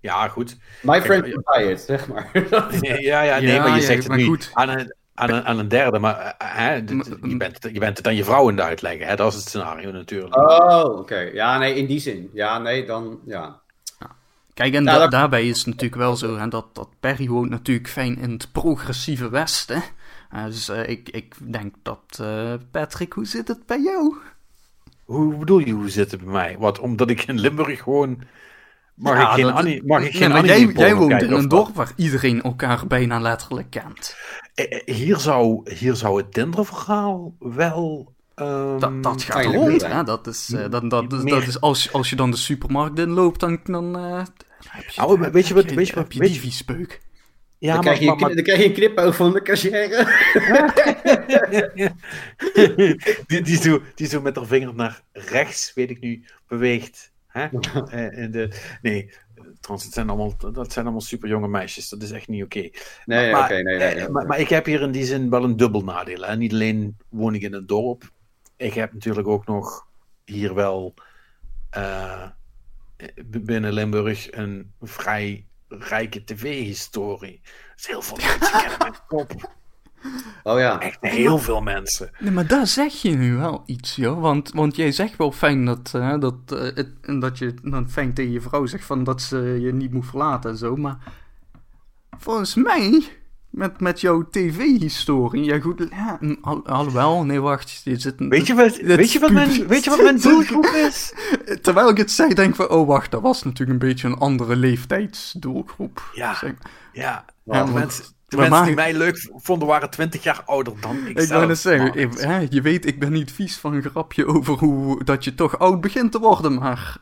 [0.00, 0.56] Ja, goed.
[0.82, 2.30] My friend it, zeg maar.
[2.80, 4.50] Ja, ja, nee, Ja, maar je ja, zegt het nu goed.
[4.52, 7.72] aan een, aan, een, aan een derde, maar eh, hè, dit- Maar- je, bent, het-
[7.72, 9.16] je bent het aan je vrouw in de uitleggen, hè?
[9.16, 10.36] dat is het scenario natuurlijk.
[10.36, 11.18] oh, oké.
[11.18, 12.30] Ja, nee, in die zin.
[12.32, 13.60] Ja, nee, dan, ja.
[14.54, 17.28] Kijk, en Ja, da- dat- daarbij is het natuurlijk wel zo hè, dat, dat Perry
[17.28, 19.82] woont natuurlijk fijn in het progressieve Westen.
[20.30, 22.00] Eh, dus eh, ik, ik denk dat...
[22.20, 24.16] eh, Patrick, hoe zit het bij jou?
[25.06, 26.56] Hoe bedoel je, hoe zit het bij mij?
[26.58, 28.18] Wat, omdat ik in Limburg gewoon...
[28.94, 29.52] Mag Ja, ik geen,
[29.86, 33.20] mag ik Nee, geen anime jij, woont kijken in een dorp waar iedereen elkaar bijna
[33.20, 34.16] letterlijk kent.
[34.54, 38.12] Eh, eh, Hier zou, hier zou het Tinder-verhaal wel...
[38.34, 40.02] ehm, Dat, dat gaat rond, hè?
[40.04, 43.40] Dat is, eh, dat, dat, Meer- dat is als, als je dan de supermarkt inloopt,
[43.40, 44.22] dan, dan eh,
[44.68, 46.42] heb je, Nou, weet je wat- heb weet je wat- heb je weet die je-
[46.42, 47.00] viespeuk.
[47.58, 49.88] Ja, dan, krijg je, maar, dan krijg je een knipoog van de cashier.
[53.26, 57.12] die, die, zo, die zo met haar vinger naar rechts, weet ik nu, beweegt.
[57.26, 57.46] Hè?
[57.76, 58.50] Uh, de,
[58.82, 59.10] nee,
[59.60, 61.88] trouwens, het zijn allemaal, dat zijn allemaal super jonge meisjes.
[61.88, 62.68] Dat is echt niet oké.
[63.04, 65.56] Nee, maar, nee, nee, nee, maar, maar, ik heb hier in die zin wel een
[65.56, 66.22] dubbel nadeel.
[66.22, 66.36] Hè?
[66.36, 68.10] Niet alleen woon ik in een dorp.
[68.56, 69.86] Ik heb natuurlijk ook nog
[70.24, 70.94] hier wel
[71.76, 72.26] uh,
[73.26, 75.46] binnen Limburg een vrij
[75.78, 77.40] rijke tv-historie.
[77.74, 79.54] Dus heel veel mensen kennen mijn kop.
[80.42, 80.80] Oh ja.
[80.80, 82.10] Echt heel veel mensen.
[82.18, 84.20] Nee, maar daar zeg je nu wel iets, joh.
[84.20, 88.14] Want, want jij zegt wel fijn dat, uh, dat, uh, het, dat je dan fijn
[88.14, 90.76] tegen je vrouw zegt van dat ze je niet moet verlaten en zo.
[90.76, 90.98] Maar
[92.18, 93.02] volgens mij
[93.50, 95.44] met, met jouw tv-historie.
[95.44, 95.86] Ja, goed.
[95.90, 97.80] Ja, al, alhoewel, nee, wacht.
[97.84, 100.64] Je zit een, weet, je wat, weet, je wat mijn, weet je wat mijn doelgroep
[100.64, 101.12] is?
[101.62, 104.18] Terwijl ik het zei, denk ik van, oh wacht, dat was natuurlijk een beetje een
[104.18, 106.10] andere leeftijdsdoelgroep.
[106.12, 106.54] Ja, zeg.
[106.92, 107.24] ja.
[107.44, 111.18] ja de mensen, de mensen die mij leuk vonden waren 20 jaar ouder dan ik,
[111.18, 111.58] ik zelf.
[111.58, 115.58] zeggen, je weet, ik ben niet vies van een grapje over hoe dat je toch
[115.58, 116.96] oud begint te worden, maar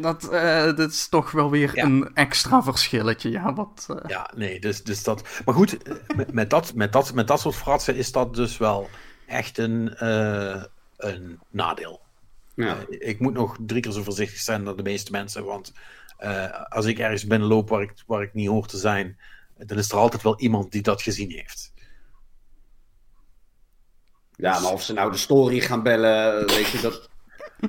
[0.00, 3.30] dat, uh, dat is toch wel weer een extra verschilletje.
[3.30, 3.96] Ja, wat, uh...
[4.06, 5.28] ja nee, dus, dus dat.
[5.44, 8.56] Maar goed, eh, met, met, dat, met, dat, met dat soort fratsen is dat dus
[8.56, 8.88] wel
[9.26, 10.62] echt een, uh,
[10.96, 12.00] een nadeel.
[12.54, 12.76] Ja.
[12.88, 15.44] ik moet nog drie keer zo voorzichtig zijn dan de meeste mensen.
[15.44, 15.72] Want
[16.68, 19.18] als ik ergens binnenloop waar ik, waar ik niet hoor te zijn,
[19.56, 21.72] dan is er altijd wel iemand die dat gezien heeft.
[24.36, 27.09] Ja, maar of ze nou de story gaan bellen, weet je, dat,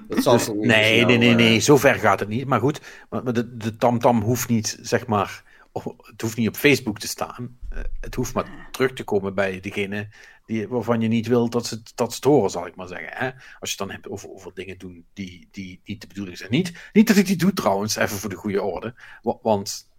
[0.07, 2.47] dat zal dus, nee, nee, nee, nee, nee, zo ver gaat het niet.
[2.47, 5.43] Maar goed, de, de tamtam hoeft niet, zeg maar,
[6.01, 7.57] het hoeft niet op Facebook te staan.
[7.69, 10.07] Eh, het hoeft maar terug te komen bij degene
[10.45, 13.11] die, waarvan je niet wilt dat ze dat storen, zal ik maar zeggen.
[13.13, 13.25] Hè?
[13.59, 16.51] Als je het dan hebt over, over dingen doen die, die niet de bedoeling zijn.
[16.51, 18.93] Niet, niet dat ik die doe trouwens, even voor de goede orde.
[19.41, 19.89] Want,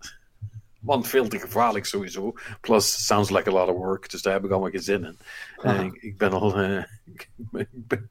[0.80, 2.34] want veel te gevaarlijk sowieso.
[2.60, 4.10] Plus, sounds like a lot of work.
[4.10, 5.18] Dus daar heb ik allemaal geen zin in.
[5.62, 6.60] En ik, ik, ben al.
[6.62, 7.28] Uh, ik
[7.70, 8.10] ben,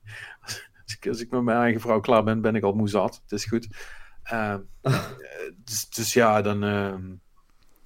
[1.07, 3.21] als ik met mijn eigen vrouw klaar ben, ben ik al moe zat.
[3.21, 3.67] Het is goed.
[4.31, 4.55] Uh,
[5.65, 6.63] dus, dus, ja, dan.
[6.63, 6.95] Uh,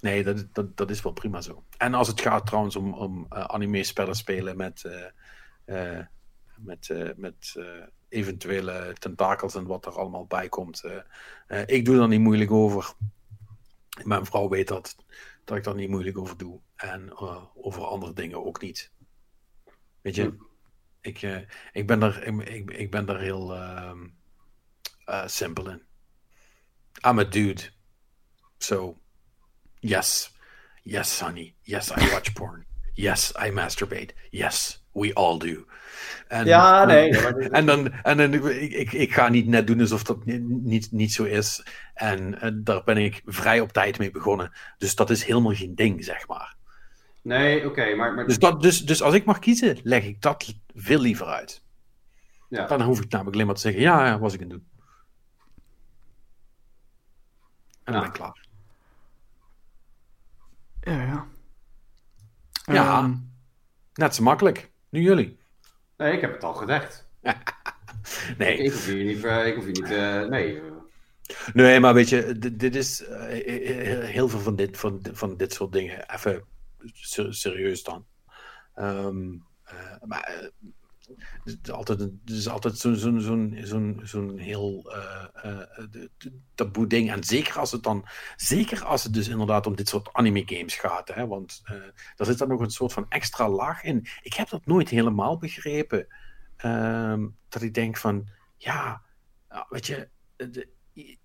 [0.00, 1.64] nee, dat, dat, dat is wel prima zo.
[1.78, 4.84] En als het gaat trouwens om, om uh, anime-spellen spelen met.
[5.64, 5.98] Eh,
[6.56, 7.56] met, met
[8.08, 10.82] eventuele tentakels en wat er allemaal bij komt.
[11.66, 12.92] ik doe er niet moeilijk over.
[14.02, 14.96] Mijn vrouw weet dat,
[15.44, 16.60] dat ik daar niet moeilijk over doe.
[16.76, 17.18] En
[17.54, 18.90] over andere dingen ook niet.
[20.00, 20.36] Weet je?
[21.06, 21.12] Hm.
[21.12, 21.38] Ik, uh,
[21.72, 23.92] ik, ben, er, ik, ik ben er heel uh,
[25.06, 25.82] uh, simpel in.
[27.06, 27.62] I'm a dude.
[28.58, 28.96] So,
[29.80, 30.34] yes.
[30.82, 31.54] Yes, honey.
[31.62, 32.64] Yes, I watch porn.
[32.94, 34.14] Yes, I masturbate.
[34.30, 35.66] Yes, we all do.
[36.28, 37.16] En, ja, nee.
[37.50, 41.24] En, dan, en dan ik, ik, ga niet net doen alsof dat niet, niet zo
[41.24, 41.66] is.
[41.94, 44.52] En, en daar ben ik vrij op tijd mee begonnen.
[44.78, 46.55] Dus dat is helemaal geen ding, zeg maar.
[47.26, 48.14] Nee, oké, maar...
[48.14, 48.26] maar...
[48.26, 51.62] Dus, dat, dus, dus als ik mag kiezen, leg ik dat veel liever uit.
[52.48, 52.66] Ja.
[52.66, 54.68] Dan hoef ik namelijk alleen maar te zeggen, ja, was ik aan doen.
[57.84, 58.00] En dan ja.
[58.00, 58.46] ben ik klaar.
[60.80, 61.26] Ja, ja.
[62.74, 63.32] Ja, um...
[63.94, 64.70] net zo makkelijk.
[64.88, 65.38] Nu jullie.
[65.96, 67.08] Nee, ik heb het al gezegd.
[68.38, 68.56] nee.
[68.56, 69.24] Ik, hoef hier niet...
[69.24, 70.62] Uh, ik hoef hier niet uh, nee...
[71.52, 73.18] Nee, maar weet je, dit is uh,
[74.04, 76.14] heel veel van dit, van, van dit soort dingen.
[76.14, 76.44] Even
[77.30, 78.06] serieus dan.
[78.74, 80.48] Um, uh, maar uh,
[81.44, 82.10] het is altijd,
[82.48, 83.18] altijd zo'n zo,
[83.64, 84.94] zo, zo, heel
[85.44, 85.62] uh,
[86.54, 87.10] taboe ding.
[87.12, 88.06] En zeker als het dan,
[88.36, 91.14] zeker als het dus inderdaad om dit soort anime games gaat.
[91.14, 91.62] Hè, want
[92.16, 94.06] daar zit dan nog een soort van extra laag in.
[94.22, 96.06] Ik heb dat nooit helemaal begrepen.
[96.64, 99.02] Um, dat ik denk van, ja,
[99.68, 100.68] weet je, de,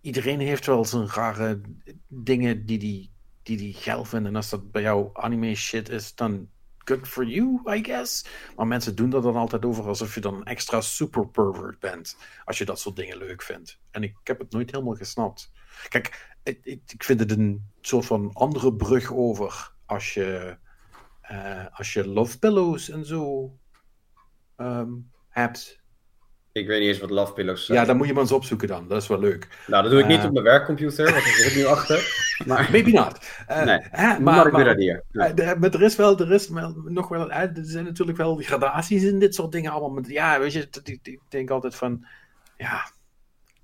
[0.01, 1.61] iedereen heeft wel zijn rare
[2.07, 3.11] dingen die die
[3.57, 4.31] die die geil vinden.
[4.31, 8.25] En als dat bij jou anime shit is, dan good for you, I guess.
[8.55, 12.17] Maar mensen doen dat dan altijd over alsof je dan een extra super pervert bent.
[12.45, 13.79] Als je dat soort dingen leuk vindt.
[13.91, 15.51] En ik, heb het nooit helemaal gesnapt.
[15.89, 20.57] Kijk, ik, ik, vind het een soort van andere brug over als je,
[21.31, 23.51] uh, als je love pillows en zo
[24.57, 25.80] um, hebt.
[26.53, 27.79] Ik weet niet eens wat Love Pillows zijn.
[27.79, 28.87] Ja, dan moet je maar eens opzoeken dan.
[28.87, 29.47] Dat is wel leuk.
[29.67, 31.99] Nou, dat doe ik niet uh, op mijn werkcomputer, want ik zit nu achter.
[32.45, 32.69] Maar...
[32.71, 33.17] Maybe not.
[33.49, 35.03] Uh, nee, uh, maar, ik maar, hier.
[35.11, 35.33] Nee.
[35.55, 39.19] maar er is wel, er is wel, nog wel, er zijn natuurlijk wel gradaties in
[39.19, 40.03] dit soort dingen allemaal.
[40.07, 40.67] ja, weet je,
[41.03, 42.05] ik denk altijd van,
[42.57, 42.91] ja,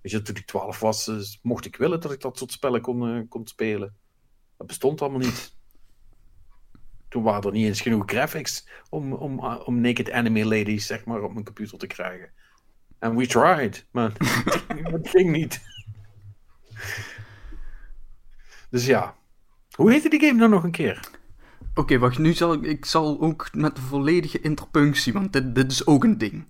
[0.01, 3.27] weet je, toen ik 12 was, mocht ik willen dat ik dat soort spellen kon,
[3.27, 3.95] kon spelen.
[4.57, 5.55] Dat bestond allemaal niet.
[7.09, 11.21] Toen waren er niet eens genoeg graphics om, om, om naked anime ladies, zeg maar,
[11.21, 12.31] op mijn computer te krijgen.
[12.99, 14.11] En we tried, maar
[14.83, 15.61] het ging niet.
[18.69, 19.15] Dus ja.
[19.71, 21.09] Hoe heette die game dan nog een keer?
[21.73, 25.71] Oké, wacht, nu zal ik, ik zal ook met de volledige interpunctie, want dit, dit
[25.71, 26.45] is ook een ding.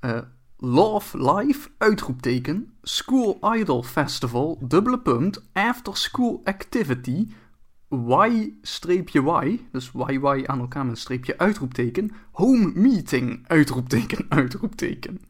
[0.00, 0.18] Eh,
[0.56, 7.28] Love Life, uitroepteken, School Idol Festival, dubbele punt, After School Activity,
[7.90, 15.20] Y-Y, dus YY aan elkaar met een streepje, uitroepteken, Home Meeting, uitroepteken, uitroepteken.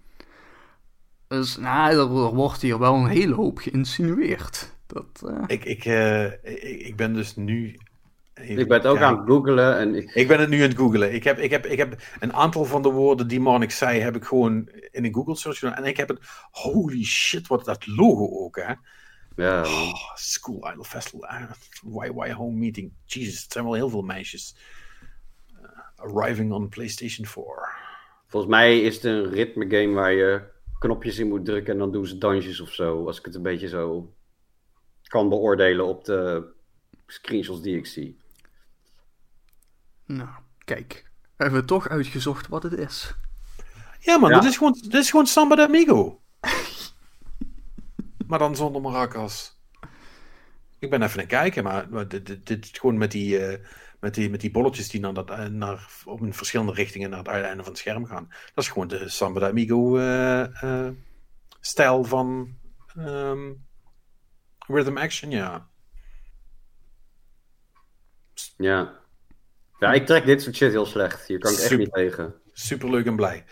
[1.32, 4.74] Dus nou, er wordt hier wel een hele hoop geïnsinueerd.
[4.86, 5.44] Dat, uh...
[5.46, 7.78] ik, ik, uh, ik, ik ben dus nu
[8.34, 9.78] ik ben het ook aan het googlen.
[9.78, 10.14] En ik...
[10.14, 11.14] ik ben het nu aan het googlen.
[11.14, 14.16] Ik heb, ik, heb, ik heb een aantal van de woorden die Marnix zei, heb
[14.16, 15.74] ik gewoon in een Google search gedaan.
[15.74, 16.18] En ik heb het,
[16.50, 18.74] holy shit, wat dat logo ook, hè.
[19.36, 19.60] Ja.
[19.60, 21.28] Oh, School Idol Festival,
[22.02, 22.92] YY ah, Home Meeting.
[23.04, 24.56] Jesus, het zijn wel heel veel meisjes.
[25.60, 27.44] Uh, arriving on PlayStation 4.
[28.26, 30.51] Volgens mij is het een ritme game waar je
[30.82, 33.06] knopjes in moet drukken en dan doen ze dansjes of zo.
[33.06, 34.14] Als ik het een beetje zo
[35.02, 36.44] kan beoordelen op de
[37.06, 38.18] screenshots die ik zie.
[40.06, 40.28] Nou,
[40.64, 41.10] kijk.
[41.36, 43.14] Hebben we toch uitgezocht wat het is.
[43.98, 46.20] Ja, man, Dit, is gewoon, dit is gewoon Samba de Amigo.
[48.28, 49.60] maar dan zonder maracas.
[50.78, 53.66] Ik ben even aan het kijken, maar, dit, dit, dit, gewoon met die, uh,
[54.02, 57.18] met, die, met die bolletjes die naar dat, uh, naar, op in verschillende richtingen naar
[57.18, 58.28] het einde van het scherm gaan.
[58.54, 60.88] Dat is gewoon de Samba de Amigo uh,
[61.60, 62.56] stijl van
[62.98, 63.64] um,
[64.58, 65.68] rhythm action, ja.
[68.56, 69.00] Ja.
[69.78, 71.26] Ja, ik trek dit soort shit heel slecht.
[71.26, 72.34] Hier kan ik echt niet tegen.
[72.52, 73.44] Superleuk en blij.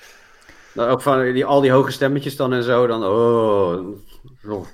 [0.74, 3.96] Nou, ook van die, al die hoge stemmetjes dan en zo, dan oh.
[4.44, 4.66] oh.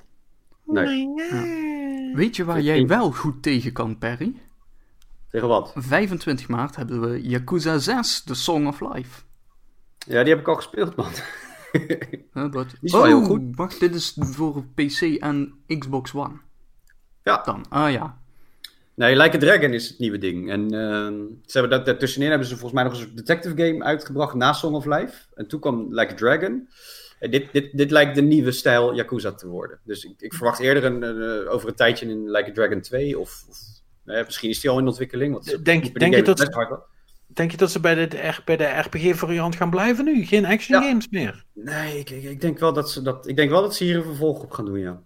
[0.64, 1.14] Nee.
[2.14, 4.45] Weet je waar jij wel goed tegen kan, Perry?
[5.36, 5.72] Tegen wat?
[5.74, 9.22] 25 maart hebben we Yakuza 6, The Song of Life.
[9.98, 11.10] Ja, die heb ik al gespeeld, man.
[12.34, 12.68] Ja, dat...
[12.70, 13.56] Die is oh, heel goed.
[13.56, 16.34] Wacht, dit is voor PC en Xbox One.
[17.22, 17.42] Ja.
[17.44, 18.18] Dan, ah ja.
[18.94, 20.50] Nee, Like a Dragon is het nieuwe ding.
[20.50, 23.84] En uh, ze hebben dat, daartussenin hebben ze volgens mij nog eens een detective game
[23.84, 25.14] uitgebracht na Song of Life.
[25.34, 26.68] En toen kwam Like a Dragon.
[27.18, 29.78] En dit, dit, dit lijkt de nieuwe stijl Yakuza te worden.
[29.84, 33.18] Dus ik, ik verwacht eerder een, uh, over een tijdje in Like a Dragon 2.
[33.18, 33.75] Of, of
[34.06, 35.32] misschien is die al in ontwikkeling.
[35.32, 36.86] Want denk, denk, je dat,
[37.26, 40.24] denk je dat ze bij de, bij de RPG-variant gaan blijven nu?
[40.24, 40.88] Geen action ja.
[40.88, 41.44] games meer?
[41.52, 43.96] Nee, ik, ik, ik, denk wel dat ze dat, ik denk wel dat ze hier
[43.96, 45.02] een vervolg op gaan doen, ja.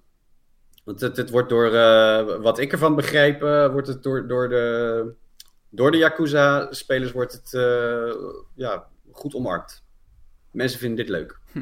[0.84, 4.48] Want het, het wordt door, uh, wat ik ervan begrijp, uh, wordt het door, door
[4.48, 5.14] de,
[5.68, 8.14] door de Yakuza-spelers wordt het uh,
[8.54, 9.82] ja, goed omarmd.
[10.50, 11.38] Mensen vinden dit leuk.
[11.52, 11.58] Hm.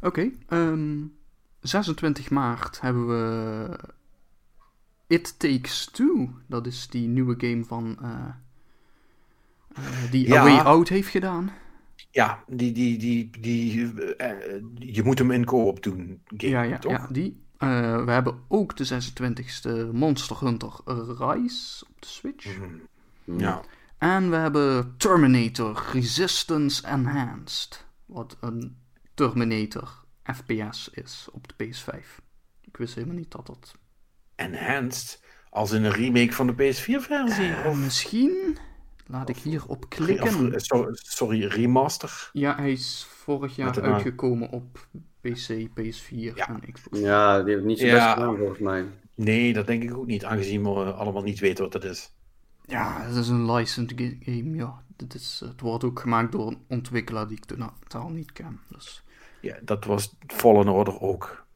[0.00, 1.16] Oké, okay, um,
[1.60, 3.68] ehm, 26 maart hebben we
[5.06, 6.28] It Takes Two.
[6.46, 7.98] Dat is die nieuwe game van
[10.10, 10.40] die ja.
[10.40, 11.50] A Way Out heeft gedaan.
[12.10, 14.30] Ja, die, die, die, die, uh,
[14.74, 16.20] je moet hem in co-op doen.
[16.36, 16.92] Game, ja, ja, toch?
[16.92, 17.44] ja, die.
[17.58, 20.72] Uh, we hebben ook de 26e Monster Hunter
[21.18, 22.58] Rise op de Switch.
[23.24, 23.38] Mm.
[23.38, 23.62] Ja.
[23.98, 27.84] En we hebben Terminator Resistance Enhanced.
[28.06, 28.76] Wat een
[29.14, 32.24] Terminator FPS is op de PS5.
[32.60, 33.74] Ik wist helemaal niet dat dat...
[34.36, 35.24] Enhanced?
[35.50, 37.48] Als in een remake van de PS4-versie?
[37.48, 38.58] Uh, of misschien...
[39.08, 40.54] Laat ik hier op klikken.
[40.54, 42.30] Of, sorry, remaster.
[42.32, 44.86] Ja, hij is vorig jaar uitgekomen op
[45.20, 46.48] PC, PS4 ja.
[46.48, 46.98] en Xbox.
[46.98, 48.84] Ja, die heeft niet zo best gedaan volgens mij.
[49.14, 52.14] Nee, dat denk ik ook niet, aangezien we allemaal niet weten wat dat is.
[52.64, 54.84] Ja, het is een licensed game, ja.
[54.96, 58.60] Dit is, het wordt ook gemaakt door een ontwikkelaar die ik totaal niet ken.
[58.68, 59.04] Dus.
[59.40, 61.46] Ja, dat was Fallen Order ook.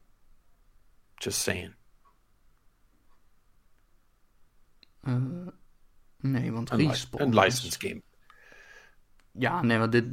[1.15, 1.73] Just saying.
[5.07, 5.47] Uh,
[6.21, 7.23] Nee, want een, Respawn...
[7.23, 8.01] Een license game.
[9.31, 10.05] Ja, nee, maar dit...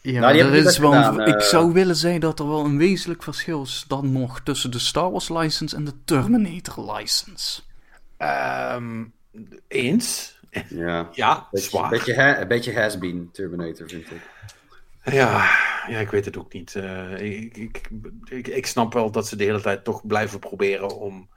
[0.00, 1.40] Ja, nou, er is wel gedaan, ik uh...
[1.40, 5.10] zou willen zeggen dat er wel een wezenlijk verschil is dan nog tussen de Star
[5.10, 7.62] Wars license en de Terminator license.
[8.18, 9.12] Um,
[9.68, 10.38] eens.
[10.68, 11.90] Ja, ja beetje, zwaar.
[11.90, 14.30] Beetje, ha een beetje has-been Terminator, vind ik.
[15.04, 15.50] Ja,
[15.88, 16.74] ja, ik weet het ook niet.
[16.74, 17.88] Uh, ik, ik,
[18.24, 21.28] ik, ik, snap wel dat ze de hele tijd toch blijven proberen om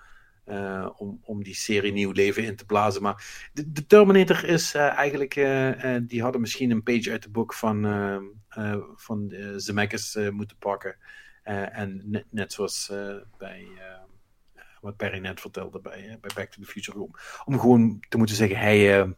[0.46, 3.02] uh, om, om die serie nieuw leven in te blazen.
[3.02, 7.32] Maar de, de Terminator is uh, eigenlijk, uh, die hadden misschien een page uit het
[7.32, 7.84] boek van,
[8.96, 10.98] van Zemeckis moeten pakken.
[11.44, 12.92] en net, net zoals
[13.38, 13.68] bij
[14.82, 17.00] wat Perry net vertelde bij, bij Back to the Future.
[17.00, 17.12] Om,
[17.46, 19.16] om gewoon te moeten zeggen, hey,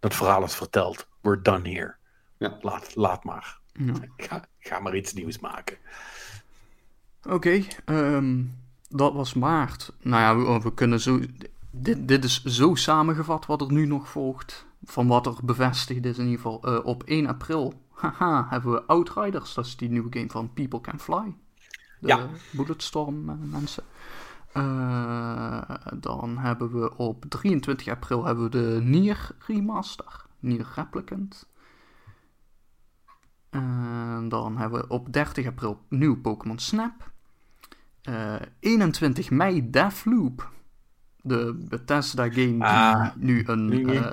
[0.00, 1.08] dat verhaal is verteld.
[1.20, 1.94] We're done here.
[2.38, 2.58] Ja.
[2.60, 3.60] Laat, laat maar.
[3.72, 3.94] Ja.
[4.26, 5.76] Ga, ga maar iets nieuws maken.
[7.22, 8.44] Oké, okay, um ehm,
[8.92, 9.92] dat was maart.
[10.00, 11.20] Nou ja, we, we, kunnen zo.
[11.70, 14.66] Dit, dit is zo samengevat wat er nu nog volgt.
[14.84, 16.68] Van wat er bevestigd is in ieder geval.
[16.68, 19.54] Uh, op 1 april haha, hebben we Outriders.
[19.54, 21.36] Dat is die nieuwe game van People Can Fly.
[22.00, 22.26] De ja.
[22.50, 23.82] Bulletstorm uh, mensen.
[24.56, 25.62] Uh,
[25.94, 30.24] dan hebben we op 23 april hebben we de Nier Remaster.
[30.38, 31.50] Nier Replicant.
[33.50, 37.11] En dan hebben we op 30 april nieuw Pokémon Snap.
[38.08, 40.50] Uh, 21 mei Deathloop.
[41.24, 43.68] De Bethesda game die Ah, nu een...
[43.96, 44.10] eh,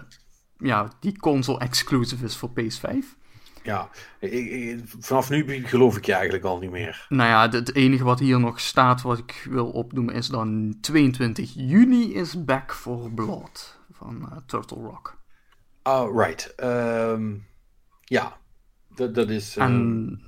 [0.57, 3.17] ja, die console exclusive is voor PS5.
[3.63, 7.05] Ja, ik- ik- vanaf nu geloof ik je eigenlijk al niet meer.
[7.09, 11.53] Nou ja, het- enige wat hier nog staat, wat ik wil opnoemen, is dan 22
[11.55, 15.17] juni is Back for Blood van eh, Turtle Rock.
[15.81, 16.53] Ah, right.
[16.55, 17.33] Ehm,
[18.03, 18.37] ja,
[18.95, 19.57] dat, dat is...
[19.57, 20.21] eh, En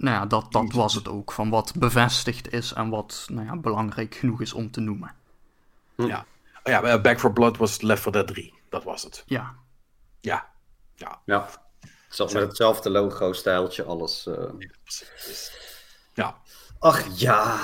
[0.00, 3.56] nou ja, dat, dat was het ook, van wat bevestigd is en wat nou ja,
[3.56, 5.14] belangrijk genoeg is om te noemen.
[5.96, 6.24] ja.
[6.62, 8.54] Oh ja, eh, Back for Blood was Left 4 Dead 3.
[8.68, 9.22] Dat was het.
[9.26, 9.54] Ja,
[10.20, 10.46] Ja.
[10.94, 11.20] Ja.
[11.24, 11.48] Ja.
[12.08, 14.26] Zelfs met hetzelfde logo, stijltje, alles.
[14.26, 14.44] eh.
[16.14, 16.36] Ja.
[16.78, 17.58] Ach ja.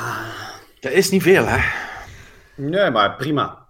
[0.81, 1.59] Dat is niet veel, hè?
[2.55, 3.64] Nee, maar prima.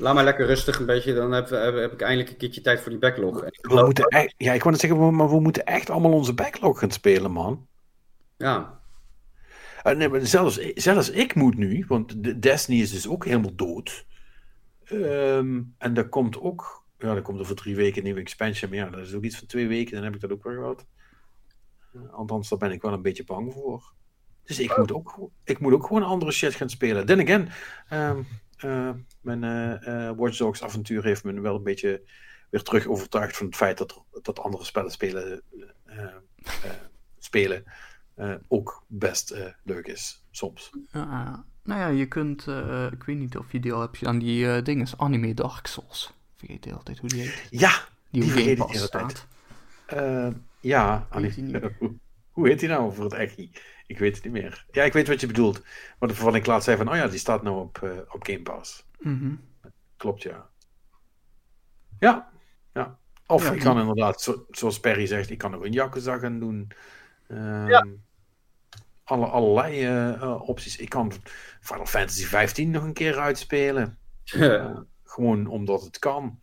[0.00, 2.80] Laat maar lekker rustig een beetje, dan heb, heb, heb ik eindelijk een keertje tijd
[2.80, 3.42] voor die backlog.
[3.42, 6.12] En We geloof- moeten echt, ja, ik wou net zeggen, maar we moeten echt allemaal
[6.12, 7.66] onze backlog gaan spelen, man.
[8.36, 8.80] Ja,
[9.84, 14.06] nee, maar zelfs, zelfs ik moet nu, want de Destiny is dus ook helemaal dood.
[14.84, 18.78] Ehm, en daar komt ook, ja, er komt over drie weken een nieuwe expansion, maar
[18.78, 20.86] ja, dat is ook iets van twee weken, dan heb ik dat ook weer gehad.
[21.94, 23.92] Eh, Althans, daar ben ik wel een beetje bang voor.
[24.44, 27.06] Dus ik moet ook, gewoon- ik moet ook gewoon andere shit gaan spelen.
[27.06, 27.48] Then again,
[27.88, 28.24] ehm, eh,
[29.20, 32.02] mijn eh, eh, Watch Dogs avontuur heeft me wel een beetje
[32.50, 35.42] weer terug overtuigd van het feit dat, dat andere spellen spelen,
[35.86, 36.02] eh,
[36.44, 36.70] eh,
[37.18, 37.64] spelen
[38.14, 40.70] eh, ook best eh, leuk is, soms.
[40.92, 44.18] Ja, nou ja, je kunt, eh, ik weet niet of je die al hebt aan
[44.18, 46.12] die eh dingen, Anime Dark Souls.
[46.36, 47.46] Vergeet de hele tijd hoe die heet.
[47.50, 47.72] Ja,
[48.10, 49.26] Die, vergeet ik de hele tijd.
[49.86, 50.28] Eh,
[50.60, 51.60] ja, Hoe heet die nu?
[51.78, 51.94] hoe-
[52.30, 53.50] hoe heet die nou voor het echi?
[53.90, 54.66] Ik weet het niet meer.
[54.70, 55.62] Ja, ik weet wat je bedoelt.
[55.98, 58.42] Maar waarvan ik laatst zei van, oh ja, die staat nou op, eh, op Game
[58.42, 58.86] Pass.
[58.98, 59.34] Mhm.
[59.96, 60.48] Klopt, ja.
[61.98, 62.30] Ja,
[62.72, 62.98] ja.
[63.26, 66.38] Of Ja, ik kan inderdaad, zo- zoals Perry zegt, ik kan ook een Yakuza gaan
[66.38, 66.70] doen.
[67.28, 67.86] Ehm, Ja.
[69.04, 70.76] alle, allerlei eh, eh, opties.
[70.76, 71.12] Ik kan
[71.60, 73.98] Final Fantasy 15 nog een keer uitspelen.
[74.24, 76.38] Eh, gewoon omdat het kan.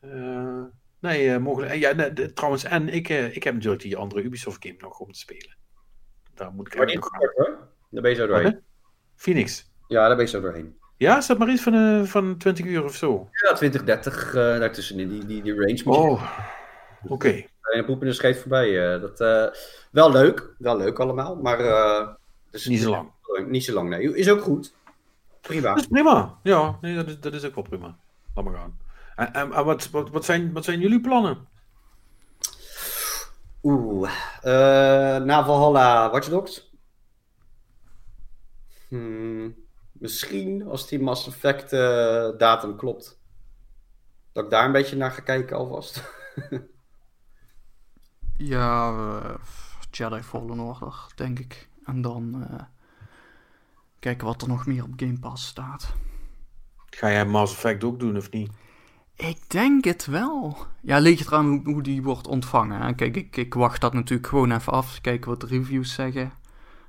[0.00, 0.62] Eh,
[1.00, 1.74] nee, mogelijk.
[1.74, 5.18] Ja, nee, trouwens, en ik, ik heb natuurlijk die andere Ubisoft game nog om te
[5.18, 5.56] spelen.
[6.34, 7.58] Daar moet ik maar niet hoor.
[7.90, 8.60] Daar ben je zo Wat, doorheen.
[9.16, 9.70] Phoenix.
[9.88, 10.78] Ja, daar ben je zo doorheen.
[10.96, 13.28] Ja, is dat maar iets van, eh, van 20 uur of zo?
[13.30, 15.82] Ja, 20, 30, eh daartussenin, die, die, die range.
[15.84, 16.22] Oh,
[17.08, 17.28] oké.
[17.28, 18.94] En een poep in de scheet voorbij.
[18.94, 19.18] eh, dat,
[19.90, 21.60] wel leuk, wel leuk allemaal, maar...
[21.60, 22.08] eh,
[22.50, 23.12] dus, Niet zo lang.
[23.46, 24.16] Niet zo lang, nee.
[24.16, 24.74] Is ook goed.
[25.40, 25.68] Prima.
[25.68, 26.38] Dat is prima.
[26.42, 27.96] Ja, nee, dat, is, dat is ook wel prima.
[28.34, 28.78] Laat maar gaan.
[29.16, 31.46] En, en, en wat, wat, wat, zijn, wat zijn jullie plannen?
[33.64, 34.10] Oeh.
[34.42, 36.72] eh na Valhalla Watch Dogs.
[38.88, 39.54] Hmm,
[39.92, 43.20] misschien, als die Mass Effect eh, datum klopt.
[44.32, 46.02] Dat ik daar een beetje naar ga kijken alvast.
[48.36, 49.34] Ja, eh,
[49.90, 51.68] Jedi Fallen Order, denk ik.
[51.84, 52.64] En dan eh,
[53.98, 55.92] kijken wat er nog meer op Game Pass staat.
[56.90, 58.50] Ga jij Mass Effect ook doen of niet?
[59.16, 60.56] Ik denk het wel.
[60.80, 62.80] Ja, ligt het eraan hoe, hoe die wordt ontvangen.
[62.80, 62.94] Hè?
[62.94, 65.00] Kijk, ik, ik wacht dat natuurlijk gewoon even af.
[65.00, 66.32] Kijken wat de reviews zeggen.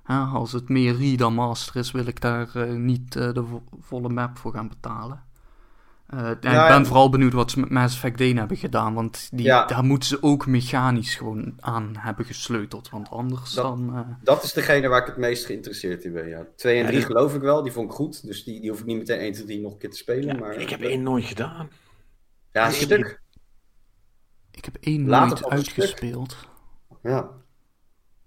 [0.03, 3.43] Hè, als het meer re dan master is, wil ik daar eh, niet eh, de
[3.45, 5.23] vo- volle map voor gaan betalen.
[6.07, 6.85] Eh, en Ja, ik ben ja.
[6.85, 8.93] vooral benieuwd wat ze met Mass Effect 1 hebben gedaan.
[8.93, 9.65] Want die, Ja.
[9.65, 12.89] daar moeten ze ook mechanisch gewoon aan hebben gesleuteld.
[12.89, 13.95] Want anders Dat- dan...
[13.95, 16.27] eh, Dat is degene waar ik het meest geïnteresseerd in ben.
[16.27, 16.45] Ja.
[16.55, 18.25] 2 en Ja, 3 dat- geloof ik wel, die vond ik goed.
[18.25, 20.25] Dus die, die hoef ik niet meteen 1, 2, 3 nog een keer te spelen.
[20.35, 21.69] Ja, maar, ik heb één nooit gedaan.
[22.55, 23.21] Ja, een ik- stuk.
[24.51, 26.37] ik heb één Later nooit uitgespeeld.
[27.03, 27.29] Ja.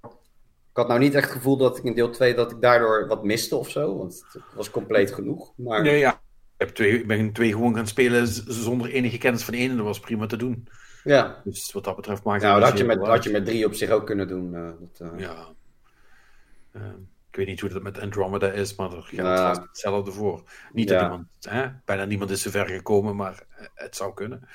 [0.02, 3.06] Ik had nou niet echt het gevoel dat ik in deel 2 dat ik daardoor
[3.06, 3.96] wat miste of zo.
[3.98, 5.52] Want het was compleet genoeg.
[5.56, 6.12] Maar Nee, ja.
[6.12, 9.76] Ik, heb twee, ik ben twee gewoon gaan spelen zonder enige kennis van de ene.
[9.76, 10.68] Dat was prima te doen.
[11.04, 11.40] ja.
[11.44, 13.30] Dus wat dat betreft maakt Nou, het dat niet had je, zo met, had je
[13.30, 14.54] met drie op zich ook kunnen doen.
[14.54, 15.46] eh, dat, eh, Ja.
[16.72, 16.82] Eh,
[17.38, 20.50] weet niet hoe dat met Andromeda is, maar er geldt vast hetzelfde voor.
[20.72, 24.48] Niet dat iemand, hè, bijna niemand is zover gekomen, maar eh, het zou kunnen.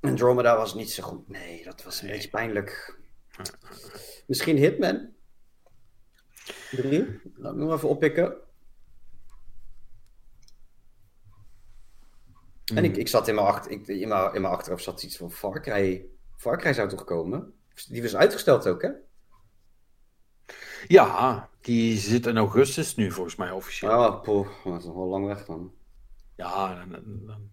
[0.00, 1.28] Andromeda was niet zo goed.
[1.28, 2.98] Nee, dat was een beetje pijnlijk.
[4.26, 5.10] Misschien Hitman?
[6.70, 7.20] Drie?
[7.34, 8.36] Laat ik nog even oppikken.
[12.74, 15.16] En ik, ik zat in mijn, achter, ik, in, mijn, in mijn achterhoofd zat iets
[15.16, 16.06] van Far Cry.
[16.36, 17.54] Far Cry zou toch komen?
[17.88, 18.90] Die was uitgesteld ook, hè?
[20.86, 23.90] Ja, die zit in augustus nu volgens mij officieel.
[23.90, 25.72] Oh, poeh, dat is nog wel lang weg dan.
[26.36, 27.50] Ja, en-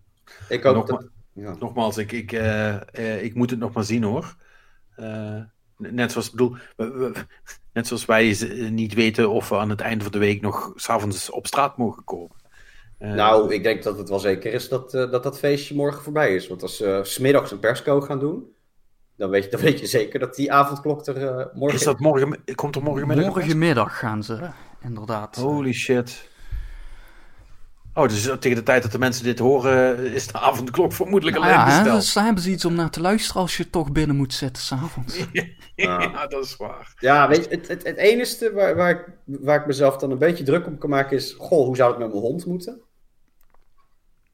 [0.49, 1.07] Ik hoop Nogma- dat...
[1.33, 1.55] Ja.
[1.59, 4.35] nogmaals, ik, ik, eh, eh, ik moet het nog maar zien hoor.
[4.95, 5.39] Eh,
[5.77, 6.55] Net zoals, bedoel,
[7.73, 8.37] net zoals wij
[8.69, 12.03] niet weten of we aan het einde van de week nog s'avonds op straat mogen
[12.03, 12.35] komen.
[12.99, 16.47] Nou, ik denk dat het wel zeker is dat, dat dat feestje morgen voorbij is.
[16.47, 18.53] Want als ze smiddags een persco gaan doen,
[19.17, 21.85] dan weet, je, dan weet je zeker dat die avondklok er morgen is.
[21.85, 23.25] Dat morgen, komt er morgenmiddag?
[23.25, 24.49] Morgenmiddag gaan ze,
[24.81, 25.35] inderdaad.
[25.35, 26.29] Holy shit.
[27.93, 31.49] Oh, dus tegen de tijd dat de mensen dit horen, is de avondklok vermoedelijk nou
[31.49, 31.99] al ja, ingesteld.
[31.99, 35.17] Dus hebben ze iets om naar te luisteren als je toch binnen moet zitten s'avonds.
[35.31, 35.45] ja,
[35.75, 36.93] ja, dat is waar.
[36.99, 40.17] Ja, weet je, het, het, het enige waar, waar, ik, waar ik mezelf dan een
[40.17, 41.35] beetje druk op kan maken is...
[41.37, 42.81] Goh, hoe zou het met mijn hond moeten?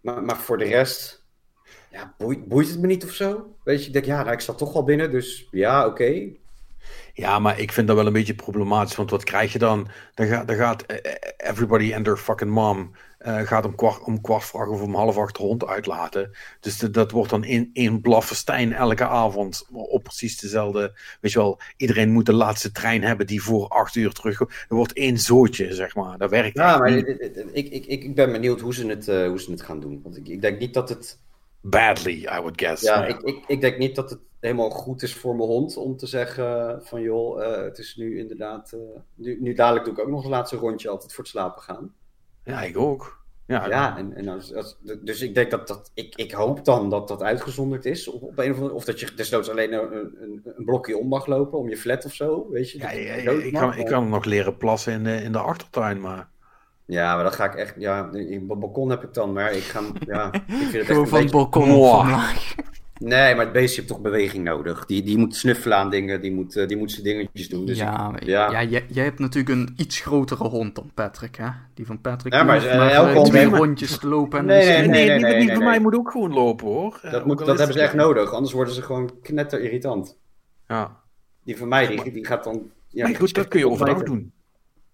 [0.02, 1.21] Maar, maar voor de rest,
[1.92, 3.56] ja, boeit, boeit het me niet of zo?
[3.64, 5.92] Weet je, ik denk, ja, nou, ik sta toch al binnen, dus ja, oké.
[5.92, 6.36] Okay.
[7.14, 8.96] Ja, maar ik vind dat wel een beetje problematisch.
[8.96, 9.88] Want wat krijg je dan?
[10.14, 10.86] Dan, gaat, dan gaat
[11.38, 12.92] everybody and their fucking mom
[13.26, 16.32] uh, gaat om kwart, om kwart vraag of om half acht rond uitlaten.
[16.60, 20.94] Dus de, dat wordt dan in één blaffestijn elke avond op precies dezelfde.
[21.22, 24.40] Weet je wel, iedereen moet de laatste trein hebben die voor acht uur terug.
[24.40, 26.18] Er wordt één zootje, zeg maar.
[26.18, 27.08] Dat werkt Ja, maar ik,
[27.52, 30.00] ik, ik, ik ben benieuwd hoe ze het, uh, hoe ze het gaan doen.
[30.04, 31.20] Want ik, ik denk niet dat het.
[31.62, 32.82] Badly, I would guess.
[32.82, 35.98] Ja, ik, ik, ik denk niet dat het helemaal goed is voor mijn hond om
[35.98, 38.72] te zeggen van joh, uh, het is nu inderdaad.
[38.76, 38.80] Uh,
[39.16, 41.94] nu, nu dadelijk doe ik ook nog een laatste rondje altijd voor het slapen gaan.
[42.44, 43.20] Ja, ik ook.
[43.48, 45.92] Ja, ja en, en als, als, dus ik denk dat dat.
[45.94, 48.08] Ik, ik hoop dan dat dat uitgezonderd is.
[48.08, 51.08] Op, op een of, andere, of dat je desnoods alleen een, een, een, blokje om
[51.08, 52.50] mag lopen om je flat of zo.
[52.50, 55.32] Weet je, ja, ja, ja ik, kan, ik kan nog leren plassen in de, in
[55.32, 56.30] de achtertuin, maar.
[56.86, 57.74] Ja, maar dat ga ik echt.
[57.78, 59.82] Ja, een balkon heb ik dan, maar ik ga.
[60.06, 61.70] Ja, ik vind het Gewoon echt van het balkon.
[63.04, 64.86] Nee, maar het beestje heeft toch beweging nodig.
[64.86, 67.66] Die, die moet snuffelen aan dingen, die moet, die moet zijn dingetjes doen.
[67.66, 68.52] Dus ja, ik, ja.
[68.52, 71.50] ja jij, jij, hebt natuurlijk een iets grotere hond dan Patrick, hè?
[71.74, 74.40] Die van Patrick ja, maar, uh, maar elke hond twee rondjes te lopen.
[74.40, 76.68] En Nee, nee, nee, nee, die, nee, die nee, van mij moet ook gewoon lopen
[76.68, 77.00] hoor.
[77.02, 80.18] dat, Eh, moet, dat hebben ze echt nodig, anders worden ze gewoon knetter irritant.
[80.68, 81.00] Ja.
[81.44, 82.72] Die van mij, die, die gaat dan.
[82.88, 84.16] Ja, maar goed, dat kun je overdag ontbijten.
[84.16, 84.34] doen.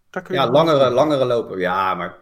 [0.10, 0.94] Dat kun je Ja, langere, doen.
[0.94, 1.60] langere lopen.
[1.60, 2.18] Ja, maar.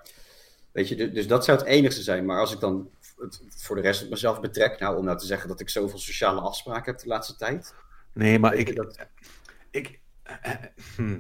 [0.72, 2.26] Weet je, dus, dus dat zou het enigste zijn.
[2.26, 5.26] Maar als ik dan het voor de rest op mezelf betrek, nou, om nou te
[5.26, 7.74] zeggen dat ik zoveel sociale afspraken heb de laatste tijd.
[8.14, 8.76] Nee, maar ik...
[8.76, 9.08] dat,
[9.72, 10.58] ik eh, eh,
[10.96, 11.20] hm.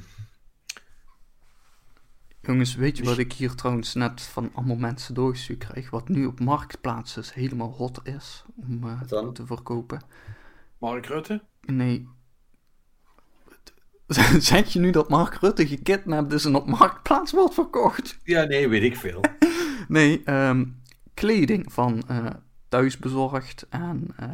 [2.42, 5.90] Jongens, weet je wat ik hier trouwens net van allemaal mensen doorgestuurd krijg?
[5.90, 9.34] Wat nu op marktplaats dus helemaal hot is om eh, dan?
[9.34, 10.02] te verkopen.
[10.78, 11.42] Mark Rutte?
[11.62, 12.08] Nee.
[14.40, 18.18] Zeg je nu dat Mark Rutte gekidnapt is en op marktplaats wordt verkocht?
[18.24, 19.22] Ja, nee, weet ik veel.
[19.88, 20.66] Nee, ehm,
[21.14, 22.26] kleding van eh,
[22.70, 24.28] thuisbezorgd en eh,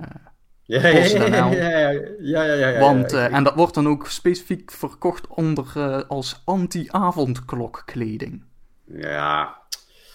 [0.63, 3.87] ja, ja, ja, ja, ja, ja, ja, ja, ja, Want, eh, en dat wordt dan
[3.87, 8.43] ook specifiek verkocht onder als anti-avondklokkleding.
[8.85, 9.59] ja,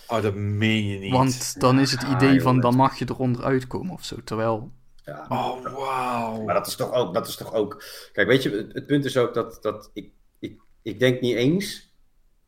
[0.09, 1.13] Oh, dat meen je niet.
[1.13, 4.17] Want dan is het idee van dan mag je eronder uitkomen of zo.
[4.25, 4.73] Terwijl,
[5.07, 5.27] ja.
[5.29, 6.43] Oh, wauw.
[6.43, 7.83] Maar dat is toch ook, dat is toch ook.
[8.13, 11.95] Kijk, weet je, het, punt is ook dat, dat ik, ik, ik denk niet eens.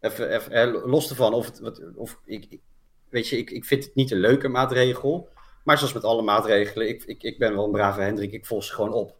[0.00, 1.82] Even, even los ervan of het.
[1.94, 2.60] Of ik,
[3.08, 5.28] weet je, ik, ik vind het niet een leuke maatregel.
[5.64, 8.64] Maar zoals met alle maatregelen, ik, ik, ik ben wel een brave Hendrik, ik volg
[8.64, 9.16] ze gewoon op.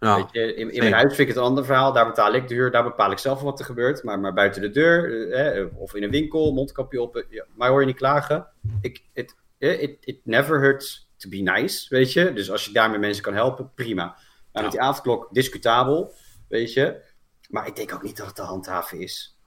[0.00, 0.16] Ja.
[0.16, 1.92] Weet je, in, in mijn huis vind ik het een ander verhaal.
[1.92, 4.02] Daar betaal ik de huur, daar bepaal ik zelf wat er gebeurt.
[4.02, 7.16] Maar, maar buiten de deur, eh, of in een winkel, mondkapje op.
[7.16, 8.46] eh, ja, mij hoor je niet klagen.
[8.80, 12.32] Ik, it, eh, it, it never hurts to be nice, weet je.
[12.32, 14.04] Dus als je daarmee mensen kan helpen, prima.
[14.04, 14.16] Maar
[14.52, 14.62] Ja.
[14.62, 16.12] met die avondklok, discutabel,
[16.48, 17.00] weet je.
[17.48, 19.38] Maar ik denk ook niet dat het te handhaven is.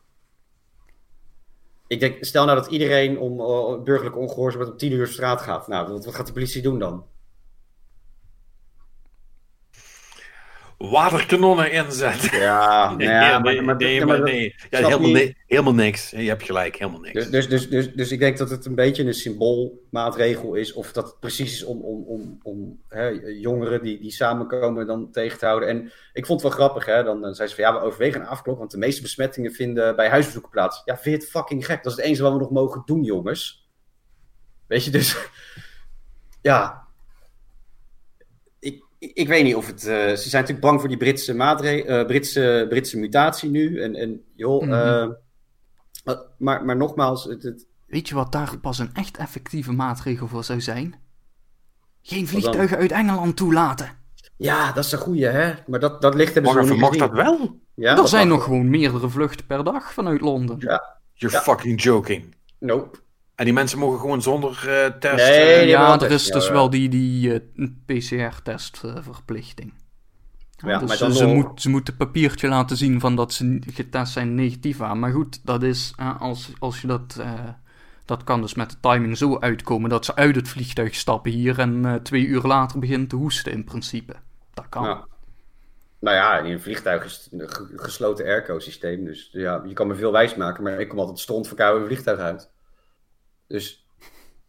[1.87, 5.41] Ik denk, stel nou dat iedereen om uh, burgerlijke ongehoorzaamheid om tien uur op straat
[5.41, 5.67] gaat.
[5.67, 7.05] Nou, wat, wat gaat de politie doen dan?
[10.77, 12.39] Waterkanonnen inzetten.
[12.39, 13.07] Ja, ja, nee,
[13.39, 14.29] maar, maar, nee, maar.
[14.29, 16.09] Ja, helemaal, ni- helemaal niks.
[16.09, 17.13] Je hebt gelijk, helemaal niks.
[17.13, 20.73] Dus, dus, dus, dus, dus ik denk dat het een beetje een symboolmaatregel is.
[20.73, 23.07] Of dat het precies is om, om, om, om hè,
[23.39, 25.69] jongeren die, die samenkomen dan tegen te houden.
[25.69, 26.85] En ik vond het wel grappig.
[26.85, 27.03] Hè?
[27.03, 28.57] Dan, dan zei ze van ja, we overwegen een afklok.
[28.57, 30.81] Want de meeste besmettingen vinden bij huisbezoeken plaats.
[30.85, 31.83] Ja, vind je het fucking gek?
[31.83, 33.69] Dat is het enige wat we nog mogen doen, jongens.
[34.67, 35.15] Weet je, dus...
[36.41, 36.86] Ja.
[39.13, 39.85] Ik, weet niet of het...
[39.85, 43.81] eh, ze zijn natuurlijk bang voor die Britse, maatre eh, Britse, Britse mutatie nu.
[43.81, 44.61] En, en joh...
[44.63, 44.73] Mhm.
[44.73, 45.07] eh,
[46.05, 50.27] uh, maar, maar nogmaals, het, het, weet je wat daar pas een echt effectieve maatregel
[50.27, 50.95] voor zou zijn?
[52.01, 53.91] Geen vliegtuigen uit Engeland toelaten.
[54.37, 55.53] ja, dat is een goeie, hè?
[55.67, 57.59] Maar dat, dat ligt hebben ze niet mag dat wel?
[57.73, 60.55] Ja, er zijn nog gewoon meerdere vluchten per dag vanuit Londen.
[60.59, 60.97] Ja.
[61.13, 61.41] You're Ja.
[61.41, 62.35] fucking joking.
[62.59, 62.97] Nope.
[63.37, 65.15] En die mensen mogen gewoon zonder eh, test...
[65.15, 67.39] Nee, eh, ja, er is wel dus wel die, die eh,
[67.85, 69.73] PCR-testverplichting.
[70.57, 74.13] Ja, dus ze, nog- moet, ze moeten een papiertje laten zien van dat ze getest
[74.13, 74.99] zijn negatief aan.
[74.99, 77.17] Maar goed, dat is als, als je dat.
[77.19, 77.33] eh,
[78.05, 81.59] dat kan dus met de timing zo uitkomen dat ze uit het vliegtuig stappen hier
[81.59, 84.15] en eh, twee uur later begint te hoesten in principe.
[84.53, 84.83] Dat kan.
[84.83, 85.07] Ja.
[85.99, 89.05] Nou ja, in een vliegtuig is het een gesloten airco-systeem.
[89.05, 91.87] Dus ja, je kan me veel wijs maken, maar ik kom altijd stront verkouden een
[91.87, 92.49] vliegtuig uit.
[93.47, 93.87] Dus,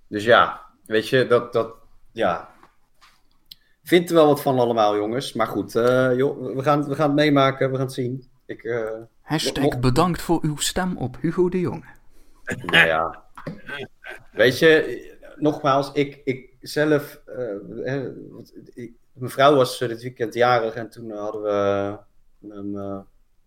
[0.06, 1.74] dus ja, weet je, dat, dat
[2.12, 2.56] ja.
[3.82, 5.32] Vindt er wel wat van allemaal, jongens.
[5.32, 8.30] Maar goed, uh, joh, we, gaan, we gaan het meemaken, we gaan het zien.
[8.46, 11.96] Ik, uh, Hashtag bedankt voor uw stem op Hugo de Jonge.
[12.66, 13.24] Nou ja.
[14.32, 17.20] Weet je, nogmaals, ik, ik zelf.
[17.84, 18.06] Uh,
[18.74, 23.02] ik, mijn vrouw was dit weekend jarig en toen hadden we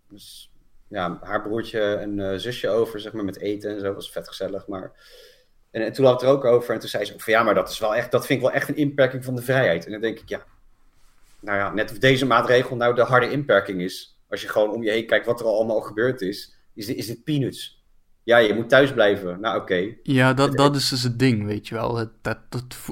[0.09, 0.51] dus,
[0.87, 3.85] ja, haar broertje en zusje over, zeg maar, met eten en zo.
[3.85, 4.67] Dat was vet gezellig.
[4.67, 4.91] Maar
[5.71, 6.73] en, en, toen had het er ook over.
[6.73, 8.45] En toen zei ze ook van ja, maar dat is wel echt, dat vind ik
[8.45, 9.85] wel echt een inperking van de vrijheid.
[9.85, 10.43] En dan denk ik, ja,
[11.39, 14.17] nou ja, net of deze maatregel nou de harde inperking is.
[14.29, 17.07] Als je gewoon om je heen kijkt wat er al allemaal gebeurd is, is, is
[17.07, 17.83] dit peanuts.
[18.23, 19.39] Ja, je moet thuis blijven.
[19.39, 19.95] Nou, oké.
[20.03, 21.95] Ja, dat, dat is dus het ding, weet je wel.
[21.95, 22.37] Het, dat,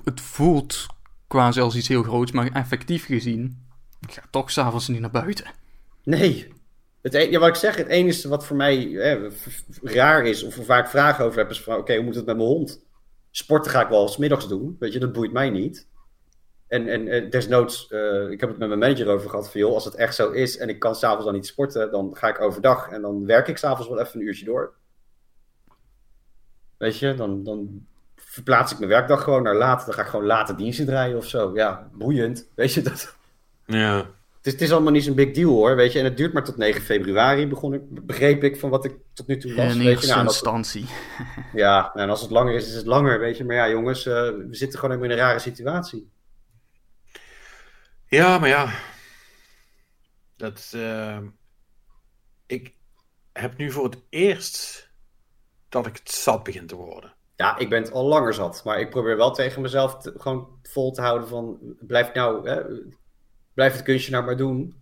[0.03, 0.85] het voelt
[1.27, 3.67] quasi als iets heel groots, maar effectief gezien,
[4.07, 5.45] ik ga toch s'avonds niet naar buiten.
[6.03, 6.47] Nee,
[7.01, 9.29] het e- ja, wat ik zeg, het enige wat voor mij hè,
[9.81, 12.35] raar is, of waar ik vragen over heb, is van oké, hoe moet het met
[12.35, 12.83] mijn hond?
[13.31, 15.87] Sporten ga ik wel s middags doen, weet je, dat boeit mij niet.
[16.67, 19.85] En, en, desnoods, uh, ik heb het met mijn manager over gehad, van joh, als
[19.85, 22.89] het echt zo is en ik kan s'avonds dan niet sporten, dan ga ik overdag
[22.89, 24.73] en dan werk ik s'avonds wel even een uurtje door.
[26.77, 30.25] Weet je, dan, dan verplaats ik mijn werkdag gewoon naar later, dan ga ik gewoon
[30.25, 31.51] later diensten draaien of zo.
[31.53, 33.15] Ja, boeiend, weet je dat?
[33.65, 34.09] Ja.
[34.39, 35.99] Het is, het is allemaal niet zo'n big deal hoor, weet je.
[35.99, 39.27] En het duurt maar tot 9 februari, begon ik, begreep ik van wat ik tot
[39.27, 39.75] nu toe las.
[39.75, 40.85] In eerste nou, instantie.
[41.53, 43.45] ja, nou, en als het langer is, is het langer, weet je.
[43.45, 46.11] Maar ja, jongens, uh, we zitten gewoon in een rare situatie.
[48.05, 48.73] Ja, maar ja.
[50.35, 51.17] Dat, uh,
[52.45, 52.73] ik
[53.33, 54.89] heb nu voor het eerst
[55.69, 57.13] dat ik het zat begin te worden.
[57.35, 58.61] Ja, ik ben het al langer zat.
[58.63, 61.59] Maar ik probeer wel tegen mezelf te, gewoon vol te houden van...
[61.79, 62.49] Blijf nou...
[62.49, 62.61] Hè,
[63.59, 64.75] blijf het kunstje nou maar doen.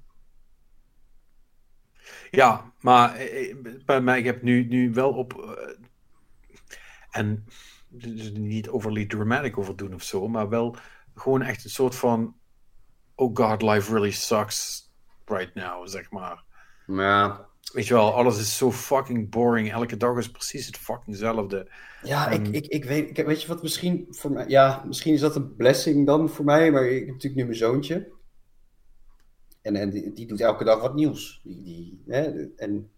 [2.31, 5.33] Ja, maar eh, eh, bij mij, ik heb nu, nu wel op.
[5.33, 5.85] Uh,
[7.11, 7.45] en
[7.87, 10.75] dus niet overly dramatic over doen of zo, maar wel
[11.15, 12.35] gewoon echt een soort van.
[13.15, 14.91] Oh god, life really sucks
[15.25, 16.43] right now, zeg maar.
[16.87, 17.45] Ja.
[17.73, 19.71] Weet je wel, alles is zo fucking boring.
[19.71, 21.71] Elke dag is precies het fuckingzelfde.
[22.03, 24.45] Ja, ik, ik, ik weet, ik, weet je wat misschien voor mij.
[24.47, 27.57] Ja, misschien is dat een blessing dan voor mij, maar ik heb natuurlijk nu mijn
[27.57, 28.15] zoontje.
[29.67, 31.41] En, en die, die, doet elke dag wat nieuws.
[31.43, 32.91] Die, die, hè, en,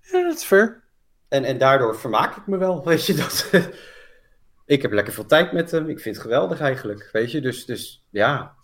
[0.00, 0.82] ja, dat is fair.
[1.28, 3.50] En, en daardoor vermaak ik me wel, weet je dat.
[4.66, 5.88] ik heb lekker veel tijd met hem.
[5.88, 7.40] Ik vind het geweldig eigenlijk, weet je.
[7.40, 8.54] Dus, dus ja,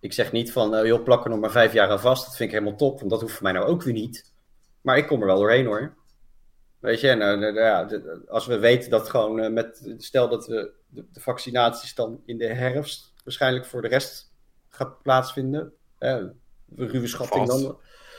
[0.00, 2.24] ik zeg niet van, uh, joh, plak er nog maar vijf jaar aan vast.
[2.24, 4.32] Dat vind ik helemaal top, want dat hoeft voor mij nou ook weer niet.
[4.80, 5.94] Maar ik kom er wel doorheen hoor.
[6.78, 7.88] Weet je, en uh, ja,
[8.28, 12.38] als we weten dat gewoon uh, met, stel dat we de, de, vaccinaties dan in
[12.38, 14.32] de herfst waarschijnlijk voor de rest
[14.68, 15.72] gaat plaatsvinden
[16.76, 17.78] ruwe schatting dan.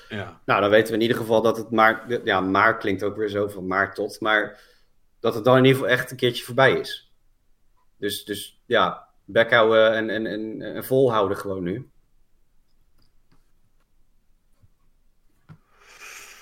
[0.09, 0.41] Ja.
[0.45, 3.29] Nou, dan weten we in ieder geval dat het maar, ja, maar klinkt ook weer
[3.29, 4.61] zo van maar tot, maar
[5.19, 7.11] dat het dan in ieder geval echt een keertje voorbij is.
[7.97, 11.89] Dus, dus ja, bek houden en, en, en, en volhouden gewoon nu.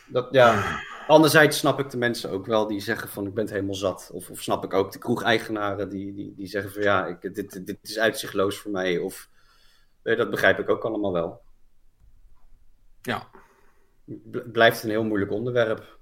[0.08, 0.80] Dat, ja.
[1.08, 4.10] Anderzijds snap ik de mensen ook wel die zeggen van ik ben het helemaal zat.
[4.14, 7.66] Of, of snap ik ook de kroegeigenaren die, die, die zeggen van ja, ik, dit,
[7.66, 8.98] dit is uitzichtloos voor mij.
[8.98, 9.30] Of
[10.02, 11.42] dat begrijp ik ook allemaal wel.
[13.04, 13.28] Ja.
[14.52, 15.98] Blijft een heel moeilijk onderwerp.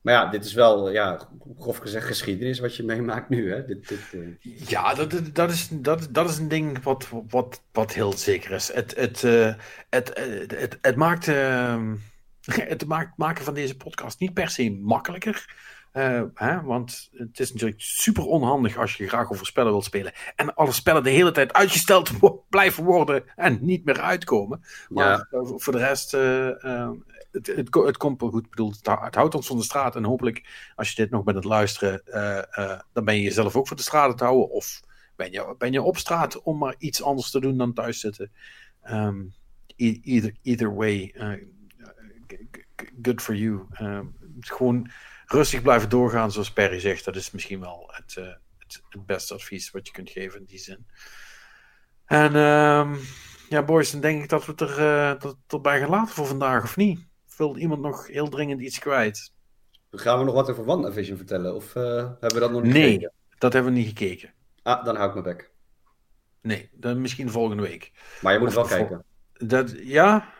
[0.00, 3.52] Maar ja, dit is wel, ja, grof gezegd, geschiedenis wat je meemaakt nu.
[3.52, 3.64] Hè?
[3.64, 4.28] Dit, dit, uh...
[4.68, 8.72] Ja, dat, dat, is, dat, dat is een ding wat, wat, wat heel zeker is.
[8.72, 9.54] Het, het, uh,
[9.90, 11.92] het, het, het, het, maakt, uh,
[12.72, 15.54] het maakt maken van deze podcast niet per se makkelijker.
[15.92, 20.12] Uh, hè, want het is natuurlijk super onhandig als je graag over spellen wilt spelen.
[20.36, 22.10] En alle spellen de hele tijd uitgesteld
[22.48, 24.64] blijven worden en niet meer uitkomen.
[24.88, 25.44] Maar ja.
[25.56, 26.90] voor de rest, uh, uh,
[27.32, 28.44] het, het, het, komt wel goed.
[28.44, 29.96] Ik bedoel, het, houdt ons van de straat.
[29.96, 32.02] En hopelijk, als je dit nog bent het luisteren,
[32.92, 34.50] dan ben je jezelf ook voor de straat te houden.
[34.50, 34.80] Of
[35.16, 38.30] ben je, ben je op straat om maar iets anders te doen dan thuis zitten.
[38.90, 39.34] Um,
[39.76, 41.14] either, either way,
[43.02, 43.66] good for you.
[44.40, 44.90] gewoon
[45.32, 47.04] rustig blijven doorgaan, zoals Perry zegt.
[47.04, 48.24] Dat is misschien wel het, uh,
[48.58, 50.86] het, het, beste advies wat je kunt geven in die zin.
[52.04, 52.98] En um,
[53.48, 56.26] ja, boys, dan denk ik dat we het er uh, dat, erbij gaan laten voor
[56.26, 57.00] vandaag, of niet?
[57.36, 59.32] Wil iemand nog heel dringend iets kwijt?
[59.90, 61.54] Gaan we nog wat over WandaVision vertellen?
[61.54, 63.12] Of uh, hebben we dat nog niet nee, gekeken?
[63.38, 64.32] dat hebben we niet gekeken.
[64.62, 65.50] Ah, dan hou ik mijn bek.
[66.40, 67.92] Nee, dan misschien volgende week.
[68.20, 69.04] Maar je moet of wel kijken.
[69.32, 70.32] Dat, ja,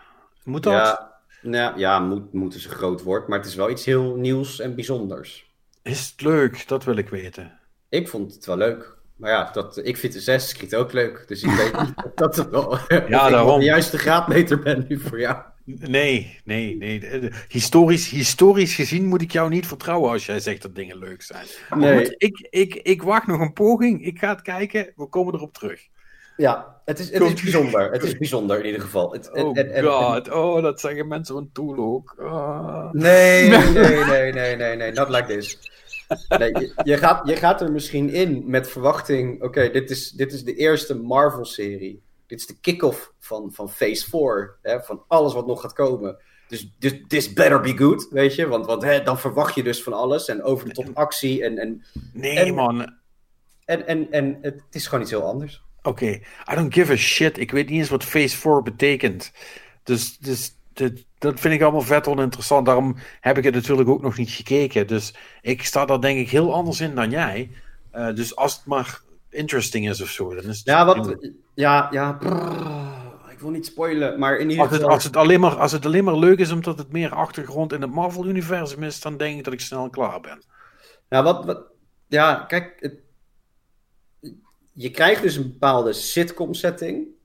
[0.45, 0.73] moet dat?
[0.73, 1.12] Ja,
[1.43, 4.61] nou, ja, moet, moet is een groot woord, maar het is wel iets heel nieuws
[4.61, 5.51] en bijzonders.
[5.83, 6.69] Is het leuk?
[6.69, 7.59] Dat wil ik weten.
[7.89, 8.97] Ik vond het wel leuk.
[9.17, 11.25] Maar ja, dat, ik vind de Assassin's Creed ook leuk.
[11.29, 13.59] Dus ik weet niet of dat het wel ja, daarom.
[13.59, 15.37] de juiste graadmeter ben nu voor jou.
[15.65, 17.31] Nee, nee, nee.
[17.49, 21.47] Historisch, historisch gezien moet ik jou niet vertrouwen als jij zegt dat dingen leuk zijn.
[21.75, 21.99] Nee.
[21.99, 24.05] Goed, ik, ik, ik wacht nog een poging.
[24.05, 24.93] Ik ga het kijken.
[24.97, 25.89] We komen erop terug.
[26.37, 27.93] Ja, het is, het is bijzonder.
[27.93, 29.13] Het is bijzonder in ieder geval.
[29.13, 32.15] Het, oh god, oh, dat zeggen mensen van Tool ook.
[32.19, 32.93] Oh.
[32.93, 35.59] Nee, nee, nee, nee, nee, nee, not like this.
[36.39, 40.45] Nee, je, gaat, je gaat er misschien in met verwachting, oké, dit, is, dit is
[40.45, 42.03] de eerste Marvel-serie.
[42.27, 46.17] Dit is de kick-off van, van Phase 4, hè, van alles wat nog gaat komen.
[46.49, 48.49] Dus this, this better be good, weet je?
[48.49, 51.59] Want, want hè, dan verwacht je dus van alles en over de top actie en...
[51.59, 52.95] en nee, en, man.
[53.65, 55.63] En, en, en het is gewoon iets heel anders.
[55.83, 56.07] Oké,
[56.53, 57.39] I don't give a shit.
[57.39, 59.33] Ik weet niet eens wat Phase 4 betekent.
[59.83, 62.67] Dus, dus dit, dat vind ik allemaal vet oninteressant.
[62.67, 64.87] Daarom heb ik het natuurlijk ook nog niet gekeken.
[64.87, 67.51] Dus ik sta daar denk ik heel anders in dan jij.
[67.95, 70.67] Uh, dus als het maar interesting is of zo, dan is het...
[70.67, 71.17] Ja, wat...
[71.55, 72.19] Ja, ja...
[73.31, 74.71] ik wil niet spoilen, maar in ieder geval...
[74.71, 77.15] Als het, als, het alleen maar, als het alleen maar leuk is omdat het meer
[77.15, 80.43] achtergrond in het Marvel-universum is, dan denk ik dat ik snel klaar ben.
[81.09, 81.45] Ja, wat...
[81.45, 81.63] wat
[82.07, 82.77] ja, kijk...
[82.79, 82.95] Het,
[84.73, 87.21] je krijgt dus een bepaalde sitcom-setting...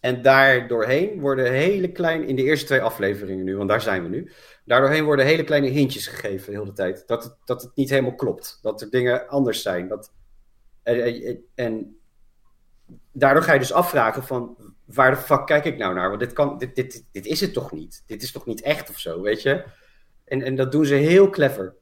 [0.00, 4.02] En daar doorheen worden hele kleine, in de eerste twee afleveringen nu, want daar zijn
[4.02, 4.32] we nu.
[4.64, 7.06] Daardoorheen worden hele kleine hintjes gegeven de hele tijd.
[7.06, 8.58] Dat het, dat het niet helemaal klopt.
[8.62, 9.88] Dat er dingen anders zijn.
[9.88, 10.12] Dat,
[10.82, 11.98] en, en,
[13.12, 16.08] daardoor ga je dus afvragen van, waar de fuck kijk ik nou naar?
[16.08, 18.02] Want dit, kan, dit, dit, dit is het toch niet?
[18.06, 19.64] Dit is toch niet echt of zo, weet je?
[20.24, 21.74] En, en dat doen ze heel clever.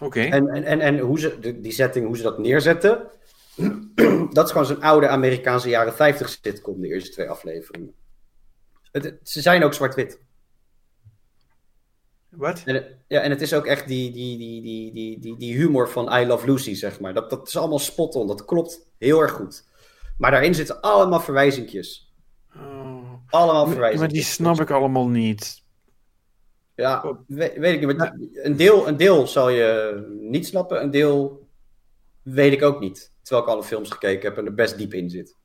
[0.00, 0.20] Oké.
[0.20, 3.10] En, en, en, en hoe ze, die setting, hoe ze dat neerzetten,
[4.32, 7.94] dat is gewoon zo'n oude Amerikaanse jaren 50 sitcom, de eerste twee afleveringen.
[8.92, 10.20] Het, ze zijn ook zwart-wit.
[12.28, 12.62] Wat?
[13.08, 16.20] Ja, en het is ook echt die, die, die, die, die, die, die humor van
[16.20, 17.14] I Love Lucy, zeg maar.
[17.14, 19.64] Dat, dat is allemaal spot on, dat klopt heel erg goed.
[20.18, 22.14] Maar daarin zitten allemaal verwijzingjes.
[22.56, 23.12] Oh.
[23.26, 24.00] Allemaal verwijzingjes.
[24.00, 25.62] Maar die snap ik allemaal niet.
[26.78, 28.36] Ja, weet, weet ik niet.
[28.44, 31.48] Een deel, een deel zal je niet snappen, een deel
[32.22, 33.12] weet ik ook niet.
[33.22, 35.36] Terwijl ik alle films gekeken heb en er best diep in zit.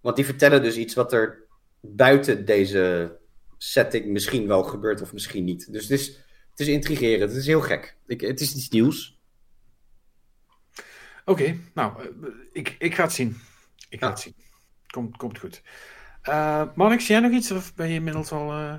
[0.00, 1.46] Want die vertellen dus iets wat er
[1.80, 3.16] buiten deze
[3.56, 5.72] setting misschien wel gebeurt of misschien niet.
[5.72, 6.06] Dus het is,
[6.50, 7.30] het is intrigerend.
[7.30, 7.96] Het is heel gek.
[8.06, 9.18] Ik, het is iets nieuws.
[11.24, 13.36] Oké, nou, eh, ik, ik ga het zien.
[13.88, 14.34] Ik ga het zien.
[14.86, 15.62] Komt, komt goed.
[16.28, 18.74] Uh, Marnix, jij nog iets of ben je inmiddels al uh,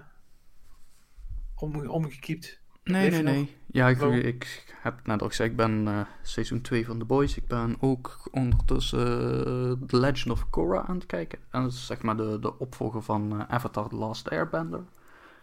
[1.61, 2.59] om, omgekiept?
[2.83, 3.57] Nee, nee, nee.
[3.71, 7.37] Ja, ik, ik, heb net al gezegd, ik ben uh, seizoen 2 van The Boys.
[7.37, 11.39] Ik ben ook ondertussen uh, The Legend of Korra aan het kijken.
[11.51, 14.83] En dat is zeg maar de, de opvolger van uh, Avatar The Last Airbender.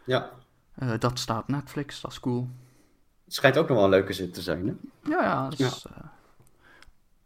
[0.04, 0.30] Ja.
[0.98, 2.48] dat staat Netflix, dat is cool.
[3.24, 4.74] Het schijnt ook nog wel een leuke zin te zijn, hè?
[5.10, 5.48] Ja, ja.
[5.48, 5.86] Dus,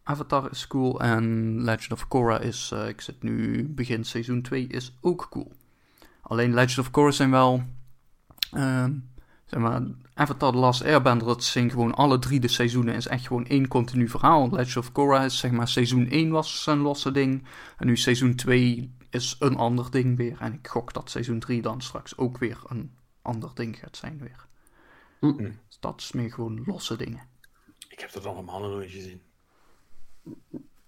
[0.02, 4.96] Avatar is cool en Legend of Korra is, ik zit nu begin seizoen 2, is
[5.00, 5.52] ook cool.
[6.20, 7.62] Alleen Legend of Korra zijn wel...
[8.50, 8.94] Ehm,
[9.46, 9.82] zeg maar,
[10.14, 13.68] Avatar The Last Airbender, dat zijn gewoon alle drie de seizoenen, is echt gewoon één
[13.68, 14.50] continu verhaal.
[14.50, 17.44] Legend of Korra is, zeg maar, seizoen 1 was een losse ding.
[17.78, 20.40] En nu seizoen 2 is een ander ding weer.
[20.40, 24.18] En ik gok dat seizoen 3 dan straks ook weer een ander ding gaat zijn
[24.18, 24.46] weer.
[25.68, 27.22] Dus dat is meer gewoon losse dingen.
[27.88, 29.22] Ik heb dat allemaal nog nooit gezien.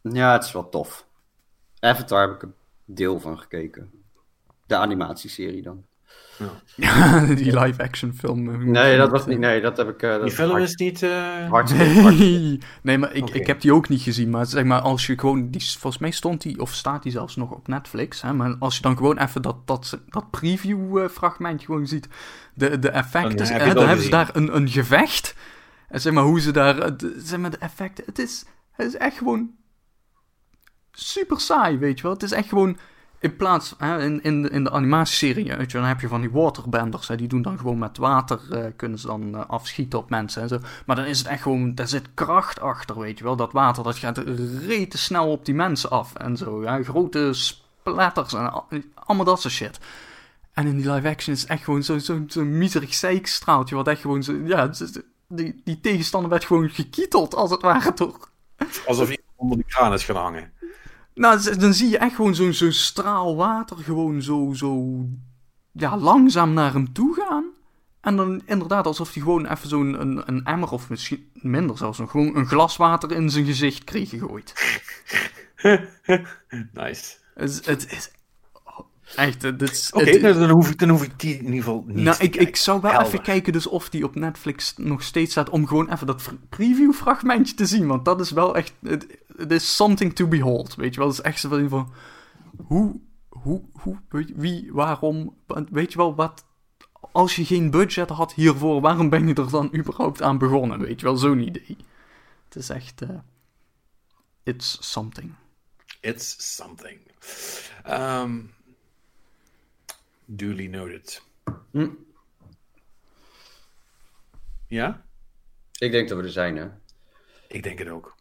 [0.02, 1.06] Ja, het is wel tof.
[1.80, 3.90] Avatar heb ik een deel van gekeken.
[4.66, 5.84] De animatieserie dan.
[6.76, 7.24] Ja.
[7.34, 8.50] die live-action film.
[8.50, 9.38] Eh, nee, dat was niet.
[9.38, 10.02] Nee, dat heb ik.
[10.02, 11.02] Uh, die film is niet.
[11.02, 11.62] Uh...
[11.62, 12.58] nee.
[12.82, 14.30] nee, maar ik, ik heb die ook niet gezien.
[14.30, 15.50] Maar zeg maar, als je gewoon.
[15.50, 18.22] Die, volgens mij stond die, of staat die zelfs nog op Netflix.
[18.22, 22.08] Hè, maar als je dan gewoon even dat, dat, dat preview-fragmentje gewoon ziet.
[22.54, 23.36] De, de effecten.
[23.36, 25.34] Dan, heb dan hebben ze daar een, een gevecht.
[25.88, 26.90] En zeg maar hoe ze daar.
[27.16, 28.04] zeg maar de effecten.
[28.06, 29.50] Het is, het is echt gewoon.
[30.94, 32.12] Super saai, weet je wel.
[32.12, 32.76] Het is echt gewoon
[33.22, 36.20] in plaats, hè, in, in, de, in de animatieserie, weet je, dan heb je van
[36.20, 37.08] die waterbenders.
[37.08, 40.42] Hè, die doen dan gewoon met water, uh, kunnen ze dan uh, afschieten op mensen
[40.42, 40.58] en zo.
[40.86, 43.36] Maar dan is het echt gewoon, daar zit kracht achter, weet je wel.
[43.36, 44.18] Dat water, dat gaat
[44.66, 46.62] rete snel op die mensen af en zo.
[46.62, 48.52] Ja, grote splatters en
[48.94, 49.78] allemaal dat soort shit.
[50.52, 53.88] En in die live action is het echt gewoon zo'n zo, zo miserig zeikstraaltje, wat
[53.88, 54.70] echt gewoon zo, ja,
[55.28, 58.30] die, die tegenstander werd gewoon gekieteld, als het ware, toch?
[58.86, 60.52] Alsof iemand onder de kraan is gaan hangen.
[61.14, 65.00] Nou, dan zie je echt gewoon zo'n zo straal water gewoon zo, zo
[65.72, 67.44] ja, langzaam naar hem toe gaan.
[68.00, 71.98] En dan inderdaad alsof hij gewoon even zo'n een, een emmer of misschien minder zelfs
[71.98, 74.52] nog gewoon een glas water in zijn gezicht kreeg gegooid.
[76.72, 77.16] nice.
[77.34, 78.10] Het, het is...
[79.16, 79.92] Echt, eh, dit is...
[79.92, 82.22] Oké, nou, dan, hoef ik, dan hoef ik die in ieder geval niet nou, te
[82.22, 83.08] ik, ik zou wel Helder.
[83.08, 86.92] even kijken dus of die op Netflix nog steeds staat om gewoon even dat preview
[86.92, 87.86] fragmentje te zien.
[87.86, 88.72] Want dat is wel echt...
[88.82, 89.06] Het
[89.42, 91.08] het is something to behold, weet je wel.
[91.08, 91.68] Het is echt zo van...
[91.68, 91.94] van
[92.66, 95.36] hoe, hoe, hoe, je, wie, waarom,
[95.70, 96.44] weet je wel, wat...
[97.12, 100.78] Als je geen budget had hiervoor, waarom ben je er dan überhaupt aan begonnen?
[100.78, 101.76] Weet je wel, zo'n idee.
[102.44, 103.02] Het is echt...
[103.02, 103.18] eh,
[104.42, 105.34] it's something.
[106.00, 107.00] It's something.
[107.84, 108.40] Ehm,
[110.24, 111.22] duly noted.
[111.70, 111.90] Hm.
[114.66, 115.04] Ja?
[115.78, 116.68] Ik denk dat we er zijn, hè.
[117.48, 118.16] Ik denk het ook.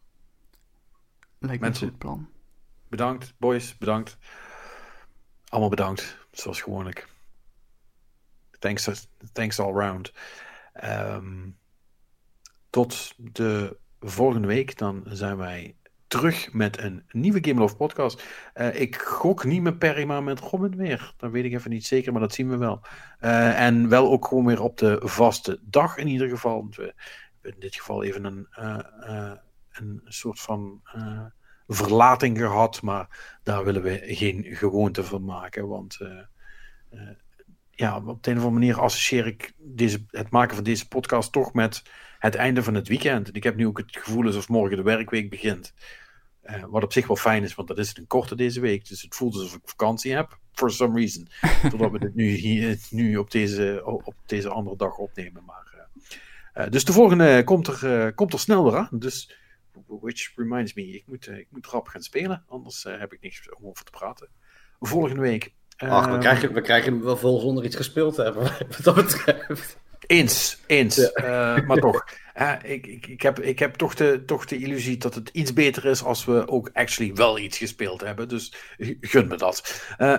[1.42, 2.28] Lijkt me Mensen- een goed plan.
[2.88, 3.78] Bedankt, boys.
[3.78, 4.16] Bedankt.
[5.48, 7.08] Allemaal bedankt, zoals gewoonlijk.
[8.58, 10.12] Thanks, thanks all round.
[10.72, 11.50] Ehm,
[12.70, 14.78] tot de volgende week.
[14.78, 18.22] Dan zijn wij terug met een nieuwe Game Love podcast.
[18.54, 21.14] Eh, ik gok niet met Perry, maar met Robin weer.
[21.16, 22.80] Dat weet ik even niet zeker, maar dat zien we wel.
[23.18, 26.56] Eh, en wel ook gewoon weer op de vaste dag in ieder geval.
[26.56, 26.94] Want we
[27.42, 29.32] in dit geval even een, eh,
[29.82, 31.24] een soort van eh,
[31.66, 32.82] verlating gehad.
[32.82, 35.68] Maar daar willen we geen gewoonte van maken.
[35.68, 36.18] Want eh,
[36.90, 37.16] eh,
[37.70, 41.32] ja, op de een of andere manier associeer ik deze, het maken van deze podcast
[41.32, 41.82] toch met
[42.18, 43.28] het einde van het weekend.
[43.28, 45.74] En ik heb nu ook het gevoel alsof morgen de werkweek begint.
[46.68, 48.88] Wat op zich wel fijn is, want dat is een korte deze week.
[48.88, 51.28] Dus het voelt alsof ik vakantie heb, for some reason.
[51.70, 55.44] Totdat we dit nu, hier, nu op, deze, op deze andere dag opnemen.
[55.44, 55.88] Maar,
[56.70, 58.98] dus de volgende komt er, komt er snel weer aan.
[58.98, 59.41] Dus,
[60.00, 62.44] which reminds me, ik moet, eh, ik moet rap gaan spelen.
[62.46, 64.28] Anders eh, heb ik niks om over te praten.
[64.80, 65.54] Volgende week.
[65.76, 68.80] Ach, we eh, krijgen, we krijgen hem wel vol zonder iets gespeeld te hebben, wat
[68.82, 69.80] dat betreft.
[70.06, 70.96] Eens, eens.
[70.96, 71.08] Ja.
[71.10, 72.04] Eh, maar toch,
[72.62, 75.84] ik, ik, ik, heb, ik heb toch de, toch de illusie dat het iets beter
[75.84, 78.28] is als we ook actually wel iets gespeeld hebben.
[78.28, 78.52] Dus
[79.00, 79.84] gun me dat.
[79.98, 80.18] Eh,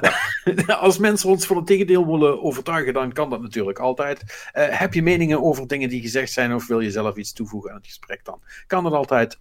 [0.81, 4.49] als mensen ons van het tegendeel willen overtuigen, dan kan dat natuurlijk altijd.
[4.51, 7.69] Eh, heb je meningen over dingen die gezegd zijn of wil je zelf iets toevoegen
[7.69, 9.37] aan het gesprek, dan kan dat altijd.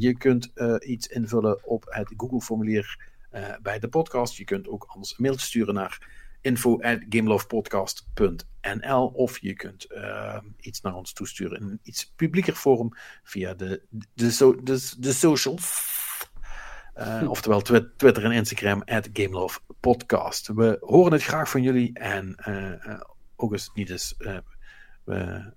[0.00, 2.98] Je kunt iets invullen op het Google-formulier
[3.62, 4.36] bij de podcast.
[4.36, 5.98] Je kunt ook anders een mailtje sturen naar
[6.42, 12.88] info@gamelovepodcast.nl of je kunt eh, iets naar ons toesturen in een iets publieker forum
[13.22, 13.82] via de,
[14.14, 15.90] de, so, de, de socials.
[16.94, 20.46] Eh, oftewel twi- Twitter en Instagram at gamelovepodcast.
[20.46, 23.00] We horen het graag van jullie en eh, eh,
[23.36, 24.38] ook als het niet is, eh,
[25.04, 25.52] we,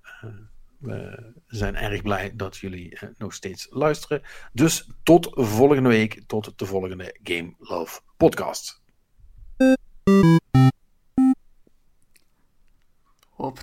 [0.80, 4.22] we zijn erg blij dat jullie nog steeds luisteren.
[4.54, 8.84] Dus tot volgende week, tot de volgende Game Love podcast.
[13.36, 13.60] Hop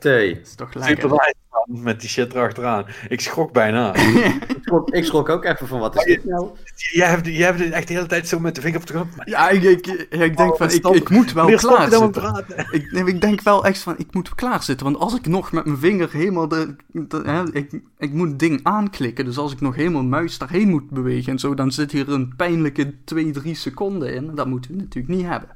[0.00, 0.40] thee.
[0.40, 1.08] is toch Super lekker.
[1.08, 2.86] man, met die shit erachteraan.
[3.08, 3.94] Ik schrok bijna.
[4.56, 6.48] Ik schrok, ik schrok ook even van, wat is dit nou?
[6.92, 8.92] jij, hebt, jij hebt het echt de hele tijd zo met de vinger op de
[8.92, 9.16] grond.
[9.16, 10.94] Maar Ja, ik, ik, ik denk Oh, van, ik, stop.
[10.94, 12.10] ik moet wel klaar zitten.
[12.10, 12.66] praten?
[12.70, 14.86] Ik, nee, ik denk wel echt van, ik moet klaar zitten.
[14.86, 16.76] Want als ik nog met mijn vinger helemaal de...
[16.86, 19.24] de- hè, ik, ik moet het ding aanklikken.
[19.24, 21.54] Dus als ik nog helemaal muis daarheen moet bewegen en zo...
[21.54, 24.34] dan zit hier een pijnlijke 2, 3 seconden in.
[24.34, 25.48] Dat moeten we natuurlijk niet hebben.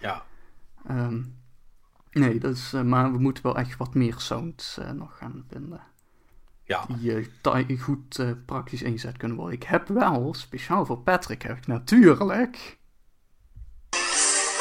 [0.00, 0.22] Ja,
[0.88, 1.18] Ehm,
[2.18, 5.44] nee, dat is, eh, maar we moeten wel echt wat meer sounds eh, nog gaan
[5.50, 5.80] vinden.
[6.64, 6.84] ja.
[6.98, 7.26] Die eh,
[7.66, 9.54] ti- goed eh, praktisch ingezet kunnen worden.
[9.56, 12.18] Ik heb wel, speciaal voor Patrick, heb ik natuurlijk...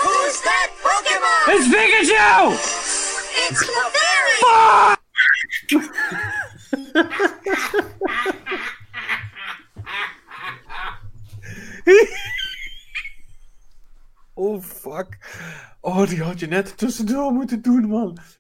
[0.02, 1.56] Who's that Pokemon?
[1.60, 2.52] It's Pikachu!
[3.50, 4.96] It's Clefairy!
[14.38, 15.18] Oh fuck.
[15.88, 18.18] Oh, die had je net tussendoor moeten doen, man.